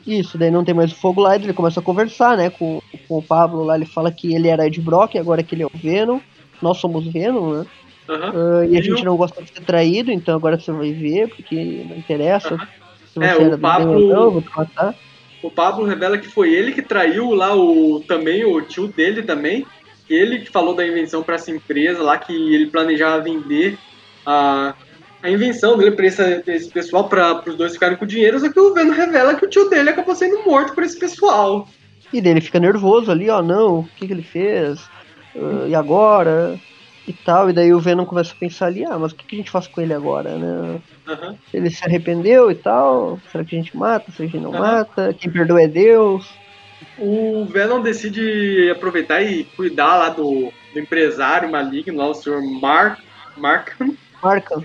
Isso, 0.07 0.37
daí 0.37 0.49
não 0.49 0.63
tem 0.63 0.73
mais 0.73 0.93
o 0.93 0.95
fogo 0.95 1.21
lá, 1.21 1.35
ele 1.35 1.53
começa 1.53 1.79
a 1.79 1.83
conversar, 1.83 2.37
né, 2.37 2.49
com, 2.49 2.79
com 3.07 3.17
o 3.17 3.21
Pablo 3.23 3.63
lá, 3.65 3.75
ele 3.75 3.85
fala 3.85 4.11
que 4.11 4.33
ele 4.33 4.47
era 4.47 4.65
Ed 4.65 4.81
Brock, 4.81 5.17
agora 5.17 5.43
que 5.43 5.55
ele 5.55 5.63
é 5.63 5.65
o 5.65 5.77
Venom, 5.77 6.19
nós 6.61 6.77
somos 6.77 7.11
Venom, 7.11 7.53
né, 7.53 7.65
Aham. 8.09 8.31
Ah, 8.33 8.65
e 8.65 8.77
a 8.77 8.79
E 8.79 8.83
gente 8.83 9.01
o- 9.01 9.05
não 9.05 9.17
gosta 9.17 9.41
de 9.43 9.51
ser 9.51 9.65
traído, 9.65 10.11
então 10.11 10.35
agora 10.35 10.59
você 10.59 10.71
vai 10.71 10.91
ver, 10.93 11.27
porque 11.29 11.55
não 11.55 11.97
interessa 11.97 12.57
você 13.15 13.25
É, 13.25 13.35
o 13.35 13.59
Pablo- 13.59 14.13
não, 14.13 14.31
vou 14.31 14.41
te 14.41 14.49
matar. 14.57 14.95
O 15.41 15.51
Pablo 15.51 15.85
revela 15.85 16.17
que 16.17 16.29
foi 16.29 16.53
ele 16.53 16.71
que 16.71 16.81
traiu 16.81 17.31
lá 17.33 17.53
o 17.55 18.01
também 18.07 18.45
o 18.45 18.61
tio 18.61 18.87
dele 18.87 19.23
também. 19.23 19.65
Ele 20.09 20.39
que 20.39 20.51
falou 20.51 20.75
da 20.75 20.85
invenção 20.85 21.23
para 21.23 21.35
essa 21.35 21.51
empresa 21.51 22.03
lá 22.03 22.17
que 22.17 22.33
ele 22.33 22.69
planejava 22.69 23.23
vender 23.23 23.77
a, 24.25 24.75
a 25.21 25.29
invenção 25.29 25.77
dele 25.77 25.95
para 25.95 26.05
esse, 26.05 26.43
esse 26.47 26.71
pessoal 26.71 27.07
para 27.07 27.49
os 27.49 27.55
dois 27.55 27.73
ficarem 27.73 27.97
com 27.97 28.05
dinheiro. 28.05 28.39
Só 28.39 28.51
que 28.51 28.59
o 28.59 28.73
Venom 28.73 28.91
revela 28.93 29.35
que 29.35 29.45
o 29.45 29.49
tio 29.49 29.69
dele 29.69 29.89
acabou 29.89 30.15
sendo 30.15 30.43
morto 30.43 30.73
por 30.73 30.83
esse 30.83 30.99
pessoal. 30.99 31.67
E 32.11 32.21
daí 32.21 32.31
ele 32.31 32.41
fica 32.41 32.59
nervoso 32.59 33.11
ali, 33.11 33.29
ó, 33.29 33.41
não, 33.41 33.79
o 33.79 33.89
que 33.89 34.05
que 34.07 34.13
ele 34.13 34.23
fez, 34.23 34.79
Ah, 35.35 35.67
e 35.67 35.73
agora, 35.73 36.61
e 37.07 37.13
tal, 37.13 37.49
e 37.49 37.53
daí 37.53 37.73
o 37.73 37.79
Venom 37.79 38.05
começa 38.05 38.33
a 38.33 38.37
pensar 38.37 38.67
ali, 38.67 38.85
ah, 38.85 38.99
mas 38.99 39.11
o 39.11 39.15
que 39.15 39.25
que 39.25 39.35
a 39.35 39.39
gente 39.39 39.49
faz 39.51 39.67
com 39.67 39.81
ele 39.81 39.93
agora, 39.93 40.37
né, 40.37 40.79
Aham. 41.07 41.35
ele 41.51 41.71
se 41.71 41.83
arrependeu 41.83 42.51
e 42.51 42.55
tal, 42.55 43.19
será 43.31 43.43
que 43.43 43.55
a 43.55 43.59
gente 43.59 43.75
mata, 43.75 44.11
será 44.11 44.29
que 44.29 44.37
a 44.37 44.39
gente 44.39 44.43
não 44.43 44.53
Aham. 44.53 44.61
mata, 44.61 45.13
quem 45.19 45.31
perdoa 45.31 45.61
é 45.63 45.67
Deus, 45.67 46.42
O 46.97 47.45
Venom 47.45 47.81
decide 47.81 48.69
aproveitar 48.71 49.21
e 49.21 49.43
cuidar 49.55 49.95
lá 49.97 50.09
do, 50.09 50.51
do 50.73 50.79
empresário 50.79 51.51
maligno, 51.51 51.97
lá, 51.97 52.07
o 52.09 52.13
Sr. 52.13 52.41
Mark, 52.61 52.99
Markham. 53.37 53.95
marca, 54.21 54.63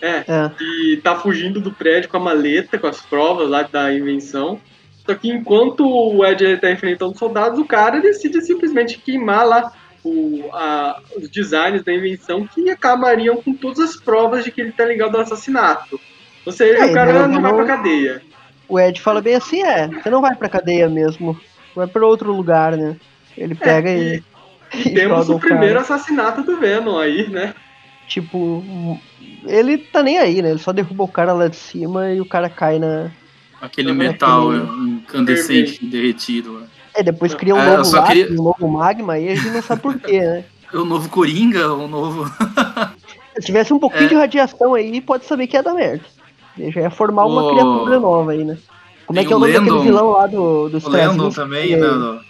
É, 0.00 0.24
é. 0.26 0.50
e 0.60 0.96
tá 1.02 1.16
fugindo 1.16 1.60
do 1.60 1.72
prédio 1.72 2.08
com 2.10 2.16
a 2.16 2.20
maleta, 2.20 2.78
com 2.78 2.86
as 2.86 3.00
provas 3.00 3.48
lá 3.48 3.62
da 3.62 3.92
invenção. 3.92 4.60
Só 5.06 5.14
que 5.14 5.28
enquanto 5.30 5.80
o 5.86 6.24
Ed 6.24 6.56
tá 6.58 6.70
enfrentando 6.70 7.12
os 7.12 7.18
soldados, 7.18 7.58
o 7.58 7.64
cara 7.64 8.00
decide 8.00 8.40
simplesmente 8.42 8.98
queimar 8.98 9.46
lá 9.46 9.72
o, 10.04 10.48
a- 10.52 11.00
os 11.16 11.28
designs 11.28 11.82
da 11.82 11.92
invenção 11.92 12.46
que 12.46 12.70
acabariam 12.70 13.36
com 13.36 13.52
todas 13.52 13.80
as 13.80 13.96
provas 13.96 14.44
de 14.44 14.50
que 14.52 14.60
ele 14.60 14.72
tá 14.72 14.84
ligado 14.84 15.14
ao 15.16 15.22
assassinato. 15.22 15.98
Ou 16.46 16.52
seja, 16.52 16.78
É, 16.84 16.86
o 16.90 16.94
cara 16.94 17.12
não- 17.12 17.28
não 17.28 17.42
vai 17.42 17.52
pra 17.54 17.76
cadeia. 17.76 18.22
O 18.68 18.78
Ed 18.78 19.00
fala 19.00 19.20
bem 19.20 19.34
assim, 19.34 19.62
é, 19.62 19.88
você 19.88 20.08
não 20.08 20.20
vai 20.20 20.34
pra 20.36 20.48
cadeia 20.48 20.88
mesmo, 20.88 21.38
vai 21.74 21.86
pra 21.86 22.06
outro 22.06 22.32
lugar, 22.32 22.76
né? 22.76 22.96
Ele 23.36 23.54
pega 23.54 23.88
É, 23.90 24.16
e, 24.16 24.22
E 24.74 24.90
temos 24.94 25.28
o 25.28 25.38
primeiro 25.38 25.74
cara. 25.74 25.80
assassinato 25.80 26.42
do 26.42 26.56
Venom 26.58 26.98
aí, 26.98 27.28
né? 27.28 27.54
Tipo, 28.08 28.98
ele 29.46 29.78
tá 29.78 30.02
nem 30.02 30.18
aí, 30.18 30.42
né? 30.42 30.50
Ele 30.50 30.58
só 30.58 30.72
derruba 30.72 31.04
o 31.04 31.08
cara 31.08 31.32
lá 31.32 31.48
de 31.48 31.56
cima 31.56 32.10
e 32.12 32.20
o 32.20 32.24
cara 32.26 32.48
cai 32.48 32.78
na. 32.78 33.10
Aquele 33.60 33.92
metal 33.92 34.50
Aquele- 34.50 34.90
incandescente 34.90 35.84
derretido 35.84 36.54
lá. 36.54 36.62
É, 36.94 37.02
depois 37.02 37.34
cria 37.34 37.54
um 37.54 37.58
É, 37.60 37.76
novo 37.76 37.92
lápis, 37.94 38.08
queria- 38.08 38.32
um 38.32 38.42
novo 38.42 38.68
magma 38.68 39.18
e 39.18 39.28
a 39.28 39.34
gente 39.36 39.50
não 39.50 39.62
sabe 39.62 39.82
porquê, 39.82 40.20
né? 40.20 40.44
O 40.72 40.84
novo 40.84 41.08
Coringa, 41.08 41.72
o 41.72 41.88
novo. 41.88 42.24
Se 43.38 43.46
tivesse 43.46 43.72
um 43.72 43.78
pouquinho 43.78 44.04
É. 44.04 44.08
de 44.08 44.14
radiação 44.14 44.74
aí, 44.74 45.00
pode 45.00 45.24
saber 45.24 45.46
que 45.48 45.56
ia 45.56 45.62
dar 45.64 45.74
merda. 45.74 46.04
Ele 46.58 46.70
já 46.70 46.82
ia 46.82 46.90
formar 46.90 47.26
uma 47.26 47.42
O- 47.44 47.50
criatura 47.50 47.98
nova 48.00 48.30
aí, 48.32 48.44
né? 48.44 48.56
Como 49.10 49.18
é 49.18 49.22
Tem 49.22 49.26
que 49.26 49.32
é 49.32 49.36
o 49.36 49.40
nome 49.40 49.52
daquele 49.52 49.80
vilão 49.82 50.10
lá 50.10 50.26
do, 50.28 50.68
do 50.68 50.78
O 50.78 50.88
Landon 50.88 51.28
Straczynski? 51.30 51.34
também, 51.34 51.76
né? 51.76 51.88
no- 51.88 52.20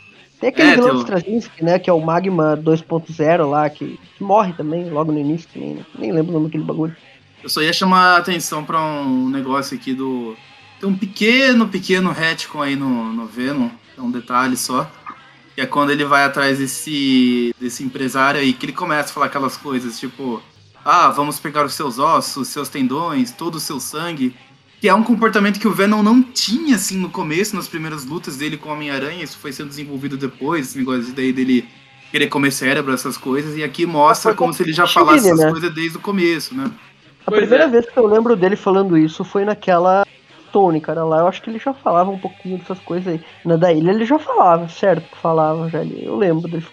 Tem 0.41 0.49
aquele 0.49 0.69
É, 0.71 0.75
vilão 0.77 0.87
tem 0.89 0.97
do 0.97 1.01
Straczynski, 1.03 1.63
né? 1.63 1.79
Que 1.79 1.91
é 1.91 1.93
o 1.93 2.01
Magma 2.01 2.57
2.0 2.57 3.45
lá, 3.51 3.69
que, 3.69 4.01
que 4.17 4.25
morre 4.25 4.55
também, 4.55 4.89
logo 4.89 5.13
no 5.13 5.19
início 5.19 5.47
também, 5.53 5.75
né? 5.75 5.85
Nem 5.99 6.11
lembro 6.11 6.31
o 6.31 6.35
nome 6.35 6.47
daquele 6.47 6.65
bagulho. 6.65 6.97
Eu 7.43 7.51
só 7.51 7.61
ia 7.61 7.73
chamar 7.75 8.15
a 8.15 8.17
atenção 8.17 8.65
pra 8.65 8.81
um 8.81 9.29
negócio 9.29 9.77
aqui 9.77 9.93
do. 9.93 10.35
Tem 10.81 10.89
um 10.89 10.97
pequeno, 10.97 11.69
pequeno 11.69 12.13
retcon 12.13 12.63
aí 12.63 12.77
no, 12.77 13.13
no 13.13 13.27
Venom, 13.27 13.69
é 13.99 14.01
um 14.01 14.11
detalhe 14.11 14.57
só. 14.57 14.91
Que 15.55 15.61
é 15.61 15.67
quando 15.67 15.91
ele 15.91 16.07
vai 16.07 16.25
atrás 16.25 16.59
desse, 16.59 17.55
desse 17.61 17.85
empresário 17.85 18.41
aí, 18.41 18.55
que 18.55 18.65
ele 18.65 18.73
começa 18.73 19.11
a 19.11 19.13
falar 19.13 19.27
aquelas 19.27 19.59
coisas, 19.59 20.01
tipo, 20.01 20.43
ah, 20.83 21.11
vamos 21.11 21.39
pegar 21.39 21.67
os 21.67 21.75
seus 21.75 21.99
ossos, 21.99 22.49
seus 22.49 22.71
tendões, 22.71 23.31
todo 23.33 23.57
o 23.57 23.61
seu 23.61 23.79
sangue. 23.79 24.35
Que 24.81 24.89
é 24.89 24.95
um 24.95 25.03
comportamento 25.03 25.61
que 25.61 25.69
o 25.69 25.73
Venom 25.73 26.03
não 26.03 26.23
tinha, 26.23 26.77
assim, 26.77 26.97
no 26.97 27.11
começo, 27.11 27.55
nas 27.55 27.69
primeiras 27.69 28.07
lutas 28.07 28.37
dele 28.39 28.57
com 28.57 28.71
o 28.71 28.73
Homem-Aranha. 28.73 29.23
Isso 29.23 29.39
foi 29.39 29.53
sendo 29.53 29.69
desenvolvido 29.69 30.17
depois, 30.17 30.69
esse 30.69 30.79
negócio 30.79 31.13
daí 31.13 31.33
dele 31.33 31.69
querer 32.11 32.29
comer 32.29 32.51
cérebro, 32.51 32.93
essas 32.93 33.17
coisas. 33.19 33.57
E 33.57 33.63
aqui 33.63 33.85
mostra 33.85 34.35
como 34.35 34.51
com 34.51 34.57
se 34.57 34.63
ele 34.63 34.73
já 34.73 34.87
falasse 34.87 35.27
essas 35.29 35.39
né? 35.39 35.51
coisas 35.51 35.75
desde 35.75 35.99
o 35.99 36.01
começo, 36.01 36.55
né? 36.55 36.71
A 37.27 37.31
Pois 37.31 37.41
primeira 37.43 37.65
é. 37.65 37.69
vez 37.69 37.89
que 37.89 37.97
eu 37.99 38.07
lembro 38.07 38.35
dele 38.37 38.57
falando 38.57 38.97
isso 38.97 39.23
foi 39.25 39.45
naquela 39.45 40.07
Tony, 40.51 40.81
cara. 40.81 41.05
Lá 41.05 41.19
eu 41.21 41.29
acho 41.29 41.43
que 41.43 41.51
ele 41.51 41.59
já 41.59 41.73
falava 41.75 42.11
um 42.11 42.19
pouquinho 42.19 42.59
dessas 42.59 42.79
coisas 42.81 43.07
aí. 43.13 43.21
Na 43.45 43.57
da 43.57 43.73
ilha 43.73 43.91
ele 43.91 44.05
já 44.05 44.19
falava, 44.19 44.69
certo 44.69 45.09
que 45.11 45.17
falava 45.19 45.69
já 45.69 45.81
ali. 45.81 46.05
Eu 46.05 46.17
lembro 46.17 46.49
dele. 46.51 46.67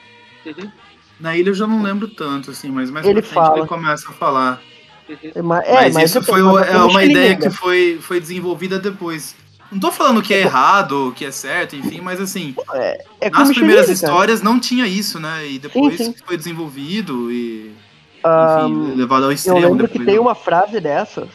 Uhum, 0.45 0.71
Na 1.19 1.35
ilha 1.35 1.49
eu 1.49 1.53
já 1.53 1.67
não 1.67 1.83
lembro 1.83 2.07
tanto, 2.07 2.51
assim, 2.51 2.71
mas 2.71 2.89
mais 2.89 3.05
Ele 3.05 3.21
pra 3.21 3.29
frente 3.29 3.49
fala. 3.49 3.59
ele 3.59 3.67
começa 3.67 4.09
a 4.09 4.13
falar. 4.13 4.61
Uhum. 5.09 5.31
É, 5.35 5.41
ma- 5.41 5.61
é, 5.61 5.73
mas, 5.73 5.93
mas 5.93 6.09
isso 6.09 6.17
eu 6.19 6.23
foi 6.23 6.41
falando 6.41 6.55
o- 6.55 6.59
é 6.59 6.77
uma 6.85 7.03
ideia 7.03 7.35
que 7.35 7.49
foi, 7.49 7.97
foi 8.01 8.19
desenvolvida 8.19 8.79
depois. 8.79 9.35
Não 9.71 9.79
tô 9.79 9.91
falando 9.91 10.21
que 10.21 10.33
é 10.33 10.39
errado, 10.41 11.13
que 11.15 11.25
é 11.25 11.31
certo, 11.31 11.75
enfim, 11.75 11.99
mas 12.01 12.21
assim, 12.21 12.55
É 13.19 13.29
nas 13.29 13.39
como 13.43 13.53
primeiras 13.53 13.89
histórias 13.89 14.41
não 14.41 14.59
tinha 14.59 14.87
isso, 14.87 15.19
né? 15.19 15.45
E 15.45 15.59
depois 15.59 15.97
sim. 15.97 16.13
que 16.13 16.23
foi 16.23 16.37
desenvolvido 16.37 17.29
e 17.31 17.73
Ah, 18.23 18.61
enfim, 18.63 18.95
levado 18.95 19.23
ao 19.23 19.31
Eu 19.31 19.35
extremo 19.35 19.59
lembro 19.59 19.77
depois. 19.87 19.91
que 19.91 20.05
tem 20.05 20.15
né? 20.15 20.19
uma 20.21 20.35
frase 20.35 20.79
dessas 20.79 21.27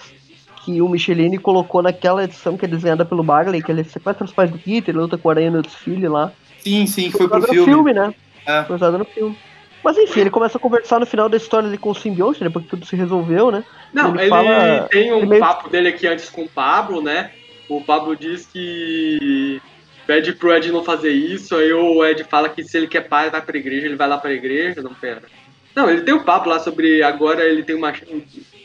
que 0.64 0.80
o 0.80 0.88
Michelini 0.88 1.36
colocou 1.38 1.82
naquela 1.82 2.24
edição 2.24 2.56
que 2.56 2.64
é 2.64 2.68
desenhada 2.68 3.04
pelo 3.04 3.22
Bagley, 3.22 3.62
que 3.62 3.70
ele 3.70 3.84
sequestra 3.84 4.24
os 4.24 4.32
pais 4.32 4.50
do 4.50 4.58
Peter, 4.58 4.96
luta 4.96 5.18
com 5.18 5.28
a 5.28 5.32
aranha 5.32 5.50
no 5.50 5.60
desfile 5.60 6.08
lá. 6.08 6.32
Sim, 6.60 6.86
sim, 6.86 7.10
foi 7.10 7.28
pro 7.28 7.38
usado 7.38 7.52
filme. 7.52 7.70
no 7.70 7.76
filme, 7.76 7.92
né? 7.92 8.14
É. 8.46 8.62
Foi 8.64 8.76
usado 8.76 8.96
no 8.96 9.04
filme. 9.04 9.36
Mas 9.82 9.98
enfim, 9.98 10.20
ele 10.20 10.30
começa 10.30 10.58
a 10.58 10.60
conversar 10.60 11.00
no 11.00 11.06
final 11.06 11.28
da 11.28 11.36
história 11.36 11.68
ali 11.68 11.76
com 11.78 11.90
o 11.90 11.94
simbionte, 11.94 12.42
depois 12.42 12.64
que 12.64 12.70
tudo 12.70 12.86
se 12.86 12.94
resolveu, 12.94 13.50
né? 13.50 13.64
Não, 13.92 14.10
Ele 14.14 14.20
ele, 14.22 14.28
fala- 14.30 14.88
tem 14.90 15.12
um 15.12 15.18
ele 15.18 15.26
meio- 15.26 15.40
papo 15.40 15.68
dele 15.68 15.88
aqui 15.88 16.06
antes 16.06 16.30
com 16.30 16.42
o 16.44 16.48
Pablo, 16.48 17.02
né? 17.02 17.30
O 17.68 17.80
Pablo 17.82 18.14
diz 18.16 18.46
que 18.46 19.60
pede 20.06 20.32
pro 20.32 20.52
Ed 20.54 20.70
não 20.70 20.84
fazer 20.84 21.10
isso, 21.10 21.56
aí 21.56 21.72
o 21.72 22.04
Ed 22.04 22.22
fala 22.24 22.48
que 22.48 22.62
se 22.64 22.76
ele 22.76 22.86
quer 22.86 23.08
paz, 23.08 23.30
vai 23.32 23.40
pra 23.40 23.56
igreja, 23.56 23.86
ele 23.86 23.96
vai 23.96 24.08
lá 24.08 24.18
pra 24.18 24.32
igreja, 24.32 24.82
não 24.82 24.94
pera. 24.94 25.22
Não, 25.74 25.88
ele 25.90 26.02
tem 26.02 26.14
um 26.14 26.22
papo 26.22 26.48
lá 26.48 26.58
sobre 26.58 27.02
agora 27.02 27.44
ele 27.44 27.62
tem 27.62 27.74
uma. 27.74 27.92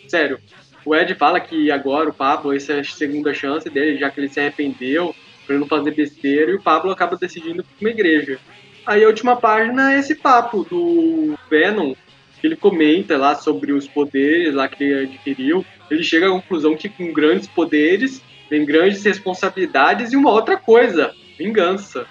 Sério, 0.07 0.39
o 0.85 0.95
Ed 0.95 1.13
fala 1.15 1.39
que 1.39 1.71
agora 1.71 2.09
o 2.09 2.13
Pablo, 2.13 2.53
essa 2.53 2.73
é 2.73 2.79
a 2.79 2.83
segunda 2.83 3.33
chance 3.33 3.69
dele, 3.69 3.97
já 3.97 4.09
que 4.09 4.19
ele 4.19 4.29
se 4.29 4.39
arrependeu, 4.39 5.15
pra 5.45 5.55
ele 5.55 5.61
não 5.61 5.67
fazer 5.67 5.91
besteira, 5.91 6.51
e 6.51 6.55
o 6.55 6.61
Pablo 6.61 6.91
acaba 6.91 7.15
decidindo 7.17 7.63
pra 7.63 7.73
uma 7.81 7.89
igreja. 7.89 8.39
Aí 8.87 9.03
a 9.03 9.07
última 9.07 9.35
página 9.35 9.93
é 9.93 9.99
esse 9.99 10.15
papo 10.15 10.63
do 10.63 11.37
Venom, 11.49 11.93
que 12.39 12.47
ele 12.47 12.55
comenta 12.55 13.17
lá 13.17 13.35
sobre 13.35 13.73
os 13.73 13.85
poderes 13.85 14.53
lá 14.53 14.69
que 14.69 14.81
ele 14.81 15.03
adquiriu. 15.03 15.65
Ele 15.91 16.01
chega 16.01 16.27
à 16.27 16.31
conclusão 16.31 16.75
que 16.75 16.87
com 16.87 17.11
grandes 17.11 17.47
poderes 17.47 18.21
vem 18.49 18.65
grandes 18.65 19.03
responsabilidades 19.03 20.13
e 20.13 20.15
uma 20.15 20.31
outra 20.31 20.55
coisa, 20.55 21.11
vingança. 21.37 22.05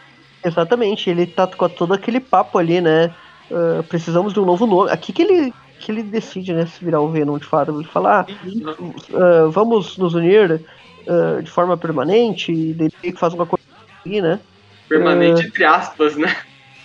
Exatamente, 0.44 1.09
ele 1.09 1.27
tá 1.27 1.47
com 1.47 1.66
todo 1.66 1.94
aquele 1.94 2.20
papo 2.20 2.59
ali, 2.59 2.81
né? 2.82 3.12
Ah, 3.51 3.82
precisamos 3.89 4.35
de 4.35 4.40
um 4.40 4.44
novo 4.44 4.66
nome. 4.66 4.90
Aqui 4.90 5.15
que 5.15 5.23
ele, 5.23 5.55
que 5.81 5.90
ele 5.90 6.03
decide, 6.03 6.53
né, 6.53 6.66
se 6.66 6.85
virar 6.85 7.01
o 7.01 7.09
Venom 7.09 7.39
de 7.39 7.47
fato. 7.47 7.73
Ele 7.73 7.89
fala, 7.89 8.20
ah, 8.20 8.27
ah, 9.15 9.48
vamos 9.48 9.97
nos 9.97 10.15
unir 10.15 10.61
ah, 11.09 11.40
de 11.40 11.51
forma 11.51 11.77
permanente, 11.77 12.53
e 12.53 12.74
daí 12.74 13.12
faz 13.16 13.32
uma 13.32 13.47
coisa 13.47 13.65
ali, 14.05 14.20
né? 14.20 14.40
Permanente 14.89 15.47
entre 15.47 15.65
aspas, 15.65 16.16
né? 16.16 16.36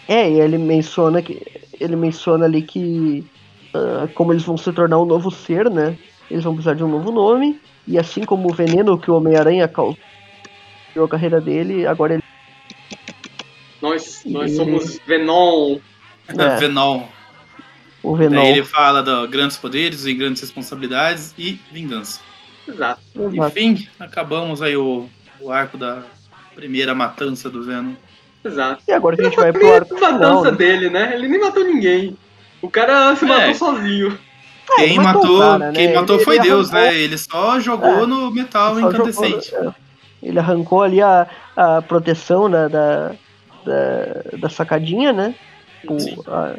É, 0.07 0.29
e 0.29 0.39
ele 0.39 0.57
menciona 0.57 1.21
que 1.21 1.41
ele 1.79 1.95
menciona 1.95 2.45
ali 2.45 2.61
que 2.61 3.25
ah, 3.73 4.07
como 4.13 4.33
eles 4.33 4.43
vão 4.43 4.57
se 4.57 4.71
tornar 4.71 4.99
um 4.99 5.05
novo 5.05 5.31
ser, 5.31 5.69
né? 5.69 5.97
Eles 6.29 6.43
vão 6.43 6.53
precisar 6.53 6.75
de 6.75 6.83
um 6.83 6.87
novo 6.89 7.11
nome. 7.11 7.59
E 7.87 7.97
assim 7.97 8.23
como 8.23 8.49
o 8.49 8.53
veneno 8.53 8.97
que 8.97 9.09
o 9.09 9.15
Homem-Aranha 9.15 9.67
causou 9.67 9.97
a 11.03 11.07
carreira 11.09 11.41
dele, 11.41 11.85
agora 11.87 12.13
ele. 12.13 12.23
Nós, 13.81 14.21
nós 14.25 14.51
Uhum. 14.51 14.57
somos 14.57 14.99
Venom. 15.05 15.79
É. 16.27 16.57
Venom. 16.57 17.07
O 18.03 18.15
Venom. 18.15 18.35
Daí 18.35 18.51
ele 18.51 18.63
fala 18.63 19.01
de 19.01 19.27
grandes 19.31 19.57
poderes 19.57 20.05
e 20.05 20.13
grandes 20.13 20.41
responsabilidades 20.41 21.33
e 21.37 21.59
vingança. 21.71 22.21
Exato. 22.67 23.01
Exato. 23.15 23.47
Enfim, 23.47 23.87
acabamos 23.99 24.61
aí 24.61 24.77
o, 24.77 25.09
o 25.39 25.51
arco 25.51 25.77
da 25.77 26.03
primeira 26.55 26.93
matança 26.93 27.49
do 27.49 27.63
Venom. 27.63 27.93
Exato. 28.43 28.81
E 28.87 28.91
agora 28.91 29.15
a 29.19 29.23
gente 29.23 29.35
vai 29.35 29.51
pro 29.53 29.73
arco 29.73 29.95
final, 29.95 30.11
matança 30.13 30.51
né? 30.51 30.57
dele, 30.57 30.89
né? 30.89 31.13
Ele 31.13 31.27
nem 31.27 31.39
matou 31.39 31.63
ninguém. 31.63 32.17
O 32.61 32.69
cara 32.69 33.15
se 33.15 33.25
É. 33.25 33.27
matou 33.27 33.53
sozinho. 33.55 34.17
É, 34.71 34.75
Quem 34.85 34.99
matou 34.99 35.59
né? 35.59 35.71
quem 35.73 35.93
matou 35.93 36.15
Ele- 36.15 36.25
foi 36.25 36.35
ele 36.37 36.43
Deus, 36.43 36.71
arrancou- 36.73 36.91
né? 36.91 36.97
Ele 36.97 37.17
só 37.17 37.59
jogou 37.59 38.03
É. 38.03 38.05
no 38.05 38.31
metal 38.31 38.79
incandescente. 38.79 39.49
jogou- 39.51 39.69
é. 39.69 39.73
Ele 40.23 40.39
arrancou 40.39 40.81
ali 40.83 41.01
a, 41.01 41.27
a 41.57 41.81
proteção 41.81 42.49
da, 42.49 42.67
da, 42.67 43.11
da, 43.65 44.37
da 44.39 44.49
sacadinha, 44.49 45.11
né? 45.11 45.33
O- 45.87 46.23
a- 46.31 46.55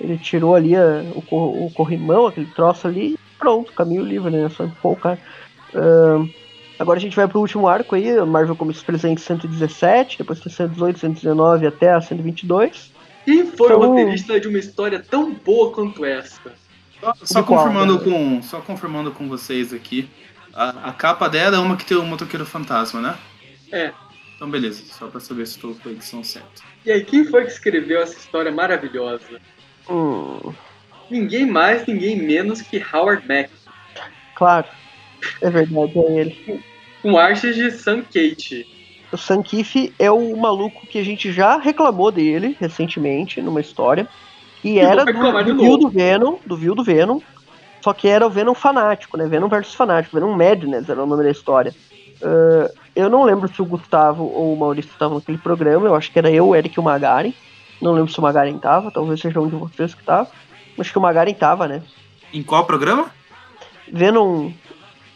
ele 0.00 0.16
tirou 0.16 0.54
ali 0.54 0.74
a- 0.76 1.02
o, 1.30 1.66
o 1.66 1.70
corrimão, 1.74 2.26
aquele 2.28 2.46
troço 2.46 2.86
ali, 2.86 3.18
pronto, 3.38 3.72
caminho 3.72 4.04
livre, 4.04 4.30
né? 4.30 4.48
Só 4.48 4.64
empurrou 4.64 4.92
o 4.92 4.96
cara. 5.00 5.18
Ahn, 5.74 6.28
agora 6.80 6.98
a 6.98 7.00
gente 7.00 7.14
vai 7.16 7.28
pro 7.28 7.40
último 7.40 7.68
arco 7.68 7.94
aí, 7.94 8.20
Marvel 8.24 8.56
Comics 8.56 8.82
presente 8.82 9.20
117, 9.20 10.18
depois 10.18 10.40
tem 10.40 10.52
118, 10.52 10.98
119 10.98 11.66
até 11.66 11.92
a 11.92 12.00
122. 12.00 12.92
Quem 13.24 13.46
foi 13.46 13.68
o 13.72 13.76
Então- 13.76 13.88
roteirista 13.90 14.40
de 14.40 14.48
uma 14.48 14.58
história 14.58 14.98
tão 14.98 15.32
boa 15.32 15.72
quanto 15.72 16.04
essa? 16.04 16.40
Só, 17.00 17.14
só 17.22 17.40
De 17.40 17.46
qual, 17.46 17.58
confirmando 17.64 17.98
né? 17.98 18.04
com, 18.04 18.42
só 18.42 18.60
confirmando 18.60 19.10
com 19.12 19.28
vocês 19.28 19.72
aqui. 19.72 20.08
A, 20.52 20.88
a 20.88 20.92
capa 20.92 21.28
dela 21.28 21.56
é 21.56 21.58
uma 21.60 21.76
que 21.76 21.84
tem 21.86 21.96
o 21.96 22.02
motoqueiro 22.04 22.44
fantasma, 22.44 23.00
né? 23.00 23.16
É. 23.72 23.92
Então 24.36 24.50
beleza, 24.50 24.82
só 24.86 25.06
pra 25.06 25.20
saber 25.20 25.46
se 25.46 25.56
estou 25.56 25.74
com 25.74 25.88
a 25.88 25.92
edição 25.92 26.24
certa. 26.24 26.62
E 26.84 26.90
aí, 26.90 27.04
quem 27.04 27.24
foi 27.26 27.44
que 27.44 27.52
escreveu 27.52 28.00
essa 28.00 28.14
história 28.18 28.50
maravilhosa? 28.50 29.40
Hum, 29.88 30.52
Ninguém 31.10 31.44
mais, 31.44 31.86
ninguém 31.86 32.16
menos 32.16 32.62
que 32.62 32.82
Howard 32.92 33.26
Mack. 33.28 33.50
claro, 34.34 34.66
é 35.42 35.50
verdade, 35.50 35.98
é 35.98 36.12
ele. 36.20 36.64
Com 37.02 37.16
artes 37.16 37.54
de 37.54 37.70
Sam 37.70 38.02
Kate. 38.02 38.66
O 39.12 39.16
Sankif 39.16 39.92
é 39.98 40.10
o 40.10 40.36
maluco 40.36 40.86
que 40.86 40.98
a 40.98 41.04
gente 41.04 41.32
já 41.32 41.58
reclamou 41.58 42.12
dele 42.12 42.56
recentemente 42.60 43.42
numa 43.42 43.60
história. 43.60 44.06
E 44.62 44.78
era 44.78 45.04
do, 45.04 45.12
reclamar 45.12 45.44
de 45.44 45.52
do 45.52 45.58
Viu 45.58 45.72
novo. 45.72 45.84
do 45.84 45.88
Venom, 45.88 46.36
do 46.46 46.56
Viu 46.56 46.74
do 46.74 46.84
Venom. 46.84 47.20
Só 47.80 47.92
que 47.92 48.06
era 48.06 48.26
o 48.26 48.30
Venom 48.30 48.54
fanático, 48.54 49.16
né? 49.16 49.26
Venom 49.26 49.48
versus 49.48 49.74
fanático, 49.74 50.14
Venom 50.14 50.36
Madness 50.36 50.88
era 50.88 51.02
o 51.02 51.06
nome 51.06 51.24
da 51.24 51.30
história. 51.30 51.74
Ah, 52.22 52.70
eu 52.94 53.08
não 53.08 53.24
lembro 53.24 53.52
se 53.52 53.60
o 53.62 53.64
Gustavo 53.64 54.24
ou 54.24 54.52
o 54.52 54.56
Maurício 54.56 54.90
estavam 54.90 55.18
naquele 55.18 55.38
programa, 55.38 55.86
eu 55.86 55.94
acho 55.94 56.10
que 56.12 56.18
era 56.18 56.30
eu, 56.30 56.48
o 56.48 56.56
Eric 56.56 56.76
e 56.76 56.80
o 56.80 56.82
Magaren. 56.82 57.32
Não 57.80 57.92
lembro 57.92 58.12
se 58.12 58.18
o 58.18 58.22
Magaren 58.22 58.58
tava, 58.58 58.90
talvez 58.90 59.20
seja 59.20 59.40
um 59.40 59.48
de 59.48 59.56
vocês 59.56 59.94
que 59.94 60.04
tava. 60.04 60.28
Acho 60.78 60.92
que 60.92 60.98
o 60.98 61.00
Magaren 61.00 61.32
tava, 61.32 61.66
né? 61.66 61.82
Em 62.32 62.42
qual 62.42 62.64
programa? 62.64 63.10
Venom. 63.90 64.50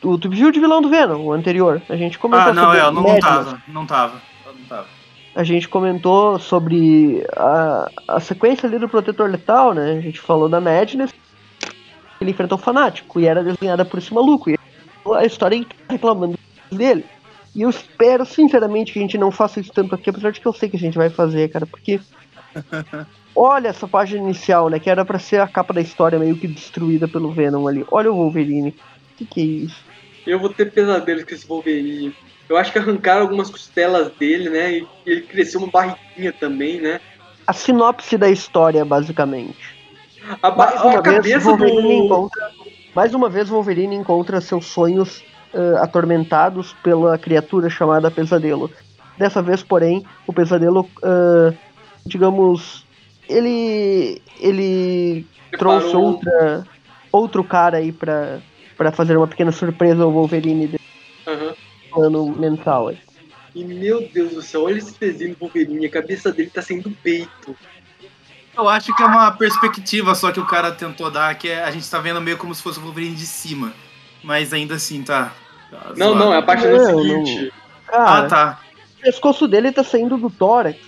O 0.05 0.19
tu 0.19 0.29
viu 0.29 0.51
de 0.53 0.61
vilão 0.61 0.83
do 0.83 0.89
Venom, 0.89 1.21
o 1.25 1.33
anterior. 1.33 1.81
A 1.89 1.97
gente 1.97 2.19
comentou 2.19 2.51
Ah, 2.51 2.55
não, 2.55 2.63
sobre 2.65 2.79
é, 2.79 2.83
eu 2.83 2.93
não, 2.93 3.03
não 3.03 3.03
Madness. 3.03 3.25
tava. 3.25 3.63
Não 3.69 3.87
tava. 3.87 4.21
Não 4.47 4.67
tava. 4.69 4.87
A 5.35 5.43
gente 5.43 5.69
comentou 5.69 6.39
sobre 6.39 7.27
a, 7.37 7.91
a 8.07 8.21
sequência 8.21 8.69
ali 8.69 8.79
do 8.79 8.89
Protetor 8.89 9.29
Letal, 9.31 9.73
né? 9.75 9.93
A 9.99 10.01
gente 10.01 10.21
falou 10.21 10.49
da 10.49 10.61
Madness. 10.61 11.13
Ele 12.21 12.31
enfrentou 12.31 12.57
o 12.57 12.61
Fanático 12.61 13.19
e 13.21 13.27
era 13.27 13.43
desenhada 13.43 13.85
por 13.85 13.99
esse 13.99 14.15
maluco. 14.15 14.51
E 14.51 14.57
a 15.15 15.25
história 15.25 15.57
inteira 15.57 15.85
reclamando 15.89 16.39
dele. 16.71 17.05
E 17.55 17.63
eu 17.63 17.71
espero, 17.71 18.25
sinceramente, 18.25 18.93
que 18.93 18.99
a 18.99 19.03
gente 19.03 19.19
não 19.19 19.31
faça 19.31 19.61
isso 19.61 19.73
tanto 19.73 19.95
aqui, 19.95 20.11
apesar 20.11 20.31
de 20.31 20.41
que 20.41 20.47
eu 20.47 20.53
sei 20.53 20.69
que 20.69 20.77
a 20.77 20.81
gente 20.81 20.97
vai 20.97 21.11
fazer, 21.11 21.49
cara, 21.49 21.67
porque. 21.67 22.01
Olha 23.37 23.67
essa 23.69 23.89
página 23.89 24.23
inicial, 24.23 24.69
né? 24.69 24.79
Que 24.79 24.89
era 24.89 25.05
pra 25.05 25.19
ser 25.19 25.41
a 25.41 25.49
capa 25.49 25.75
da 25.75 25.81
história 25.81 26.19
meio 26.21 26.37
que 26.37 26.47
destruída 26.47 27.09
pelo 27.09 27.33
Venom 27.33 27.67
ali. 27.67 27.85
Olha 27.91 28.13
o 28.13 28.15
Wolverine. 28.15 28.69
O 28.71 29.17
que, 29.17 29.25
que 29.25 29.41
é 29.41 29.45
isso? 29.45 29.77
Eu 30.27 30.39
vou 30.39 30.49
ter 30.49 30.71
pesadelos 30.73 31.25
com 31.25 31.35
esse 31.35 31.47
Wolverine. 31.47 32.15
Eu 32.49 32.57
acho 32.57 32.73
que 32.73 32.79
arrancaram 32.79 33.23
algumas 33.23 33.51
costelas 33.51 34.11
dele, 34.19 34.51
né? 34.51 34.73
E 34.79 34.87
ele 35.07 35.23
cresceu 35.23 35.61
uma 35.61 35.71
barriguinha 35.71 36.33
também, 36.33 36.81
né? 36.81 37.01
A 37.47 37.53
sinopse 37.53 38.17
da 38.17 38.29
história, 38.31 38.85
basicamente. 38.85 39.59
A, 40.43 40.51
ba- 40.51 40.67
Mais 40.67 40.81
uma 40.83 40.99
a 40.99 41.03
vez, 41.03 41.17
cabeça 41.17 41.41
Wolverine 41.41 41.83
do. 41.83 42.05
encontra. 42.05 42.51
Mais 42.95 43.15
uma 43.15 43.29
vez, 43.29 43.49
Wolverine 43.49 43.97
encontra 43.97 44.41
seus 44.41 44.67
sonhos 44.67 45.23
ah, 45.53 45.83
atormentados 45.83 46.73
pela 46.83 47.19
criatura 47.19 47.69
chamada 47.69 48.11
Pesadelo. 48.11 48.71
Dessa 49.19 49.43
vez, 49.43 49.63
porém, 49.63 50.05
o 50.27 50.33
Pesadelo, 50.33 50.89
ah, 51.03 51.53
digamos, 52.07 52.87
ele 53.29 54.21
ele 54.41 55.27
trouxe 55.59 55.87
preparou- 55.89 56.07
outra 56.07 56.67
outro 57.13 57.45
cara 57.45 57.77
aí 57.79 57.93
pra, 57.93 58.39
pra 58.77 58.93
fazer 58.93 59.17
uma 59.17 59.27
pequena 59.27 59.53
surpresa 59.53 60.03
ao 60.03 60.11
Wolverine 60.13 60.67
desse 60.69 60.85
Aham. 61.27 61.55
plano 61.93 62.27
mental. 62.37 62.89
aí. 62.89 62.99
E 63.55 63.65
meu 63.65 64.09
Deus 64.13 64.33
do 64.33 64.43
céu, 64.43 64.65
olha 64.65 64.79
esse 64.79 64.99
desenho 64.99 65.35
do 65.35 65.39
Wolverine, 65.41 65.87
a 65.87 65.91
cabeça 65.91 66.33
dele 66.33 66.51
tá 66.51 66.61
sendo 66.61 66.91
peito. 66.91 67.57
Eu 68.57 68.69
acho 68.69 68.95
que 68.95 69.03
é 69.03 69.07
uma 69.07 69.31
perspectiva 69.33 70.15
só 70.15 70.31
que 70.33 70.41
o 70.41 70.47
cara 70.47 70.71
tentou 70.73 71.11
dar, 71.11 71.35
que 71.37 71.49
é, 71.49 71.63
a 71.65 71.71
gente 71.71 71.89
tá 71.91 71.99
vendo 71.99 72.21
meio 72.21 72.37
como 72.37 72.55
se 72.55 72.63
fosse 72.63 72.79
o 72.79 72.83
Wolverine 72.83 73.15
de 73.15 73.27
cima. 73.27 73.73
Mas 74.23 74.53
ainda 74.53 74.75
assim 74.75 75.03
tá. 75.03 75.33
tá 75.71 75.93
Não, 75.97 76.09
zoado. 76.09 76.15
não, 76.25 76.35
é 76.35 76.39
a 76.39 76.43
página 76.43 76.73
Não, 76.73 77.03
seguinte. 77.03 77.53
Cara, 77.87 78.19
Ah, 78.19 78.29
tá. 78.29 78.61
o 78.99 79.03
pescoço 79.03 79.47
dele 79.47 79.71
tá 79.73 79.85
saindo 79.85 80.17
do 80.17 80.31
tórax. 80.31 80.79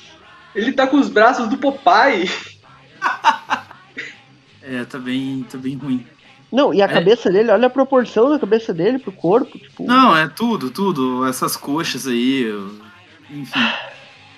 Ele 0.54 0.72
tá 0.72 0.86
com 0.86 0.96
os 0.96 1.08
braços 1.08 1.48
do 1.48 1.56
Popeye. 1.58 2.30
É, 4.68 4.84
tá 4.84 4.98
bem, 4.98 5.46
tá 5.48 5.56
bem 5.56 5.76
ruim. 5.76 6.04
Não, 6.56 6.72
e 6.72 6.80
a 6.80 6.86
É. 6.86 6.88
cabeça 6.88 7.30
dele, 7.30 7.50
olha 7.50 7.66
a 7.66 7.70
proporção 7.70 8.30
da 8.30 8.38
cabeça 8.38 8.72
dele 8.72 8.98
pro 8.98 9.12
corpo, 9.12 9.58
tipo. 9.58 9.84
Não, 9.84 10.16
é 10.16 10.26
tudo, 10.26 10.70
tudo. 10.70 11.26
Essas 11.26 11.54
coxas 11.54 12.06
aí. 12.06 12.44
eu- 12.44 12.70
Enfim. 13.30 13.60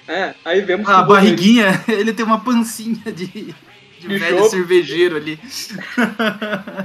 É, 0.08 0.34
aí 0.44 0.60
vemos 0.62 0.88
A 0.88 0.94
que 0.94 1.00
o 1.02 1.06
Wolverine- 1.06 1.62
barriguinha, 1.62 1.84
ele 1.86 2.12
tem 2.12 2.24
uma 2.26 2.40
pancinha 2.40 3.00
de, 3.12 3.26
de 3.26 3.54
De 4.00 4.48
cervejeiro 4.50 5.16
ali. 5.16 5.38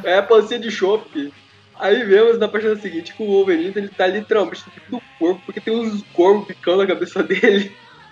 É 0.03 0.18
a 0.19 0.23
pancinha 0.23 0.60
de 0.60 0.69
chope. 0.69 1.34
Aí 1.80 2.03
vemos 2.03 2.38
na 2.38 2.47
página 2.47 2.76
seguinte 2.76 3.14
que 3.15 3.23
o 3.23 3.26
Wolverine 3.26 3.73
ele 3.76 3.88
tá 3.89 4.05
literalmente 4.05 4.64
no 4.91 5.01
corpo, 5.18 5.41
porque 5.47 5.60
tem 5.60 5.76
uns 5.76 6.03
corvos 6.14 6.45
picando 6.45 6.77
na 6.77 6.88
cabeça 6.88 7.23
dele. 7.23 7.72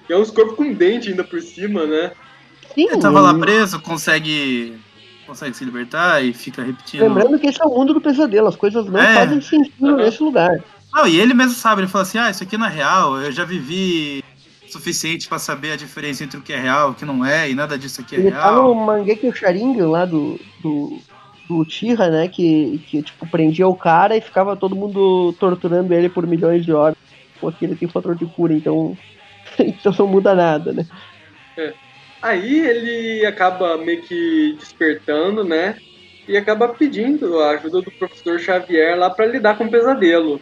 E 0.09 0.13
é 0.13 0.17
uns 0.17 0.31
corvos 0.31 0.55
com 0.55 0.73
dente 0.73 1.09
ainda 1.09 1.23
por 1.23 1.39
cima, 1.41 1.85
né? 1.85 2.11
Sim, 2.73 2.87
Ele 2.89 2.97
tava 3.01 3.19
lá 3.21 3.29
ele- 3.31 3.39
preso, 3.41 3.79
consegue 3.79 4.75
consegue 5.31 5.55
se 5.55 5.63
libertar 5.63 6.23
e 6.23 6.33
fica 6.33 6.61
repetindo. 6.61 7.01
Lembrando 7.03 7.39
que 7.39 7.47
esse 7.47 7.61
é 7.61 7.65
o 7.65 7.69
mundo 7.69 7.93
do 7.93 8.01
pesadelo, 8.01 8.47
as 8.47 8.55
coisas 8.55 8.85
não 8.85 8.99
É. 8.99 9.13
fazem 9.15 9.39
sentido 9.39 9.95
nesse 9.95 10.21
lugar. 10.21 10.61
Não, 10.93 11.07
e 11.07 11.19
ele 11.19 11.33
mesmo 11.33 11.53
sabe, 11.53 11.81
ele 11.81 11.87
fala 11.87 12.03
assim: 12.03 12.17
ah, 12.17 12.29
isso 12.29 12.43
aqui 12.43 12.57
não 12.57 12.65
é 12.65 12.69
real, 12.69 13.17
eu 13.21 13.31
já 13.31 13.45
vivi 13.45 14.21
suficiente 14.69 15.27
pra 15.27 15.39
saber 15.39 15.71
a 15.71 15.75
diferença 15.77 16.23
entre 16.23 16.37
o 16.37 16.41
que 16.41 16.51
é 16.53 16.59
real 16.59 16.89
e 16.89 16.91
o 16.91 16.95
que 16.95 17.05
não 17.05 17.25
é, 17.25 17.49
e 17.49 17.55
nada 17.55 17.77
disso 17.77 18.01
aqui 18.01 18.15
é 18.15 18.19
Ele 18.19 18.31
tá 18.31 18.51
no 18.51 18.73
real. 18.73 18.75
Mangeki 18.75 19.27
no 19.27 19.35
Sharingan 19.35 19.87
lá 19.89 20.05
do, 20.05 20.39
do, 20.61 20.97
do 21.47 21.57
Uchiha, 21.59 22.09
né? 22.09 22.27
Que, 22.27 22.81
que 22.87 23.01
tipo, 23.01 23.25
prendia 23.27 23.67
o 23.67 23.75
cara 23.75 24.15
e 24.17 24.21
ficava 24.21 24.55
todo 24.55 24.75
mundo 24.75 25.33
torturando 25.39 25.93
ele 25.93 26.09
por 26.09 26.27
milhões 26.27 26.65
de 26.65 26.73
horas. 26.73 26.97
Porque 27.39 27.65
ele 27.65 27.75
tem 27.75 27.87
fator 27.87 28.15
de 28.15 28.25
cura, 28.25 28.53
então. 28.53 28.97
então 29.59 29.93
não 29.97 30.07
muda 30.07 30.35
nada, 30.35 30.71
né? 30.73 30.85
Aí 32.21 32.59
ele 32.59 33.25
acaba 33.25 33.77
meio 33.77 34.01
que 34.01 34.55
despertando, 34.59 35.43
né? 35.43 35.75
E 36.27 36.37
acaba 36.37 36.69
pedindo 36.69 37.39
a 37.39 37.51
ajuda 37.51 37.81
do 37.81 37.91
professor 37.91 38.39
Xavier 38.39 38.97
lá 38.97 39.09
pra 39.09 39.25
lidar 39.25 39.57
com 39.57 39.65
o 39.65 39.71
pesadelo. 39.71 40.39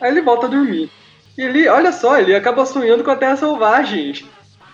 Aí 0.00 0.10
ele 0.10 0.20
volta 0.20 0.46
a 0.46 0.50
dormir. 0.50 0.90
E 1.36 1.42
ele, 1.42 1.68
olha 1.68 1.90
só, 1.92 2.18
ele 2.18 2.34
acaba 2.34 2.66
sonhando 2.66 3.02
com 3.02 3.10
a 3.10 3.16
Terra 3.16 3.36
Selvagem. 3.36 4.14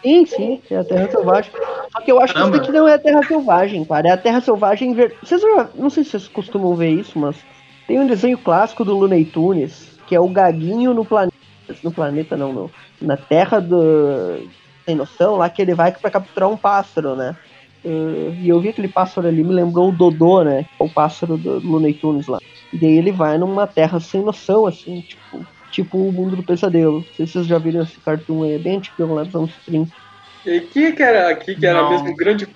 Sim, 0.02 0.26
sim, 0.26 0.62
é 0.70 0.76
a 0.76 0.84
Terra 0.84 1.10
Selvagem. 1.10 1.52
Só 1.92 2.00
que 2.00 2.10
eu 2.10 2.20
acho 2.20 2.34
Caramba. 2.34 2.52
que 2.52 2.56
isso 2.56 2.70
aqui 2.70 2.78
não 2.78 2.88
é 2.88 2.94
a 2.94 2.98
Terra 2.98 3.22
Selvagem, 3.22 3.84
cara. 3.84 4.08
É 4.08 4.12
a 4.12 4.16
Terra 4.16 4.40
Selvagem 4.40 4.94
ver... 4.94 5.14
Vocês 5.22 5.40
já... 5.40 5.68
Não 5.74 5.90
sei 5.90 6.02
se 6.02 6.10
vocês 6.10 6.28
costumam 6.28 6.74
ver 6.74 6.90
isso, 6.90 7.18
mas 7.18 7.36
tem 7.86 8.00
um 8.00 8.06
desenho 8.06 8.38
clássico 8.38 8.84
do 8.84 8.96
Looney 8.96 9.24
Tunes, 9.24 9.98
que 10.06 10.14
é 10.14 10.20
o 10.20 10.28
Gaguinho 10.28 10.92
no 10.92 11.04
planeta. 11.04 11.36
No 11.82 11.92
planeta 11.92 12.36
não, 12.36 12.52
não. 12.52 12.70
Na 13.00 13.16
Terra 13.16 13.60
do. 13.60 14.48
Tem 14.88 14.96
noção? 14.96 15.36
Lá 15.36 15.50
que 15.50 15.60
ele 15.60 15.74
vai 15.74 15.92
pra 15.92 16.10
capturar 16.10 16.48
um 16.48 16.56
pássaro, 16.56 17.14
né? 17.14 17.36
Uh, 17.84 18.34
e 18.40 18.48
eu 18.48 18.58
vi 18.58 18.70
aquele 18.70 18.88
pássaro 18.88 19.28
ali, 19.28 19.44
me 19.44 19.52
lembrou 19.52 19.90
o 19.90 19.92
Dodô, 19.92 20.42
né? 20.42 20.64
é 20.80 20.82
O 20.82 20.88
pássaro 20.88 21.36
do 21.36 21.60
Looney 21.60 21.92
Tunes 21.92 22.26
lá. 22.26 22.38
E 22.72 22.78
daí 22.78 22.96
ele 22.96 23.12
vai 23.12 23.36
numa 23.36 23.66
terra 23.66 24.00
sem 24.00 24.22
noção, 24.22 24.64
assim, 24.64 25.02
tipo, 25.02 25.46
tipo 25.70 25.98
o 25.98 26.10
mundo 26.10 26.36
do 26.36 26.42
pesadelo. 26.42 27.00
Não 27.00 27.04
sei 27.14 27.26
se 27.26 27.32
vocês 27.34 27.46
já 27.46 27.58
viram 27.58 27.82
esse 27.82 28.00
cartoon 28.00 28.44
aí, 28.44 28.54
é 28.54 28.58
bem 28.58 28.78
antigo 28.78 29.12
lá 29.14 29.24
dos 29.24 29.34
anos 29.34 29.50
30. 29.66 29.92
E 30.46 30.60
quem 30.62 30.94
que 30.94 31.02
era 31.02 31.28
aqui 31.28 31.54
que 31.54 31.66
era 31.66 31.82
Não. 31.82 31.90
mesmo 31.90 32.16
grande. 32.16 32.48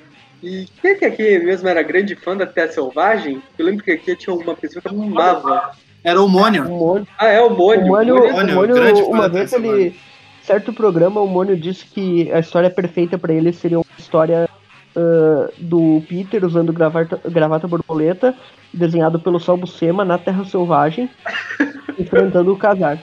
E 0.42 0.66
quem 0.80 0.98
que 0.98 1.04
aqui 1.04 1.38
mesmo 1.38 1.68
era 1.68 1.82
grande 1.82 2.16
fã 2.16 2.34
da 2.34 2.46
Terra 2.46 2.72
Selvagem? 2.72 3.42
Eu 3.58 3.66
lembro 3.66 3.84
que 3.84 3.90
aqui 3.92 4.16
tinha 4.16 4.34
uma 4.34 4.54
pessoa 4.54 4.80
que 4.80 4.88
amava. 4.88 5.72
Era 6.02 6.20
o 6.20 6.26
Mônio. 6.28 6.64
O 6.64 6.78
Mônio, 6.78 7.06
Ah, 7.18 7.28
é, 7.28 7.42
o 7.42 7.50
Mônio. 7.50 7.84
o 7.84 7.88
Mônio, 7.88 8.14
Mônio- 8.16 8.32
Mônio, 8.32 8.52
o 8.54 8.56
Mônio, 8.56 8.74
grande 8.74 9.02
fã 9.02 9.08
uma 9.08 9.28
vez 9.28 9.52
ele. 9.52 9.94
Certo 10.42 10.72
programa, 10.72 11.20
o 11.20 11.26
Mônio 11.26 11.56
disse 11.56 11.86
que 11.86 12.30
a 12.32 12.40
história 12.40 12.68
perfeita 12.68 13.16
pra 13.16 13.32
ele 13.32 13.52
seria 13.52 13.78
uma 13.78 13.86
história 13.98 14.48
ah, 14.94 15.50
do 15.58 16.02
Peter 16.08 16.44
usando 16.44 16.72
gravata, 16.72 17.20
gravata 17.28 17.66
borboleta, 17.66 18.34
desenhado 18.72 19.18
pelo 19.18 19.40
Sal 19.40 19.56
Buscema 19.56 20.04
na 20.04 20.18
Terra 20.18 20.44
Selvagem, 20.44 21.08
enfrentando 21.98 22.52
o 22.52 22.56
Kazar. 22.56 22.98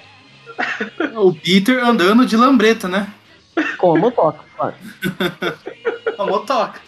O 1.16 1.34
Peter 1.34 1.84
andando 1.84 2.26
de 2.26 2.36
lambreta, 2.36 2.88
né? 2.88 3.08
Com 3.78 3.96
a 3.96 4.00
motoca, 4.00 4.40
claro. 4.56 4.76
A 6.18 6.26
motoca. 6.26 6.82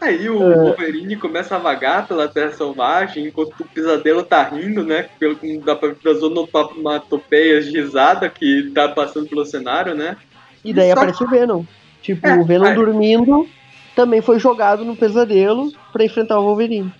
Aí 0.00 0.28
o 0.30 0.38
Wolverine 0.38 1.16
começa 1.16 1.56
a 1.56 1.58
vagar 1.58 2.06
pela 2.06 2.28
Terra 2.28 2.52
Selvagem, 2.52 3.26
enquanto 3.26 3.60
o 3.60 3.64
pesadelo 3.68 4.22
tá 4.22 4.42
rindo, 4.44 4.84
né? 4.84 5.08
Pelo 5.18 5.36
que 5.36 5.58
dá 5.58 5.74
pra 5.74 5.92
das 6.04 6.22
onomatopeias 6.22 7.66
de 7.66 7.80
risada 7.80 8.28
que 8.28 8.70
tá 8.74 8.88
passando 8.88 9.28
pelo 9.28 9.44
cenário, 9.44 9.94
né? 9.94 10.16
E 10.64 10.72
daí 10.72 10.88
Só 10.88 10.92
aparece 10.94 11.24
o 11.24 11.28
Venom. 11.28 11.64
Tipo, 12.02 12.26
É, 12.26 12.36
o 12.36 12.44
Venom 12.44 12.66
aí- 12.66 12.74
dormindo 12.74 13.48
também 13.96 14.22
foi 14.22 14.38
jogado 14.38 14.84
no 14.84 14.94
pesadelo 14.94 15.72
pra 15.92 16.04
enfrentar 16.04 16.38
o 16.38 16.44
Wolverine. 16.44 16.92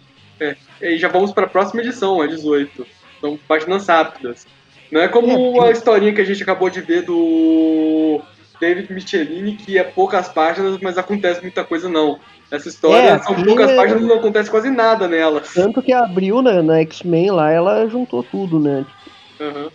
E 0.81 0.87
aí 0.87 0.99
já 0.99 1.09
vamos 1.09 1.33
pra 1.33 1.47
próxima 1.47 1.81
edição, 1.81 2.21
a 2.21 2.27
18. 2.27 2.87
São 3.21 3.39
páginas 3.49 3.87
rápidas. 3.87 4.47
Não 4.91 5.01
é 5.01 5.09
como 5.09 5.63
É, 5.63 5.69
a 5.69 5.71
historinha 5.71 6.13
que 6.13 6.21
a 6.21 6.25
gente 6.25 6.43
acabou 6.43 6.71
de 6.71 6.81
ver 6.81 7.03
do 7.03 8.21
David 8.61 8.93
Michelini, 8.93 9.55
que 9.57 9.77
é 9.79 9.85
poucas 9.85 10.29
páginas, 10.29 10.79
mas 10.81 10.97
acontece 10.99 11.43
muita 11.43 11.63
coisa 11.65 11.89
não. 11.89 12.19
Essa 12.51 12.69
história 12.69 13.11
É, 13.11 13.19
são 13.19 13.35
poucas 13.35 13.71
é- 13.71 13.77
páginas 13.77 14.03
não 14.03 14.17
acontece 14.17 14.51
quase 14.51 14.71
nada 14.71 15.07
nelas. 15.07 15.53
Tanto 15.53 15.83
que 15.83 15.93
abriu 15.93 16.41
na, 16.41 16.63
na 16.63 16.79
X-Men 16.81 17.31
lá, 17.31 17.51
ela 17.51 17.87
juntou 17.89 18.23
tudo, 18.23 18.59
né? 18.59 18.87
Aham. 19.41 19.69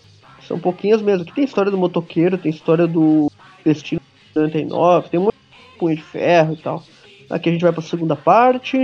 São 0.48 0.60
pouquinhas 0.60 1.02
mesmo. 1.02 1.24
Aqui 1.24 1.34
tem 1.36 1.44
história 1.46 1.72
do 1.72 1.78
motoqueiro, 1.78 2.38
tem 2.38 2.52
história 2.52 2.86
do 2.88 3.32
Destino 3.64 4.02
99, 4.36 5.10
tem 5.10 5.20
um 5.20 5.24
monte 5.24 5.36
de 5.36 5.78
punho 5.80 5.96
de 5.96 6.04
ferro 6.04 6.54
e 6.54 6.58
tal. 6.58 6.84
Aqui 7.30 7.50
a 7.50 7.52
gente 7.52 7.62
vai 7.62 7.72
pra 7.72 7.82
segunda 7.82 8.16
parte. 8.16 8.78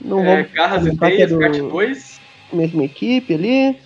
Não 0.00 0.20
É, 0.24 0.36
vamos 0.42 0.52
Garras 0.52 0.86
e 0.86 0.90
é 0.90 0.94
Teias, 0.96 1.30
do- 1.30 1.38
parte 1.38 1.60
2. 1.60 2.20
mesma 2.52 2.84
equipe 2.84 3.34
ali. 3.34 3.76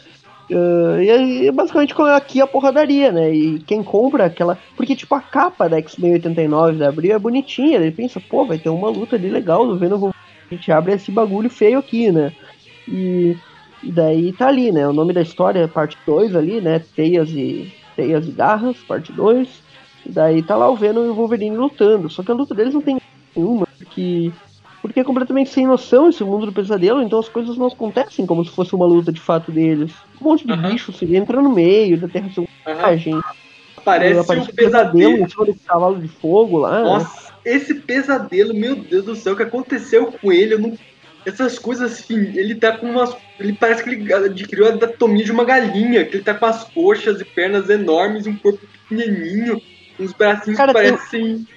Ah, 0.53 1.03
e 1.03 1.11
aí, 1.11 1.51
basicamente 1.51 1.95
com 1.95 2.03
aqui 2.05 2.41
a 2.41 2.47
porradaria, 2.47 3.11
né? 3.11 3.33
E 3.35 3.59
quem 3.61 3.83
compra 3.83 4.27
aquela. 4.27 4.59
Porque, 4.77 4.95
tipo, 4.95 5.15
a 5.15 5.21
capa 5.21 5.69
da 5.69 5.79
X-Men 5.79 6.15
89 6.15 6.79
da 6.79 6.89
Abril 6.89 7.15
é 7.15 7.19
bonitinha. 7.19 7.79
Ele 7.79 7.91
pensa, 7.91 8.21
pô, 8.21 8.45
vai 8.45 8.59
ter 8.59 8.69
uma 8.69 8.89
luta 8.89 9.17
ali 9.17 9.29
legal 9.29 9.67
do 9.67 9.79
Venom. 9.79 10.11
A 10.11 10.55
gente 10.55 10.71
abre 10.71 10.93
esse 10.93 11.11
bagulho 11.11 11.51
feio 11.51 11.79
aqui, 11.79 12.13
né? 12.13 12.33
E, 12.87 13.37
e 13.83 13.91
daí 13.91 14.33
tá 14.33 14.49
ali, 14.49 14.71
né? 14.71 14.87
O 14.87 14.93
nome 14.93 15.13
da 15.13 15.23
história 15.23 15.61
é 15.61 15.67
parte 15.67 15.97
2 16.07 16.37
ali, 16.37 16.61
né? 16.61 16.81
Teias 16.95 17.31
e, 17.31 17.73
Teias 17.97 18.29
e 18.29 18.31
Garras, 18.31 18.77
parte 18.87 19.13
2. 19.13 19.49
E 20.07 20.11
daí 20.11 20.43
tá 20.43 20.55
lá 20.55 20.71
o 20.71 20.77
Venom 20.77 21.05
e 21.05 21.09
o 21.09 21.15
Wolverine 21.15 21.57
lutando. 21.57 22.09
Só 22.09 22.23
que 22.23 22.31
a 22.31 22.35
luta 22.35 22.55
deles 22.55 22.75
não 22.75 22.81
tem 22.81 23.01
nenhuma, 23.35 23.67
porque 23.77 24.31
porque 24.83 25.01
é 25.01 25.05
completamente 25.05 25.51
sem 25.51 25.67
noção 25.67 26.09
esse 26.09 26.23
mundo 26.23 26.47
do 26.47 26.53
pesadelo, 26.53 27.03
então 27.03 27.19
as 27.19 27.29
coisas 27.29 27.57
não 27.57 27.67
acontecem 27.67 28.27
como 28.27 28.45
se 28.45 28.51
fosse 28.51 28.75
uma 28.75 28.87
luta 28.87 29.13
de 29.13 29.21
fato 29.21 29.51
deles. 29.51 29.93
Um 30.21 30.25
monte 30.25 30.47
de 30.47 30.53
Aham. 30.53 30.71
bicho 30.71 30.93
se 30.93 31.17
entra 31.17 31.41
no 31.41 31.51
meio 31.51 31.99
da 31.99 32.09
Terra. 32.09 32.31
Selvagem. 32.65 33.21
Aparece 33.77 34.21
aparece 34.21 34.51
o 34.51 34.55
pesadelo. 34.55 35.19
em 35.19 35.29
cima 35.29 35.45
do 35.47 35.55
cavalo 35.55 36.01
de 36.01 36.09
fogo 36.09 36.59
lá. 36.59 36.79
né? 36.79 36.85
Nossa, 36.85 37.33
esse 37.45 37.75
pesadelo, 37.75 38.55
meu 38.55 38.77
Deus 38.77 39.05
do 39.05 39.17
céu, 39.17 39.35
o 39.35 39.37
que 39.37 39.43
aconteceu 39.43 40.13
com 40.13 40.33
ele? 40.33 40.55
Eu 40.55 40.59
não... 40.59 40.79
Essas 41.25 41.59
coisas 41.59 41.93
assim, 41.93 42.37
ele 42.37 42.55
tá 42.55 42.77
com 42.77 42.89
umas. 42.89 43.17
Ele 43.41 43.53
parece 43.53 43.83
que 43.83 43.91
ele 43.91 44.13
adquiriu 44.13 44.67
a 44.67 44.71
anatomia 44.71 45.25
de 45.25 45.33
uma 45.33 45.45
galinha, 45.45 46.05
que 46.05 46.17
ele 46.17 46.23
tá 46.23 46.33
com 46.35 46.47
as 46.47 46.63
coxas 46.63 47.21
e 47.21 47.25
pernas 47.25 47.69
enormes, 47.69 48.29
um 48.29 48.37
corpo 48.37 48.61
pequenininho, 48.89 49.61
uns 49.99 50.13
bracinhos 50.13 50.57
Cara, 50.57 50.73
que 50.73 50.75
parecem. 50.75 51.39
Tem 51.39 51.56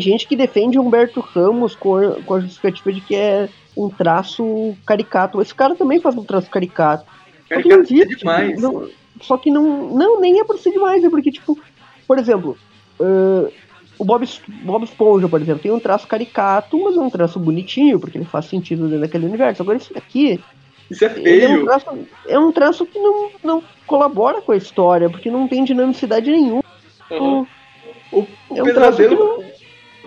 gente 0.00 0.26
que 0.26 0.36
defende 0.36 0.78
Humberto 0.78 1.20
Ramos 1.20 1.74
com 1.74 1.96
a, 1.96 2.12
com 2.22 2.34
a 2.34 2.40
justificativa 2.40 2.92
de 2.92 3.00
que 3.00 3.14
é 3.14 3.48
um 3.76 3.88
traço 3.88 4.76
caricato. 4.86 5.40
Esse 5.40 5.54
cara 5.54 5.74
também 5.74 6.00
faz 6.00 6.16
um 6.16 6.24
traço 6.24 6.50
caricato. 6.50 7.04
Só 7.48 7.60
que 7.62 7.68
não 7.68 7.76
Caricato 7.76 7.94
existe. 7.94 8.16
demais. 8.18 8.60
não- 8.60 8.88
só 9.22 9.36
que 9.38 9.50
não. 9.50 9.88
Não, 9.94 10.20
nem 10.20 10.40
é 10.40 10.44
por 10.44 10.58
ser 10.58 10.72
demais, 10.72 11.02
é 11.02 11.08
porque, 11.08 11.30
tipo, 11.32 11.58
por 12.06 12.18
exemplo, 12.18 12.56
ah, 13.00 13.48
o 13.98 14.04
Bob, 14.04 14.28
Bob 14.62 14.84
Esponja, 14.84 15.26
por 15.28 15.40
exemplo, 15.40 15.62
tem 15.62 15.70
um 15.72 15.80
traço 15.80 16.06
caricato, 16.06 16.78
mas 16.82 16.96
é 16.96 17.00
um 17.00 17.08
traço 17.08 17.38
bonitinho, 17.40 17.98
porque 17.98 18.18
ele 18.18 18.26
faz 18.26 18.44
sentido 18.46 18.84
dentro 18.84 19.00
daquele 19.00 19.24
universo. 19.26 19.62
Agora 19.62 19.78
esse 19.78 19.94
daqui, 19.94 20.38
Isso 20.90 21.02
é 21.04 21.14
ele 21.18 21.44
é 21.44 21.48
um 21.48 21.52
feio. 21.54 21.64
traço, 21.64 21.86
é 22.28 22.38
um 22.38 22.52
traço 22.52 22.84
que 22.84 22.98
não, 22.98 23.30
não 23.42 23.62
colabora 23.86 24.42
com 24.42 24.52
a 24.52 24.56
história, 24.56 25.08
porque 25.08 25.30
não 25.30 25.48
tem 25.48 25.64
dinamicidade 25.64 26.30
nenhuma. 26.30 26.62
Aham. 27.10 27.46
O, 28.12 28.18
o 28.20 28.26
É 28.54 28.62
um 28.62 28.64
pesadelo. 28.66 29.44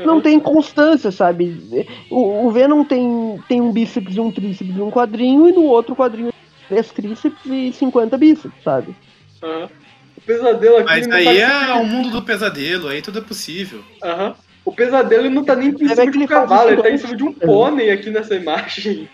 Não, 0.06 0.22
tem 0.22 0.40
constância, 0.40 1.12
sabe? 1.12 1.88
O, 2.10 2.48
o 2.48 2.52
Venom 2.52 2.84
tem, 2.84 3.42
tem 3.48 3.62
um 3.62 3.72
bíceps 3.72 4.16
e 4.16 4.20
um 4.20 4.32
tríceps 4.32 4.76
e 4.76 4.82
um 4.82 4.90
quadrinho, 4.92 5.48
e 5.48 5.52
no 5.52 5.64
outro 5.64 5.96
quadrinho 5.96 6.30
três 6.68 6.92
tríceps 6.92 7.46
e 7.46 7.74
50 7.74 8.18
bíceps, 8.18 8.64
sabe? 8.64 8.96
Aham. 9.44 9.70
O 10.16 10.22
pesadelo 10.22 10.78
aqui. 10.78 10.86
Mas 10.86 11.08
não 11.08 11.18
aí 11.18 11.26
tá- 11.26 11.32
é 11.34 11.74
o 11.74 11.86
mundo 11.86 12.12
do 12.12 12.22
pesadelo, 12.22 12.88
aí 12.88 13.02
tudo 13.02 13.20
é 13.20 13.22
possível. 13.22 13.82
Aham. 14.04 14.36
O 14.66 14.72
pesadelo 14.72 15.26
ele 15.26 15.34
não 15.34 15.44
tá 15.44 15.56
nem 15.56 15.70
em 15.70 15.86
é 15.86 15.96
cima 15.96 16.12
que 16.12 16.18
de 16.18 16.24
um 16.24 16.28
cavalo, 16.28 16.70
ele 16.70 16.82
tá 16.84 16.92
em 16.92 16.98
cima 16.98 17.16
de 17.16 17.24
um 17.24 17.34
pônei 17.34 17.90
aqui 17.90 18.10
nessa 18.12 18.36
imagem. 18.36 19.10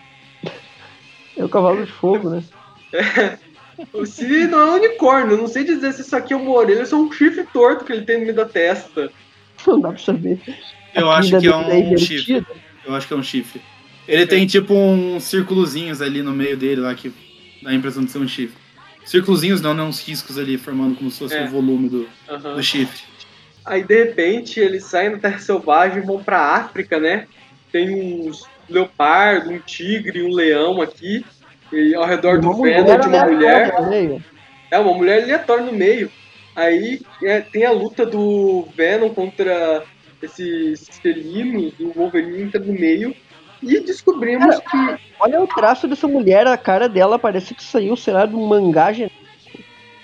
É 1.36 1.44
o 1.44 1.48
cavalo 1.48 1.84
de 1.84 1.92
fogo, 1.92 2.30
né? 2.30 2.42
Se 4.06 4.46
não 4.46 4.58
é 4.58 4.64
um 4.64 4.74
unicórnio, 4.74 5.32
eu 5.32 5.38
não 5.38 5.46
sei 5.46 5.64
dizer 5.64 5.92
se 5.92 6.02
isso 6.02 6.16
aqui 6.16 6.32
é 6.32 6.36
uma 6.36 6.50
orelha 6.50 6.80
ou 6.80 6.86
se 6.86 6.94
é 6.94 6.96
um 6.96 7.12
chifre 7.12 7.46
torto 7.52 7.84
que 7.84 7.92
ele 7.92 8.04
tem 8.04 8.16
no 8.18 8.22
meio 8.24 8.34
da 8.34 8.44
testa. 8.44 9.10
Não 9.66 9.80
dá 9.80 9.90
pra 9.90 9.98
saber. 9.98 10.40
Eu 10.96 11.10
acho 11.10 11.38
que 11.38 11.46
é 11.46 11.54
um 11.56 11.96
chifre. 11.98 12.46
Eu 12.84 12.94
acho 12.94 13.06
que 13.06 13.12
é 13.12 13.16
um 13.16 13.22
chifre. 13.22 13.60
Ele 14.08 14.26
tem 14.26 14.46
tipo 14.46 14.72
uns 14.74 15.24
círculozinhos 15.24 16.00
ali 16.00 16.22
no 16.22 16.32
meio 16.32 16.56
dele 16.56 16.80
lá 16.80 16.94
que 16.94 17.12
dá 17.62 17.70
a 17.70 17.74
impressão 17.74 18.04
de 18.04 18.10
ser 18.10 18.18
um 18.18 18.28
chifre. 18.28 18.56
Círculozinhos 19.04 19.60
não, 19.60 19.74
né? 19.74 19.82
Uns 19.82 20.06
riscos 20.06 20.38
ali 20.38 20.56
formando 20.56 20.96
como 20.96 21.10
se 21.10 21.18
fosse 21.18 21.34
É. 21.34 21.44
o 21.44 21.48
volume 21.48 21.88
do, 21.88 22.08
Aham. 22.28 22.54
do 22.54 22.62
chifre. 22.62 23.02
Aí 23.64 23.82
de 23.82 24.04
repente 24.04 24.60
eles 24.60 24.84
saem 24.84 25.10
da 25.12 25.18
Terra 25.18 25.38
Selvagem 25.38 25.98
e 25.98 26.06
vão 26.06 26.22
pra 26.22 26.40
África, 26.40 26.98
né? 27.00 27.26
Tem 27.72 27.92
uns 28.28 28.44
leopardo, 28.68 29.50
um 29.50 29.58
tigre, 29.58 30.22
um 30.22 30.32
leão 30.32 30.80
aqui. 30.80 31.24
E 31.72 31.94
ao 31.96 32.06
redor 32.06 32.40
do 32.40 32.52
Venom 32.62 32.98
de 33.00 33.08
uma 33.08 33.26
mulher. 33.26 33.74
É, 34.70 34.78
uma 34.78 34.94
mulher 34.94 35.22
aleatória 35.24 35.64
no 35.64 35.72
meio. 35.72 36.10
Aí 36.54 37.00
é, 37.22 37.40
tem 37.40 37.64
a 37.66 37.72
luta 37.72 38.06
do 38.06 38.68
Venom 38.76 39.10
contra 39.10 39.82
esses 40.26 40.88
felinos, 41.00 41.72
o 41.80 41.92
Wolverine 41.92 42.42
entra 42.42 42.60
no 42.60 42.72
meio. 42.72 43.14
E 43.62 43.80
descobrimos 43.80 44.58
que. 44.58 44.98
Olha 45.18 45.42
o 45.42 45.46
traço 45.46 45.88
dessa 45.88 46.06
mulher, 46.06 46.46
a 46.46 46.56
cara 46.56 46.88
dela 46.88 47.18
parece 47.18 47.54
que 47.54 47.64
saiu, 47.64 47.96
sei 47.96 48.12
lá, 48.12 48.26
de 48.26 48.34
um 48.34 48.46
mangá 48.46 48.92
genérico. 48.92 49.26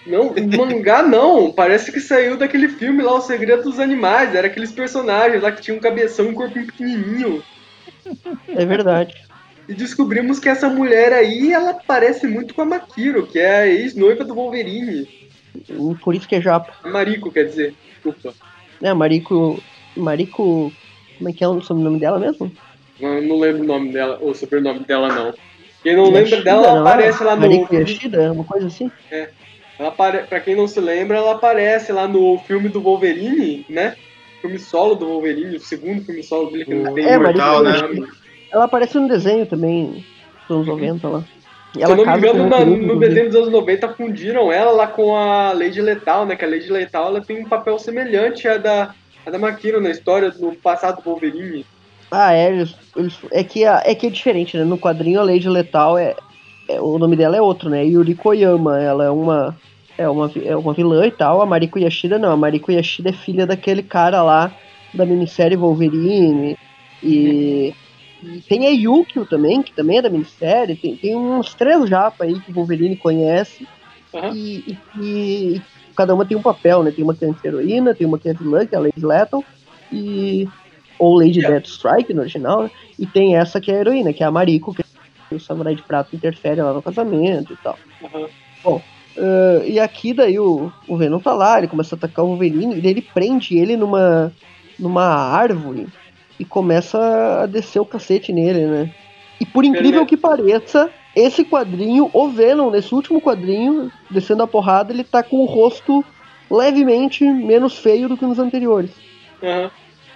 Não, 0.07 0.35
mangá 0.57 1.03
não. 1.03 1.53
Parece 1.53 1.93
que 1.93 2.01
saiu 2.01 2.37
daquele 2.37 2.69
filme 2.69 3.03
lá, 3.03 3.15
O 3.15 3.21
Segredo 3.21 3.63
dos 3.63 3.79
Animais. 3.79 4.35
Era 4.35 4.49
aqueles 4.49 4.73
personagens 4.73 5.43
lá 5.43 5.53
que 5.53 5.63
tinham 5.63 5.79
um 5.79 5.81
cabeção 5.81 6.27
e 6.27 6.29
um 6.29 6.35
corpinho 6.35 6.67
pequenininho. 6.67 7.43
É 8.49 8.65
verdade. 8.65 9.15
E 9.69 9.75
descobrimos 9.75 10.41
que 10.41 10.49
essa 10.49 10.69
mulher 10.69 11.13
aí, 11.13 11.53
ela 11.53 11.75
parece 11.75 12.27
muito 12.27 12.53
com 12.53 12.63
a 12.63 12.65
Makiro, 12.65 13.27
que 13.27 13.39
é 13.39 13.57
a 13.61 13.67
ex-noiva 13.67 14.25
do 14.25 14.35
Wolverine. 14.35 15.09
Por 16.03 16.15
isso 16.15 16.27
que 16.27 16.35
é 16.35 16.41
japa. 16.41 16.73
A 16.83 16.89
Mariko, 16.89 17.31
quer 17.31 17.45
dizer. 17.45 17.75
Desculpa. 17.93 18.35
É, 18.81 18.93
Marico. 18.93 19.63
Marico. 19.97 20.73
Como 21.19 21.29
é 21.29 21.33
que 21.33 21.45
é 21.45 21.49
o 21.49 21.61
sobrenome 21.61 21.99
dela 22.01 22.19
mesmo? 22.19 22.51
Eu 23.01 23.23
não 23.23 23.39
lembro 23.39 23.63
o 23.63 23.67
nome 23.67 23.93
dela, 23.93 24.19
o 24.21 24.35
sobrenome 24.35 24.81
dela, 24.81 25.09
não. 25.09 25.35
Quem 25.83 25.97
não 25.97 26.13
Yashida, 26.13 26.37
lembra 26.37 26.45
dela, 26.45 26.67
ela 26.67 26.81
não 26.81 26.87
é? 26.87 26.91
aparece 26.93 27.25
lá 27.25 27.35
no. 27.35 27.41
Mariko 27.43 27.75
Yashida, 27.75 28.33
uma 28.33 28.45
coisa 28.45 28.67
assim. 28.67 28.91
Ela 29.79 29.89
apare... 29.89 30.25
Pra 30.25 30.41
quem 30.41 30.55
não 30.55 30.69
se 30.69 30.81
lembra, 30.81 31.17
ela 31.19 31.33
aparece 31.33 31.93
lá 31.93 32.07
no 32.07 32.39
filme 32.39 32.69
do 32.69 32.81
Wolverine, 32.81 33.65
né? 33.69 33.97
Filme 34.41 34.59
solo 34.59 34.95
do 34.95 35.07
Wolverine, 35.07 35.57
o 35.57 35.61
segundo 35.61 36.05
filme 36.05 36.23
solo 36.23 36.51
dele 36.51 36.65
que 36.65 36.75
não 36.75 36.95
tem 36.95 37.05
É, 37.05 37.15
Imortal, 37.15 37.65
Mariko 37.65 38.01
né? 38.01 38.07
Ela 38.53 38.65
aparece 38.65 38.99
no 38.99 39.09
desenho 39.09 39.47
também, 39.47 40.05
dos 40.49 40.51
anos 40.51 40.67
90 40.67 41.09
lá. 41.09 41.25
E 41.77 41.85
Se 41.87 41.91
eu 41.91 41.97
não 41.97 42.05
me 42.05 42.19
engano, 42.19 42.49
na- 42.49 42.65
no 42.65 42.99
desenho 42.99 43.27
dos 43.27 43.37
anos 43.37 43.51
90 43.51 43.89
fundiram 43.95 44.53
ela 44.53 44.73
lá 44.73 44.87
com 44.87 45.17
a 45.17 45.53
Lady 45.53 45.81
Letal, 45.81 46.27
né? 46.27 46.37
Que 46.37 46.45
a 46.45 46.49
Lady 46.49 46.71
Letal 46.71 47.07
ela 47.07 47.21
tem 47.23 47.41
um 47.41 47.49
papel 47.49 47.79
semelhante 47.79 48.47
à 48.47 48.59
da, 48.59 48.95
à 49.27 49.31
da 49.31 49.39
Makiro 49.39 49.81
na 49.81 49.91
história 49.91 50.31
do 50.31 50.53
passado 50.53 50.97
do 50.97 51.03
Wolverine. 51.11 51.65
Ah, 52.11 52.33
é, 52.35 52.51
eles, 52.53 52.75
eles- 52.97 53.19
é, 53.31 53.43
que, 53.43 53.65
é 53.65 53.95
que 53.95 54.07
é 54.07 54.11
diferente, 54.11 54.57
né? 54.57 54.65
No 54.65 54.77
quadrinho 54.79 55.21
a 55.21 55.25
Lady 55.25 55.49
Letal 55.49 55.97
é, 55.97 56.15
é- 56.69 56.81
O 56.81 56.99
nome 56.99 57.17
dela 57.17 57.37
é 57.37 57.41
outro, 57.41 57.69
né? 57.71 57.85
Yuri 57.85 58.15
Koyama. 58.15 58.81
Ela 58.81 59.05
é 59.07 59.11
uma. 59.11 59.57
É 59.99 60.09
uma, 60.09 60.31
é 60.45 60.57
uma 60.57 60.73
vilã 60.73 61.07
e 61.07 61.11
tal. 61.11 61.41
A 61.43 61.47
Mariko 61.47 61.79
Yashida 61.79 62.19
não. 62.19 62.33
A 62.33 62.37
Mariko 62.37 62.73
Yashida 62.73 63.11
é 63.11 63.13
filha 63.13 63.47
daquele 63.47 63.83
cara 63.83 64.23
lá 64.23 64.51
da 64.95 65.05
minissérie 65.07 65.57
Wolverine. 65.57 66.57
E. 67.03 67.75
e 68.23 68.41
tem 68.49 68.67
a 68.67 68.71
Yukio 68.71 69.27
também, 69.27 69.63
que 69.63 69.73
também 69.73 69.99
é 69.99 70.03
da 70.03 70.09
minissérie. 70.11 70.77
Tem, 70.77 70.97
tem 70.97 71.17
uns 71.17 71.55
três 71.55 71.89
japa 71.89 72.25
aí 72.25 72.39
que 72.41 72.51
o 72.51 72.55
Wolverine 72.55 72.97
conhece. 72.97 73.67
Aham. 74.15 74.33
E, 74.35 74.65
e- 74.69 74.79
e 75.01 75.63
cada 75.97 76.15
uma 76.15 76.25
tem 76.25 76.37
um 76.37 76.43
papel, 76.43 76.83
né? 76.83 76.91
Tem 76.91 77.05
uma 77.05 77.15
que 77.15 77.25
é 77.25 77.35
heroína, 77.45 77.95
tem 77.95 78.07
uma 78.07 78.19
que 78.19 78.29
é 78.29 78.35
vilã, 78.35 78.67
que 78.67 78.75
é 78.75 78.79
a 78.79 78.81
Lady 78.81 79.05
Lethal. 79.05 79.45
E 79.93 80.49
ou 80.99 81.17
Lady 81.17 81.41
Yeah. 81.41 81.59
Deathstrike 81.59 82.15
no 82.15 82.21
original, 82.21 82.63
né? 82.63 82.71
e 82.99 83.07
tem 83.07 83.37
essa 83.37 83.61
que 83.61 83.73
é 83.73 83.77
a 83.77 83.81
heroína, 83.81 84.13
que 84.13 84.23
é 84.23 84.27
a 84.27 84.31
Mariko, 84.31 84.73
que 84.73 84.83
o 85.35 85.41
Samurai 85.41 85.75
de 85.75 85.83
Prata 85.83 86.15
interfere 86.15 86.63
lá 86.63 86.73
no 86.73 86.83
casamento 86.83 87.53
e 87.53 87.57
tal. 87.57 87.77
Aham. 88.05 88.29
Ah, 89.17 89.63
e 89.67 89.79
aqui 89.79 90.13
daí 90.13 90.39
o, 90.39 90.71
o 90.89 90.97
Venom 90.97 91.19
tá 91.19 91.33
lá, 91.33 91.59
ele 91.59 91.69
começa 91.69 91.95
a 91.95 91.99
atacar 91.99 92.25
o 92.25 92.29
Wolverine, 92.29 92.77
e 92.77 92.81
daí 92.81 92.93
ele 92.93 93.03
prende 93.03 93.57
ele 93.57 93.77
numa, 93.77 94.33
numa 94.79 95.05
árvore 95.05 95.87
e 96.39 96.45
começa 96.45 97.43
a 97.43 97.47
descer 97.47 97.81
o 97.81 97.87
cacete 97.87 98.33
nele, 98.33 98.67
né? 98.67 98.91
E 99.41 99.47
por 99.47 99.65
incrível 99.65 100.07
que 100.07 100.17
pareça, 100.17 100.91
esse 101.15 101.45
quadrinho, 101.45 102.11
o 102.13 102.29
Venom, 102.29 102.71
nesse 102.71 102.95
último 102.95 103.21
quadrinho, 103.21 103.91
descendo 104.11 104.43
a 104.43 104.47
porrada, 104.47 104.93
ele 104.93 105.05
tá 105.05 105.23
com 105.23 105.39
o 105.39 105.45
rosto 105.45 106.05
levemente 106.51 107.25
menos 107.25 107.79
feio 107.79 108.09
do 108.09 108.17
que 108.17 108.25
nos 108.27 108.39
anteriores. 108.39 108.91
Aham. 109.43 109.71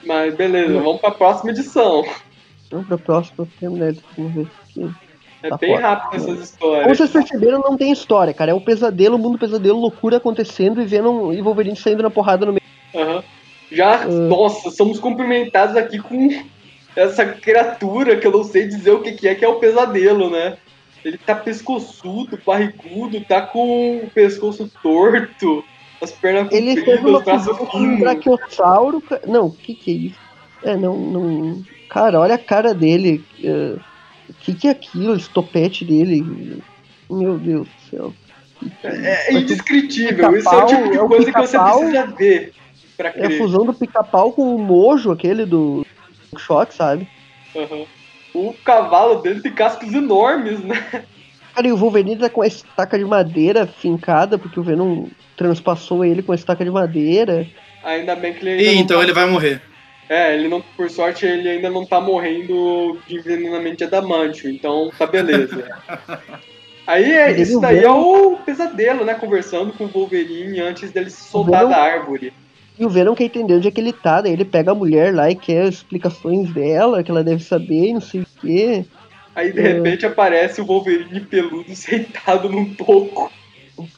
Mas 0.04 0.34
beleza, 0.34 0.72
vamos 0.80 1.00
pra 1.00 1.10
próxima 1.10 1.50
edição. 1.50 2.04
Vamos 2.70 2.86
pra 2.86 2.98
próxima, 2.98 3.48
vamos 3.60 3.78
ver 3.78 3.90
aqui. 3.90 4.90
É 5.42 5.48
Tá 5.48 5.56
bem 5.56 5.76
rápido 5.76 6.16
essas 6.16 6.26
Como 6.26 6.42
histórias. 6.42 6.98
vocês 6.98 7.10
perceberam, 7.10 7.60
não 7.60 7.76
tem 7.76 7.92
história, 7.92 8.32
cara. 8.32 8.50
É 8.52 8.54
o 8.54 8.60
pesadelo, 8.60 9.16
o 9.16 9.18
mundo 9.18 9.38
pesadelo, 9.38 9.78
loucura 9.78 10.16
acontecendo 10.16 10.80
e 10.80 10.84
Venom 10.84 11.32
e 11.32 11.42
Wolverine 11.42 11.76
saindo 11.76 12.02
na 12.02 12.10
porrada 12.10 12.46
no 12.46 12.52
meio. 12.52 12.62
Aham. 12.94 13.22
Já, 13.70 14.06
nossa, 14.06 14.70
somos 14.70 14.98
cumprimentados 15.00 15.76
aqui 15.76 15.98
com 15.98 16.42
essa 16.94 17.26
criatura 17.26 18.16
que 18.16 18.26
eu 18.26 18.30
não 18.30 18.44
sei 18.44 18.66
dizer 18.68 18.92
o 18.92 19.02
que, 19.02 19.12
que 19.12 19.26
é, 19.28 19.34
que 19.34 19.44
é 19.44 19.48
o 19.48 19.56
pesadelo, 19.58 20.30
né? 20.30 20.56
Ele 21.06 21.18
tá 21.18 21.36
pescoçudo, 21.36 22.36
barrigudo, 22.44 23.20
tá 23.20 23.40
com 23.42 23.98
o 23.98 24.10
pescoço 24.10 24.68
torto, 24.82 25.62
as 26.02 26.10
pernas 26.10 26.52
Ele 26.52 26.74
compridas, 26.74 26.98
uma 27.04 27.18
os 27.18 27.24
braços 27.24 27.46
fusão 27.46 27.66
com 27.66 27.78
um 27.78 29.00
ca- 29.02 29.20
Não, 29.24 29.46
o 29.46 29.52
que 29.52 29.74
que 29.74 29.90
é 29.92 29.94
isso? 29.94 30.18
É, 30.64 30.76
não, 30.76 30.96
não. 30.98 31.62
Cara, 31.88 32.18
olha 32.18 32.34
a 32.34 32.38
cara 32.38 32.74
dele. 32.74 33.24
é, 33.42 33.76
O 34.28 34.34
que 34.40 34.54
que 34.54 34.66
é 34.66 34.72
aquilo? 34.72 35.14
Esse 35.14 35.30
topete 35.30 35.84
dele. 35.84 36.60
Meu 37.08 37.38
Deus 37.38 37.68
do 37.68 37.80
céu. 37.88 38.12
É 38.82 39.32
indescritível, 39.32 40.36
isso 40.36 40.48
é 40.48 40.56
o 40.56 40.66
tipo 40.66 40.90
de 40.90 40.96
é 40.96 41.02
o 41.02 41.06
coisa 41.08 41.32
que 41.32 41.38
você 41.38 41.56
precisa 41.58 42.06
ver 42.06 42.52
pra 42.96 43.08
É 43.10 43.10
a 43.10 43.14
crer. 43.28 43.38
fusão 43.38 43.64
do 43.64 43.72
pica-pau 43.74 44.32
com 44.32 44.56
o 44.56 44.58
mojo, 44.58 45.12
aquele 45.12 45.46
do 45.46 45.86
shot, 46.36 46.74
sabe? 46.74 47.06
Aham. 47.54 47.84
O 48.36 48.54
cavalo 48.64 49.16
dele 49.22 49.40
tem 49.40 49.52
cascos 49.52 49.92
enormes, 49.94 50.60
né? 50.60 51.04
Cara, 51.54 51.66
e 51.68 51.72
o 51.72 51.76
Wolverine 51.76 52.16
tá 52.18 52.28
com 52.28 52.42
a 52.42 52.46
estaca 52.46 52.98
de 52.98 53.04
madeira 53.04 53.66
fincada, 53.66 54.36
porque 54.36 54.60
o 54.60 54.62
Venom 54.62 55.06
transpassou 55.36 56.04
ele 56.04 56.22
com 56.22 56.32
a 56.32 56.34
estaca 56.34 56.62
de 56.64 56.70
madeira. 56.70 57.46
Ainda 57.82 58.14
bem 58.14 58.34
que 58.34 58.40
ele 58.46 58.50
ainda 58.50 58.62
Ih, 58.62 58.74
não 58.74 58.82
então 58.82 58.96
tá- 58.98 59.02
ele 59.04 59.12
vai 59.14 59.26
morrer. 59.26 59.62
É, 60.08 60.34
ele 60.34 60.48
não, 60.48 60.60
por 60.76 60.88
sorte, 60.90 61.24
ele 61.26 61.48
ainda 61.48 61.68
não 61.70 61.84
tá 61.86 62.00
morrendo 62.00 62.98
de 63.08 63.16
envenenamento 63.16 63.76
de 63.78 63.84
adamantio, 63.84 64.50
então 64.50 64.90
tá 64.98 65.06
beleza. 65.06 65.66
Aí 66.86 67.10
é, 67.10 67.32
isso 67.40 67.58
daí 67.58 67.82
é 67.82 67.90
o 67.90 68.36
pesadelo, 68.44 69.04
né? 69.04 69.14
Conversando 69.14 69.72
com 69.72 69.84
o 69.86 69.88
Wolverine 69.88 70.60
antes 70.60 70.92
dele 70.92 71.10
se 71.10 71.24
soltar 71.28 71.60
Venom- 71.64 71.70
da 71.70 71.82
árvore. 71.82 72.32
E 72.78 72.84
o 72.84 72.90
Venom 72.90 73.14
quer 73.14 73.24
entender 73.24 73.54
onde 73.54 73.68
é 73.68 73.70
que 73.70 73.80
ele 73.80 73.92
tá, 73.92 74.20
daí 74.20 74.32
ele 74.32 74.44
pega 74.44 74.72
a 74.72 74.74
mulher 74.74 75.14
lá 75.14 75.30
e 75.30 75.34
quer 75.34 75.66
explicações 75.68 76.52
dela, 76.52 77.02
que 77.02 77.10
ela 77.10 77.24
deve 77.24 77.42
saber 77.42 77.88
e 77.88 77.92
não 77.94 78.00
sei 78.00 78.20
o 78.22 78.26
quê. 78.40 78.84
Aí 79.34 79.52
de 79.52 79.60
É. 79.60 79.72
repente 79.74 80.04
aparece 80.06 80.60
o 80.60 80.66
Wolverine 80.66 81.20
peludo 81.20 81.72
sentado 81.76 82.48
num 82.48 82.74
toco. 82.74 83.32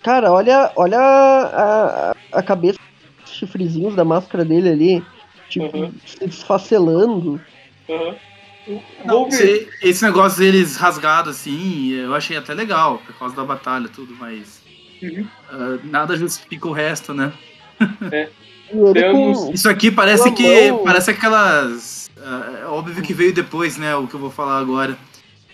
Cara, 0.02 0.32
olha, 0.32 0.72
olha 0.76 0.98
a, 0.98 2.14
a, 2.32 2.42
cabeça, 2.42 2.78
os 3.24 3.30
chifrezinhos 3.32 3.94
da 3.94 4.04
máscara 4.04 4.44
dele 4.44 4.68
ali, 4.68 5.04
tipo, 5.48 5.76
Uhum. 5.76 5.92
se 6.04 6.18
desfacelando. 6.26 7.40
Não, 9.04 9.20
Wolverine. 9.24 9.50
esse, 9.52 9.68
esse 9.82 10.04
negócio 10.04 10.38
deles 10.40 10.76
rasgado 10.76 11.30
assim, 11.30 11.92
eu 11.92 12.14
achei 12.14 12.36
até 12.36 12.52
legal, 12.54 12.98
por 12.98 13.16
causa 13.18 13.34
da 13.34 13.44
batalha 13.44 13.86
e 13.86 13.90
tudo, 13.90 14.14
mas. 14.18 14.62
Uhum. 15.02 15.26
ah, 15.50 15.78
nada 15.84 16.16
justifica 16.16 16.68
o 16.68 16.72
resto, 16.72 17.14
né? 17.14 17.32
Temos- 18.10 18.30
com, 18.70 19.50
Isso 19.52 19.68
aqui 19.68 19.90
parece 19.90 20.30
que. 20.32 20.70
mão. 20.70 20.84
Parece 20.84 21.10
aquelas. 21.10 22.10
ah, 22.22 22.60
é 22.62 22.66
óbvio 22.66 23.02
que 23.02 23.14
veio 23.14 23.32
depois, 23.32 23.76
né? 23.76 23.94
O 23.96 24.06
que 24.06 24.14
eu 24.14 24.20
vou 24.20 24.30
falar 24.30 24.58
agora. 24.58 24.96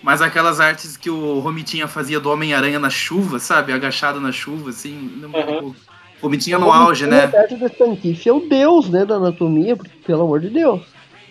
Mas 0.03 0.21
aquelas 0.21 0.61
artes 0.61 0.99
que 0.99 1.09
o 1.09 1.39
Romitinha 1.39 1.89
fazia 1.89 2.21
do 2.21 2.31
Homem-Aranha 2.31 2.79
na 2.79 2.91
chuva, 2.91 3.39
sabe? 3.39 3.73
Agachado 3.73 4.21
na 4.21 4.31
chuva, 4.31 4.69
assim. 4.69 5.23
Aham. 5.35 5.69
O 5.69 5.75
Romitinha 6.21 6.59
no 6.59 6.71
auge, 6.71 7.07
né? 7.07 7.25
Roberto 7.25 7.57
de 7.57 7.65
Stankiff 7.65 8.29
é 8.29 8.33
o 8.33 8.41
deus, 8.41 8.91
né, 8.91 9.07
da 9.07 9.15
anatomia, 9.15 9.75
porque, 9.75 9.91
pelo 10.07 10.25
amor 10.25 10.41
de 10.41 10.51
Deus. 10.51 10.83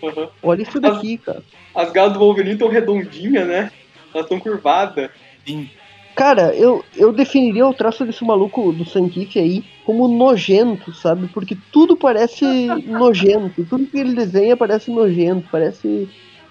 Aham. 0.03 0.27
Olha 0.41 0.63
isso 0.63 0.79
daqui, 0.79 1.19
cara. 1.19 1.43
As 1.75 1.91
galas 1.91 2.13
do 2.13 2.19
Wolverine 2.19 2.53
estão 2.53 2.67
redondinhas, 2.67 3.47
né? 3.47 3.71
Elas 4.11 4.25
estão 4.25 4.39
curvadas. 4.39 5.11
Sim. 5.45 5.69
Cara, 6.15 6.55
eu, 6.55 6.83
eu 6.95 7.11
definiria 7.11 7.65
o 7.67 7.73
traço 7.73 8.05
desse 8.05 8.23
maluco 8.23 8.71
do 8.71 8.85
Sankif 8.85 9.37
aí 9.39 9.63
como 9.85 10.07
nojento, 10.07 10.93
sabe? 10.93 11.27
Porque 11.33 11.57
tudo 11.71 11.97
parece 11.97 12.45
nojento. 12.85 13.65
Tudo 13.65 13.87
que 13.87 13.97
ele 13.97 14.13
desenha 14.13 14.55
parece 14.55 14.91
nojento, 14.91 15.49
parece 15.49 16.07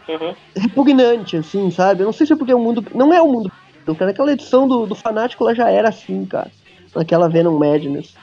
Aham. 0.08 0.34
repugnante, 0.56 1.36
assim, 1.36 1.70
sabe? 1.70 2.02
Eu 2.02 2.06
não 2.06 2.12
sei 2.12 2.26
se 2.26 2.32
é 2.32 2.36
porque 2.36 2.52
o 2.52 2.58
mundo. 2.58 2.84
Não 2.94 3.12
é 3.12 3.22
o 3.22 3.30
mundo. 3.30 3.50
Cara, 3.86 4.06
naquela 4.06 4.32
edição 4.32 4.66
do, 4.68 4.86
do 4.86 4.94
Fanático 4.94 5.44
ela 5.44 5.54
já 5.54 5.70
era 5.70 5.88
assim, 5.88 6.24
cara. 6.26 6.50
Naquela 6.94 7.28
Venom 7.28 7.58
Madness. 7.58 8.14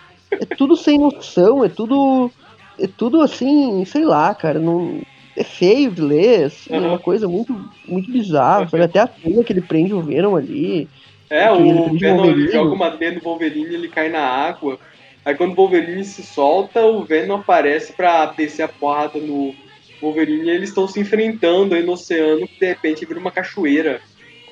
É 0.41 0.45
tudo 0.45 0.75
sem 0.75 0.97
noção, 0.97 1.63
é 1.63 1.69
tudo. 1.69 2.31
É 2.77 2.87
tudo 2.87 3.21
assim, 3.21 3.83
sei 3.85 4.05
lá, 4.05 4.33
cara. 4.35 4.59
Não, 4.59 5.01
é 5.35 5.43
feio 5.43 5.91
de 5.91 6.01
ler, 6.01 6.45
assim, 6.45 6.73
é 6.73 6.77
Uhum. 6.77 6.87
uma 6.89 6.99
coisa 6.99 7.27
muito, 7.27 7.53
muito 7.87 8.11
bizarra, 8.11 8.67
sabe? 8.69 8.83
Até 8.83 8.99
a 8.99 9.07
teia 9.07 9.43
que 9.43 9.51
ele 9.53 9.61
prende 9.61 9.93
o 9.93 10.01
Venom 10.01 10.35
ali. 10.35 10.89
É, 11.29 11.51
o 11.51 11.93
Venom 11.97 12.35
joga 12.51 12.73
uma 12.73 12.91
teia 12.91 13.11
no 13.11 13.21
Wolverine 13.21 13.73
ele 13.73 13.87
cai 13.87 14.09
na 14.09 14.21
água. 14.21 14.79
Aí 15.23 15.35
quando 15.35 15.51
o 15.51 15.55
Wolverine 15.55 16.03
se 16.03 16.23
solta, 16.23 16.81
o 16.81 17.03
Venom 17.03 17.35
aparece 17.35 17.93
pra 17.93 18.25
descer 18.27 18.63
a 18.63 18.67
porrada 18.67 19.19
no 19.19 19.53
Wolverine 20.01 20.47
e 20.47 20.49
eles 20.49 20.69
estão 20.69 20.87
se 20.87 20.99
enfrentando 20.99 21.75
aí 21.75 21.83
no 21.83 21.93
oceano, 21.93 22.47
que 22.47 22.59
de 22.59 22.65
repente 22.65 23.05
vira 23.05 23.19
uma 23.19 23.31
cachoeira. 23.31 24.01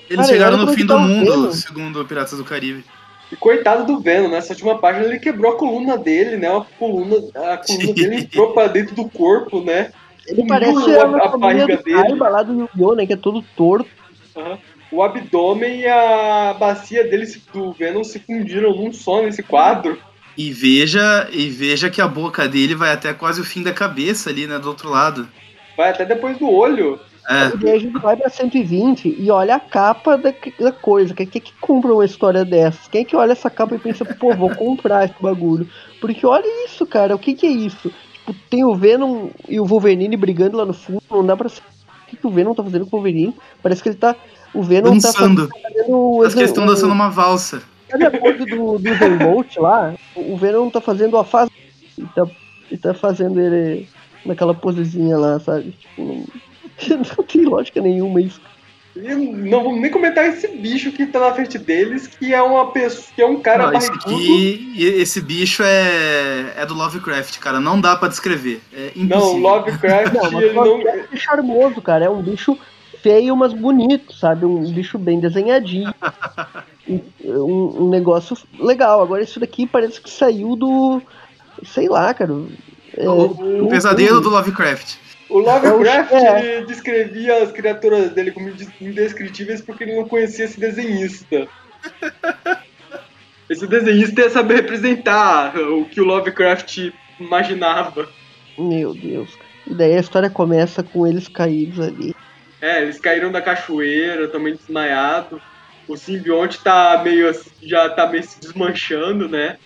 Eles 0.09 0.25
Cara, 0.25 0.27
chegaram 0.27 0.57
no 0.57 0.73
fim 0.73 0.85
tá 0.85 0.95
do 0.95 1.01
mundo, 1.01 1.51
segundo 1.53 2.05
Piratas 2.05 2.37
do 2.37 2.45
Caribe. 2.45 2.83
E 3.31 3.35
coitado 3.35 3.85
do 3.85 3.99
Venom, 3.99 4.29
nessa 4.29 4.53
última 4.53 4.77
página 4.77 5.05
ele 5.05 5.19
quebrou 5.19 5.51
a 5.51 5.57
coluna 5.57 5.97
dele, 5.97 6.37
né? 6.37 6.47
A 6.47 6.61
coluna, 6.79 7.17
a 7.35 7.57
coluna 7.57 7.93
dele 7.93 8.15
entrou 8.17 8.53
pra 8.53 8.67
dentro 8.67 8.95
do 8.95 9.09
corpo, 9.09 9.61
né? 9.61 9.91
Ele 10.25 10.45
parece 10.47 10.95
a- 10.95 11.05
a, 11.05 11.25
a 11.25 11.37
barriga 11.37 11.77
do 11.77 11.83
dele? 11.83 12.01
Kaiba 12.01 12.29
lá 12.29 12.43
do 12.43 12.53
Yu-Gi-Oh, 12.53 12.95
né? 12.95 13.05
Que 13.05 13.13
é 13.13 13.17
todo 13.17 13.43
torto. 13.55 13.89
Aham. 14.35 14.57
O 14.91 15.03
abdômen 15.03 15.81
e 15.81 15.87
a 15.87 16.55
bacia 16.57 17.03
dele, 17.03 17.25
se- 17.25 17.41
do 17.53 17.73
Venom, 17.73 18.03
se 18.03 18.19
fundiram 18.19 18.73
num 18.75 18.91
só 18.93 19.21
nesse 19.21 19.43
quadro. 19.43 19.97
E 20.37 20.51
veja, 20.51 21.27
e 21.31 21.49
veja 21.49 21.89
que 21.89 21.99
a 22.01 22.07
boca 22.07 22.47
dele 22.47 22.75
vai 22.75 22.91
até 22.91 23.13
quase 23.13 23.41
o 23.41 23.43
fim 23.43 23.63
da 23.63 23.73
cabeça 23.73 24.29
ali, 24.29 24.45
né? 24.47 24.59
Do 24.59 24.69
outro 24.69 24.89
lado. 24.89 25.27
Vai 25.75 25.89
até 25.89 26.05
depois 26.05 26.37
do 26.37 26.49
olho. 26.49 26.99
É. 27.29 27.65
E 27.65 27.71
a 27.71 27.77
gente 27.79 27.99
vai 27.99 28.15
pra 28.15 28.29
120 28.29 29.13
e 29.19 29.29
olha 29.29 29.55
a 29.55 29.59
capa 29.59 30.17
da, 30.17 30.33
da 30.59 30.71
coisa. 30.71 31.13
Quem 31.13 31.25
que, 31.27 31.41
que 31.41 31.51
compra 31.59 31.93
uma 31.93 32.05
história 32.05 32.45
dessas? 32.45 32.87
Quem 32.87 33.03
que 33.03 33.15
olha 33.17 33.33
essa 33.33 33.49
capa 33.49 33.75
e 33.75 33.79
pensa, 33.79 34.05
pô, 34.05 34.33
vou 34.33 34.49
comprar 34.55 35.03
esse 35.05 35.15
bagulho? 35.21 35.67
Porque 35.99 36.25
olha 36.25 36.45
isso, 36.65 36.85
cara, 36.85 37.13
o 37.15 37.19
que 37.19 37.33
que 37.33 37.45
é 37.45 37.49
isso? 37.51 37.91
Tipo, 38.13 38.33
tem 38.49 38.63
o 38.63 38.73
Venom 38.75 39.29
e 39.49 39.59
o 39.59 39.65
Wolverine 39.65 40.15
brigando 40.15 40.55
lá 40.55 40.65
no 40.65 40.73
fundo, 40.73 41.01
não 41.11 41.25
dá 41.25 41.35
pra 41.35 41.49
saber 41.49 41.67
o 41.67 42.09
que, 42.09 42.15
que 42.15 42.27
o 42.27 42.31
Venom 42.31 42.53
tá 42.53 42.63
fazendo 42.63 42.85
com 42.85 42.95
o 42.95 42.99
Wolverine. 42.99 43.35
Parece 43.61 43.83
que 43.83 43.89
ele 43.89 43.97
tá. 43.97 44.15
O 44.53 44.63
Venom 44.63 44.91
Dançando. 44.93 45.47
tá 45.47 45.59
fazendo. 45.61 45.89
o- 45.97 46.23
As 46.23 46.33
que 46.33 46.43
estão 46.43 46.63
o- 46.63 46.67
dançando 46.67 46.93
uma 46.93 47.09
valsa. 47.09 47.61
Sabe 47.89 48.05
a 48.05 48.11
coisa 48.11 48.45
do, 48.45 48.77
do 48.79 48.93
Remote 48.93 49.59
lá? 49.59 49.93
O 50.15 50.35
Venom 50.37 50.69
tá 50.69 50.81
fazendo 50.81 51.17
a 51.17 51.23
fase. 51.23 51.51
E 51.97 52.03
tá, 52.03 52.27
e 52.71 52.77
tá 52.77 52.93
fazendo 52.93 53.39
ele 53.39 53.87
naquela 54.25 54.53
posezinha 54.53 55.17
lá, 55.17 55.39
sabe? 55.39 55.71
Tipo, 55.79 56.03
não, 56.03 56.25
não 57.17 57.23
tem 57.23 57.45
lógica 57.45 57.81
nenhuma 57.81 58.21
isso. 58.21 58.41
E 58.95 59.13
não 59.13 59.63
vamos 59.63 59.79
nem 59.79 59.91
comentar 59.91 60.25
esse 60.25 60.47
bicho 60.47 60.91
que 60.91 61.05
tá 61.05 61.19
na 61.19 61.31
frente 61.31 61.59
deles, 61.59 62.07
que 62.07 62.33
é 62.33 62.41
uma 62.41 62.71
pessoa, 62.71 63.05
que 63.15 63.21
é 63.21 63.25
um 63.27 63.39
cara 63.39 63.67
Não, 63.71 63.77
esse 63.77 63.91
aqui, 63.91 64.73
esse 64.75 65.21
bicho 65.21 65.61
é, 65.63 66.53
é 66.57 66.65
do 66.65 66.73
Lovecraft, 66.73 67.37
cara. 67.37 67.59
Não 67.59 67.79
dá 67.79 67.95
pra 67.95 68.07
descrever. 68.09 68.59
É 68.73 68.91
impossível. 68.95 69.33
Não, 69.33 69.37
Lovecraft, 69.37 70.13
Não, 70.13 70.31
mas 70.31 70.43
ele 70.43 70.53
não. 70.53 70.65
é 70.65 70.69
um 70.71 71.07
bicho 71.11 71.23
charmoso, 71.23 71.79
cara. 71.81 72.05
É 72.05 72.09
um 72.09 72.23
bicho 72.23 72.57
feio, 73.07 73.35
mas 73.37 73.53
bonito, 73.53 74.13
sabe? 74.13 74.45
Um 74.45 74.69
bicho 74.71 74.97
bem 74.97 75.19
desenhadinho. 75.19 75.93
um, 76.87 77.83
um- 77.85 77.89
negócio 77.89 78.37
legal. 78.59 79.01
Agora, 79.01 79.23
isso 79.23 79.39
daqui 79.39 79.65
parece 79.65 80.01
que 80.01 80.09
saiu 80.09 80.55
do. 80.55 81.01
Sei 81.63 81.87
lá, 81.87 82.13
cara. 82.13 82.33
É, 82.97 83.07
O, 83.09 83.65
o 83.65 83.69
pesadelo 83.69 84.19
do 84.19 84.29
Lovecraft. 84.29 84.95
O 85.29 85.39
Lovecraft 85.39 86.11
É 86.13 86.55
ele 86.57 86.65
descrevia 86.65 87.43
as 87.43 87.51
criaturas 87.51 88.11
dele 88.11 88.31
como 88.31 88.49
indes- 88.49 88.69
indescritíveis 88.81 89.61
porque 89.61 89.83
ele 89.83 89.95
não 89.95 90.07
conhecia 90.07 90.45
esse 90.45 90.59
desenhista. 90.59 91.47
Esse 93.49 93.65
desenhista 93.65 94.19
ia 94.21 94.29
saber 94.29 94.55
representar 94.55 95.57
o 95.57 95.85
que 95.85 96.01
o 96.01 96.03
Lovecraft 96.03 96.91
imaginava. 97.17 98.05
Meu 98.57 98.93
Deus. 98.93 99.29
E 99.65 99.73
daí 99.73 99.95
a 99.95 100.01
história 100.01 100.29
começa 100.29 100.83
com 100.83 101.07
eles 101.07 101.29
caídos 101.29 101.79
ali. 101.79 102.13
É, 102.61 102.81
eles 102.81 102.99
caíram 102.99 103.31
da 103.31 103.41
cachoeira, 103.41 104.27
também 104.27 104.55
desmaiado. 104.55 105.41
O 105.87 105.95
simbionte 105.95 106.59
tá 106.63 107.01
meio 107.03 107.29
assim, 107.29 107.49
já 107.61 107.89
tá 107.89 108.07
meio 108.07 108.23
se 108.23 108.39
desmanchando, 108.39 109.29
né? 109.29 109.57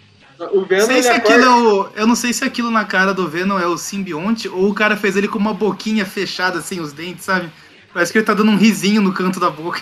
O 0.51 0.61
Venom 0.61 0.85
sei 0.87 1.03
se 1.03 1.09
acorda- 1.09 1.35
aquilo 1.35 1.45
é 1.45 1.55
o, 1.55 1.89
eu 1.95 2.07
não 2.07 2.15
sei 2.15 2.33
se 2.33 2.43
aquilo 2.43 2.71
na 2.71 2.83
cara 2.83 3.13
do 3.13 3.27
Venom 3.27 3.59
é 3.59 3.67
o 3.67 3.77
simbionte 3.77 4.47
ou 4.49 4.69
o 4.69 4.73
cara 4.73 4.97
fez 4.97 5.15
ele 5.15 5.27
com 5.27 5.37
uma 5.37 5.53
boquinha 5.53 6.05
fechada, 6.05 6.57
assim, 6.59 6.79
os 6.79 6.91
dentes, 6.93 7.25
sabe? 7.25 7.49
Parece 7.93 8.11
que 8.11 8.17
ele 8.17 8.25
tá 8.25 8.33
dando 8.33 8.51
um 8.51 8.57
risinho 8.57 9.01
no 9.01 9.13
canto 9.13 9.39
da 9.39 9.49
boca. 9.49 9.81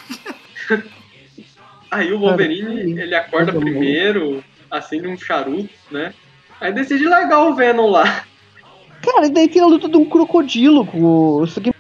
Aí 1.92 2.12
o 2.12 2.20
Wolverine, 2.20 3.00
ele 3.02 3.16
acorda 3.16 3.52
primeiro, 3.54 4.44
acende 4.70 5.08
um 5.08 5.18
charuto, 5.18 5.70
né? 5.90 6.14
Aí 6.62 6.72
decide 6.72 7.06
largar 7.06 7.40
o 7.46 7.56
Venom 7.56 7.90
lá. 7.90 8.24
Cara, 9.02 9.28
e 9.28 9.30
daí 9.32 9.48
tem 9.48 9.62
a 9.62 9.66
luta 9.66 9.88
de 9.88 9.98
um 9.98 10.06
crocodilo 10.06 10.86
com 10.86 11.02
o. 11.02 11.44
Isso 11.46 11.60
aqui 11.60 11.72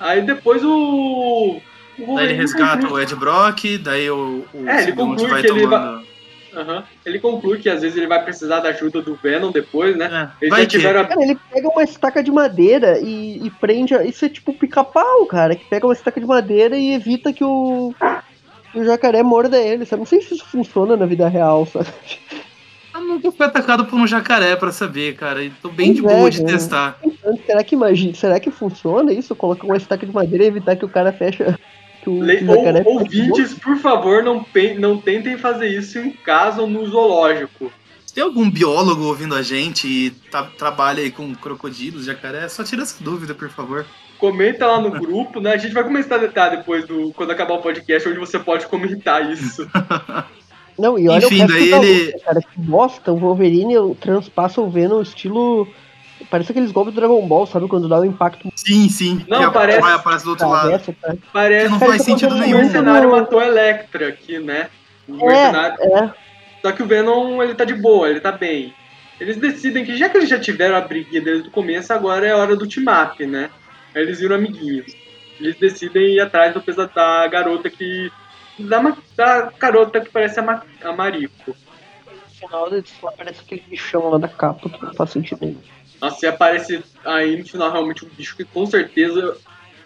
Aí 0.00 0.22
depois 0.22 0.62
o. 0.64 1.60
o 1.98 2.14
Daí 2.16 2.26
ele 2.26 2.34
resgata 2.34 2.82
conclui- 2.82 3.00
o 3.00 3.02
Ed 3.02 3.14
Brock, 3.16 3.64
daí 3.78 4.10
o, 4.10 4.44
o 4.52 4.68
É, 4.68 4.82
ele 4.84 4.92
conclui 4.92 5.28
vai 5.30 5.40
que 5.42 5.46
ele 5.48 5.60
tomando... 5.62 6.12
Aham. 6.54 6.84
Ele 7.06 7.18
conclui 7.18 7.58
que 7.60 7.68
às 7.70 7.80
vezes 7.80 7.96
ele 7.96 8.06
vai 8.06 8.22
precisar 8.22 8.60
da 8.60 8.68
ajuda 8.68 9.00
do 9.00 9.14
Venom 9.14 9.50
depois, 9.50 9.96
né? 9.96 10.04
É, 10.40 10.44
Eles 10.44 10.50
vai 10.50 10.60
já 10.60 10.66
que. 10.66 10.76
tiveram 10.76 11.00
a... 11.00 11.04
Cara, 11.06 11.22
ele 11.22 11.38
pega 11.50 11.66
uma 11.68 11.82
estaca 11.82 12.22
de 12.22 12.30
madeira 12.30 12.98
e, 13.00 13.46
e 13.46 13.50
prende. 13.50 13.94
a- 13.94 14.04
Isso 14.04 14.24
é 14.26 14.28
tipo 14.28 14.52
pica-pau, 14.52 15.24
cara. 15.24 15.56
Que 15.56 15.64
pega 15.64 15.86
uma 15.86 15.94
estaca 15.94 16.20
de 16.20 16.26
madeira 16.26 16.76
e 16.76 16.92
evita 16.92 17.32
que 17.32 17.42
o. 17.42 17.94
que 18.70 18.78
o 18.80 18.84
jacaré 18.84 19.22
morda 19.22 19.56
ele, 19.58 19.86
sabe? 19.86 20.00
Não 20.00 20.06
sei 20.06 20.20
se 20.20 20.34
isso 20.34 20.44
funciona 20.44 20.94
na 20.94 21.06
vida 21.06 21.26
real, 21.26 21.64
sabe? 21.64 21.86
Eu 22.94 23.00
nunca 23.00 23.32
fui 23.32 23.46
atacado 23.46 23.86
por 23.86 23.98
um 23.98 24.06
jacaré 24.06 24.54
pra 24.54 24.70
saber, 24.72 25.14
cara. 25.16 25.42
E 25.42 25.48
tô 25.48 25.70
bem 25.70 25.94
de 25.94 26.02
Pois 26.02 26.12
é, 26.12 26.16
boa 26.18 26.30
de 26.30 26.38
cara. 26.42 26.52
testar. 26.52 26.98
Será 27.46 27.62
que 27.62 27.74
imagina? 27.74 28.14
Será 28.14 28.40
que 28.40 28.50
funciona 28.50 29.12
isso? 29.12 29.34
Colocar 29.34 29.64
uma 29.66 29.76
estaca 29.76 30.04
de 30.06 30.12
madeira 30.12 30.44
e 30.44 30.48
evitar 30.48 30.76
que 30.76 30.84
o 30.84 30.88
cara 30.88 31.12
fecha. 31.12 31.58
Que 32.02 32.10
o, 32.10 32.22
Le... 32.22 32.44
Ou, 32.48 32.64
feche 32.64 32.82
ouvintes, 32.88 33.54
por 33.54 33.76
favor, 33.76 34.22
não, 34.22 34.42
pen- 34.42 34.78
não 34.78 34.98
tentem 34.98 35.38
fazer 35.38 35.68
isso 35.68 35.98
em 35.98 36.10
casa 36.10 36.60
ou 36.60 36.66
no 36.66 36.84
zoológico. 36.86 37.70
Se 38.04 38.14
tem 38.14 38.24
algum 38.24 38.50
biólogo 38.50 39.04
ouvindo 39.04 39.34
a 39.34 39.42
gente 39.42 39.86
e 39.86 40.10
tá- 40.10 40.50
trabalha 40.58 41.00
aí 41.02 41.10
com 41.10 41.32
crocodilos, 41.34 42.04
jacaré, 42.06 42.48
só 42.48 42.64
tira 42.64 42.82
essa 42.82 43.02
dúvida, 43.02 43.34
por 43.34 43.48
favor. 43.50 43.86
Comenta 44.18 44.66
lá 44.66 44.80
no 44.80 44.90
grupo, 44.90 45.40
né? 45.40 45.52
A 45.52 45.56
gente 45.56 45.72
vai 45.74 45.82
começar 45.84 46.16
a 46.16 46.18
detalhar 46.18 46.56
depois 46.58 46.86
do 46.86 47.12
quando 47.14 47.30
acabar 47.30 47.54
o 47.54 47.62
podcast, 47.62 48.08
onde 48.08 48.18
você 48.18 48.38
pode 48.38 48.66
comentar 48.66 49.32
isso. 49.32 49.66
Não, 50.78 50.98
e 50.98 51.08
olha 51.08 51.24
Enfim, 51.26 51.44
o 51.44 51.46
daí 51.48 51.70
da 51.70 51.76
ele- 51.78 52.04
luta, 52.06 52.18
cara, 52.24 52.40
que 52.40 52.60
bosta, 52.60 53.12
o 53.12 53.16
Wolverine 53.16 53.74
transpassa 54.00 54.60
o 54.60 54.70
Venom 54.70 55.02
estilo. 55.02 55.68
Parece 56.32 56.50
aqueles 56.50 56.72
golpes 56.72 56.94
do 56.94 56.98
Dragon 57.00 57.26
Ball, 57.28 57.46
sabe? 57.46 57.68
Quando 57.68 57.88
dá 57.90 58.00
o 58.00 58.04
impacto 58.06 58.48
Sim, 58.56 58.88
sim. 58.88 59.22
Não, 59.28 59.38
que 59.38 59.44
a- 59.44 59.50
parece- 59.50 59.80
vai 59.82 59.92
aparece 59.92 60.24
do 60.24 60.30
outro 60.30 60.48
lado. 60.48 60.70
cabeça, 60.70 60.96
cara. 61.00 61.18
Parece 61.30 61.64
Que 61.66 61.70
não 61.72 61.78
faz 61.78 61.90
Parece 61.90 62.04
sentido 62.06 62.28
que 62.30 62.34
o 62.34 62.40
nenhum. 62.40 62.58
mercenário 62.58 63.10
matou 63.10 63.38
a 63.38 63.46
Electra 63.46 64.08
aqui, 64.08 64.38
né? 64.38 64.70
O 65.06 65.26
mercenário. 65.26 65.76
É, 65.82 66.14
Só 66.62 66.72
que 66.72 66.82
o 66.82 66.86
Venom, 66.86 67.42
ele 67.42 67.54
tá 67.54 67.64
de 67.64 67.74
boa, 67.74 68.08
ele 68.08 68.18
tá 68.20 68.32
bem. 68.32 68.72
Eles 69.20 69.36
decidem 69.36 69.84
que 69.84 69.94
já 69.96 70.08
que 70.08 70.16
eles 70.16 70.28
já 70.30 70.38
tiveram 70.40 70.74
a 70.74 70.80
briguinha 70.80 71.20
desde 71.20 71.48
o 71.48 71.50
começo, 71.52 71.92
agora 71.92 72.26
é 72.26 72.34
hora 72.34 72.56
do 72.56 72.66
team-up, 72.66 73.24
né? 73.26 73.50
Aí 73.94 74.00
eles 74.02 74.18
viram 74.20 74.36
amiguinhos. 74.36 74.86
Eles 75.38 75.56
decidem 75.56 76.14
ir 76.14 76.20
atrás 76.20 76.54
do 76.54 76.62
pesa 76.62 76.90
da 76.94 77.26
garota 77.28 77.68
que... 77.68 78.10
Da, 78.58 78.80
ma- 78.80 78.96
da 79.16 79.50
garota 79.58 80.00
que 80.00 80.08
parece 80.10 80.40
a, 80.40 80.42
Ma- 80.42 80.62
a 80.82 80.92
Mariko. 80.92 81.32
no 81.48 82.48
final 82.48 82.70
desse 82.70 82.92
lá 83.02 83.12
parece 83.16 83.40
aquele 83.40 83.62
bichão 83.68 84.08
lá 84.10 84.18
da 84.18 84.28
capa 84.28 84.68
que 84.70 84.82
não 84.84 84.94
faz 84.94 85.10
sentido 85.10 85.38
nenhum. 85.42 85.60
Nossa, 86.02 86.26
e 86.26 86.28
aparece 86.28 86.82
aí 87.04 87.36
no 87.36 87.46
final 87.46 87.70
realmente 87.70 88.04
um 88.04 88.08
bicho 88.08 88.36
que 88.36 88.44
com 88.44 88.66
certeza 88.66 89.36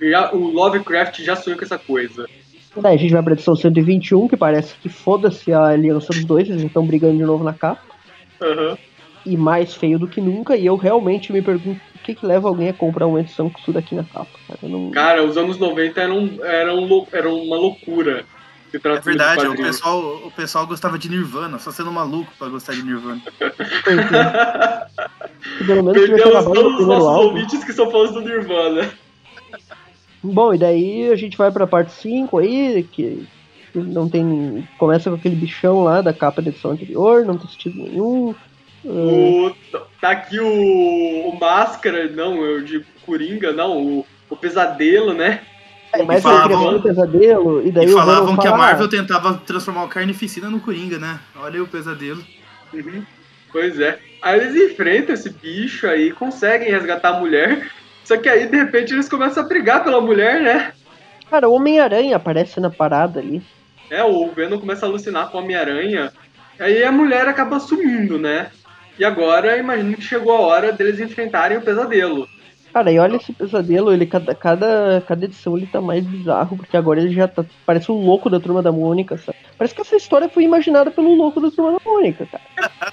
já, 0.01 0.33
o 0.33 0.39
Lovecraft 0.39 1.21
já 1.21 1.37
sonhou 1.37 1.59
com 1.59 1.65
essa 1.67 1.79
coisa. 1.79 2.27
Daí 2.75 2.95
a 2.95 2.99
gente 2.99 3.13
vai 3.13 3.23
pra 3.23 3.35
edição 3.35 3.55
121, 3.55 4.27
que 4.27 4.37
parece 4.37 4.75
que 4.77 4.89
foda-se 4.89 5.53
a 5.53 5.65
aliança 5.65 6.09
dos 6.09 6.25
dois, 6.25 6.49
eles 6.49 6.63
estão 6.63 6.87
brigando 6.87 7.19
de 7.19 7.23
novo 7.25 7.45
na 7.45 7.53
capa. 7.53 7.83
Aham. 8.41 8.79
E 9.27 9.37
mais 9.37 9.75
feio 9.75 9.99
do 9.99 10.09
que 10.09 10.21
nunca, 10.21 10.57
e 10.57 10.65
eu 10.65 10.77
realmente 10.77 11.33
me 11.33 11.43
pergunto 11.43 11.81
o 11.95 11.99
que, 11.99 12.15
que 12.15 12.25
leva 12.25 12.49
alguém 12.49 12.69
a 12.69 12.75
comprar 12.75 13.07
uma 13.07 13.21
edição 13.21 13.51
com 13.51 13.59
isso 13.59 13.73
daqui 13.73 13.95
na 13.95 14.05
capa. 14.05 14.39
Cara, 14.47 14.59
não... 14.63 14.91
Cara, 14.93 15.23
os 15.23 15.37
anos 15.37 15.59
90 15.59 16.01
eram, 16.01 16.31
eram, 16.43 17.07
eram 17.13 17.43
uma 17.43 17.57
loucura. 17.57 18.25
É 18.73 18.79
de 18.79 19.01
verdade, 19.01 19.47
o 19.47 19.57
pessoal, 19.57 20.01
o 20.25 20.31
pessoal 20.31 20.67
gostava 20.67 20.99
de 20.99 21.09
Nirvana, 21.09 21.59
só 21.59 21.71
sendo 21.71 21.93
maluco 21.93 22.31
pra 22.39 22.49
gostar 22.49 22.73
de 22.75 22.83
Nirvana. 22.83 23.23
Pelo 25.67 25.83
menos 25.85 26.01
Perdemos 26.01 26.45
todos 26.45 26.81
os 26.81 26.87
nossos 26.87 27.09
álbum. 27.09 27.25
ouvintes 27.29 27.65
que 27.65 27.73
são 27.73 27.91
fãs 27.91 28.13
do 28.13 28.21
Nirvana. 28.21 28.91
Bom, 30.23 30.55
e 30.55 30.59
daí 30.59 31.11
a 31.11 31.17
gente 31.17 31.37
vai 31.37 31.51
pra 31.51 31.67
parte 31.67 31.93
5 31.93 32.39
aí, 32.39 32.83
que 32.83 33.27
não 33.75 34.09
tem. 34.09 34.67
Começa 34.79 35.11
com 35.11 35.17
aquele 35.17 35.37
bichão 35.37 35.85
lá 35.85 36.01
da 36.01 36.13
capa 36.13 36.43
da 36.43 36.51
edição 36.51 36.73
anterior, 36.73 37.25
não 37.25 37.39
tem 37.39 37.49
sentido 37.49 37.77
nenhum. 37.77 38.35
O, 38.85 39.53
tá 40.01 40.11
aqui 40.11 40.39
o, 40.39 41.29
o 41.29 41.39
Máscara, 41.39 42.09
não, 42.09 42.45
eu 42.45 42.63
digo 42.63 42.85
Coringa, 43.05 43.53
não, 43.53 43.83
o, 43.83 44.07
o 44.31 44.37
Pesadelo, 44.37 45.13
né? 45.13 45.43
É, 45.93 46.03
mas 46.03 46.23
falavam- 46.23 46.47
criação 46.49 46.73
do 46.75 46.83
pesadelo, 46.83 47.67
e 47.67 47.71
daí 47.71 47.87
e 47.87 47.91
o 47.91 47.97
falavam 47.97 48.37
que 48.37 48.47
a 48.47 48.57
Marvel 48.57 48.89
tentava 48.89 49.35
transformar 49.47 49.85
o 49.85 49.89
Carnificina 49.89 50.49
no 50.51 50.61
Coringa, 50.61 50.99
né? 50.99 51.19
Olha 51.37 51.55
aí 51.55 51.61
o 51.61 51.67
pesadelo. 51.67 52.23
Uhum. 52.73 53.03
Pois 53.53 53.79
é. 53.81 53.99
Aí 54.23 54.41
eles 54.41 54.73
enfrentam 54.73 55.15
esse 55.15 55.31
bicho 55.31 55.87
aí, 55.87 56.11
conseguem 56.11 56.71
resgatar 56.71 57.11
a 57.17 57.21
mulher. 57.21 57.69
Só 58.05 58.17
que 58.17 58.29
aí, 58.29 58.47
de 58.47 58.57
repente, 58.57 58.93
eles 58.93 59.09
começam 59.09 59.43
a 59.43 59.47
brigar 59.49 59.83
pela 59.83 60.01
mulher, 60.01 60.41
né? 60.41 60.73
"Ah, 61.25 61.31
Cara, 61.31 61.49
o 61.49 61.55
Homem-Aranha 61.55 62.17
aparece 62.17 62.61
na 62.61 62.71
parada 62.71 63.19
ali. 63.21 63.43
É, 63.91 64.03
o 64.05 64.31
Venom 64.33 64.59
começa 64.59 64.85
a 64.85 64.89
alucinar 64.89 65.29
com 65.31 65.39
o 65.39 65.41
Homem-Aranha. 65.43 66.13
Aí 66.59 66.83
a 66.85 66.93
mulher 66.93 67.27
acaba 67.29 67.59
sumindo, 67.61 68.19
né? 68.19 68.49
E 68.99 69.05
agora, 69.05 69.57
imagino 69.59 69.95
que 69.97 70.03
chegou 70.03 70.35
a 70.37 70.41
hora 70.41 70.73
deles 70.73 70.99
enfrentarem 71.01 71.59
o 71.59 71.63
pesadelo. 71.63 72.29
Cara, 72.77 72.93
e 72.93 72.99
olha 72.99 73.17
esse 73.17 73.33
pesadelo, 73.33 73.91
ele 73.91 74.05
cada, 74.05 74.35
cada, 74.35 75.03
cada 75.09 75.25
edição 75.25 75.57
ele 75.57 75.67
tá 75.67 75.81
mais 75.81 76.05
bizarro, 76.05 76.59
porque 76.59 76.77
agora 76.77 77.01
ele 77.01 77.15
já 77.15 77.27
tá. 77.27 77.43
Parece 77.65 77.91
um 77.91 78.05
louco 78.05 78.29
da 78.29 78.39
turma 78.39 78.61
da 78.63 78.71
Mônica, 78.71 79.17
sabe? 79.17 79.39
Parece 79.57 79.75
que 79.75 79.81
essa 79.81 79.97
história 79.97 80.29
foi 80.29 80.43
imaginada 80.43 80.91
pelo 80.91 81.15
louco 81.15 81.41
da 81.41 81.51
turma 81.51 81.73
da 81.73 81.79
Mônica, 81.83 82.27
cara. 82.27 82.93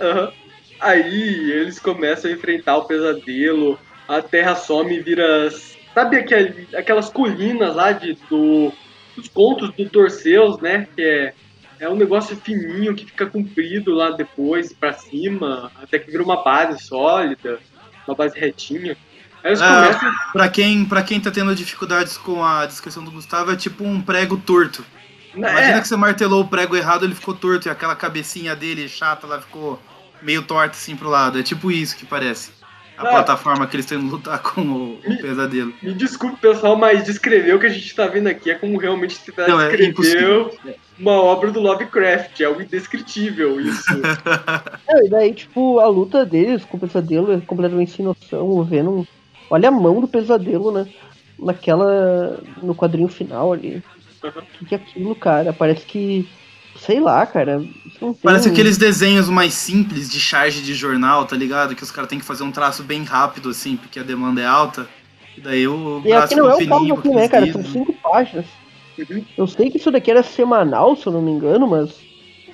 Aham. 0.00 0.32
Aí 0.80 1.50
eles 1.50 1.78
começam 1.78 2.30
a 2.30 2.32
enfrentar 2.32 2.78
o 2.78 2.86
pesadelo. 2.86 3.78
a 4.08 4.22
terra 4.22 4.54
some 4.54 4.96
e 4.96 5.00
vira. 5.00 5.50
Sabe 5.92 6.16
aquele, 6.16 6.66
aquelas 6.74 7.10
colinas 7.10 7.76
lá 7.76 7.92
de, 7.92 8.14
do, 8.30 8.72
dos 9.14 9.28
contos 9.28 9.70
do 9.74 9.86
Torceus, 9.90 10.58
né? 10.58 10.88
Que 10.96 11.02
é, 11.02 11.34
é 11.80 11.88
um 11.90 11.96
negócio 11.96 12.34
fininho 12.34 12.94
que 12.94 13.04
fica 13.04 13.26
comprido 13.26 13.92
lá 13.92 14.08
depois, 14.08 14.72
para 14.72 14.94
cima, 14.94 15.70
até 15.82 15.98
que 15.98 16.10
vira 16.10 16.22
uma 16.22 16.42
base 16.42 16.82
sólida, 16.82 17.58
uma 18.06 18.14
base 18.14 18.38
retinha. 18.38 18.96
Aí 19.42 19.50
eles 19.50 19.60
Ah, 19.62 19.82
começam. 19.86 20.12
pra, 20.32 20.48
quem, 20.48 20.84
pra 20.84 21.02
quem 21.02 21.20
tá 21.20 21.30
tendo 21.30 21.54
dificuldades 21.54 22.16
com 22.16 22.44
a 22.44 22.66
descrição 22.66 23.04
do 23.04 23.10
Gustavo, 23.10 23.52
é 23.52 23.56
tipo 23.56 23.84
um 23.84 24.00
prego 24.00 24.36
torto. 24.36 24.84
Imagina 25.34 25.76
É, 25.76 25.80
que 25.80 25.86
você 25.88 25.96
martelou 25.96 26.42
o 26.42 26.48
prego 26.48 26.74
errado, 26.76 27.04
ele 27.04 27.14
ficou 27.14 27.34
torto 27.34 27.68
e 27.68 27.70
aquela 27.70 27.94
cabecinha 27.94 28.56
dele 28.56 28.88
chata 28.88 29.26
lá 29.26 29.40
ficou 29.40 29.80
meio 30.20 30.42
torta 30.42 30.72
assim 30.76 30.96
pro 30.96 31.08
lado. 31.08 31.38
É 31.38 31.42
tipo 31.42 31.70
isso 31.70 31.96
que 31.96 32.04
parece. 32.04 32.50
A 32.96 33.02
Ah. 33.02 33.10
plataforma 33.10 33.64
que 33.68 33.76
eles 33.76 33.86
têm 33.86 34.00
que 34.00 34.06
lutar 34.06 34.40
com 34.40 34.60
o, 34.62 34.94
o 34.94 35.08
Me- 35.08 35.18
pesadelo. 35.18 35.72
Me 35.80 35.92
desculpe, 35.94 36.40
pessoal, 36.40 36.74
mas 36.76 37.04
descrever 37.04 37.54
o 37.54 37.60
que 37.60 37.66
a 37.66 37.70
gente 37.70 37.94
tá 37.94 38.08
vendo 38.08 38.26
aqui 38.26 38.50
é 38.50 38.56
como 38.56 38.76
realmente 38.76 39.20
tentar 39.20 39.46
Não, 39.46 39.60
é 39.60 39.68
descrever 39.68 39.90
impossível. 39.92 40.58
uma 40.98 41.12
obra 41.12 41.52
do 41.52 41.60
Lovecraft. 41.60 42.40
É 42.40 42.44
algo 42.46 42.60
indescritível 42.60 43.60
isso. 43.60 43.84
Não, 44.88 45.06
e 45.06 45.08
daí, 45.08 45.32
tipo, 45.32 45.78
a 45.78 45.86
luta 45.86 46.26
deles 46.26 46.64
com 46.64 46.76
o 46.76 46.80
pesadelo 46.80 47.32
é 47.32 47.40
completamente 47.40 47.92
sem 47.92 48.04
noção. 48.04 48.44
O 48.48 48.64
Venom. 48.64 49.04
Olha 49.50 49.68
a 49.68 49.72
mão 49.72 50.00
do 50.00 50.08
pesadelo, 50.08 50.70
né? 50.70 50.86
Naquela. 51.38 52.40
No 52.62 52.74
quadrinho 52.74 53.08
final 53.08 53.52
ali. 53.52 53.82
Uhum. 54.22 54.30
O 54.30 54.58
que, 54.58 54.64
que 54.66 54.74
é 54.74 54.78
aquilo, 54.78 55.14
cara? 55.14 55.52
Parece 55.52 55.84
que. 55.86 56.28
Sei 56.76 57.00
lá, 57.00 57.26
cara. 57.26 57.58
Não 58.00 58.12
tem... 58.12 58.22
Parece 58.22 58.48
aqueles 58.48 58.76
desenhos 58.76 59.28
mais 59.28 59.54
simples 59.54 60.08
de 60.08 60.20
charge 60.20 60.62
de 60.62 60.74
jornal, 60.74 61.24
tá 61.24 61.36
ligado? 61.36 61.74
Que 61.74 61.82
os 61.82 61.90
caras 61.90 62.08
têm 62.08 62.18
que 62.18 62.24
fazer 62.24 62.44
um 62.44 62.52
traço 62.52 62.82
bem 62.82 63.02
rápido, 63.02 63.48
assim, 63.48 63.76
porque 63.76 63.98
a 63.98 64.04
demanda 64.04 64.40
é 64.40 64.46
alta. 64.46 64.88
E 65.36 65.40
daí 65.40 65.66
o 65.66 66.02
E 66.04 66.12
aqui 66.12 66.34
não 66.34 66.50
é 66.50 66.54
o 66.54 66.58
caso 66.58 66.78
fininho, 66.78 66.94
aqui, 66.98 67.08
né, 67.08 67.28
cara? 67.28 67.52
São 67.52 67.64
cinco 67.64 67.92
páginas. 67.94 68.46
Uhum. 68.98 69.24
Eu 69.36 69.46
sei 69.46 69.70
que 69.70 69.78
isso 69.78 69.90
daqui 69.90 70.10
era 70.10 70.22
semanal, 70.22 70.96
se 70.96 71.06
eu 71.06 71.12
não 71.12 71.22
me 71.22 71.30
engano, 71.30 71.66
mas. 71.66 71.96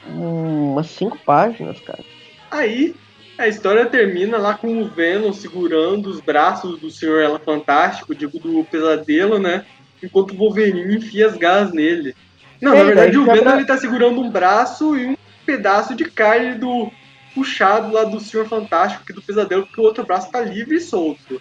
hum, 0.08 0.72
umas 0.72 0.86
cinco 0.86 1.18
páginas, 1.24 1.80
cara. 1.80 2.04
Aí 2.50 2.94
a 3.38 3.48
história 3.48 3.86
termina 3.86 4.38
lá 4.38 4.56
com 4.56 4.82
o 4.82 4.88
Venom 4.88 5.32
segurando 5.32 6.08
os 6.08 6.20
braços 6.20 6.78
do 6.80 6.90
Senhor 6.90 7.20
Ela 7.20 7.38
Fantástico, 7.38 8.14
digo, 8.14 8.38
do 8.38 8.64
pesadelo, 8.64 9.38
né? 9.38 9.64
Enquanto 10.02 10.32
o 10.32 10.36
Wolverine 10.36 10.96
enfia 10.96 11.26
as 11.26 11.36
garras 11.36 11.72
nele. 11.72 12.14
Não, 12.60 12.72
É, 12.74 12.78
na 12.78 12.84
verdade 12.84 13.18
o 13.18 13.24
Venom 13.24 13.42
pra- 13.42 13.56
ele 13.56 13.66
tá 13.66 13.76
segurando 13.76 14.20
um 14.20 14.30
braço 14.30 14.96
e 14.96 15.06
um 15.06 15.14
pedaço 15.44 15.94
de 15.94 16.04
carne 16.04 16.54
do 16.58 16.90
puxado 17.34 17.92
lá 17.92 18.04
do 18.04 18.20
Senhor 18.20 18.46
Fantástico, 18.46 19.04
que 19.04 19.12
do 19.12 19.22
pesadelo, 19.22 19.66
porque 19.66 19.80
o 19.80 19.84
outro 19.84 20.04
braço 20.06 20.30
tá 20.30 20.40
livre 20.40 20.76
e 20.76 20.80
solto. 20.80 21.40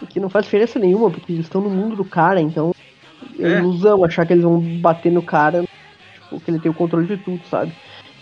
O 0.00 0.06
que 0.06 0.20
não 0.20 0.30
faz 0.30 0.44
diferença 0.44 0.78
nenhuma, 0.78 1.10
porque 1.10 1.32
eles 1.32 1.46
estão 1.46 1.60
no 1.60 1.70
mundo 1.70 1.96
do 1.96 2.04
cara, 2.04 2.40
então. 2.40 2.70
É 3.40 3.48
É. 3.48 3.58
ilusão 3.58 4.04
achar 4.04 4.24
que 4.24 4.32
eles 4.32 4.44
vão 4.44 4.60
bater 4.60 5.10
no 5.10 5.22
cara, 5.22 5.64
tipo, 6.12 6.40
que 6.40 6.50
ele 6.50 6.60
tem 6.60 6.70
o 6.70 6.74
controle 6.74 7.06
de 7.06 7.16
tudo, 7.18 7.44
sabe? 7.48 7.72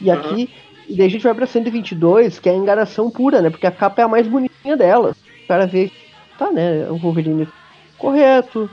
E 0.00 0.10
Aham. 0.10 0.20
aqui. 0.20 0.50
E 0.88 0.96
daí 0.96 1.06
a 1.06 1.10
gente 1.10 1.22
vai 1.22 1.34
pra 1.34 1.46
122, 1.46 2.38
que 2.38 2.48
é 2.48 2.52
a 2.52 2.56
enganação 2.56 3.10
pura, 3.10 3.40
né? 3.42 3.50
Porque 3.50 3.66
a 3.66 3.72
capa 3.72 4.02
é 4.02 4.04
a 4.04 4.08
mais 4.08 4.26
bonitinha 4.26 4.76
dela. 4.76 5.16
O 5.44 5.48
cara 5.48 5.66
vê. 5.66 5.90
Tá, 6.38 6.50
né? 6.52 6.88
O 6.90 6.96
Wolverine 6.96 7.48
correto. 7.98 8.70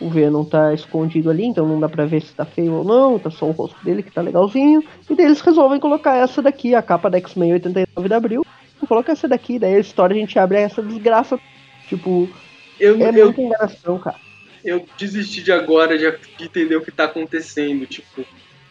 O 0.00 0.10
Venom 0.10 0.44
tá 0.44 0.74
escondido 0.74 1.30
ali, 1.30 1.44
então 1.44 1.66
não 1.66 1.78
dá 1.78 1.88
pra 1.88 2.04
ver 2.04 2.20
se 2.20 2.34
tá 2.34 2.44
feio 2.44 2.72
ou 2.74 2.84
não. 2.84 3.18
Tá 3.18 3.30
só 3.30 3.46
o 3.46 3.52
rosto 3.52 3.82
dele 3.84 4.02
que 4.02 4.10
tá 4.10 4.20
legalzinho. 4.20 4.82
E 5.08 5.14
daí 5.14 5.26
eles 5.26 5.40
resolvem 5.40 5.78
colocar 5.80 6.16
essa 6.16 6.42
daqui, 6.42 6.74
a 6.74 6.82
capa 6.82 7.08
da 7.08 7.18
X-Men 7.18 7.52
89 7.54 8.08
de 8.08 8.14
abril. 8.14 8.46
Coloca 8.88 9.12
essa 9.12 9.26
daqui, 9.28 9.58
daí 9.58 9.76
a 9.76 9.80
história 9.80 10.14
a 10.14 10.18
gente 10.18 10.38
abre 10.38 10.58
essa 10.58 10.82
desgraça. 10.82 11.38
Tipo, 11.88 12.28
Eu, 12.78 13.00
é 13.00 13.08
eu, 13.14 13.26
muita 13.26 13.40
enganação, 13.40 13.98
cara. 13.98 14.16
eu 14.64 14.84
desisti 14.98 15.42
de 15.42 15.52
agora 15.52 15.96
de 15.96 16.12
entender 16.44 16.76
o 16.76 16.82
que 16.82 16.90
tá 16.90 17.04
acontecendo. 17.04 17.86
Tipo, 17.86 18.24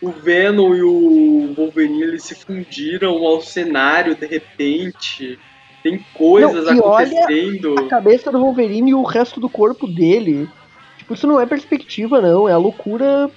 o 0.03 0.11
Venom 0.11 0.75
e 0.75 0.83
o 0.83 1.53
Wolverine 1.55 2.03
eles 2.03 2.23
se 2.23 2.35
fundiram 2.35 3.25
ao 3.25 3.41
cenário 3.41 4.15
de 4.15 4.25
repente. 4.25 5.39
Tem 5.81 6.05
coisas 6.13 6.65
Não, 6.65 6.75
e 6.75 6.81
olha 6.81 7.07
acontecendo. 7.07 7.79
A 7.79 7.87
cabeça 7.87 8.31
do 8.31 8.39
Wolverine 8.39 8.91
e 8.91 8.93
o 8.93 9.03
resto 9.03 9.39
do 9.39 9.49
corpo 9.49 9.87
dele. 9.87 10.49
Tipo, 10.97 11.13
isso 11.13 11.25
não 11.25 11.39
é 11.39 11.45
perspectiva, 11.45 12.21
não. 12.21 12.47
É 12.47 12.51
a 12.51 12.57
loucura 12.57 13.29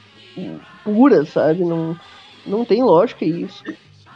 pura, 0.85 1.25
sabe? 1.25 1.65
Não, 1.65 1.99
não 2.45 2.65
tem 2.65 2.83
lógica 2.83 3.25
isso. 3.25 3.63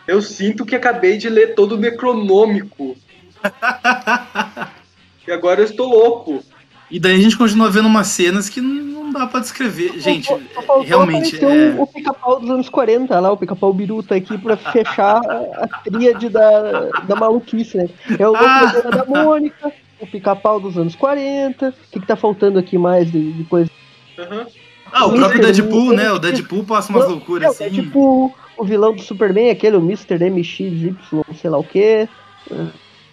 Eu 0.07 0.21
sinto 0.21 0.67
que 0.67 0.75
acabei 0.75 1.17
de 1.17 1.29
ler 1.29 1.55
todo 1.55 1.77
o 1.77 1.79
Necronômico. 1.79 2.97
e 5.27 5.31
agora 5.31 5.61
eu 5.61 5.65
estou 5.65 5.89
louco. 5.89 6.43
E 6.91 6.99
daí 6.99 7.15
a 7.15 7.23
gente 7.23 7.37
continua 7.37 7.71
vendo 7.71 7.87
umas 7.87 8.09
cenas 8.09 8.49
que 8.49 8.61
não 8.61 9.13
dá 9.13 9.27
pra 9.27 9.41
descrever. 9.41 9.99
Gente, 10.01 10.27
Só 10.27 10.39
faltou 10.63 10.83
realmente. 10.83 11.37
aparecer 11.37 11.75
É... 11.77 11.79
o, 11.79 11.83
o 11.83 11.87
pica-pau 11.87 12.41
dos 12.41 12.51
anos 12.51 12.69
40 12.69 13.21
lá, 13.21 13.33
o 13.33 13.37
pica-pau 13.37 13.73
biruta 13.73 14.15
aqui 14.15 14.37
pra 14.39 14.57
fechar 14.57 15.19
a, 15.19 15.69
tríade 15.85 16.29
da, 16.29 16.89
da 17.07 17.15
maluquice, 17.17 17.77
né? 17.77 17.89
É 18.19 18.29
o 18.29 18.35
Ah! 18.35 18.73
louco 18.75 18.91
da 18.91 19.05
Mônica, 19.05 19.73
o 20.01 20.07
pica-pau 20.07 20.59
dos 20.61 20.77
anos 20.77 20.95
40. 20.97 21.69
O 21.69 21.73
que, 21.93 22.01
que 22.01 22.07
tá 22.07 22.17
faltando 22.17 22.59
aqui 22.59 22.77
mais 22.77 23.11
de, 23.11 23.33
de 23.33 23.45
coisa? 23.45 23.71
Aham. 24.19 24.47
Ah, 24.93 25.07
o 25.07 25.11
Sim, 25.13 25.17
próprio 25.19 25.41
Deadpool, 25.43 25.93
né? 25.93 26.11
O 26.11 26.19
Deadpool 26.19 26.65
passa 26.65 26.93
umas 26.93 27.07
loucuras 27.09 27.61
É, 27.61 27.67
assim. 27.67 27.75
tipo 27.75 28.35
o 28.57 28.65
vilão 28.65 28.93
do 28.95 29.01
Superman, 29.01 29.49
aquele, 29.51 29.77
o 29.77 29.81
Mr. 29.81 30.19
MXY, 30.29 30.97
sei 31.41 31.49
lá 31.49 31.59
o 31.59 31.65
quê. 31.65 32.09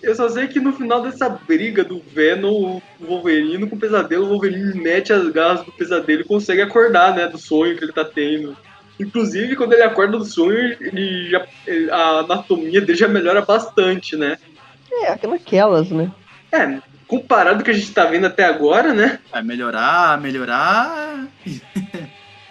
Eu 0.08 0.16
só 0.16 0.30
sei 0.30 0.48
que 0.48 0.58
no 0.60 0.72
final 0.72 1.02
dessa 1.02 1.28
briga 1.28 1.84
do 1.84 2.02
Venom, 2.14 2.80
o 3.00 3.06
Wolverine 3.06 3.68
com 3.70 3.76
o 3.76 3.80
pesadelo, 3.80 4.26
o 4.26 4.30
Wolverine 4.30 4.74
mete 4.82 5.12
as 5.12 5.28
garras 5.30 5.64
do 5.66 5.72
pesadelo 5.74 6.22
e 6.22 6.24
consegue 6.24 6.62
acordar, 6.62 7.14
né? 7.14 7.28
Do 7.28 7.38
sonho 7.38 7.76
que 7.78 7.84
ele 7.84 7.92
tá 7.92 8.06
tendo. 8.06 8.56
Inclusive, 8.98 9.56
quando 9.58 9.74
ele 9.74 9.84
acorda 9.84 10.18
do 10.18 10.24
sonho, 10.24 10.78
ele 10.80 11.30
já, 11.30 11.46
ele- 11.68 11.92
a 11.92 12.20
anatomia 12.20 12.80
dele 12.80 12.98
já 12.98 13.08
melhora 13.10 13.42
bastante, 13.42 14.16
né? 14.16 14.38
É, 14.92 15.10
aquelas, 15.12 15.90
né? 15.92 16.10
É, 16.54 16.80
comparado 17.06 17.56
com 17.58 17.62
o 17.62 17.66
que 17.66 17.72
a 17.72 17.74
gente 17.74 17.92
tá 17.92 18.06
vendo 18.06 18.28
até 18.28 18.46
agora, 18.46 18.94
né? 18.94 19.20
Vai 19.30 19.44
melhorar, 19.44 20.20
melhorar. 20.22 21.28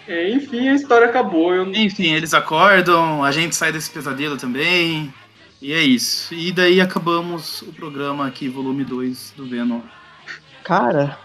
É, 0.09 0.29
enfim, 0.29 0.69
a 0.69 0.73
história 0.73 1.05
acabou. 1.05 1.53
Eu, 1.53 1.69
Enfim, 1.73 2.13
eles 2.13 2.33
acordam, 2.33 3.25
a 3.25 3.29
gente 3.29 3.53
sai 3.53 3.73
desse 3.73 3.91
pesadelo 3.91 4.37
também. 4.37 5.13
E 5.61 5.73
é 5.73 5.81
isso. 5.81 6.33
E 6.33 6.51
daí 6.51 6.79
acabamos 6.79 7.61
o 7.63 7.73
programa 7.73 8.27
aqui, 8.27 8.47
volume 8.47 8.83
2 8.83 9.33
do 9.35 9.45
Venom. 9.47 9.81
Cara, 10.63 11.17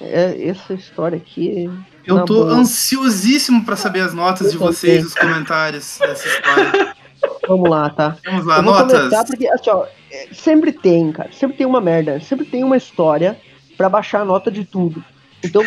é, 0.00 0.48
essa 0.48 0.74
história 0.74 1.16
aqui. 1.16 1.68
Eu 2.06 2.16
na 2.16 2.24
tô 2.24 2.44
boa. 2.44 2.52
ansiosíssimo 2.52 3.64
pra 3.64 3.76
saber 3.76 4.00
as 4.00 4.14
notas 4.14 4.50
de 4.50 4.54
Eu 4.56 4.60
também. 4.60 4.74
vocês, 4.74 5.04
os 5.06 5.14
comentários 5.14 5.98
dessa 5.98 6.28
história. 6.28 6.94
Vamos 7.46 7.68
lá, 7.68 7.90
tá? 7.90 8.16
Vamos 8.24 8.46
lá, 8.46 8.56
Eu 8.58 8.62
notas. 8.62 9.12
porque, 9.26 9.48
assim, 9.48 9.70
ó, 9.70 9.86
é, 10.10 10.28
sempre 10.32 10.72
tem, 10.72 11.10
cara. 11.12 11.30
Sempre 11.32 11.56
tem 11.56 11.66
uma 11.66 11.80
merda. 11.80 12.20
Sempre 12.20 12.46
tem 12.46 12.62
uma 12.64 12.76
história 12.76 13.38
pra 13.76 13.88
baixar 13.88 14.20
a 14.20 14.24
nota 14.24 14.50
de 14.50 14.64
tudo. 14.64 15.04
Então 15.42 15.62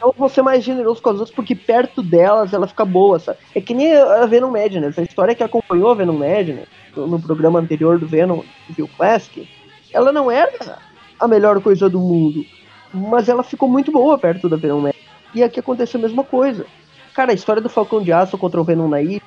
eu 0.00 0.14
vou 0.16 0.28
ser 0.28 0.42
mais 0.42 0.64
generoso 0.64 1.02
com 1.02 1.10
as 1.10 1.18
outras, 1.18 1.34
porque 1.34 1.54
perto 1.54 2.02
delas 2.02 2.52
ela 2.52 2.66
fica 2.66 2.84
boa, 2.84 3.18
sabe? 3.18 3.38
É 3.54 3.60
que 3.60 3.74
nem 3.74 3.94
a 3.94 4.24
Venom 4.26 4.50
Madness. 4.50 4.98
A 4.98 5.02
história 5.02 5.34
que 5.34 5.42
acompanhou 5.42 5.90
a 5.90 5.94
Venom 5.94 6.16
Madness 6.16 6.66
no, 6.96 7.06
no 7.06 7.20
programa 7.20 7.58
anterior 7.58 7.98
do 7.98 8.06
Venom 8.06 8.42
View 8.70 8.88
Classic, 8.96 9.48
ela 9.92 10.12
não 10.12 10.30
era 10.30 10.78
a 11.18 11.28
melhor 11.28 11.60
coisa 11.60 11.88
do 11.88 11.98
mundo. 11.98 12.44
Mas 12.92 13.28
ela 13.28 13.42
ficou 13.42 13.68
muito 13.68 13.92
boa 13.92 14.18
perto 14.18 14.48
da 14.48 14.56
Venom 14.56 14.80
Madness. 14.80 15.04
E 15.34 15.42
aqui 15.42 15.60
aconteceu 15.60 15.98
a 15.98 16.02
mesma 16.02 16.24
coisa. 16.24 16.66
Cara, 17.14 17.32
a 17.32 17.34
história 17.34 17.60
do 17.60 17.68
Falcão 17.68 18.02
de 18.02 18.12
Aço 18.12 18.38
contra 18.38 18.60
o 18.60 18.64
Venom 18.64 18.88
na 18.88 19.02
ilha, 19.02 19.22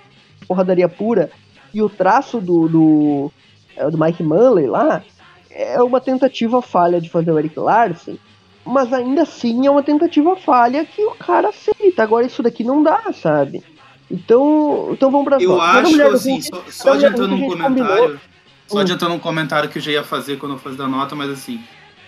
porradaria 0.48 0.90
pura, 0.90 1.30
e 1.74 1.82
o 1.82 1.90
traço 1.90 2.40
do, 2.40 2.68
do, 2.68 3.32
é, 3.76 3.90
do 3.90 3.98
Mike 3.98 4.24
Manley 4.24 4.68
lá 4.68 5.04
é 5.50 5.82
uma 5.82 6.02
tentativa 6.02 6.62
falha 6.62 7.00
de 7.00 7.10
fazer 7.10 7.32
o 7.32 7.38
Eric 7.38 7.60
Larsen, 7.60 8.18
mas 8.66 8.92
ainda 8.94 9.24
assim 9.24 9.66
é 9.68 9.72
uma 9.72 9.84
tentativa 9.84 10.36
falha 10.36 10.86
que 10.86 11.04
o 11.04 11.12
cara 11.12 11.50
aceita. 11.50 12.04
Agora 12.04 12.26
isso 12.26 12.42
daqui 12.42 12.64
não 12.64 12.82
dá, 12.82 13.12
sabe? 13.14 13.64
Então, 14.10 14.90
então 14.92 15.10
vamos 15.10 15.26
pra 15.26 15.42
Eu 15.42 15.60
acho, 15.60 15.92
mulher 15.92 16.12
assim, 16.12 16.42
só, 16.42 16.64
só 16.70 16.90
da 16.92 16.96
adiantando 16.96 17.36
do 17.36 17.44
um 17.44 17.50
comentário. 17.50 18.22
Só 18.68 18.78
Hum. 18.78 18.80
adiantando 18.82 19.14
um 19.16 19.20
comentário 19.20 19.70
que 19.70 19.78
eu 19.78 19.82
já 19.82 19.92
ia 19.92 20.04
fazer 20.04 20.38
quando 20.38 20.54
eu 20.54 20.58
fosse 20.60 20.78
dar 20.78 20.88
nota, 20.88 21.16
mas 21.16 21.30
assim. 21.30 21.60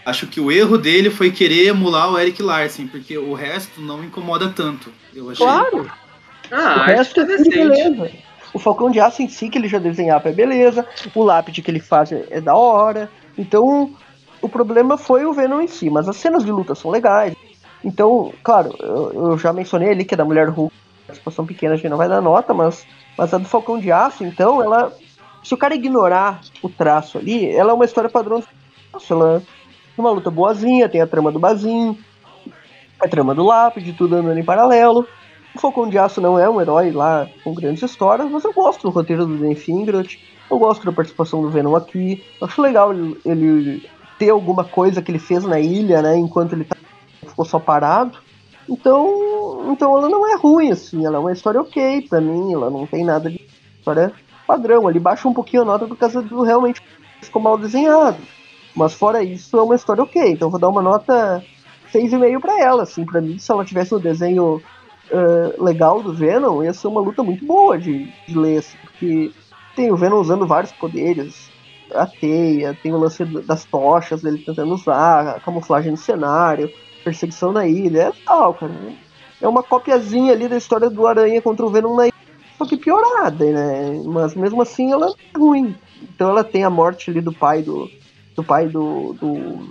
Acho 0.05 0.27
que 0.27 0.39
o 0.39 0.51
erro 0.51 0.77
dele 0.77 1.09
foi 1.09 1.31
querer 1.31 1.65
emular 1.67 2.11
o 2.11 2.19
Eric 2.19 2.41
Larsen, 2.43 2.87
porque 2.87 3.17
o 3.17 3.33
resto 3.33 3.81
não 3.81 4.03
incomoda 4.03 4.49
tanto. 4.49 4.91
Eu 5.15 5.31
achei. 5.31 5.43
Claro, 5.43 5.89
ah, 6.51 6.75
o 6.81 6.83
resto 6.83 7.21
é 7.21 7.25
decente. 7.25 7.49
beleza. 7.49 8.11
O 8.53 8.59
Falcão 8.59 8.91
de 8.91 8.99
Aço 8.99 9.21
em 9.21 9.27
si, 9.27 9.49
que 9.49 9.57
ele 9.57 9.67
já 9.67 9.79
desenhava, 9.79 10.29
é 10.29 10.31
beleza. 10.31 10.87
O 11.13 11.23
lápide 11.23 11.61
que 11.61 11.71
ele 11.71 11.79
faz 11.79 12.11
é, 12.11 12.25
é 12.29 12.39
da 12.39 12.55
hora. 12.55 13.09
Então, 13.37 13.93
o 14.45 14.49
problema 14.49 14.97
foi 14.97 15.25
o 15.25 15.33
Venom 15.33 15.61
em 15.61 15.67
si, 15.67 15.89
mas 15.89 16.07
as 16.07 16.17
cenas 16.17 16.45
de 16.45 16.51
luta 16.51 16.75
são 16.75 16.91
legais. 16.91 17.35
Então, 17.83 18.31
claro, 18.43 18.75
eu, 18.79 19.13
eu 19.13 19.37
já 19.37 19.51
mencionei 19.51 19.89
ali 19.89 20.05
que 20.05 20.13
a 20.13 20.17
da 20.17 20.25
Mulher 20.25 20.49
Hulk, 20.49 20.73
participação 21.05 21.45
pequena, 21.45 21.73
a 21.73 21.77
gente 21.77 21.89
não 21.89 21.97
vai 21.97 22.07
dar 22.07 22.21
nota, 22.21 22.53
mas, 22.53 22.85
mas 23.17 23.33
a 23.33 23.37
do 23.37 23.47
Falcão 23.47 23.79
de 23.79 23.91
Aço, 23.91 24.23
então, 24.23 24.63
ela. 24.63 24.91
Se 25.43 25.53
o 25.53 25.57
cara 25.57 25.75
ignorar 25.75 26.41
o 26.63 26.69
traço 26.69 27.19
ali, 27.19 27.47
ela 27.51 27.69
é 27.69 27.73
uma 27.73 27.85
história 27.85 28.09
padrão 28.09 28.41
traço. 28.91 29.13
Ela, 29.13 29.43
uma 29.95 30.09
luta 30.09 30.31
boazinha, 30.31 30.89
tem 30.89 31.01
a 31.01 31.07
trama 31.07 31.31
do 31.31 31.39
Bazin, 31.39 31.97
a 32.99 33.07
trama 33.07 33.35
do 33.35 33.43
Lápide, 33.43 33.93
tudo 33.93 34.15
andando 34.15 34.39
em 34.39 34.43
paralelo. 34.43 35.07
O 35.53 35.59
Falcão 35.59 35.87
de 35.87 35.97
Aço 35.97 36.19
não 36.19 36.37
é 36.39 36.49
um 36.49 36.59
herói 36.59 36.91
lá 36.91 37.27
com 37.43 37.53
grandes 37.53 37.83
histórias, 37.83 38.29
mas 38.29 38.43
eu 38.43 38.51
gosto 38.51 38.81
do 38.81 38.89
roteiro 38.89 39.25
do 39.25 39.37
Dan 39.37 39.55
Fingrot, 39.55 40.19
eu 40.49 40.59
gosto 40.59 40.85
da 40.85 40.91
participação 40.91 41.41
do 41.41 41.49
Venom 41.49 41.75
aqui, 41.75 42.23
acho 42.41 42.61
legal 42.61 42.91
ele, 42.91 43.17
ele, 43.25 43.89
ter 44.17 44.29
alguma 44.29 44.63
coisa 44.63 45.01
que 45.01 45.11
ele 45.11 45.19
fez 45.19 45.43
na 45.43 45.59
ilha, 45.59 46.01
né, 46.01 46.17
enquanto 46.17 46.53
ele 46.53 46.65
tá, 46.65 46.75
ficou 47.25 47.45
só 47.45 47.59
parado. 47.59 48.17
Então, 48.67 49.71
então 49.71 49.97
ela 49.97 50.09
não 50.09 50.31
é 50.33 50.35
ruim, 50.37 50.71
assim, 50.71 51.05
ela 51.05 51.17
é 51.17 51.19
uma 51.19 51.31
história 51.31 51.61
ok 51.61 52.07
pra 52.09 52.19
mim, 52.19 52.53
ela 52.53 52.69
não 52.69 52.87
tem 52.87 53.03
nada 53.03 53.29
de 53.29 53.39
história 53.77 54.11
padrão, 54.47 54.89
ele 54.89 54.99
baixa 54.99 55.27
um 55.27 55.33
pouquinho 55.33 55.63
a 55.63 55.65
nota 55.65 55.87
por 55.87 55.97
causa 55.97 56.21
do 56.21 56.41
realmente 56.41 56.81
ficou 57.21 57.41
mal 57.41 57.57
desenhado. 57.57 58.17
Mas 58.75 58.93
fora 58.93 59.23
isso, 59.23 59.57
é 59.57 59.61
uma 59.61 59.75
história 59.75 60.03
ok. 60.03 60.31
Então 60.31 60.49
vou 60.49 60.59
dar 60.59 60.69
uma 60.69 60.81
nota 60.81 61.43
6,5 61.93 62.39
para 62.41 62.61
ela. 62.61 62.83
Assim, 62.83 63.05
para 63.05 63.21
mim, 63.21 63.37
se 63.39 63.51
ela 63.51 63.63
tivesse 63.63 63.95
um 63.95 63.99
desenho 63.99 64.61
uh, 65.11 65.63
legal 65.63 66.03
do 66.03 66.13
Venom, 66.13 66.61
ia 66.61 66.73
ser 66.73 66.87
uma 66.87 67.01
luta 67.01 67.23
muito 67.23 67.45
boa 67.45 67.77
de, 67.77 68.11
de 68.27 68.37
ler. 68.37 68.57
Assim, 68.59 68.77
porque 68.83 69.31
tem 69.75 69.91
o 69.91 69.95
Venom 69.95 70.19
usando 70.19 70.45
vários 70.45 70.73
poderes. 70.73 71.49
A 71.93 72.05
teia, 72.05 72.77
tem 72.81 72.93
o 72.93 72.97
lance 72.97 73.23
das 73.23 73.63
tochas 73.65 74.21
dele 74.21 74.43
tentando 74.43 74.73
usar, 74.73 75.35
a 75.35 75.39
camuflagem 75.39 75.91
no 75.91 75.97
cenário, 75.97 76.71
perseguição 77.03 77.51
na 77.51 77.67
ilha. 77.67 78.03
É 78.03 78.11
tal, 78.25 78.53
cara. 78.53 78.73
É 79.41 79.47
uma 79.47 79.61
copiazinha 79.61 80.33
ali 80.33 80.47
da 80.47 80.57
história 80.57 80.89
do 80.89 81.05
Aranha 81.05 81.41
contra 81.41 81.65
o 81.65 81.69
Venom 81.69 81.95
na 81.95 82.07
ilha. 82.07 82.15
Só 82.57 82.65
que 82.65 82.77
piorada, 82.77 83.45
né? 83.45 84.01
Mas 84.05 84.33
mesmo 84.33 84.61
assim 84.61 84.91
ela 84.91 85.07
é 85.07 85.37
ruim. 85.37 85.75
Então 86.01 86.29
ela 86.29 86.43
tem 86.43 86.63
a 86.63 86.69
morte 86.69 87.09
ali 87.09 87.21
do 87.21 87.33
pai 87.33 87.61
do, 87.61 87.89
do 88.35 88.43
pai 88.43 88.67
do, 88.67 89.13
do, 89.13 89.69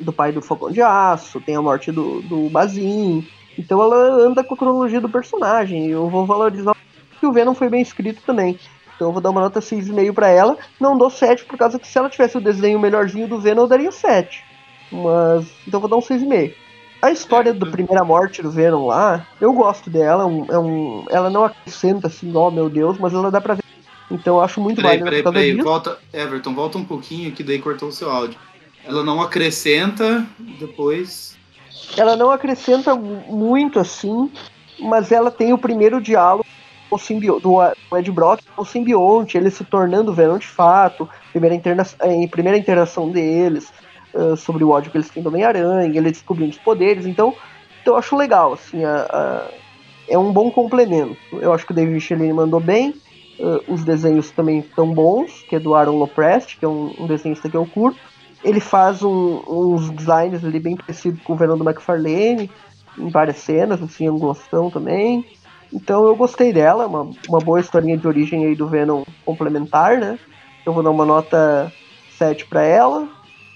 do 0.00 0.12
pai 0.12 0.32
do 0.32 0.42
Falcão 0.42 0.70
de 0.70 0.82
Aço, 0.82 1.40
tem 1.40 1.56
a 1.56 1.62
morte 1.62 1.92
do, 1.92 2.20
do 2.22 2.48
Bazin. 2.50 3.26
Então 3.58 3.80
ela 3.80 3.96
anda 4.26 4.44
com 4.44 4.54
a 4.54 4.56
cronologia 4.56 5.00
do 5.00 5.08
personagem. 5.08 5.86
Eu 5.86 6.08
vou 6.08 6.26
valorizar 6.26 6.76
que 7.18 7.26
o 7.26 7.32
Venom 7.32 7.54
foi 7.54 7.68
bem 7.68 7.80
escrito 7.80 8.22
também. 8.26 8.58
Então 8.96 9.08
eu 9.08 9.12
vou 9.12 9.20
dar 9.20 9.30
uma 9.30 9.42
nota 9.42 9.60
6,5 9.60 10.12
para 10.12 10.28
ela. 10.28 10.56
Não 10.80 10.98
dou 10.98 11.10
7 11.10 11.44
por 11.44 11.56
causa 11.56 11.78
que 11.78 11.86
se 11.86 11.96
ela 11.96 12.10
tivesse 12.10 12.36
o 12.36 12.40
desenho 12.40 12.80
melhorzinho 12.80 13.28
do 13.28 13.38
Venom, 13.38 13.62
eu 13.62 13.68
daria 13.68 13.92
7. 13.92 14.42
Mas. 14.90 15.46
Então 15.66 15.78
eu 15.78 15.80
vou 15.80 15.88
dar 15.88 15.96
um 15.96 16.00
6,5. 16.00 16.54
A 17.02 17.10
história 17.10 17.52
do 17.52 17.70
primeira 17.70 18.02
morte 18.02 18.42
do 18.42 18.50
Venom 18.50 18.86
lá, 18.86 19.26
eu 19.40 19.52
gosto 19.52 19.90
dela. 19.90 20.22
É 20.22 20.26
um, 20.26 20.46
é 20.50 20.58
um, 20.58 21.04
ela 21.10 21.30
não 21.30 21.44
acrescenta 21.44 22.06
assim, 22.06 22.34
ó 22.34 22.48
oh, 22.48 22.50
meu 22.50 22.70
Deus, 22.70 22.98
mas 22.98 23.12
ela 23.12 23.30
dá 23.30 23.40
pra 23.40 23.54
ver 23.54 23.62
então 24.10 24.36
eu 24.36 24.42
acho 24.42 24.60
muito 24.60 24.76
peraí, 24.76 24.98
válido. 24.98 25.32
Peraí, 25.32 25.52
peraí, 25.52 25.62
volta. 25.62 25.98
Everton, 26.12 26.54
volta 26.54 26.78
um 26.78 26.84
pouquinho 26.84 27.32
que 27.32 27.42
daí 27.42 27.58
cortou 27.58 27.88
o 27.88 27.92
seu 27.92 28.10
áudio. 28.10 28.38
Ela 28.84 29.02
não 29.02 29.20
acrescenta 29.20 30.24
depois. 30.60 31.36
Ela 31.96 32.16
não 32.16 32.30
acrescenta 32.30 32.94
muito 32.94 33.80
assim, 33.80 34.30
mas 34.78 35.10
ela 35.10 35.30
tem 35.30 35.52
o 35.52 35.58
primeiro 35.58 36.00
diálogo 36.00 36.46
o 36.90 36.98
simbio, 36.98 37.40
do, 37.40 37.58
do 37.90 37.96
Ed 37.96 38.10
Brock, 38.10 38.42
o 38.56 38.64
simbionte, 38.64 39.36
ele 39.36 39.50
se 39.50 39.64
tornando 39.64 40.12
Venom 40.12 40.38
de 40.38 40.46
fato, 40.46 41.08
primeira, 41.30 41.54
interna, 41.54 41.84
primeira 42.30 42.58
interação 42.58 43.10
deles, 43.10 43.72
uh, 44.14 44.36
sobre 44.36 44.64
o 44.64 44.70
ódio 44.70 44.90
que 44.90 44.96
eles 44.96 45.10
têm 45.10 45.22
do 45.22 45.28
Homem-Aranha, 45.28 45.98
ele 45.98 46.10
descobrindo 46.10 46.50
os 46.50 46.58
poderes, 46.58 47.06
então, 47.06 47.34
então 47.82 47.94
eu 47.94 47.98
acho 47.98 48.16
legal, 48.16 48.52
assim, 48.52 48.84
a, 48.84 49.06
a, 49.10 49.50
é 50.08 50.16
um 50.16 50.32
bom 50.32 50.50
complemento. 50.50 51.16
Eu 51.32 51.52
acho 51.52 51.66
que 51.66 51.72
o 51.72 51.74
David 51.74 51.94
Michelin 51.94 52.32
mandou 52.32 52.60
bem, 52.60 52.94
Uh, 53.38 53.60
os 53.70 53.84
desenhos 53.84 54.30
também 54.30 54.60
estão 54.60 54.94
bons, 54.94 55.42
que 55.42 55.56
é 55.56 55.58
do 55.58 55.74
Aaron 55.74 55.98
Loprest, 55.98 56.58
que 56.58 56.64
é 56.64 56.68
um, 56.68 56.94
um 56.98 57.06
desenhista 57.06 57.50
que 57.50 57.56
eu 57.56 57.66
curto. 57.66 58.00
Ele 58.42 58.60
faz 58.60 59.02
um, 59.02 59.42
uns 59.46 59.90
designs 59.90 60.42
ali 60.42 60.58
bem 60.58 60.74
parecidos 60.74 61.20
com 61.22 61.34
o 61.34 61.36
Venom 61.36 61.58
do 61.58 61.64
McFarlane, 61.64 62.50
em 62.98 63.08
várias 63.10 63.36
cenas, 63.36 63.82
assim, 63.82 64.08
angulação 64.08 64.70
também. 64.70 65.26
Então 65.72 66.06
eu 66.06 66.14
gostei 66.14 66.52
dela, 66.52 66.86
uma, 66.86 67.10
uma 67.28 67.38
boa 67.38 67.60
historinha 67.60 67.96
de 67.96 68.06
origem 68.06 68.44
aí 68.44 68.54
do 68.54 68.68
Venom 68.68 69.04
complementar, 69.24 69.98
né? 69.98 70.18
Eu 70.64 70.72
vou 70.72 70.82
dar 70.82 70.90
uma 70.90 71.04
nota 71.04 71.72
7 72.16 72.46
para 72.46 72.62
ela, 72.62 73.08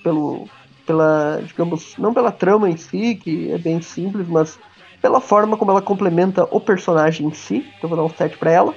pelo, 0.02 0.48
pela, 0.86 1.42
digamos, 1.44 1.96
não 1.96 2.12
pela 2.12 2.30
trama 2.30 2.68
em 2.68 2.76
si, 2.76 3.14
que 3.14 3.50
é 3.50 3.58
bem 3.58 3.80
simples, 3.80 4.28
mas 4.28 4.58
pela 5.00 5.20
forma 5.20 5.56
como 5.56 5.70
ela 5.70 5.82
complementa 5.82 6.46
o 6.50 6.60
personagem 6.60 7.26
em 7.26 7.32
si. 7.32 7.66
Então 7.78 7.84
eu 7.84 7.88
vou 7.88 7.98
dar 7.98 8.04
um 8.04 8.16
7 8.16 8.36
para 8.36 8.50
ela. 8.50 8.74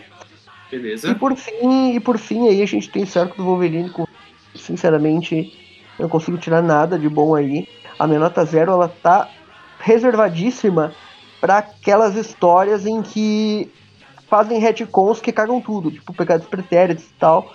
Beleza. 0.72 1.10
E 1.10 1.16
por 1.16 1.36
fim, 1.36 1.96
e 1.96 2.00
por 2.00 2.18
fim 2.18 2.48
aí 2.48 2.62
a 2.62 2.66
gente 2.66 2.90
tem 2.90 3.06
certo 3.06 3.38
do 3.38 3.44
Wolverine 3.44 3.90
com 3.90 4.08
sinceramente 4.56 5.52
eu 5.98 6.04
não 6.04 6.10
consigo 6.10 6.38
tirar 6.38 6.62
nada 6.62 6.98
de 6.98 7.08
bom 7.08 7.36
aí. 7.36 7.68
A 8.00 8.08
minha 8.08 8.20
nota 8.20 8.44
zero 8.46 8.72
ela 8.72 8.88
tá 8.88 9.30
reservadíssima 9.80 10.94
para 11.44 11.58
aquelas 11.58 12.16
histórias 12.16 12.86
em 12.86 13.02
que 13.02 13.70
fazem 14.30 14.60
retcons 14.60 15.20
que 15.20 15.30
cagam 15.30 15.60
tudo, 15.60 15.92
tipo 15.92 16.14
pecados 16.14 16.48
pretéritos 16.48 17.04
e 17.04 17.14
tal. 17.20 17.52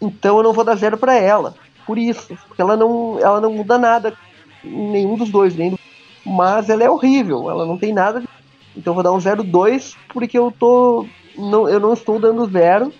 Então 0.00 0.36
eu 0.36 0.44
não 0.44 0.52
vou 0.52 0.62
dar 0.62 0.76
zero 0.76 0.96
para 0.96 1.16
ela. 1.16 1.52
Por 1.84 1.98
isso, 1.98 2.38
porque 2.46 2.62
ela 2.62 2.76
não, 2.76 3.18
ela 3.18 3.40
não 3.40 3.52
muda 3.52 3.76
nada 3.76 4.16
em 4.64 4.92
nenhum 4.92 5.16
dos 5.16 5.28
dois, 5.28 5.56
nem 5.56 5.70
do... 5.70 5.78
mas 6.24 6.70
ela 6.70 6.84
é 6.84 6.88
horrível, 6.88 7.50
ela 7.50 7.66
não 7.66 7.76
tem 7.76 7.92
nada. 7.92 8.22
Então 8.76 8.92
eu 8.92 8.94
vou 8.94 9.02
dar 9.02 9.10
um 9.10 9.18
0,2 9.18 9.96
porque 10.14 10.38
eu 10.38 10.54
tô 10.56 11.04
não, 11.36 11.68
eu 11.68 11.80
não 11.80 11.94
estou 11.94 12.20
dando 12.20 12.48
zero. 12.48 12.92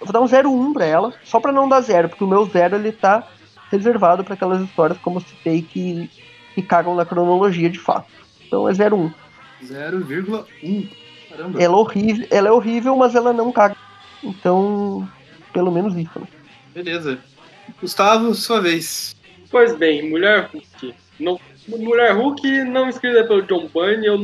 Eu 0.00 0.06
vou 0.06 0.14
dar 0.14 0.22
um 0.22 0.24
0,1 0.24 0.72
para 0.72 0.86
ela, 0.86 1.12
só 1.24 1.38
para 1.38 1.52
não 1.52 1.68
dar 1.68 1.82
zero, 1.82 2.08
porque 2.08 2.24
o 2.24 2.26
meu 2.26 2.46
zero 2.46 2.74
ele 2.74 2.90
tá 2.90 3.28
reservado 3.70 4.24
para 4.24 4.32
aquelas 4.32 4.62
histórias, 4.62 4.98
como 5.00 5.20
citei, 5.20 5.60
que, 5.60 6.08
que 6.54 6.62
cagam 6.62 6.94
na 6.94 7.04
cronologia 7.04 7.68
de 7.68 7.78
fato. 7.78 8.10
Então 8.46 8.66
é 8.66 8.72
0,1. 8.72 9.12
0,1. 9.64 10.88
Caramba. 11.28 11.62
Ela 11.62 11.74
é, 11.74 11.78
horrível, 11.78 12.26
ela 12.30 12.48
é 12.48 12.52
horrível, 12.52 12.96
mas 12.96 13.14
ela 13.14 13.32
não 13.32 13.52
caga. 13.52 13.76
Então, 14.22 15.08
pelo 15.52 15.70
menos 15.70 15.96
isso, 15.96 16.18
né? 16.18 16.26
Beleza. 16.74 17.18
Gustavo, 17.80 18.34
sua 18.34 18.60
vez. 18.60 19.14
Pois 19.50 19.76
bem, 19.76 20.08
Mulher 20.08 20.50
Hulk. 20.52 20.94
Não, 21.18 21.40
Mulher 21.68 22.12
Hulk, 22.14 22.64
não 22.64 22.88
escrita 22.88 23.24
pelo 23.24 23.42
John 23.42 23.68
Byrne, 23.72 24.06
eu 24.06 24.18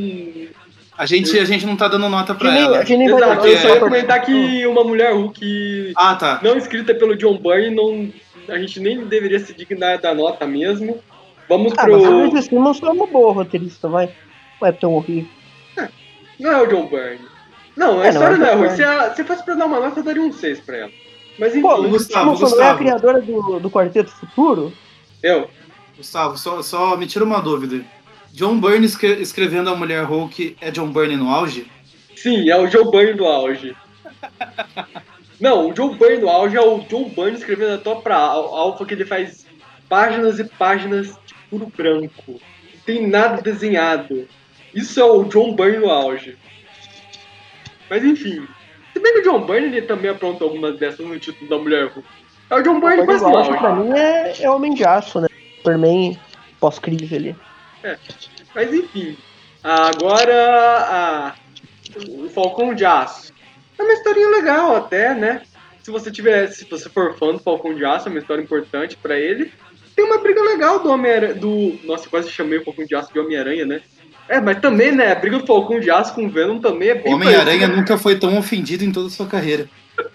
a 0.99 1.05
gente, 1.05 1.39
a 1.39 1.45
gente 1.45 1.67
não 1.67 1.77
tá 1.77 1.89
dando 1.89 2.09
nota 2.09 2.35
pra 2.35 2.51
nem, 2.51 2.63
ela. 2.63 2.83
Nem 2.83 3.07
Exato, 3.07 3.47
eu 3.47 3.59
só 3.59 3.69
ia 3.69 3.81
comentar 3.81 4.23
que 4.23 4.67
uma 4.67 4.83
mulher 4.83 5.13
Hulk 5.13 5.93
ah, 5.95 6.15
tá. 6.15 6.41
não 6.43 6.57
escrita 6.57 6.95
pelo 6.95 7.15
John 7.15 7.37
Byrne, 7.37 7.75
não, 7.75 8.11
a 8.49 8.59
gente 8.59 8.81
nem 8.81 9.05
deveria 9.05 9.39
se 9.39 9.53
dignar 9.53 9.99
da 9.99 10.15
nota 10.15 10.47
mesmo. 10.47 10.99
Vamos 11.49 11.75
ah, 11.77 11.85
pro. 11.85 12.33
Mas 12.33 12.47
Simmons 12.47 12.79
foi 12.79 12.89
uma 12.89 13.07
boa 13.07 13.33
roteirista, 13.33 13.89
vai. 13.89 14.11
É 14.63 14.73
tão 14.73 14.95
horrível. 14.95 15.31
É, 15.77 15.89
não 16.39 16.53
é 16.53 16.63
o 16.63 16.67
John 16.67 16.89
Byrne. 16.89 17.27
Não, 17.77 18.01
a 18.01 18.07
é, 18.07 18.09
história 18.09 18.37
não 18.39 18.47
é, 18.47 18.55
não 18.55 18.65
é 18.65 18.67
ruim. 18.67 18.77
Se, 18.77 18.83
a, 18.83 19.15
se 19.15 19.25
fosse 19.25 19.45
pra 19.45 19.55
dar 19.55 19.67
uma 19.67 19.81
nota, 19.81 20.01
eu 20.01 20.05
daria 20.05 20.23
um 20.23 20.33
6 20.33 20.61
pra 20.61 20.77
ela. 20.77 20.91
Mas 21.39 21.53
enfim. 21.53 21.63
Pô, 21.63 21.83
Gustavo, 21.83 22.31
Gustavo. 22.31 22.57
não 22.57 22.63
é 22.63 22.71
a 22.71 22.77
criadora 22.77 23.21
do, 23.21 23.61
do 23.61 23.71
Quarteto 23.71 24.11
Futuro? 24.11 24.73
Eu. 25.23 25.51
Gustavo, 25.97 26.37
só, 26.39 26.63
só 26.63 26.97
me 26.97 27.07
tira 27.07 27.25
uma 27.25 27.41
dúvida. 27.41 27.85
John 28.33 28.61
Byrne 28.61 28.87
escrevendo 28.87 29.71
a 29.71 29.77
Mulher 29.77 30.05
Hulk 30.05 30.57
é 30.61 30.71
John 30.71 30.91
Byrne 30.91 31.17
no 31.17 31.31
auge? 31.31 31.71
Sim, 32.15 32.51
é 32.51 32.57
o 32.57 32.67
John 32.67 32.91
Byrne 32.91 33.15
no 33.15 33.27
auge. 33.27 33.75
Não, 35.41 35.69
o 35.69 35.75
John 35.75 35.97
Byrne 35.97 36.23
no 36.23 36.29
auge 36.31 36.57
é 36.57 36.61
o 36.61 36.81
John 36.81 37.09
Byrne 37.09 37.39
escrevendo 37.39 37.75
a 37.75 37.79
própria 37.79 38.17
alfa 38.17 38.85
que 38.85 38.95
ele 38.95 39.05
faz 39.05 39.47
páginas 39.89 40.39
e 40.39 40.45
páginas 40.45 41.09
de 41.27 41.35
puro 41.49 41.73
branco. 41.75 42.23
Não 42.29 42.81
tem 42.85 43.07
nada 43.07 43.41
desenhado. 43.41 44.29
Isso 44.77 45.01
é 45.01 45.05
o 45.05 45.25
John 45.25 45.57
Byrne 45.57 45.79
no 45.79 45.91
auge. 45.91 46.37
Mas 47.89 48.05
enfim. 48.05 48.47
Se 48.93 49.01
bem 49.01 49.15
que 49.15 49.21
o 49.21 49.23
John 49.23 49.47
Byrne 49.47 49.69
ele 49.69 49.83
também 49.83 50.11
aprontou 50.11 50.49
algumas 50.49 50.79
dessas 50.79 51.05
no 51.05 51.19
título 51.19 51.49
da 51.49 51.59
Mulher 51.59 51.87
Hulk. 51.87 52.07
É 52.51 52.55
o 52.57 52.63
John 52.63 52.79
Byrne 52.79 53.07
quase 53.07 53.25
no 53.25 53.35
auge. 53.35 53.57
Pra 53.57 53.75
mim 53.75 53.99
é, 53.99 54.43
é 54.43 54.51
Homem 54.51 54.75
de 54.75 54.85
Aço, 54.85 55.19
né? 55.23 55.29
Superman 55.57 56.21
pós-crise 56.61 57.17
ali. 57.17 57.37
É. 57.83 57.97
Mas 58.55 58.75
enfim. 58.75 59.17
Agora 59.65 60.35
a, 60.35 61.35
o 62.11 62.29
Falcão 62.29 62.75
de 62.75 62.85
Aço. 62.85 63.33
É 63.79 63.83
uma 63.83 63.95
historinha 63.95 64.29
legal 64.29 64.77
até, 64.77 65.15
né? 65.15 65.41
Se 65.83 65.91
você 65.91 66.11
tiver, 66.11 66.49
se 66.49 66.67
você 66.67 66.91
for 66.91 67.17
fã 67.17 67.33
do 67.33 67.39
Falcão 67.39 67.75
de 67.75 67.83
Aço, 67.83 68.09
é 68.09 68.11
uma 68.11 68.19
história 68.19 68.43
importante 68.43 68.95
para 68.95 69.19
ele. 69.19 69.51
Tem 69.95 70.05
uma 70.05 70.19
briga 70.19 70.43
legal 70.43 70.81
do 70.81 70.91
Homem-Aranha. 70.91 71.35
Do... 71.35 71.79
Nossa, 71.85 72.11
quase 72.11 72.31
chamei 72.31 72.59
o 72.59 72.65
Falcão 72.65 72.85
de 72.85 72.95
Aço 72.95 73.11
de 73.11 73.19
Homem-Aranha, 73.19 73.65
né? 73.65 73.81
É, 74.29 74.41
mas 74.41 74.61
também, 74.61 74.93
né? 74.93 75.13
A 75.13 75.15
briga 75.15 75.39
do 75.39 75.47
Falcão 75.47 75.79
de 75.79 75.91
Aço 75.91 76.15
com 76.15 76.27
o 76.27 76.31
Venom 76.31 76.59
também 76.59 76.89
é 76.89 76.95
bem. 76.95 77.15
Homem-Aranha 77.15 77.69
nunca 77.69 77.97
foi 77.97 78.19
tão 78.19 78.37
ofendido 78.37 78.85
em 78.85 78.93
toda 78.93 79.07
a 79.07 79.11
sua 79.11 79.27
carreira. 79.27 79.69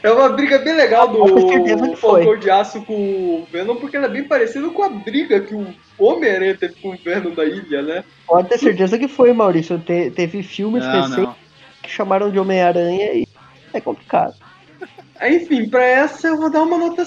É 0.00 0.12
uma 0.12 0.28
briga 0.28 0.60
bem 0.60 0.76
legal 0.76 1.08
do 1.08 1.96
Falcão 1.96 2.36
de 2.36 2.48
Aço 2.48 2.82
com 2.82 2.94
o 2.94 3.48
Venom, 3.50 3.74
porque 3.74 3.96
ela 3.96 4.06
é 4.06 4.08
bem 4.08 4.22
parecida 4.22 4.68
com 4.68 4.84
a 4.84 4.88
briga 4.88 5.40
que 5.40 5.52
o 5.52 5.74
Homem-Aranha 5.98 6.56
teve 6.56 6.74
com 6.74 6.90
o 6.90 6.96
Venom 6.96 7.34
da 7.34 7.44
ilha, 7.44 7.82
né? 7.82 8.04
Pode 8.24 8.48
ter 8.48 8.58
certeza 8.58 8.96
que 8.96 9.08
foi, 9.08 9.32
Maurício. 9.32 9.76
Te, 9.80 10.12
teve 10.12 10.44
filmes 10.44 10.84
não, 10.84 10.92
recentes 10.92 11.18
não. 11.18 11.34
que 11.82 11.90
chamaram 11.90 12.30
de 12.30 12.38
Homem-Aranha 12.38 13.12
e 13.12 13.26
é 13.74 13.80
complicado. 13.80 14.34
Enfim, 15.20 15.68
pra 15.68 15.84
essa 15.84 16.28
eu 16.28 16.36
vou 16.36 16.48
dar 16.48 16.62
uma 16.62 16.78
nota. 16.78 17.04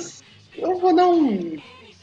Eu 0.57 0.77
vou 0.77 0.93
dar 0.93 1.07
um 1.07 1.55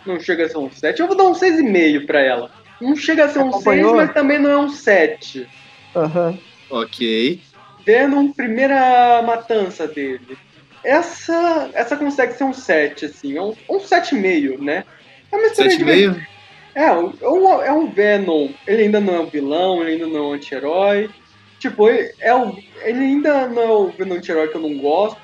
não 0.07 0.19
chega 0.19 0.47
a 0.47 0.49
ser 0.49 0.59
um 0.59 0.71
7. 0.71 1.01
Eu 1.01 1.07
vou 1.07 1.17
dar 1.17 1.25
um 1.25 1.33
6,5 1.33 2.07
pra 2.07 2.21
ela. 2.21 2.51
Não 2.81 2.95
chega 2.97 3.25
a 3.25 3.29
ser 3.29 3.41
um 3.41 3.51
6, 3.53 3.55
Acompanhou? 3.55 3.97
mas 3.97 4.13
também 4.13 4.39
não 4.39 4.51
é 4.51 4.59
um 4.59 4.69
7. 4.69 5.49
Aham. 5.97 6.39
Ok. 6.71 7.41
Venom, 7.85 8.33
primeira 8.33 9.23
matança 9.23 9.87
dele. 9.87 10.37
Essa, 10.85 11.71
essa 11.75 11.97
consegue 11.97 12.35
ser 12.35 12.45
um 12.45 12.53
7, 12.53 13.07
assim. 13.07 13.37
É 13.37 13.43
um, 13.43 13.55
um 13.69 13.79
7,5, 13.79 14.59
né? 14.63 14.85
É 15.33 15.37
uma 15.37 15.47
história 15.47 15.77
divertida. 15.77 16.13
7,5? 16.15 16.27
É, 16.75 16.93
um- 16.93 17.13
é 17.21 17.29
um, 17.29 17.63
é 17.63 17.73
um 17.73 17.91
Venom. 17.91 18.51
Ele 18.67 18.83
ainda 18.85 19.01
não 19.01 19.15
é 19.17 19.21
um 19.21 19.27
vilão, 19.27 19.83
ele 19.83 19.93
ainda 19.93 20.07
não 20.07 20.17
é 20.17 20.23
um 20.29 20.33
anti-herói. 20.35 21.11
Tipo, 21.59 21.89
ele, 21.89 22.13
é 22.21 22.33
o, 22.33 22.57
ele 22.83 23.01
ainda 23.01 23.49
não 23.49 23.63
é 23.63 23.71
o 23.73 23.89
Venom 23.89 24.15
anti-herói 24.17 24.49
que 24.49 24.57
eu 24.57 24.61
não 24.61 24.79
gosto, 24.79 25.19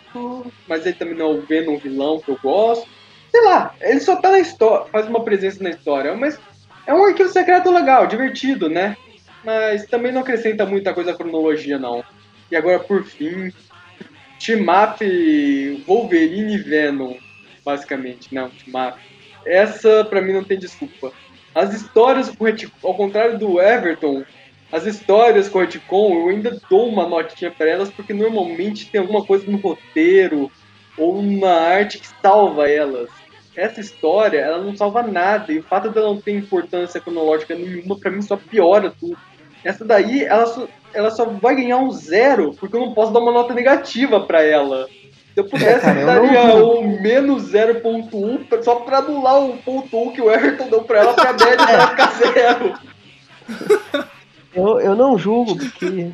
mas 0.66 0.84
ele 0.84 0.96
também 0.96 1.14
não 1.14 1.26
é 1.26 1.34
o 1.34 1.42
Venom 1.42 1.76
vilão 1.78 2.18
que 2.20 2.30
eu 2.30 2.38
gosto. 2.42 2.88
Sei 3.30 3.42
lá, 3.44 3.74
ele 3.80 4.00
só 4.00 4.16
tá 4.16 4.30
na 4.30 4.40
história, 4.40 4.86
faz 4.90 5.06
uma 5.06 5.22
presença 5.24 5.62
na 5.62 5.70
história, 5.70 6.14
mas 6.16 6.38
é 6.86 6.94
um 6.94 7.04
arquivo 7.04 7.28
secreto 7.28 7.70
legal, 7.70 8.06
divertido, 8.06 8.68
né? 8.68 8.96
Mas 9.44 9.86
também 9.86 10.12
não 10.12 10.22
acrescenta 10.22 10.64
muita 10.64 10.94
coisa 10.94 11.12
à 11.12 11.14
cronologia, 11.14 11.78
não. 11.78 12.04
E 12.50 12.56
agora, 12.56 12.78
por 12.78 13.04
fim, 13.04 13.52
Team 14.38 14.62
Up 14.62 15.84
Wolverine 15.86 16.54
e 16.54 16.58
Venom, 16.58 17.14
basicamente, 17.64 18.34
não, 18.34 18.50
Team 18.50 18.88
Up. 18.88 18.98
Essa, 19.46 20.04
pra 20.04 20.22
mim, 20.22 20.32
não 20.32 20.44
tem 20.44 20.58
desculpa. 20.58 21.12
As 21.54 21.72
histórias, 21.74 22.30
com 22.30 22.44
Retcon- 22.44 22.72
ao 22.82 22.96
contrário 22.96 23.38
do 23.38 23.60
Everton, 23.60 24.24
as 24.72 24.86
histórias 24.86 25.48
com 25.48 25.58
o 25.58 25.60
Retcon, 25.62 26.14
eu 26.14 26.28
ainda 26.28 26.58
dou 26.68 26.88
uma 26.88 27.08
notinha 27.08 27.50
pra 27.50 27.68
elas, 27.68 27.90
porque 27.90 28.12
normalmente 28.12 28.90
tem 28.90 29.00
alguma 29.00 29.24
coisa 29.24 29.48
no 29.50 29.58
roteiro 29.58 30.50
ou 30.98 31.22
na 31.22 31.52
arte 31.52 31.98
que 31.98 32.08
salva 32.22 32.68
elas. 32.68 33.08
Essa 33.56 33.80
história, 33.80 34.38
ela 34.40 34.58
não 34.58 34.76
salva 34.76 35.02
nada, 35.02 35.52
e 35.52 35.58
o 35.58 35.62
fato 35.62 35.90
dela 35.90 36.08
não 36.08 36.20
ter 36.20 36.32
importância 36.36 37.00
cronológica 37.00 37.54
nenhuma, 37.54 37.96
pra 37.98 38.10
mim, 38.10 38.20
só 38.22 38.36
piora 38.36 38.92
tudo. 38.98 39.16
Essa 39.62 39.84
daí, 39.84 40.24
ela 40.24 40.46
só, 40.46 40.66
ela 40.92 41.10
só 41.10 41.24
vai 41.24 41.54
ganhar 41.56 41.78
um 41.78 41.90
zero, 41.90 42.52
porque 42.58 42.74
eu 42.76 42.80
não 42.80 42.92
posso 42.92 43.12
dar 43.12 43.20
uma 43.20 43.32
nota 43.32 43.54
negativa 43.54 44.20
pra 44.20 44.42
ela. 44.42 44.86
Se 45.32 45.40
eu 45.40 45.44
pudesse, 45.44 45.80
cara, 45.80 46.00
eu 46.00 46.06
daria 46.06 46.44
não- 46.44 46.80
um 46.80 47.00
menos 47.00 47.44
0.1 47.50 48.44
pra- 48.44 48.62
só 48.62 48.76
pra 48.76 48.98
anular 48.98 49.40
o 49.40 49.56
ponto 49.58 49.96
1 49.96 50.12
que 50.12 50.20
o 50.20 50.30
Everton 50.30 50.68
deu 50.68 50.82
pra 50.82 51.00
ela, 51.00 51.14
pra 51.14 51.32
média 51.32 51.66
dela 51.66 51.86
ficar 51.88 52.12
zero. 52.18 52.74
Eu, 54.54 54.80
eu 54.80 54.94
não 54.94 55.18
julgo, 55.18 55.56
porque 55.56 56.10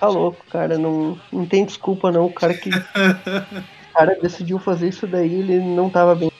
tá 0.00 0.08
louco, 0.08 0.44
cara. 0.50 0.76
Não, 0.76 1.18
não 1.32 1.46
tem 1.46 1.64
desculpa, 1.64 2.10
não. 2.10 2.26
O 2.26 2.32
cara 2.32 2.54
que. 2.54 2.70
O 2.70 3.94
cara 3.96 4.18
decidiu 4.20 4.58
fazer 4.58 4.88
isso 4.88 5.06
daí, 5.06 5.32
ele 5.32 5.60
não 5.60 5.88
tava 5.88 6.14
bem. 6.16 6.32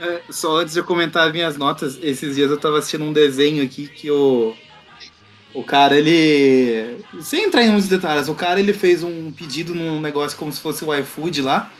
É, 0.00 0.22
só 0.30 0.56
antes 0.56 0.72
de 0.72 0.80
eu 0.80 0.84
comentar 0.84 1.26
as 1.26 1.32
minhas 1.32 1.58
notas, 1.58 1.98
esses 2.02 2.34
dias 2.34 2.50
eu 2.50 2.56
tava 2.58 2.78
assistindo 2.78 3.04
um 3.04 3.12
desenho 3.12 3.62
aqui 3.62 3.86
que 3.86 4.10
o. 4.10 4.54
O 5.52 5.62
cara, 5.62 5.98
ele. 5.98 7.04
Sem 7.20 7.44
entrar 7.44 7.62
em 7.62 7.70
muitos 7.70 7.88
detalhes, 7.88 8.28
o 8.28 8.34
cara 8.34 8.58
ele 8.58 8.72
fez 8.72 9.02
um 9.02 9.30
pedido 9.30 9.74
num 9.74 10.00
negócio 10.00 10.38
como 10.38 10.50
se 10.50 10.60
fosse 10.60 10.84
o 10.84 10.94
iFood 10.94 11.42
lá. 11.42 11.70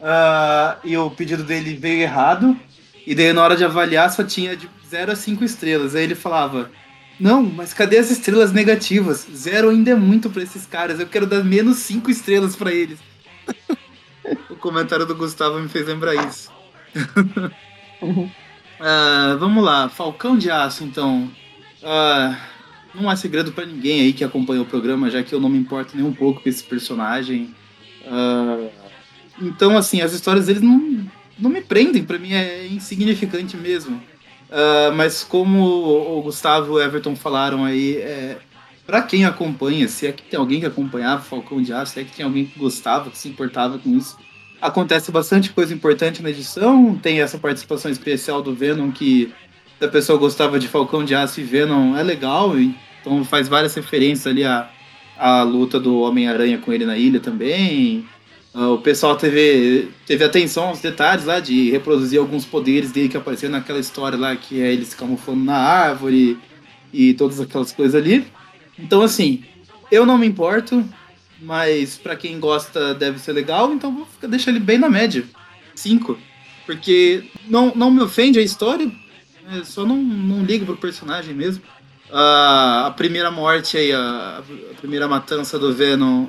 ah, 0.00 0.78
e 0.82 0.96
o 0.96 1.10
pedido 1.10 1.44
dele 1.44 1.74
veio 1.74 2.00
errado. 2.02 2.58
E 3.06 3.14
daí 3.14 3.32
na 3.32 3.42
hora 3.42 3.56
de 3.56 3.64
avaliar 3.64 4.10
só 4.10 4.24
tinha 4.24 4.56
de 4.56 4.68
0 4.88 5.12
a 5.12 5.16
5 5.16 5.44
estrelas. 5.44 5.94
Aí 5.94 6.02
ele 6.02 6.14
falava: 6.16 6.70
Não, 7.20 7.42
mas 7.44 7.72
cadê 7.72 7.98
as 7.98 8.10
estrelas 8.10 8.50
negativas? 8.52 9.26
Zero 9.32 9.68
ainda 9.70 9.92
é 9.92 9.94
muito 9.94 10.30
pra 10.30 10.42
esses 10.42 10.66
caras. 10.66 10.98
Eu 10.98 11.06
quero 11.06 11.26
dar 11.26 11.44
menos 11.44 11.78
5 11.78 12.10
estrelas 12.10 12.56
pra 12.56 12.72
eles. 12.72 12.98
o 14.50 14.56
comentário 14.56 15.06
do 15.06 15.14
Gustavo 15.14 15.60
me 15.60 15.68
fez 15.68 15.86
lembrar 15.86 16.14
isso. 16.26 16.57
Ah, 18.80 19.36
vamos 19.40 19.64
lá, 19.64 19.88
Falcão 19.88 20.38
de 20.38 20.50
Aço, 20.50 20.84
então. 20.84 21.28
Ah, 21.82 22.38
não 22.94 23.10
há 23.10 23.16
segredo 23.16 23.50
pra 23.50 23.66
ninguém 23.66 24.02
aí 24.02 24.12
que 24.12 24.22
acompanha 24.22 24.62
o 24.62 24.66
programa, 24.66 25.10
já 25.10 25.20
que 25.20 25.34
eu 25.34 25.40
não 25.40 25.48
me 25.48 25.58
importo 25.58 25.96
nem 25.96 26.06
um 26.06 26.12
pouco 26.12 26.40
com 26.40 26.48
esse 26.48 26.62
personagem. 26.62 27.52
Ah, 28.06 28.68
então, 29.40 29.76
assim, 29.76 30.00
as 30.00 30.12
histórias 30.12 30.46
deles 30.46 30.62
não, 30.62 31.04
não 31.36 31.50
me 31.50 31.60
prendem, 31.60 32.04
pra 32.04 32.18
mim 32.18 32.32
é 32.32 32.68
insignificante 32.68 33.56
mesmo. 33.56 34.00
Ah, 34.50 34.92
mas 34.94 35.24
como 35.24 35.64
o 36.18 36.22
Gustavo 36.22 36.66
e 36.66 36.70
o 36.76 36.80
Everton 36.80 37.16
falaram 37.16 37.64
aí, 37.64 37.96
é, 37.96 38.38
para 38.86 39.02
quem 39.02 39.24
acompanha, 39.24 39.88
se 39.88 40.06
é 40.06 40.12
que 40.12 40.22
tem 40.22 40.38
alguém 40.38 40.60
que 40.60 40.66
acompanhava 40.66 41.22
Falcão 41.22 41.60
de 41.60 41.72
Aço, 41.72 41.94
se 41.94 42.00
é 42.00 42.04
que 42.04 42.16
tem 42.16 42.24
alguém 42.24 42.46
que 42.46 42.58
gostava, 42.58 43.10
que 43.10 43.18
se 43.18 43.28
importava 43.28 43.78
com 43.78 43.90
isso, 43.96 44.16
acontece 44.60 45.10
bastante 45.10 45.50
coisa 45.50 45.72
importante 45.72 46.22
na 46.22 46.30
edição. 46.30 46.94
Tem 46.96 47.20
essa 47.20 47.38
participação 47.38 47.90
especial 47.90 48.42
do 48.42 48.54
Venom 48.54 48.90
que 48.90 49.32
a 49.80 49.88
pessoa 49.88 50.18
gostava 50.18 50.58
de 50.58 50.68
Falcão 50.68 51.04
de 51.04 51.14
Aço 51.14 51.40
e 51.40 51.44
Venom 51.44 51.96
é 51.96 52.02
legal, 52.02 52.58
então 52.58 53.24
faz 53.24 53.48
várias 53.48 53.74
referências 53.74 54.26
ali 54.26 54.44
à, 54.44 54.68
à 55.16 55.42
luta 55.42 55.78
do 55.78 56.00
Homem-Aranha 56.00 56.58
com 56.58 56.72
ele 56.72 56.84
na 56.84 56.96
ilha 56.96 57.20
também. 57.20 58.04
Ah, 58.52 58.70
o 58.70 58.78
pessoal 58.78 59.16
teve, 59.16 59.88
teve 60.04 60.24
atenção 60.24 60.64
aos 60.64 60.80
detalhes 60.80 61.24
lá 61.24 61.38
de 61.38 61.70
reproduzir 61.70 62.18
alguns 62.18 62.44
poderes 62.44 62.90
dele 62.90 63.08
que 63.08 63.16
apareceram 63.16 63.52
naquela 63.52 63.78
história 63.78 64.18
lá, 64.18 64.34
que 64.34 64.60
é 64.60 64.72
ele 64.72 64.84
se 64.84 64.96
camuflando 64.96 65.44
na 65.44 65.56
árvore 65.56 66.36
e 66.92 67.14
todas 67.14 67.40
aquelas 67.40 67.70
coisas 67.70 67.94
ali. 67.94 68.26
Então, 68.76 69.02
assim, 69.02 69.44
eu 69.92 70.04
não 70.04 70.18
me 70.18 70.26
importo, 70.26 70.84
mas 71.40 71.96
pra 71.96 72.16
quem 72.16 72.40
gosta 72.40 72.94
deve 72.94 73.18
ser 73.18 73.32
legal, 73.32 73.72
então 73.72 73.94
vou 73.94 74.28
deixar 74.28 74.50
ele 74.50 74.60
bem 74.60 74.78
na 74.78 74.88
média. 74.88 75.24
5. 75.74 76.18
Porque 76.66 77.24
não, 77.46 77.72
não 77.74 77.90
me 77.90 78.02
ofende 78.02 78.38
a 78.38 78.42
história, 78.42 78.90
é, 79.52 79.64
só 79.64 79.86
não, 79.86 79.96
não 79.96 80.44
ligo 80.44 80.66
pro 80.66 80.76
personagem 80.76 81.34
mesmo. 81.34 81.62
Ah, 82.10 82.86
a 82.86 82.90
primeira 82.90 83.30
morte 83.30 83.76
aí, 83.76 83.92
a, 83.92 84.42
a 84.70 84.74
primeira 84.80 85.06
matança 85.06 85.58
do 85.58 85.72
Venom 85.72 86.26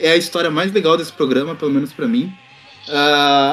é 0.00 0.12
a 0.12 0.16
história 0.16 0.50
mais 0.50 0.72
legal 0.72 0.96
desse 0.96 1.12
programa, 1.12 1.54
pelo 1.54 1.70
menos 1.70 1.92
pra 1.92 2.06
mim. 2.08 2.32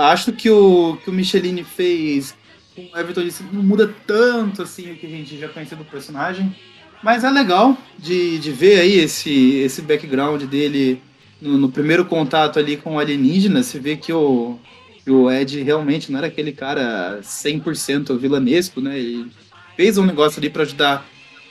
Acho 0.04 0.32
que 0.32 0.50
o 0.50 0.98
que 1.04 1.10
o 1.10 1.14
Michelini 1.14 1.64
fez 1.64 2.36
com 2.76 2.90
o 2.92 2.98
Everton 2.98 3.24
disse, 3.24 3.44
não 3.52 3.64
muda 3.64 3.94
tanto 4.06 4.62
assim 4.64 4.92
o 4.92 4.98
que 4.98 5.06
a 5.06 5.10
gente 5.10 5.38
já 5.38 5.48
conhecia 5.48 5.78
do 5.78 5.86
personagem. 5.86 6.56
Mas 7.04 7.24
é 7.24 7.30
legal 7.30 7.78
de, 8.00 8.40
de 8.40 8.52
ver 8.52 8.80
aí 8.80 9.00
esse, 9.00 9.58
esse 9.58 9.82
background 9.82 10.44
dele 10.44 11.02
no, 11.42 11.58
no 11.58 11.70
primeiro 11.70 12.06
contato 12.06 12.58
ali 12.58 12.78
com 12.78 12.96
o 12.96 13.00
alienígena. 13.00 13.62
Você 13.62 13.78
vê 13.78 13.98
que 13.98 14.14
o, 14.14 14.58
que 15.04 15.12
o 15.12 15.30
Ed 15.30 15.62
realmente 15.62 16.12
não 16.12 16.18
era 16.18 16.28
aquele 16.28 16.54
cara 16.54 17.20
100% 17.22 18.18
vilanesco, 18.18 18.80
né? 18.80 18.98
Ele 18.98 19.30
fez 19.76 19.98
um 19.98 20.06
negócio 20.06 20.40
ali 20.40 20.50
para 20.50 20.64
ajudar 20.64 21.06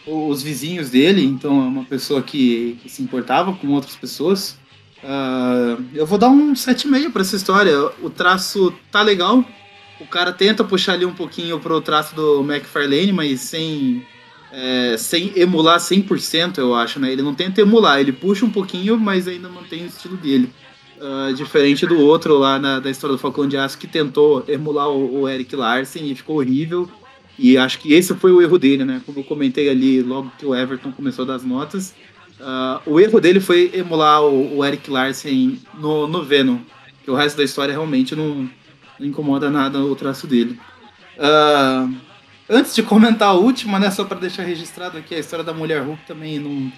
os 0.06 0.42
vizinhos 0.42 0.90
dele, 0.90 1.24
então 1.24 1.62
é 1.62 1.66
uma 1.66 1.84
pessoa 1.84 2.22
que, 2.22 2.78
que 2.82 2.88
se 2.88 3.02
importava 3.02 3.52
com 3.52 3.68
outras 3.68 3.94
pessoas. 3.94 4.58
Ah, 5.04 5.76
eu 5.94 6.06
vou 6.06 6.18
dar 6.18 6.28
um 6.28 6.54
7,5 6.54 7.12
para 7.12 7.22
essa 7.22 7.36
história. 7.36 7.76
O 8.02 8.08
traço 8.08 8.72
tá 8.90 9.02
legal. 9.02 9.44
O 10.00 10.06
cara 10.06 10.32
tenta 10.32 10.64
puxar 10.64 10.94
ali 10.94 11.04
um 11.04 11.14
pouquinho 11.14 11.60
pro 11.60 11.80
traço 11.80 12.14
do 12.14 12.40
McFarlane, 12.40 13.12
mas 13.12 13.40
sem, 13.40 14.04
é, 14.52 14.96
sem 14.98 15.32
emular 15.34 15.78
100%, 15.78 16.58
eu 16.58 16.74
acho, 16.74 17.00
né? 17.00 17.10
Ele 17.10 17.22
não 17.22 17.34
tenta 17.34 17.60
emular, 17.60 17.98
ele 17.98 18.12
puxa 18.12 18.44
um 18.44 18.50
pouquinho, 18.50 18.98
mas 18.98 19.26
ainda 19.26 19.48
mantém 19.48 19.84
o 19.84 19.86
estilo 19.86 20.16
dele. 20.16 20.52
Ah, 21.04 21.32
diferente 21.32 21.84
do 21.84 21.98
outro 21.98 22.38
lá 22.38 22.60
na, 22.60 22.78
da 22.78 22.88
história 22.88 23.16
do 23.16 23.18
Falcão 23.18 23.48
de 23.48 23.56
Aço, 23.56 23.76
que 23.76 23.88
tentou 23.88 24.44
emular 24.46 24.88
o, 24.88 25.22
o 25.22 25.28
Eric 25.28 25.56
Larsen 25.56 26.08
e 26.08 26.14
ficou 26.14 26.36
horrível. 26.36 26.88
E 27.36 27.58
acho 27.58 27.80
que 27.80 27.92
esse 27.92 28.14
foi 28.14 28.30
o 28.30 28.40
erro 28.40 28.56
dele, 28.56 28.84
né? 28.84 29.02
Como 29.04 29.18
eu 29.18 29.24
comentei 29.24 29.68
ali 29.68 30.00
logo 30.00 30.30
que 30.38 30.46
o 30.46 30.54
Everton 30.54 30.92
começou 30.92 31.24
das 31.24 31.42
notas. 31.42 31.92
ah, 32.40 32.80
o 32.86 33.00
erro 33.00 33.20
dele 33.20 33.40
foi 33.40 33.72
emular 33.74 34.22
o, 34.22 34.58
o 34.58 34.64
Eric 34.64 34.88
Larsen 34.88 35.58
no, 35.74 36.06
no 36.06 36.22
Venom. 36.22 36.58
Que 37.02 37.10
o 37.10 37.14
resto 37.16 37.36
da 37.38 37.44
história 37.44 37.72
realmente 37.72 38.14
não, 38.14 38.48
não 38.96 39.06
incomoda 39.06 39.50
nada 39.50 39.80
o 39.80 39.96
traço 39.96 40.28
dele. 40.28 40.56
Ah, 41.18 41.88
antes 42.52 42.74
de 42.74 42.82
comentar 42.82 43.28
a 43.28 43.34
última, 43.34 43.78
né? 43.78 43.90
Só 43.90 44.04
para 44.04 44.20
deixar 44.20 44.42
registrado 44.42 44.98
aqui, 44.98 45.14
a 45.14 45.18
história 45.18 45.44
da 45.44 45.54
Mulher 45.54 45.82
Hulk 45.82 46.02
também 46.06 46.38
não, 46.38 46.72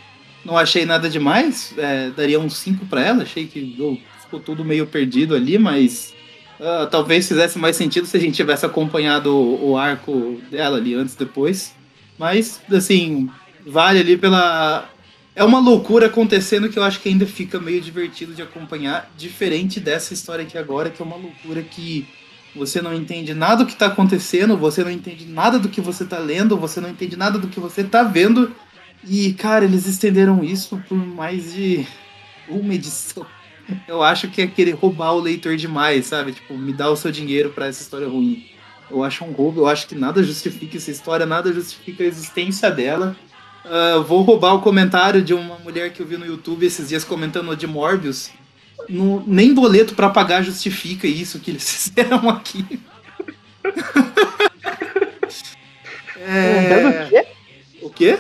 não 0.44 0.56
achei 0.56 0.86
nada 0.86 1.10
demais. 1.10 1.74
É, 1.76 2.10
daria 2.10 2.38
um 2.38 2.48
5 2.48 2.86
para 2.86 3.02
ela. 3.02 3.22
Achei 3.24 3.46
que 3.46 3.76
oh, 3.80 3.96
ficou 4.22 4.38
tudo 4.38 4.64
meio 4.64 4.86
perdido 4.86 5.34
ali, 5.34 5.58
mas 5.58 6.14
ah, 6.60 6.86
talvez 6.90 7.26
fizesse 7.26 7.58
mais 7.58 7.76
sentido 7.76 8.06
se 8.06 8.16
a 8.16 8.20
gente 8.20 8.34
tivesse 8.34 8.64
acompanhado 8.64 9.34
o, 9.34 9.70
o 9.70 9.76
arco 9.76 10.40
dela 10.50 10.78
ali 10.78 10.94
antes 10.94 11.14
depois. 11.14 11.74
Mas, 12.18 12.60
assim, 12.72 13.28
vale 13.66 13.98
ali 13.98 14.16
pela. 14.16 14.88
É 15.36 15.42
uma 15.42 15.58
loucura 15.58 16.06
acontecendo 16.06 16.68
que 16.68 16.78
eu 16.78 16.84
acho 16.84 17.00
que 17.00 17.08
ainda 17.08 17.26
fica 17.26 17.58
meio 17.58 17.80
divertido 17.80 18.32
de 18.32 18.40
acompanhar, 18.40 19.10
diferente 19.18 19.80
dessa 19.80 20.14
história 20.14 20.44
aqui 20.44 20.56
agora, 20.56 20.90
que 20.90 21.02
é 21.02 21.04
uma 21.04 21.16
loucura 21.16 21.60
que 21.60 22.06
você 22.54 22.80
não 22.80 22.94
entende 22.94 23.34
nada 23.34 23.64
do 23.64 23.66
que 23.66 23.72
está 23.72 23.86
acontecendo, 23.86 24.56
você 24.56 24.84
não 24.84 24.90
entende 24.90 25.26
nada 25.26 25.58
do 25.58 25.68
que 25.68 25.80
você 25.80 26.04
está 26.04 26.18
lendo, 26.18 26.56
você 26.56 26.80
não 26.80 26.88
entende 26.88 27.16
nada 27.16 27.38
do 27.38 27.48
que 27.48 27.58
você 27.58 27.80
está 27.80 28.02
vendo. 28.02 28.54
E, 29.02 29.32
cara, 29.34 29.64
eles 29.64 29.86
estenderam 29.86 30.42
isso 30.42 30.82
por 30.88 30.96
mais 30.96 31.52
de 31.52 31.86
uma 32.48 32.74
edição. 32.74 33.26
Eu 33.88 34.02
acho 34.02 34.28
que 34.28 34.42
é 34.42 34.46
querer 34.46 34.72
roubar 34.72 35.12
o 35.12 35.20
leitor 35.20 35.56
demais, 35.56 36.06
sabe? 36.06 36.32
Tipo, 36.32 36.56
me 36.56 36.72
dá 36.72 36.90
o 36.90 36.96
seu 36.96 37.10
dinheiro 37.10 37.50
para 37.50 37.66
essa 37.66 37.82
história 37.82 38.08
ruim. 38.08 38.46
Eu 38.90 39.02
acho 39.02 39.24
um 39.24 39.32
roubo, 39.32 39.62
eu 39.62 39.66
acho 39.66 39.86
que 39.86 39.94
nada 39.94 40.22
justifica 40.22 40.76
essa 40.76 40.90
história, 40.90 41.24
nada 41.24 41.52
justifica 41.52 42.04
a 42.04 42.06
existência 42.06 42.70
dela. 42.70 43.16
Uh, 43.64 44.02
vou 44.02 44.20
roubar 44.22 44.54
o 44.54 44.60
comentário 44.60 45.22
de 45.22 45.32
uma 45.32 45.58
mulher 45.58 45.90
que 45.92 46.00
eu 46.00 46.06
vi 46.06 46.18
no 46.18 46.26
YouTube 46.26 46.66
esses 46.66 46.90
dias 46.90 47.02
comentando 47.02 47.56
de 47.56 47.66
Morbius. 47.66 48.30
No, 48.88 49.24
nem 49.26 49.54
boleto 49.54 49.94
para 49.94 50.10
pagar 50.10 50.42
justifica 50.42 51.06
isso 51.06 51.40
que 51.40 51.50
eles 51.50 51.68
fizeram 51.70 52.28
aqui. 52.28 52.80
é... 56.18 57.02
O 57.02 57.08
quê? 57.08 57.26
O 57.82 57.90
quê? 57.90 58.18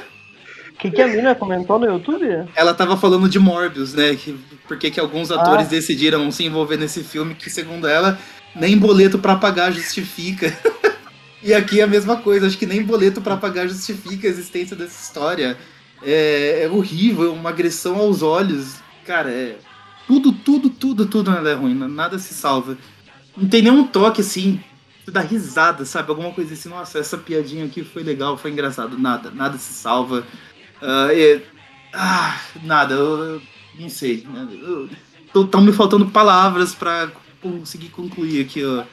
Que, 0.84 0.90
que 0.90 1.00
a 1.00 1.06
mina 1.06 1.34
comentou 1.34 1.78
no 1.78 1.86
YouTube? 1.86 2.46
Ela 2.54 2.74
tava 2.74 2.94
falando 2.94 3.26
de 3.26 3.38
Morbius, 3.38 3.94
né? 3.94 4.14
Que, 4.16 4.38
porque 4.68 4.90
que 4.90 5.00
alguns 5.00 5.30
atores 5.30 5.66
ah. 5.66 5.70
decidiram 5.70 6.30
se 6.30 6.44
envolver 6.44 6.76
nesse 6.76 7.02
filme, 7.02 7.34
que 7.34 7.48
segundo 7.48 7.86
ela, 7.86 8.18
nem 8.54 8.76
boleto 8.76 9.18
para 9.18 9.36
pagar 9.36 9.72
justifica. 9.72 10.54
e 11.42 11.54
aqui 11.54 11.80
é 11.80 11.84
a 11.84 11.86
mesma 11.86 12.18
coisa, 12.18 12.46
acho 12.46 12.58
que 12.58 12.66
nem 12.66 12.82
boleto 12.82 13.22
para 13.22 13.38
pagar 13.38 13.66
justifica 13.66 14.26
a 14.26 14.30
existência 14.30 14.76
dessa 14.76 15.02
história. 15.02 15.56
É, 16.02 16.64
é 16.64 16.68
horrível, 16.68 17.32
uma 17.32 17.48
agressão 17.48 17.96
aos 17.96 18.20
olhos. 18.20 18.76
Cara, 19.06 19.30
é. 19.30 19.56
Tudo, 20.06 20.32
tudo, 20.32 20.68
tudo, 20.70 21.06
tudo 21.06 21.30
nela 21.30 21.50
é 21.50 21.54
ruim, 21.54 21.74
nada 21.74 22.18
se 22.18 22.34
salva. 22.34 22.76
Não 23.36 23.48
tem 23.48 23.62
nenhum 23.62 23.86
toque 23.86 24.20
assim, 24.20 24.60
dá 25.10 25.20
risada, 25.20 25.84
sabe? 25.84 26.10
Alguma 26.10 26.32
coisa 26.32 26.54
assim, 26.54 26.68
nossa, 26.68 26.98
essa 26.98 27.18
piadinha 27.18 27.64
aqui 27.64 27.82
foi 27.82 28.02
legal, 28.02 28.36
foi 28.36 28.50
engraçado. 28.50 28.98
Nada, 28.98 29.30
nada 29.30 29.58
se 29.58 29.72
salva. 29.72 30.26
Uh, 30.80 31.12
e, 31.12 31.42
ah, 31.92 32.40
nada, 32.62 32.94
eu, 32.94 33.24
eu 33.24 33.42
não 33.78 33.88
sei. 33.88 34.26
Né? 34.28 34.48
Estão 35.34 35.60
me 35.60 35.72
faltando 35.72 36.06
palavras 36.06 36.74
para 36.74 37.10
conseguir 37.40 37.88
concluir 37.88 38.44
aqui 38.44 38.64
ó, 38.64 38.84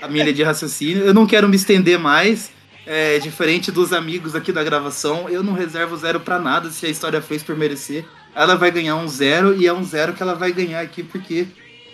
a 0.00 0.08
minha 0.08 0.24
linha 0.24 0.34
de 0.34 0.42
raciocínio. 0.42 1.04
Eu 1.04 1.14
não 1.14 1.26
quero 1.26 1.48
me 1.48 1.56
estender 1.56 1.98
mais. 1.98 2.52
É, 2.86 3.18
diferente 3.18 3.72
dos 3.72 3.94
amigos 3.94 4.34
aqui 4.34 4.52
da 4.52 4.62
gravação, 4.62 5.26
eu 5.26 5.42
não 5.42 5.54
reservo 5.54 5.96
zero 5.96 6.20
para 6.20 6.38
nada 6.38 6.70
se 6.70 6.84
a 6.84 6.90
história 6.90 7.22
fez 7.22 7.42
por 7.42 7.56
merecer. 7.56 8.04
Ela 8.34 8.56
vai 8.56 8.70
ganhar 8.70 8.96
um 8.96 9.08
zero 9.08 9.54
e 9.54 9.66
é 9.66 9.72
um 9.72 9.84
zero 9.84 10.12
que 10.12 10.22
ela 10.22 10.34
vai 10.34 10.52
ganhar 10.52 10.80
aqui 10.80 11.02
porque 11.02 11.46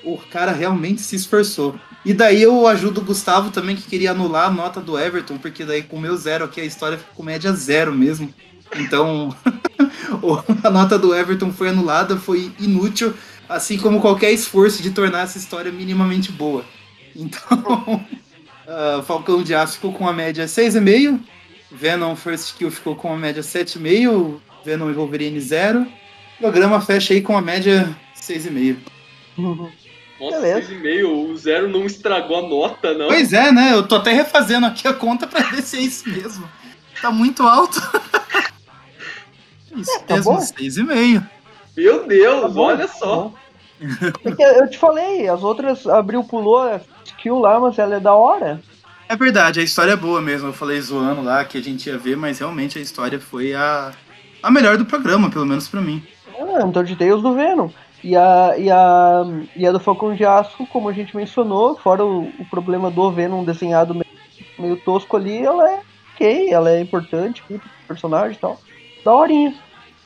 o 0.02 0.16
cara 0.16 0.52
realmente 0.52 1.02
se 1.02 1.16
esforçou. 1.16 1.78
E 2.04 2.14
daí 2.14 2.42
eu 2.42 2.66
ajudo 2.66 3.00
o 3.00 3.04
Gustavo 3.04 3.50
também, 3.50 3.76
que 3.76 3.82
queria 3.82 4.12
anular 4.12 4.46
a 4.46 4.50
nota 4.50 4.80
do 4.80 4.98
Everton, 4.98 5.36
porque 5.36 5.64
daí 5.64 5.82
com 5.82 5.96
o 5.96 6.00
meu 6.00 6.16
zero 6.16 6.44
aqui 6.44 6.60
a 6.60 6.64
história 6.64 6.96
fica 6.96 7.10
com 7.14 7.22
média 7.22 7.52
zero 7.52 7.92
mesmo. 7.92 8.32
Então, 8.76 9.36
a 10.64 10.70
nota 10.70 10.98
do 10.98 11.14
Everton 11.14 11.52
foi 11.52 11.68
anulada, 11.68 12.16
foi 12.16 12.52
inútil, 12.58 13.12
assim 13.48 13.76
como 13.76 14.00
qualquer 14.00 14.32
esforço 14.32 14.82
de 14.82 14.90
tornar 14.90 15.22
essa 15.22 15.36
história 15.36 15.70
minimamente 15.70 16.32
boa. 16.32 16.64
Então, 17.14 18.04
uh, 18.66 19.02
Falcão 19.02 19.42
de 19.42 19.54
Aço 19.54 19.74
ficou 19.74 19.92
com 19.92 20.08
a 20.08 20.12
média 20.12 20.46
6,5, 20.46 21.20
Venom 21.70 22.16
First 22.16 22.56
Kill 22.56 22.70
ficou 22.70 22.96
com 22.96 23.12
a 23.12 23.16
média 23.16 23.42
7,5, 23.42 24.40
Venom 24.64 24.90
e 24.90 24.94
Wolverine 24.94 25.40
0. 25.40 25.86
O 26.40 26.44
programa 26.44 26.80
fecha 26.80 27.12
aí 27.12 27.20
com 27.20 27.36
a 27.36 27.42
média 27.42 27.94
6,5. 28.16 28.78
Uhum. 29.36 29.70
Nossa, 30.18 30.40
6,5, 30.40 31.04
o 31.04 31.36
zero 31.36 31.68
não 31.68 31.84
estragou 31.84 32.38
a 32.38 32.48
nota, 32.48 32.94
não. 32.94 33.08
Pois 33.08 33.34
é, 33.34 33.52
né? 33.52 33.74
Eu 33.74 33.86
tô 33.86 33.96
até 33.96 34.10
refazendo 34.12 34.66
aqui 34.66 34.88
a 34.88 34.94
conta 34.94 35.26
pra 35.26 35.42
ver 35.42 35.60
se 35.60 35.76
é 35.76 35.80
isso 35.82 36.08
mesmo. 36.08 36.48
Tá 37.02 37.10
muito 37.10 37.42
alto. 37.42 37.78
Isso 39.76 39.90
é, 39.92 39.98
tá 40.00 40.16
mesmo, 40.16 40.32
6,5. 40.32 41.28
Meu 41.76 42.06
Deus, 42.06 42.54
tá 42.54 42.60
olha 42.60 42.88
só. 42.88 43.32
Porque 44.20 44.42
eu 44.42 44.68
te 44.68 44.76
falei, 44.76 45.28
as 45.28 45.44
outras 45.44 45.86
abriu, 45.86 46.24
pulou, 46.24 46.66
é 46.66 46.80
skill 47.04 47.38
lá, 47.38 47.60
mas 47.60 47.78
ela 47.78 47.94
é 47.94 48.00
da 48.00 48.12
hora. 48.12 48.60
É 49.08 49.14
verdade, 49.14 49.60
a 49.60 49.62
história 49.62 49.92
é 49.92 49.96
boa 49.96 50.20
mesmo. 50.20 50.48
Eu 50.48 50.52
falei 50.52 50.80
zoando 50.80 51.22
lá 51.22 51.44
que 51.44 51.56
a 51.56 51.62
gente 51.62 51.88
ia 51.88 51.96
ver, 51.96 52.16
mas 52.16 52.40
realmente 52.40 52.78
a 52.78 52.82
história 52.82 53.20
foi 53.20 53.54
a, 53.54 53.92
a 54.42 54.50
melhor 54.50 54.76
do 54.76 54.84
programa, 54.84 55.30
pelo 55.30 55.46
menos 55.46 55.68
para 55.68 55.80
mim. 55.80 56.02
Ah, 56.40 56.66
então 56.66 56.82
de 56.82 56.96
Deus 56.96 57.22
do 57.22 57.34
Venom. 57.34 57.68
E 58.02 58.16
a, 58.16 58.54
e, 58.56 58.70
a, 58.70 59.24
e 59.54 59.66
a 59.66 59.72
do 59.72 59.78
Falcão 59.78 60.14
de 60.14 60.24
Aço, 60.24 60.66
como 60.66 60.88
a 60.88 60.92
gente 60.92 61.14
mencionou, 61.14 61.76
fora 61.76 62.04
o, 62.04 62.22
o 62.38 62.44
problema 62.50 62.90
do 62.90 63.10
Venom 63.10 63.44
desenhado 63.44 63.94
meio, 63.94 64.06
meio, 64.58 64.76
tosco 64.76 65.16
ali, 65.16 65.38
ela 65.38 65.70
é 65.70 65.80
ok, 66.14 66.50
ela 66.50 66.70
é 66.70 66.80
importante, 66.80 67.42
personagem 67.86 68.36
e 68.36 68.40
tal. 68.40 68.58
Da 69.04 69.14
horinha. 69.14 69.54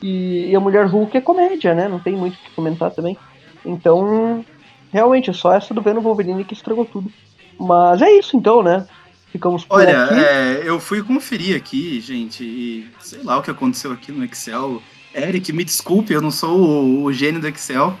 E, 0.01 0.51
e, 0.51 0.55
a 0.55 0.59
Mulher 0.59 0.85
Hulk 0.87 1.15
é 1.15 1.21
comédia, 1.21 1.73
né? 1.73 1.87
Não 1.87 1.99
tem 1.99 2.15
muito 2.15 2.33
o 2.33 2.37
que 2.37 2.51
comentar 2.51 2.91
também. 2.91 3.17
Então, 3.65 4.43
realmente, 4.91 5.29
é 5.29 5.33
só 5.33 5.53
essa 5.53 5.73
do 5.73 5.81
Venom 5.81 6.01
Wolverine 6.01 6.43
que 6.43 6.53
estragou 6.53 6.85
tudo. 6.85 7.09
Mas 7.57 8.01
é 8.01 8.11
isso 8.11 8.35
então, 8.35 8.61
né? 8.61 8.85
Ficamos 9.31 9.63
por 9.63 9.79
Olha, 9.79 10.03
aqui. 10.03 10.13
É, 10.13 10.61
eu 10.65 10.79
fui 10.79 11.01
conferir 11.01 11.55
aqui, 11.55 11.99
gente, 12.01 12.43
e 12.43 12.89
sei 12.99 13.23
lá 13.23 13.37
o 13.37 13.41
que 13.41 13.51
aconteceu 13.51 13.91
aqui 13.91 14.11
no 14.11 14.23
Excel 14.23 14.81
Eric, 15.15 15.53
me 15.53 15.63
desculpe, 15.63 16.13
eu 16.13 16.21
não 16.21 16.29
sou 16.29 16.59
o, 16.59 17.03
o 17.05 17.13
gênio 17.13 17.39
do 17.39 17.47
Excel, 17.47 17.97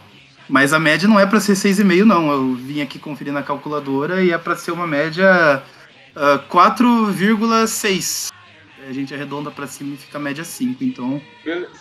mas 0.49 0.73
a 0.73 0.79
média 0.79 1.07
não 1.07 1.17
é 1.17 1.25
para 1.25 1.39
ser 1.39 1.53
6,5 1.53 2.03
não. 2.03 2.29
Eu 2.29 2.53
vim 2.55 2.81
aqui 2.81 2.99
conferir 2.99 3.31
na 3.31 3.41
calculadora 3.41 4.21
e 4.21 4.31
é 4.31 4.37
para 4.37 4.55
ser 4.55 4.71
uma 4.71 4.85
média 4.85 5.63
uh, 6.15 6.19
ah, 6.19 6.43
4,6. 6.49 8.31
A 8.87 8.91
gente 8.91 9.13
arredonda 9.13 9.49
para 9.49 9.65
cima 9.65 9.95
e 9.95 9.97
fica 9.97 10.17
a 10.17 10.21
média 10.21 10.43
5, 10.43 10.83
então... 10.83 11.19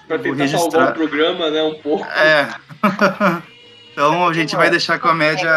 Para 0.06 0.18
tentar 0.18 0.44
registrar... 0.44 0.70
salvar 0.70 0.90
o 0.92 0.94
programa, 0.94 1.50
né, 1.50 1.62
um 1.62 1.74
pouco. 1.74 2.06
É. 2.06 2.54
então 3.92 4.26
a 4.26 4.32
gente 4.32 4.56
vai 4.56 4.70
deixar 4.70 4.98
com 4.98 5.08
a 5.08 5.14
média... 5.14 5.50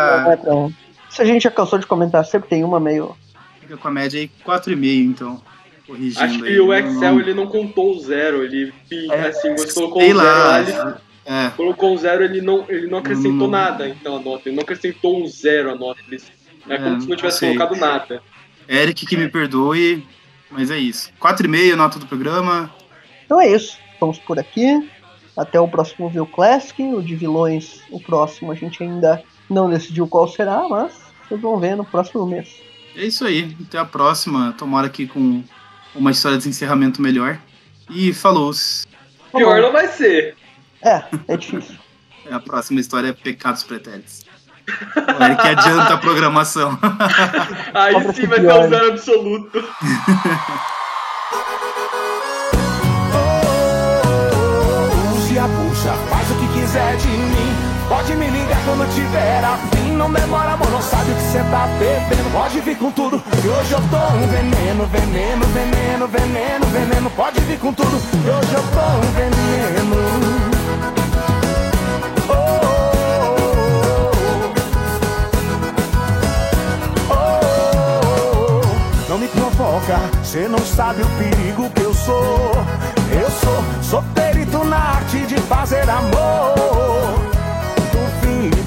Se 1.09 1.21
a 1.21 1.25
gente 1.25 1.43
já 1.43 1.51
cansou 1.51 1.79
de 1.79 1.85
comentar, 1.85 2.25
sempre 2.25 2.49
tem 2.49 2.65
uma 2.65 2.81
meio... 2.81 3.15
Fica 3.61 3.77
com 3.77 3.87
a 3.87 3.91
média 3.91 4.19
aí 4.19 4.29
4,5, 4.45 5.09
então 5.09 5.41
corrigindo. 5.87 6.23
Acho 6.23 6.39
que 6.39 6.49
aí, 6.49 6.59
o 6.59 6.73
Excel 6.73 7.13
não... 7.13 7.19
ele 7.19 7.33
não 7.33 7.47
contou 7.47 7.95
o 7.95 7.99
zero, 7.99 8.43
ele 8.43 8.73
é, 9.09 9.27
assim, 9.27 9.55
você 9.55 9.73
colocou 9.73 10.01
sei 10.01 10.13
um 10.13 10.17
zero 10.17 10.27
lá, 10.27 10.61
ele 10.61 10.95
é. 11.25 11.49
colocou 11.55 11.93
um 11.93 11.97
zero, 11.97 12.23
ele 12.23 12.41
não, 12.41 12.65
ele 12.67 12.87
não 12.87 12.99
acrescentou 12.99 13.47
hum. 13.47 13.51
nada, 13.51 13.87
então 13.87 14.17
a 14.17 14.19
nota, 14.19 14.49
ele 14.49 14.55
não 14.55 14.63
acrescentou 14.63 15.23
um 15.23 15.25
zero 15.25 15.71
a 15.71 15.75
nota, 15.75 16.01
ele, 16.07 16.21
é, 16.67 16.75
é 16.75 16.77
como 16.77 17.01
se 17.01 17.07
não 17.07 17.15
tivesse 17.15 17.39
colocado 17.39 17.75
nada. 17.77 18.21
Eric 18.69 19.05
que 19.05 19.15
me 19.15 19.29
perdoe, 19.29 20.05
mas 20.51 20.69
é 20.69 20.77
isso. 20.77 21.11
4,5 21.21 21.75
nota 21.75 21.99
do 21.99 22.05
programa. 22.05 22.69
Então 23.25 23.39
é 23.39 23.47
isso, 23.47 23.77
vamos 23.99 24.19
por 24.19 24.37
aqui. 24.37 24.89
Até 25.35 25.59
o 25.59 25.67
próximo 25.67 26.09
View 26.09 26.25
Classic, 26.25 26.81
o 26.81 27.01
de 27.01 27.15
vilões, 27.15 27.81
o 27.91 27.99
próximo 27.99 28.51
a 28.51 28.55
gente 28.55 28.81
ainda 28.81 29.23
não 29.49 29.69
decidiu 29.69 30.07
qual 30.07 30.27
será, 30.27 30.67
mas 30.67 30.93
vocês 31.27 31.39
vão 31.39 31.59
ver 31.59 31.75
no 31.75 31.85
próximo 31.85 32.25
mês. 32.25 32.59
É 32.95 33.05
isso 33.05 33.23
aí, 33.23 33.55
até 33.61 33.77
a 33.77 33.85
próxima. 33.85 34.55
Tomara 34.57 34.87
aqui 34.87 35.05
com 35.05 35.43
uma 35.97 36.11
história 36.11 36.37
de 36.37 36.47
encerramento 36.47 37.01
melhor. 37.01 37.39
E 37.89 38.13
falou. 38.13 38.51
Pior 39.35 39.61
não 39.61 39.71
vai 39.71 39.87
ser. 39.87 40.35
É, 40.81 41.03
é 41.27 41.37
difícil. 41.37 41.75
É, 42.25 42.33
a 42.33 42.39
próxima 42.39 42.79
história 42.79 43.09
é 43.09 43.13
Pecados 43.13 43.63
Pretéritos. 43.63 44.25
Olha 45.19 45.35
que 45.35 45.47
adianta 45.47 45.93
a 45.93 45.97
programação. 45.97 46.77
Aí 47.73 48.13
sim 48.13 48.27
vai 48.27 48.39
estar 48.39 48.59
um 48.59 48.69
zero 48.69 48.87
absoluto. 48.89 49.59
Use 55.13 55.39
a 55.39 55.47
bucha, 55.47 55.93
faz 56.09 56.31
o 56.31 56.35
que 56.35 56.59
quiser 56.59 56.97
de 56.97 57.07
mim. 57.07 57.46
Pode 57.87 58.15
me 58.15 58.27
ligar 58.29 58.59
quando 58.65 58.93
tiver 58.93 59.43
afim. 59.43 59.91
Não 59.93 60.11
demora, 60.11 60.51
amor, 60.51 60.69
não 60.69 60.81
sabe 60.81 61.11
o 61.11 61.15
que 61.15 61.21
cê 61.21 61.39
tá 61.39 61.67
bebendo. 61.79 62.29
Pode 62.31 62.59
vir 62.59 62.77
com 62.77 62.91
tudo, 62.91 63.19
que 63.19 63.47
hoje 63.47 63.71
eu 63.71 63.81
tô 63.89 63.97
um 63.97 64.27
veneno, 64.27 64.85
veneno, 64.87 65.45
veneno, 65.47 66.07
veneno, 66.07 66.65
veneno. 66.67 67.09
Pode 67.11 67.39
vir 67.41 67.57
com 67.59 67.73
tudo, 67.73 67.97
que 68.11 68.29
hoje 68.29 68.53
eu 68.53 68.63
tô 68.73 68.79
um 68.79 69.11
veneno. 69.11 70.57
Cê 80.23 80.45
não 80.49 80.59
sabe 80.59 81.01
o 81.01 81.07
perigo 81.17 81.69
que 81.69 81.81
eu 81.81 81.93
sou. 81.93 82.51
Eu 83.09 83.31
sou, 83.31 83.63
sou 83.81 84.03
perito 84.13 84.61
na 84.65 84.77
arte 84.77 85.19
de 85.21 85.35
fazer 85.41 85.89
amor 85.89 87.36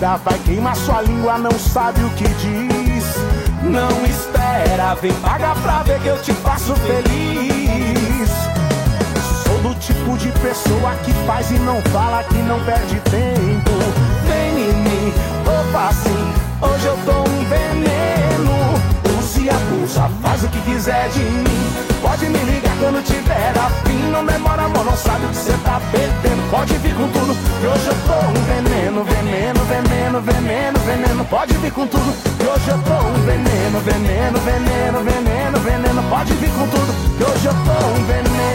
duvida, 0.00 0.16
vai 0.16 0.38
queimar 0.40 0.74
sua 0.74 1.02
língua, 1.02 1.38
não 1.38 1.52
sabe 1.58 2.02
o 2.02 2.10
que 2.10 2.24
diz. 2.24 3.04
Não 3.62 4.04
espera, 4.06 4.94
vem 4.94 5.12
pagar 5.14 5.54
pra 5.60 5.82
ver 5.82 6.00
que 6.00 6.08
eu 6.08 6.20
te 6.22 6.32
faço 6.32 6.74
feliz. 6.76 8.30
Sou 9.44 9.58
do 9.58 9.74
tipo 9.78 10.16
de 10.16 10.32
pessoa 10.40 10.94
que 11.04 11.12
faz 11.26 11.50
e 11.50 11.58
não 11.58 11.80
fala, 11.92 12.24
que 12.24 12.38
não 12.38 12.58
perde 12.64 12.98
tempo. 13.10 13.70
Vem 14.26 14.70
em 14.70 14.74
mim, 14.74 15.12
opa 15.44 15.88
assim, 15.88 16.32
hoje 16.62 16.86
eu 16.86 16.98
tô 17.04 17.20
um 17.20 17.44
veneno. 17.44 19.18
Use 19.18 19.42
e 19.42 19.50
abusa, 19.50 20.10
faz 20.22 20.42
o 20.42 20.48
que 20.48 20.60
quiser 20.62 21.08
de 21.10 21.20
mim. 21.20 21.72
Pode 22.00 22.26
me 22.26 22.38
ligar 22.38 22.69
quando 22.80 23.04
tiver 23.04 23.52
afim. 23.56 24.10
Não 24.10 24.24
demora, 24.24 24.62
amor, 24.62 24.84
não 24.84 24.96
sabe 24.96 25.26
o 25.26 25.28
que 25.28 25.36
cê 25.36 25.52
tá 25.62 25.80
perdendo. 25.92 26.50
Pode 26.50 26.74
vir 26.78 26.94
com 26.94 27.08
tudo, 27.08 27.36
que 27.60 27.66
hoje 27.66 27.86
eu 27.86 27.94
tô 28.06 28.18
um 28.26 28.42
veneno, 28.44 29.04
veneno, 29.04 29.60
veneno, 29.64 30.20
veneno, 30.20 30.78
veneno. 30.80 31.24
Pode 31.26 31.54
vir 31.54 31.70
com 31.70 31.86
tudo, 31.86 32.12
que 32.38 32.46
hoje 32.46 32.68
eu 32.68 32.78
tô 32.78 32.94
um 33.06 33.22
veneno, 33.24 33.80
veneno, 33.80 34.38
veneno, 34.40 35.04
veneno. 35.60 36.02
pode 36.10 36.32
vir 36.34 36.50
com 36.50 36.66
tudo, 36.66 36.92
que 37.16 37.24
hoje 37.24 37.46
eu 37.46 37.52
tô 37.52 37.86
um 37.86 38.04
veneno. 38.06 38.50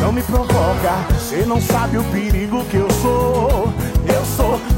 Não 0.00 0.12
me 0.12 0.22
provoca, 0.22 0.94
cê 1.18 1.44
não 1.44 1.60
sabe 1.60 1.98
o 1.98 2.04
perigo 2.04 2.64
que 2.66 2.76
eu 2.76 2.88
sou. 3.02 3.73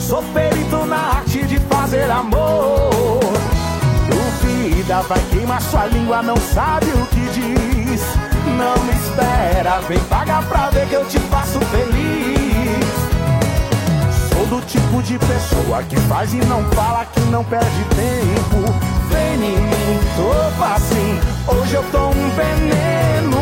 Sou 0.06 0.22
perito 0.32 0.86
na 0.86 1.16
arte 1.16 1.44
de 1.46 1.58
fazer 1.58 2.08
amor. 2.08 3.18
Duvida, 4.08 5.02
vai 5.02 5.18
queimar 5.32 5.60
sua 5.60 5.86
língua, 5.86 6.22
não 6.22 6.36
sabe 6.36 6.86
o 6.86 7.06
que 7.06 7.28
diz. 7.30 8.02
Não 8.56 8.84
me 8.84 8.92
espera, 8.92 9.80
vem 9.88 9.98
pagar 10.04 10.44
pra 10.44 10.70
ver 10.70 10.86
que 10.86 10.94
eu 10.94 11.04
te 11.06 11.18
faço 11.18 11.58
feliz. 11.58 12.86
Sou 14.28 14.46
do 14.46 14.64
tipo 14.66 15.02
de 15.02 15.18
pessoa 15.18 15.82
que 15.82 15.96
faz 16.02 16.32
e 16.32 16.36
não 16.36 16.62
fala, 16.66 17.04
que 17.06 17.20
não 17.22 17.42
perde 17.42 17.84
tempo. 17.96 18.72
Vem 19.10 19.34
em 19.34 19.60
mim, 19.60 20.00
tô 20.14 20.64
assim, 20.64 21.20
hoje 21.48 21.74
eu 21.74 21.82
tô 21.90 22.10
um 22.10 22.30
veneno. 22.30 23.35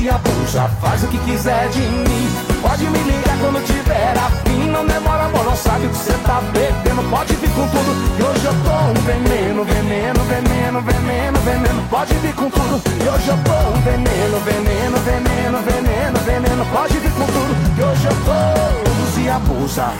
Use 0.00 0.06
e 0.06 0.08
abusa, 0.08 0.70
faz 0.80 1.02
o 1.04 1.08
que 1.08 1.18
quiser 1.18 1.68
de 1.68 1.80
mim. 1.80 2.28
Pode 2.62 2.84
me 2.84 2.98
ligar 3.00 3.36
quando 3.38 3.62
tiver 3.66 4.14
afim. 4.16 4.70
Não 4.70 4.86
demora, 4.86 5.24
amor, 5.24 5.44
não 5.44 5.56
sabe 5.56 5.86
o 5.86 5.90
que 5.90 5.96
cê 5.96 6.12
tá 6.24 6.40
bebendo. 6.52 7.02
Pode 7.10 7.34
vir 7.34 7.50
com 7.50 7.68
tudo, 7.68 8.16
que 8.16 8.22
hoje 8.22 8.44
eu 8.46 8.54
tô 8.64 8.70
um 8.70 8.94
veneno, 9.04 9.64
veneno, 9.64 10.24
veneno, 10.24 10.80
veneno, 10.80 11.38
veneno. 11.40 11.82
Pode 11.90 12.14
vir 12.14 12.34
com 12.34 12.48
tudo, 12.48 12.80
que 12.80 13.08
hoje 13.08 13.28
eu 13.28 13.38
tô 13.44 13.52
um 13.52 13.80
veneno, 13.82 14.40
veneno, 14.40 14.98
veneno, 15.04 15.58
veneno, 15.58 16.18
veneno. 16.20 16.66
Pode 16.72 16.98
vir 16.98 17.12
com 17.12 17.26
tudo, 17.26 17.74
que 17.76 17.82
hoje 17.82 18.06
eu 18.06 18.16
tô. 18.24 19.02
Use 19.02 19.20
e 19.20 19.28
abusa. 19.28 19.92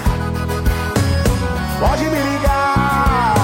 Pode 1.79 2.05
me 2.05 2.21
ligar. 2.21 3.35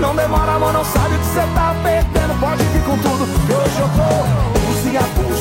Não 0.00 0.16
demora, 0.16 0.52
amor, 0.54 0.72
não 0.72 0.84
sabe 0.84 1.14
o 1.14 1.18
que 1.18 1.26
cê 1.26 1.42
tá 1.54 1.74
perdendo. 1.84 2.40
Pode 2.40 2.64
vir 2.64 2.82
com 2.82 2.98
tudo, 2.98 3.46
que 3.46 3.52
hoje 3.52 3.78
eu 3.78 3.88
tô. 3.90 4.39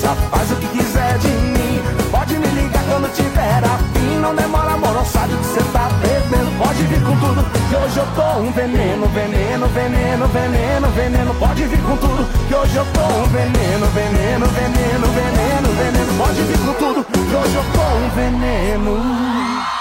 Tá, 0.09 0.15
faz 0.15 0.51
o 0.51 0.55
que 0.55 0.67
quiser 0.69 1.19
de 1.19 1.27
mim. 1.27 1.83
Pode 2.09 2.33
me 2.33 2.47
ligar 2.47 2.83
quando 2.85 3.13
tiver 3.13 3.63
afim. 3.63 4.17
Não 4.19 4.33
demora, 4.33 4.73
amor, 4.73 4.91
não 4.91 5.05
sabe 5.05 5.35
o 5.35 5.37
que 5.37 5.45
você 5.45 5.61
tá 5.71 5.87
bebendo. 6.01 6.51
Pode 6.57 6.83
vir 6.85 6.99
com 7.03 7.15
tudo, 7.17 7.45
que 7.69 7.75
hoje 7.75 7.97
eu 7.99 8.07
tô 8.15 8.39
um 8.39 8.51
veneno, 8.51 9.05
veneno, 9.05 9.67
veneno, 9.67 10.27
veneno, 10.27 10.87
veneno. 10.95 11.33
Pode 11.35 11.63
vir 11.63 11.81
com 11.83 11.97
tudo, 11.97 12.27
que 12.47 12.55
hoje 12.55 12.75
eu 12.75 12.85
tô 12.85 13.01
um 13.01 13.27
veneno, 13.27 13.85
veneno, 13.85 14.47
veneno, 14.47 15.07
veneno, 15.13 15.69
veneno. 15.77 16.17
Pode 16.17 16.41
vir 16.41 16.57
com 16.57 16.73
tudo, 16.73 17.05
que 17.05 17.35
hoje 17.35 17.55
eu 17.55 17.63
tô 17.71 17.81
um 17.81 18.09
veneno. 18.15 19.78